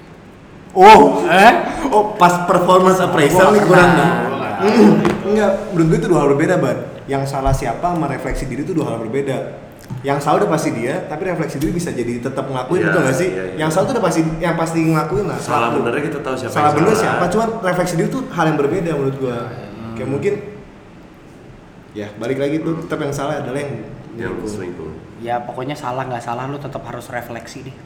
oh. 0.75 1.03
Hah? 1.27 1.53
oh 1.91 2.05
pas 2.15 2.47
performance 2.47 3.03
appraisal 3.03 3.51
nih 3.51 3.59
nggak 3.59 3.67
kurang 3.67 3.91
nih. 3.95 4.11
Enggak 5.27 5.51
menurut 5.75 5.87
gue 5.91 5.99
itu 5.99 6.09
dua 6.09 6.19
hal 6.23 6.29
berbeda 6.37 6.55
ban 6.63 6.79
yang 7.05 7.23
salah 7.27 7.53
siapa 7.53 7.93
sama 7.93 8.07
refleksi 8.09 8.47
diri 8.47 8.63
itu 8.65 8.73
dua 8.73 8.95
hal 8.95 9.03
berbeda. 9.03 9.61
Yang 10.01 10.25
salah 10.25 10.41
udah 10.45 10.51
pasti 10.57 10.73
dia 10.73 11.05
tapi 11.05 11.29
refleksi 11.29 11.61
diri 11.61 11.73
bisa 11.77 11.93
jadi 11.93 12.17
tetap 12.17 12.49
ngelakuin 12.49 12.81
Iya, 12.81 12.87
betul 12.89 13.03
gak 13.05 13.17
sih? 13.21 13.29
iya, 13.29 13.43
iya. 13.53 13.57
yang 13.61 13.69
salah 13.69 13.85
tuh 13.85 13.95
udah 14.01 14.05
pasti 14.09 14.21
yang 14.41 14.57
pasti 14.57 14.79
ngelakuin 14.81 15.27
lah. 15.29 15.39
Salah 15.41 15.69
benernya 15.77 16.03
kita 16.09 16.19
tahu 16.25 16.35
siapa 16.41 16.53
salah 16.55 16.71
yang 16.73 16.77
bener 16.81 16.95
salah. 16.97 17.03
siapa 17.05 17.25
cuman 17.29 17.49
refleksi 17.61 17.95
diri 18.01 18.09
tuh 18.09 18.23
hal 18.33 18.45
yang 18.49 18.59
berbeda 18.61 18.91
menurut 18.97 19.17
gua. 19.21 19.39
Kayak 19.99 20.09
mungkin 20.09 20.35
ya 21.95 22.09
balik 22.17 22.39
lagi 22.41 22.57
tuh 22.65 22.75
tetap 22.85 22.99
yang 23.05 23.13
salah 23.13 23.35
adalah 23.45 23.61
yang 23.61 23.73
Yang 24.15 24.47
selingkuh. 24.47 24.51
selingkuh. 24.51 24.91
ya 25.25 25.41
pokoknya 25.43 25.75
salah 25.79 26.05
nggak 26.07 26.23
salah 26.23 26.47
lo 26.47 26.59
tetap 26.59 26.83
harus 26.87 27.07
refleksi 27.11 27.67
deh. 27.67 27.77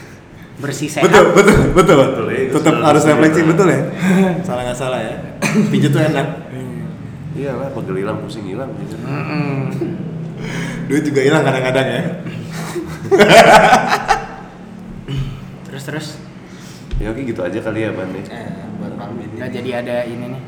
Bersih 0.62 0.86
sehat. 0.86 1.10
Betul 1.10 1.34
betul 1.34 1.58
betul, 1.74 1.96
Betul, 1.98 2.26
ya, 2.30 2.40
tetap 2.54 2.74
harus 2.82 3.02
refleksi 3.02 3.40
betul 3.42 3.66
ya? 3.66 3.80
Salah 4.46 4.62
nggak 4.70 4.78
salah 4.78 5.00
ya. 5.02 5.14
Pijat 5.72 5.90
tuh 5.90 6.02
enak. 6.02 6.28
Iya 7.34 7.50
lah, 7.58 7.66
pegel 7.74 7.98
hilang 7.98 8.22
pusing 8.22 8.46
hilang 8.46 8.70
gitu. 8.78 8.94
Duit 10.86 11.02
juga 11.02 11.20
hilang 11.26 11.42
kadang-kadang 11.42 11.86
ya. 11.90 12.02
Terus 15.66 15.82
terus? 15.82 16.06
Ya 17.02 17.10
oke 17.10 17.26
gitu 17.26 17.42
aja 17.42 17.58
kali 17.58 17.82
ya 17.82 17.90
Ban 17.90 18.06
nih. 18.14 18.22
eh 18.30 18.50
buat 18.78 18.94
nggak 18.94 19.50
jadi 19.50 19.70
ada 19.82 19.96
ini 20.06 20.38
nih. 20.38 20.42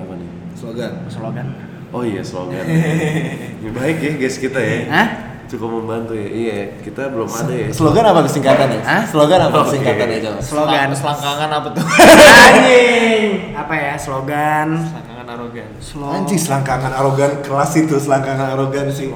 Apa 0.00 0.12
nih? 0.16 0.28
slogan. 0.56 0.92
Slogan 1.12 1.71
Oh 1.92 2.02
iya 2.02 2.24
slogan. 2.24 2.64
ya, 3.64 3.70
baik 3.70 3.96
ya 4.00 4.12
guys 4.16 4.36
kita 4.36 4.56
ya. 4.56 4.78
Hah? 4.88 5.08
Cukup 5.44 5.68
membantu 5.68 6.16
ya. 6.16 6.24
Iya, 6.24 6.56
kita 6.80 7.12
belum 7.12 7.28
ada 7.28 7.52
ya. 7.52 7.68
slogan 7.68 8.04
apa 8.08 8.24
singkatannya 8.24 8.80
Hah? 8.80 9.02
slogan 9.04 9.40
apa 9.44 9.56
Oke. 9.60 9.76
singkatannya 9.76 10.18
coba 10.24 10.40
slogan 10.40 10.88
selangkangan 10.96 11.50
apa 11.52 11.68
tuh 11.76 11.84
anjing 11.84 13.28
apa 13.52 13.74
ya 13.76 13.94
slogan 14.00 14.68
selangkangan 14.80 15.26
arogan 15.28 15.68
slogan 15.76 16.16
anjing 16.16 16.40
selangkangan 16.40 16.92
arogan 16.96 17.30
kelas 17.44 17.72
itu 17.76 17.94
selangkangan 18.00 18.48
arogan 18.56 18.86
sih 18.88 19.12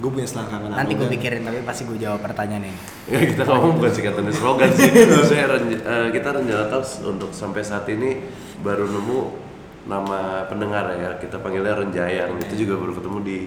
gue 0.00 0.10
punya 0.10 0.26
selangkangan 0.26 0.74
nanti 0.74 0.92
gue 0.96 1.06
pikirin 1.06 1.46
tapi 1.46 1.62
pasti 1.62 1.86
gue 1.86 1.98
jawab 2.00 2.24
pertanyaan 2.24 2.66
ini 2.66 2.78
Ya 3.06 3.20
kita 3.22 3.42
ngomong 3.44 3.78
bukan 3.78 3.90
singkatan 3.90 4.26
slogan 4.30 4.70
sih. 4.70 4.86
Saya 5.30 5.46
renj- 5.50 5.82
eh, 5.82 6.08
kita 6.10 6.30
rencana 6.30 6.78
untuk 7.06 7.30
sampai 7.30 7.62
saat 7.62 7.86
ini 7.86 8.22
baru 8.62 8.86
nemu 8.86 9.49
nama 9.90 10.18
pendengar 10.46 10.86
ya. 10.94 11.18
Kita 11.18 11.36
panggilnya 11.36 11.74
Renjayang. 11.74 12.38
Itu 12.38 12.54
juga 12.56 12.78
baru 12.78 12.94
ketemu 12.94 13.18
di 13.20 13.38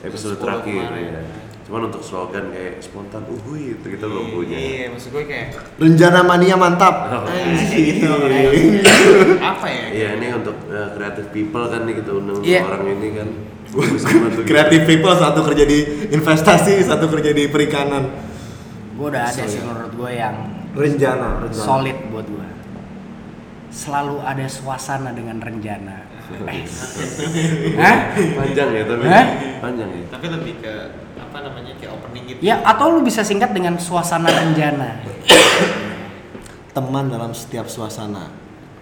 episode 0.00 0.36
terakhir 0.36 0.68
kemarin. 0.84 1.08
ya. 1.10 1.22
Cuman 1.64 1.82
untuk 1.84 2.00
slogan 2.00 2.48
kayak 2.48 2.80
spontan 2.80 3.24
uhui 3.24 3.74
itu 3.74 3.86
kita 3.86 4.04
belum 4.04 4.32
punya. 4.32 4.56
iya 4.56 4.88
maksud 4.88 5.08
gue 5.10 5.20
kayak 5.22 5.52
rencana 5.76 6.20
mania 6.22 6.56
mantap 6.56 7.12
Oh. 7.12 7.28
Anjing. 7.28 8.08
apa 9.38 9.66
ya 9.68 9.84
Iya 9.90 10.08
ini 10.16 10.26
untuk 10.32 10.56
eh, 10.66 10.88
creative 10.90 11.28
people 11.28 11.64
kan 11.66 11.84
nih 11.84 12.00
kita 12.00 12.10
undang 12.14 12.40
Iya. 12.40 12.60
orang 12.62 12.82
ini 12.88 13.08
kan. 13.12 13.28
Kita. 13.68 14.40
Creative 14.44 14.84
people 14.86 15.12
satu 15.12 15.44
kerja 15.44 15.64
di 15.64 15.78
investasi, 16.08 16.80
satu 16.80 17.04
kerja 17.06 17.30
di 17.30 17.44
perikanan. 17.46 18.16
gue 18.96 19.06
udah 19.06 19.28
ada 19.28 19.44
sih 19.44 19.60
menurut 19.60 19.92
gue 19.92 20.10
yang 20.10 20.34
Rencana, 20.72 21.38
rencana. 21.38 21.52
solid 21.60 21.96
buat 22.08 22.24
gue 22.24 22.46
selalu 23.68 24.20
ada 24.24 24.46
suasana 24.48 25.12
dengan 25.12 25.38
rencana. 25.38 26.04
Hah? 27.80 27.96
Panjang 28.14 28.68
ya 28.72 28.82
tapi. 28.84 29.04
Hah? 29.08 29.26
Panjang 29.64 29.88
ya. 29.92 30.04
Tapi 30.12 30.26
lebih 30.28 30.54
ke 30.60 30.72
apa 31.18 31.38
namanya 31.44 31.72
kayak 31.80 31.92
opening 31.96 32.24
gitu. 32.28 32.40
Ya 32.44 32.60
atau 32.64 32.92
lu 32.92 33.00
bisa 33.00 33.24
singkat 33.24 33.52
dengan 33.52 33.76
suasana 33.80 34.28
rencana. 34.28 35.00
Teman 36.72 37.08
dalam 37.08 37.32
setiap 37.32 37.64
suasana. 37.68 38.28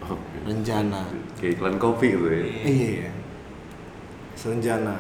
Oke. 0.07 0.43
Rencana. 0.47 1.07
Kayak 1.39 1.59
iklan 1.59 1.77
kopi 1.79 2.15
gitu 2.15 2.27
ya. 2.31 2.43
Iya 2.67 2.89
iya. 3.07 3.11
Serenjana. 4.35 4.97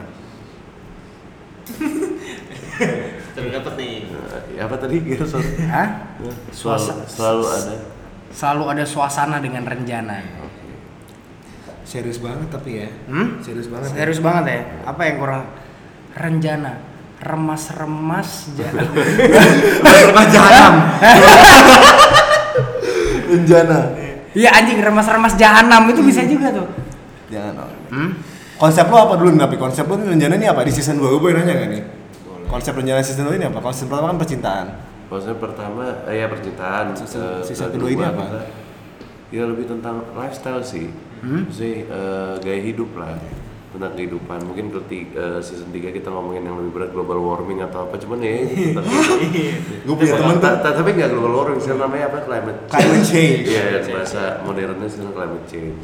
Terus 3.34 3.50
dapat 3.52 3.74
nih. 3.76 4.06
Nah, 4.06 4.40
ya 4.54 4.60
apa 4.64 4.76
tadi 4.78 4.96
gitu. 5.02 5.24
Hah? 5.66 5.88
Selalu, 6.54 6.54
Suasa- 6.54 7.04
selalu 7.10 7.44
ada. 7.50 7.74
Selalu 8.30 8.64
ada 8.72 8.84
suasana 8.84 9.38
dengan 9.38 9.62
rencana. 9.62 10.22
Serius 11.82 12.18
banget 12.18 12.48
tapi 12.50 12.82
ya. 12.82 12.88
Hmm? 13.06 13.38
Serius 13.40 13.70
banget. 13.70 13.94
ya. 13.94 14.02
Serius 14.02 14.20
banget 14.20 14.44
ya? 14.48 14.60
Apa 14.84 15.00
yang 15.06 15.16
kurang 15.18 15.42
rencana? 16.12 16.72
Remas-remas 17.16 18.52
ja- 18.54 18.74
Remas 19.80 20.26
jahanam. 20.28 20.74
Rencana. 23.26 23.78
Iya 24.36 24.50
anjing 24.52 24.78
remas-remas 24.78 25.34
jahanam 25.34 25.88
itu 25.88 26.04
bisa 26.04 26.22
juga 26.28 26.52
tuh. 26.52 26.68
Jangan. 27.32 27.72
Hmm? 27.88 28.10
Konsep 28.56 28.84
lo 28.86 28.96
apa 28.98 29.14
dulu? 29.16 29.32
Tapi 29.32 29.56
konsep 29.56 29.84
lo 29.84 29.96
rencana 29.96 30.36
ini 30.36 30.44
apa 30.44 30.60
di 30.60 30.72
season 30.72 31.00
2? 31.00 31.08
Gue 31.08 31.20
boleh 31.22 31.40
nanya 31.40 31.54
gak 31.56 31.68
nih? 31.70 31.82
Konsep 32.46 32.72
rencana 32.72 33.00
season 33.00 33.26
2 33.26 33.36
ini 33.36 33.46
apa? 33.48 33.58
Konsep 33.60 33.88
pertama 33.88 34.12
kan 34.12 34.18
percintaan. 34.20 34.66
Maksudnya 35.06 35.36
pertama, 35.36 35.84
eh, 36.04 36.16
ya 36.16 36.26
percintaan. 36.26 36.92
Season- 36.92 37.22
eh, 37.36 37.42
season 37.42 37.70
kedua 37.70 37.88
ini 37.88 38.02
apa? 38.02 38.24
kita- 38.24 38.48
Ya 39.28 39.42
lebih 39.42 39.66
tentang 39.66 40.06
lifestyle 40.12 40.62
sih. 40.62 40.86
Hmm? 41.18 41.46
Sih 41.48 41.82
eh, 41.82 42.34
gaya 42.36 42.60
hidup 42.60 42.94
lah 42.94 43.18
tentang 43.68 43.92
kehidupan. 43.92 44.38
Mungkin 44.42 44.70
ketika 44.72 45.38
season 45.40 45.68
3 45.68 45.90
kita 45.90 46.08
ngomongin 46.08 46.42
yang 46.42 46.56
lebih 46.56 46.72
berat 46.72 46.90
global 46.90 47.18
warming 47.20 47.58
atau 47.60 47.84
apa 47.84 47.94
cuman 47.96 48.18
ya 48.18 48.32
hidup. 48.46 48.82
Gue 49.82 49.94
punya 49.96 50.14
temen 50.16 50.38
ta- 50.38 50.62
tapi 50.62 50.90
nggak 50.92 51.10
global 51.10 51.32
warming, 51.36 51.58
sekarang 51.58 51.82
namanya 51.84 52.04
apa? 52.08 52.18
Climate 52.22 52.58
Climate 52.66 53.04
change. 53.04 53.42
Iya, 53.44 53.62
bahasa 53.88 54.22
modernnya 54.42 54.86
sekarang 54.86 55.12
climate 55.12 55.46
change. 55.46 55.78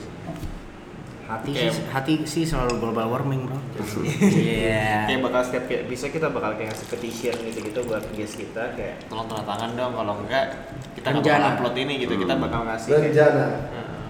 Hati 1.32 1.50
Kayak- 1.50 1.72
sih, 1.72 1.84
hati 1.88 2.14
sih 2.24 2.44
selalu 2.44 2.76
global 2.78 3.08
warming 3.08 3.46
bro. 3.46 3.56
Iya. 4.20 5.08
Kayak 5.08 5.20
bakal 5.22 5.40
setiap 5.42 5.64
kayak 5.64 5.82
bisa 5.86 6.06
kita 6.06 6.28
bakal 6.28 6.52
kayak 6.54 6.70
ngasih 6.70 6.88
petition 6.88 7.34
gitu-gitu 7.42 7.80
buat 7.82 8.04
guest 8.12 8.36
kita 8.36 8.62
kayak 8.72 9.00
tolong 9.06 9.24
tanda 9.26 9.40
tangan 9.42 9.70
dong 9.72 9.92
kalau 9.92 10.14
enggak 10.18 10.44
kita 10.92 11.08
nggak 11.08 11.24
bakal 11.24 11.48
upload 11.50 11.76
ini 11.78 11.94
gitu 11.98 12.14
kita 12.14 12.32
Hmm. 12.32 12.42
bakal 12.42 12.60
ngasih 12.64 12.90
Rencana. 12.92 13.44
Heeh. 13.66 14.00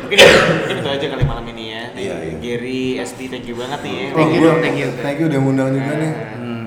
mungkin 0.00 0.18
mungkin 0.56 0.76
itu 0.80 0.88
aja 0.90 1.06
kali 1.06 1.22
malam 1.22 1.44
ini 1.46 1.64
ya. 1.68 1.82
Iya, 1.92 2.14
iya. 2.22 2.34
Gary 2.38 2.80
SD 2.98 3.20
thank 3.28 3.44
you 3.44 3.54
banget 3.54 3.80
nih 3.82 3.94
ya. 3.94 4.06
Thank 4.10 4.30
you, 4.30 4.40
gua- 4.40 4.58
thank 4.58 4.76
you. 4.76 4.88
Thank 4.98 5.16
you 5.18 5.26
udah 5.28 5.38
ngundang 5.38 5.68
juga 5.70 5.92
nih. 5.94 6.12
Hmm, 6.34 6.66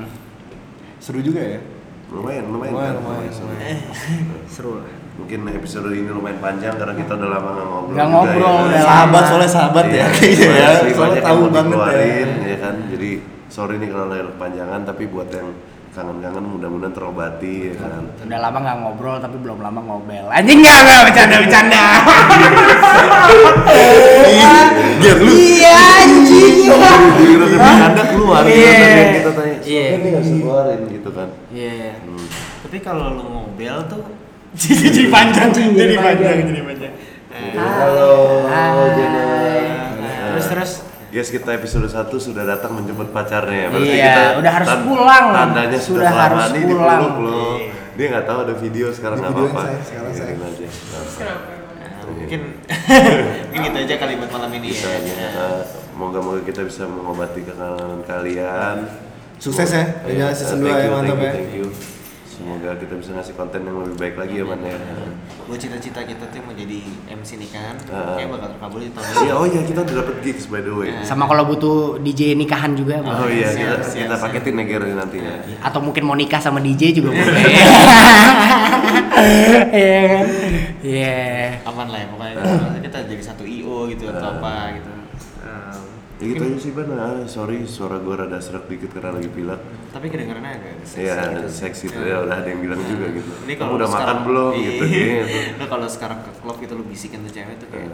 Seru 0.97 1.19
juga 1.19 1.41
ya. 1.41 1.59
Lumayan, 2.07 2.45
lumayan. 2.45 2.71
Lumayan, 2.71 2.93
kan? 2.93 3.01
lumayan, 3.01 3.31
Seru. 3.31 3.47
lumayan. 3.49 3.77
seru 4.53 4.71
lah. 4.77 4.87
Mungkin 5.13 5.45
episode 5.47 5.87
ini 5.89 6.09
lumayan 6.09 6.39
panjang 6.39 6.73
karena 6.73 6.93
kita 6.93 7.13
udah 7.13 7.29
lama 7.29 7.49
nggak 7.51 7.67
ngobrol. 7.67 7.93
Nggak 7.93 8.07
juga 8.07 8.17
ngobrol, 8.17 8.57
ya. 8.57 8.65
udah 8.65 8.81
Sahabat 8.81 9.23
soalnya 9.23 9.51
sahabat 9.51 9.85
ya. 9.87 10.05
Iya, 10.09 10.29
Iya 10.33 10.49
ya. 10.49 10.69
Soalnya 10.89 11.21
tahu 11.21 11.41
banget 11.45 11.53
ya. 11.53 11.69
dikeluarin, 11.69 12.29
ya 12.43 12.57
kan. 12.57 12.75
Jadi 12.89 13.09
sorry 13.47 13.73
nih 13.77 13.89
kalau 13.89 14.05
lahir 14.07 14.27
kepanjangan 14.27 14.81
tapi 14.83 15.03
buat 15.05 15.29
yang 15.29 15.49
kangen-kangen 15.93 16.41
mudah-mudahan 16.49 16.89
terobati 16.89 17.69
ya 17.69 17.75
kan. 17.77 18.01
Udah 18.19 18.39
lama 18.41 18.57
nggak 18.59 18.77
ngobrol 18.81 19.17
tapi 19.19 19.37
belum 19.37 19.61
lama 19.61 19.79
ngobel. 19.79 20.25
Anjing 20.27 20.59
nggak 20.59 20.79
nggak 20.81 21.01
bercanda 21.05 21.35
bercanda. 21.39 21.83
Biar 24.97 25.17
lu. 25.19 25.31
Iya 25.31 25.73
anjing. 25.99 26.55
Giliran 27.13 27.49
yang 27.53 27.61
bercanda 27.61 28.03
keluar 28.09 28.41
Iya. 28.43 28.49
gitu 28.49 28.65
tadi 28.73 28.97
yang 28.97 29.13
kita 29.13 29.31
tanya. 29.31 29.55
Iya. 29.61 29.61
Iya. 29.61 29.85
Ini 29.93 30.05
nggak 30.09 30.23
bisa 30.23 30.35
keluarin 30.41 30.81
gitu 30.89 31.09
kan. 31.13 31.27
Iya. 31.53 31.91
Hmm. 32.01 32.25
Tapi 32.65 32.77
kalau 32.81 33.05
lu 33.13 33.23
ngobel 33.23 33.75
tuh 33.85 34.01
Jadi 34.53 35.09
panjang 35.09 35.49
jadi 35.49 35.95
panjang. 35.97 36.37
jadi 36.45 36.61
panjang. 36.61 36.93
Eh, 37.33 37.57
Halo, 37.57 38.45
Hai. 38.45 38.93
Jenna. 38.93 39.25
Terus 40.29 40.45
terus. 40.47 40.71
Yes, 41.09 41.29
kita 41.29 41.53
episode 41.53 41.85
1 41.85 42.09
sudah 42.11 42.41
datang 42.43 42.73
menjemput 42.73 43.09
pacarnya. 43.09 43.69
Iya, 43.71 44.37
udah 44.37 44.51
harus 44.51 44.69
pulang. 44.81 45.25
Tandanya 45.29 45.77
Sudah 45.77 46.09
sudah, 46.09 46.11
harus 46.11 46.45
nih 46.51 46.63
pulang. 46.65 46.99
dipeluk 47.01 47.15
loh. 47.19 47.55
Dia 47.93 48.05
nggak 48.09 48.25
tahu 48.25 48.39
ada 48.43 48.53
video 48.55 48.87
sekarang 48.89 49.17
Ini 49.17 49.23
nggak 49.23 49.33
apa-apa. 49.35 49.61
saya, 49.63 49.79
sekarang 49.83 50.11
saya. 50.11 50.33
Aja. 50.33 50.67
Nah, 51.13 52.01
mungkin 52.09 52.41
mungkin 53.45 53.59
gitu 53.63 53.77
aja 53.79 53.95
kali 53.95 54.13
buat 54.17 54.31
malam 54.31 54.51
ini 54.51 54.69
Bisa 54.69 54.89
ya. 54.89 55.13
Nah, 55.29 55.61
Moga-moga 55.93 56.41
kita 56.41 56.65
bisa 56.65 56.89
mengobati 56.89 57.41
kekangenan 57.41 58.01
kalian. 58.03 58.77
Sukses 59.37 59.69
ya, 59.69 59.85
Iya, 60.03 60.27
season 60.33 60.61
2 60.61 60.65
thank 60.65 60.73
ya, 60.73 60.81
you, 60.81 60.91
mantap 60.91 61.17
thank 61.17 61.21
you, 61.21 61.25
ya. 61.25 61.33
Thank 61.35 61.53
you. 61.53 61.67
Semoga 62.33 62.73
kita 62.75 62.97
bisa 62.97 63.13
ngasih 63.13 63.33
konten 63.33 63.61
yang 63.61 63.77
lebih 63.77 63.93
baik 63.95 64.15
lagi 64.17 64.35
ya, 64.35 64.43
Man 64.43 64.57
ya. 64.59 64.73
Buat 65.45 65.59
cita-cita 65.59 66.01
kita 66.01 66.25
tuh 66.25 66.41
mau 66.41 66.51
jadi 66.51 66.81
MC 67.07 67.29
nikahan, 67.37 67.77
Ah. 67.87 68.17
kayak 68.17 68.25
bakal 68.27 68.47
terkabul 68.49 68.79
di 68.79 68.89
tahun 68.89 69.05
ini. 69.05 69.21
Iya, 69.21 69.33
oh 69.35 69.45
iya 69.45 69.61
kita 69.61 69.79
udah 69.81 69.95
dapet 70.01 70.15
gigs 70.19 70.45
by 70.47 70.59
the 70.59 70.73
way. 70.73 70.89
Sama 71.03 71.23
kalau 71.23 71.45
butuh 71.45 71.77
DJ 71.99 72.33
nikahan 72.33 72.73
juga 72.73 72.99
Oh 72.99 73.13
boleh. 73.21 73.37
iya, 73.37 73.47
Siap, 73.47 73.61
kita, 73.61 73.75
siap, 73.83 73.97
kita 74.01 74.15
siap. 74.15 74.23
paketin 74.25 74.55
ya 74.55 74.65
Gary 74.65 74.91
nantinya. 74.91 75.33
Atau 75.61 75.79
mungkin 75.79 76.03
mau 76.03 76.15
nikah 76.15 76.39
sama 76.39 76.57
DJ 76.57 76.81
juga 76.91 77.13
boleh. 77.13 77.43
Iya 79.71 80.01
kan? 80.09 80.25
Iya. 80.83 81.21
Aman 81.63 81.87
lah 81.87 81.99
ya 82.01 82.07
pokoknya 82.09 82.35
kita 82.81 82.97
jadi 83.05 83.23
satu 83.23 83.43
IO 83.43 83.87
gitu 83.87 84.09
atau 84.09 84.27
apa 84.33 84.53
gitu. 84.73 84.89
Ya 86.23 86.29
gitu 86.29 86.43
aja 86.45 86.57
sih 86.57 86.71
Ban, 86.71 86.87
ah, 86.93 87.19
sorry 87.25 87.57
suara 87.65 87.97
gue 87.97 88.15
rada 88.15 88.37
serak 88.37 88.63
dikit 88.65 88.89
karena 88.89 89.11
lagi 89.13 89.27
pilek 89.27 89.59
tapi 89.89 90.07
kedengarannya 90.07 90.51
agak 90.53 90.73
seksi 90.81 91.03
Iya, 91.03 91.15
gitu. 91.19 91.47
seksi 91.51 91.85
tuh 91.89 92.01
ya 92.01 92.17
udah 92.21 92.35
ada 92.37 92.47
yang 92.47 92.61
bilang 92.61 92.79
juga 92.81 93.05
gitu 93.11 93.31
Ini 93.41 93.53
Kamu 93.53 93.59
kalau 93.59 93.75
udah 93.75 93.83
lu 93.83 93.91
makan 93.91 93.99
sekarang- 93.99 94.23
belum 94.23 94.51
Iya. 94.53 94.63
gitu 94.63 94.83
gitu 94.87 95.37
Lu 95.53 95.65
kalau 95.67 95.87
sekarang 95.87 96.19
ke 96.21 96.31
klub 96.33 96.57
gitu 96.57 96.73
lu 96.73 96.83
bisikin 96.85 97.19
tuh 97.21 97.31
cewek 97.31 97.55
tuh 97.57 97.67
kayak 97.67 97.91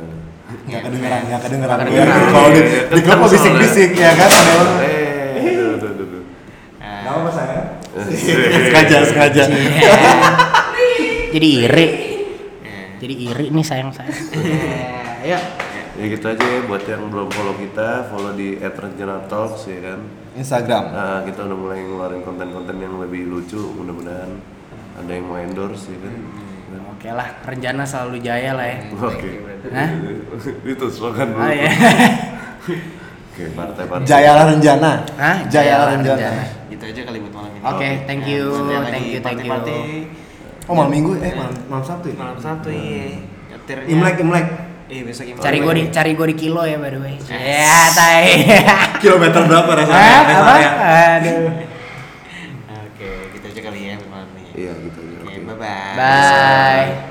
Nggak 0.64 0.82
kedengeran, 0.84 1.22
nggak 1.24 1.42
kedengeran. 1.42 1.76
Nggak 1.76 1.90
kedengeran. 1.90 2.20
Kalau 2.30 2.50
di, 2.50 2.60
Iya, 2.60 2.82
di 2.88 3.00
klub 3.00 3.10
kan 3.10 3.18
mau 3.20 3.30
bisik-bisik 3.30 3.90
ya 3.96 4.12
kan. 4.12 4.30
Eh, 4.30 5.38
aduh, 5.40 5.68
aduh, 5.72 5.90
aduh, 5.90 6.06
aduh. 6.06 6.24
eh, 6.80 7.00
Gak 7.00 7.14
apa 7.16 7.30
saya. 7.32 7.60
sengaja, 8.10 8.98
sengaja. 9.04 9.44
Iya. 9.46 9.94
Jadi 11.30 11.48
iri. 11.60 11.88
eh, 12.62 12.86
Jadi 12.98 13.14
iri 13.24 13.46
nih 13.48 13.62
sayang 13.64 13.90
saya. 13.90 14.10
Iya. 15.22 15.38
Ya 16.00 16.06
gitu 16.08 16.26
aja 16.26 16.40
ya 16.40 16.60
buat 16.64 16.84
yang 16.88 17.12
belum 17.12 17.28
follow 17.28 17.56
kita, 17.60 18.08
follow 18.08 18.32
di 18.32 18.56
@rencana_talks 18.56 19.68
ya 19.68 19.80
kan. 19.84 20.00
Instagram. 20.32 20.84
Nah, 20.90 21.20
kita 21.28 21.44
udah 21.44 21.58
mulai 21.60 21.84
ngeluarin 21.84 22.24
konten-konten 22.24 22.80
yang 22.80 22.96
lebih 22.98 23.28
lucu, 23.28 23.60
mudah-mudahan 23.76 24.32
ada 24.96 25.12
yang 25.12 25.28
mau 25.28 25.36
endorse 25.36 25.92
ya 25.92 26.00
kan. 26.00 26.16
Oke 26.96 27.10
lah, 27.12 27.28
rencana 27.44 27.84
selalu 27.84 28.18
jaya 28.20 28.56
lah 28.56 28.64
ya. 28.64 28.78
Oke. 28.94 29.30
Hah? 29.72 29.90
Itu 30.72 30.86
slogan 30.88 31.32
dulu. 31.32 31.44
Oh 31.44 31.52
iya. 31.52 31.68
Oke, 33.30 33.44
partai-partai. 33.56 34.08
Jayalah 34.08 34.46
Renjana. 34.52 34.94
Hah? 35.16 35.38
Jayalah 35.48 35.96
Renjana. 35.96 36.20
Rencana. 36.20 36.44
gitu 36.70 36.84
aja 36.86 37.02
kali 37.04 37.18
buat 37.20 37.34
malam 37.36 37.52
ini. 37.52 37.60
Oke, 37.66 37.90
thank 38.06 38.24
you, 38.24 38.44
lagi 38.46 38.88
thank 38.88 39.08
you, 39.10 39.20
thank 39.20 39.40
you. 39.44 39.52
party-party. 39.52 39.80
Oh 40.70 40.74
malam 40.78 40.92
minggu, 40.94 41.12
eh 41.18 41.34
malam, 41.34 41.56
malam 41.66 41.84
Sabtu 41.84 42.14
ya? 42.14 42.16
Malam 42.16 42.38
satu 42.38 42.70
iya. 42.70 43.20
Nyetirnya- 43.52 43.90
Imlek, 43.90 44.16
Imlek. 44.22 44.48
Eh 44.90 45.06
besok 45.06 45.26
Imlek. 45.30 45.44
Cari 45.46 45.58
gue 45.62 45.74
di 45.78 45.84
cari 45.94 46.12
gue 46.18 46.28
di 46.34 46.38
kilo 46.38 46.66
ya 46.66 46.82
by 46.82 46.90
the 46.90 46.98
way. 46.98 47.16
Ya, 47.30 47.94
tai. 47.94 48.42
Kilometer 49.06 49.42
berapa 49.46 49.72
rasanya? 49.78 50.02
Rest 50.02 50.42
Apa? 50.42 50.56
Aduh. 51.22 51.50
Oke, 52.90 53.10
gitu 53.38 53.46
aja 53.54 53.62
kali 53.70 53.80
ya 53.86 53.96
malam 54.10 54.30
ini. 54.34 54.50
Iya, 54.58 54.74
gitu 54.82 54.98
aja. 54.98 55.16
Oke, 55.22 55.30
Oke. 55.30 55.46
bye-bye. 55.46 55.94
Bye. 55.94 57.09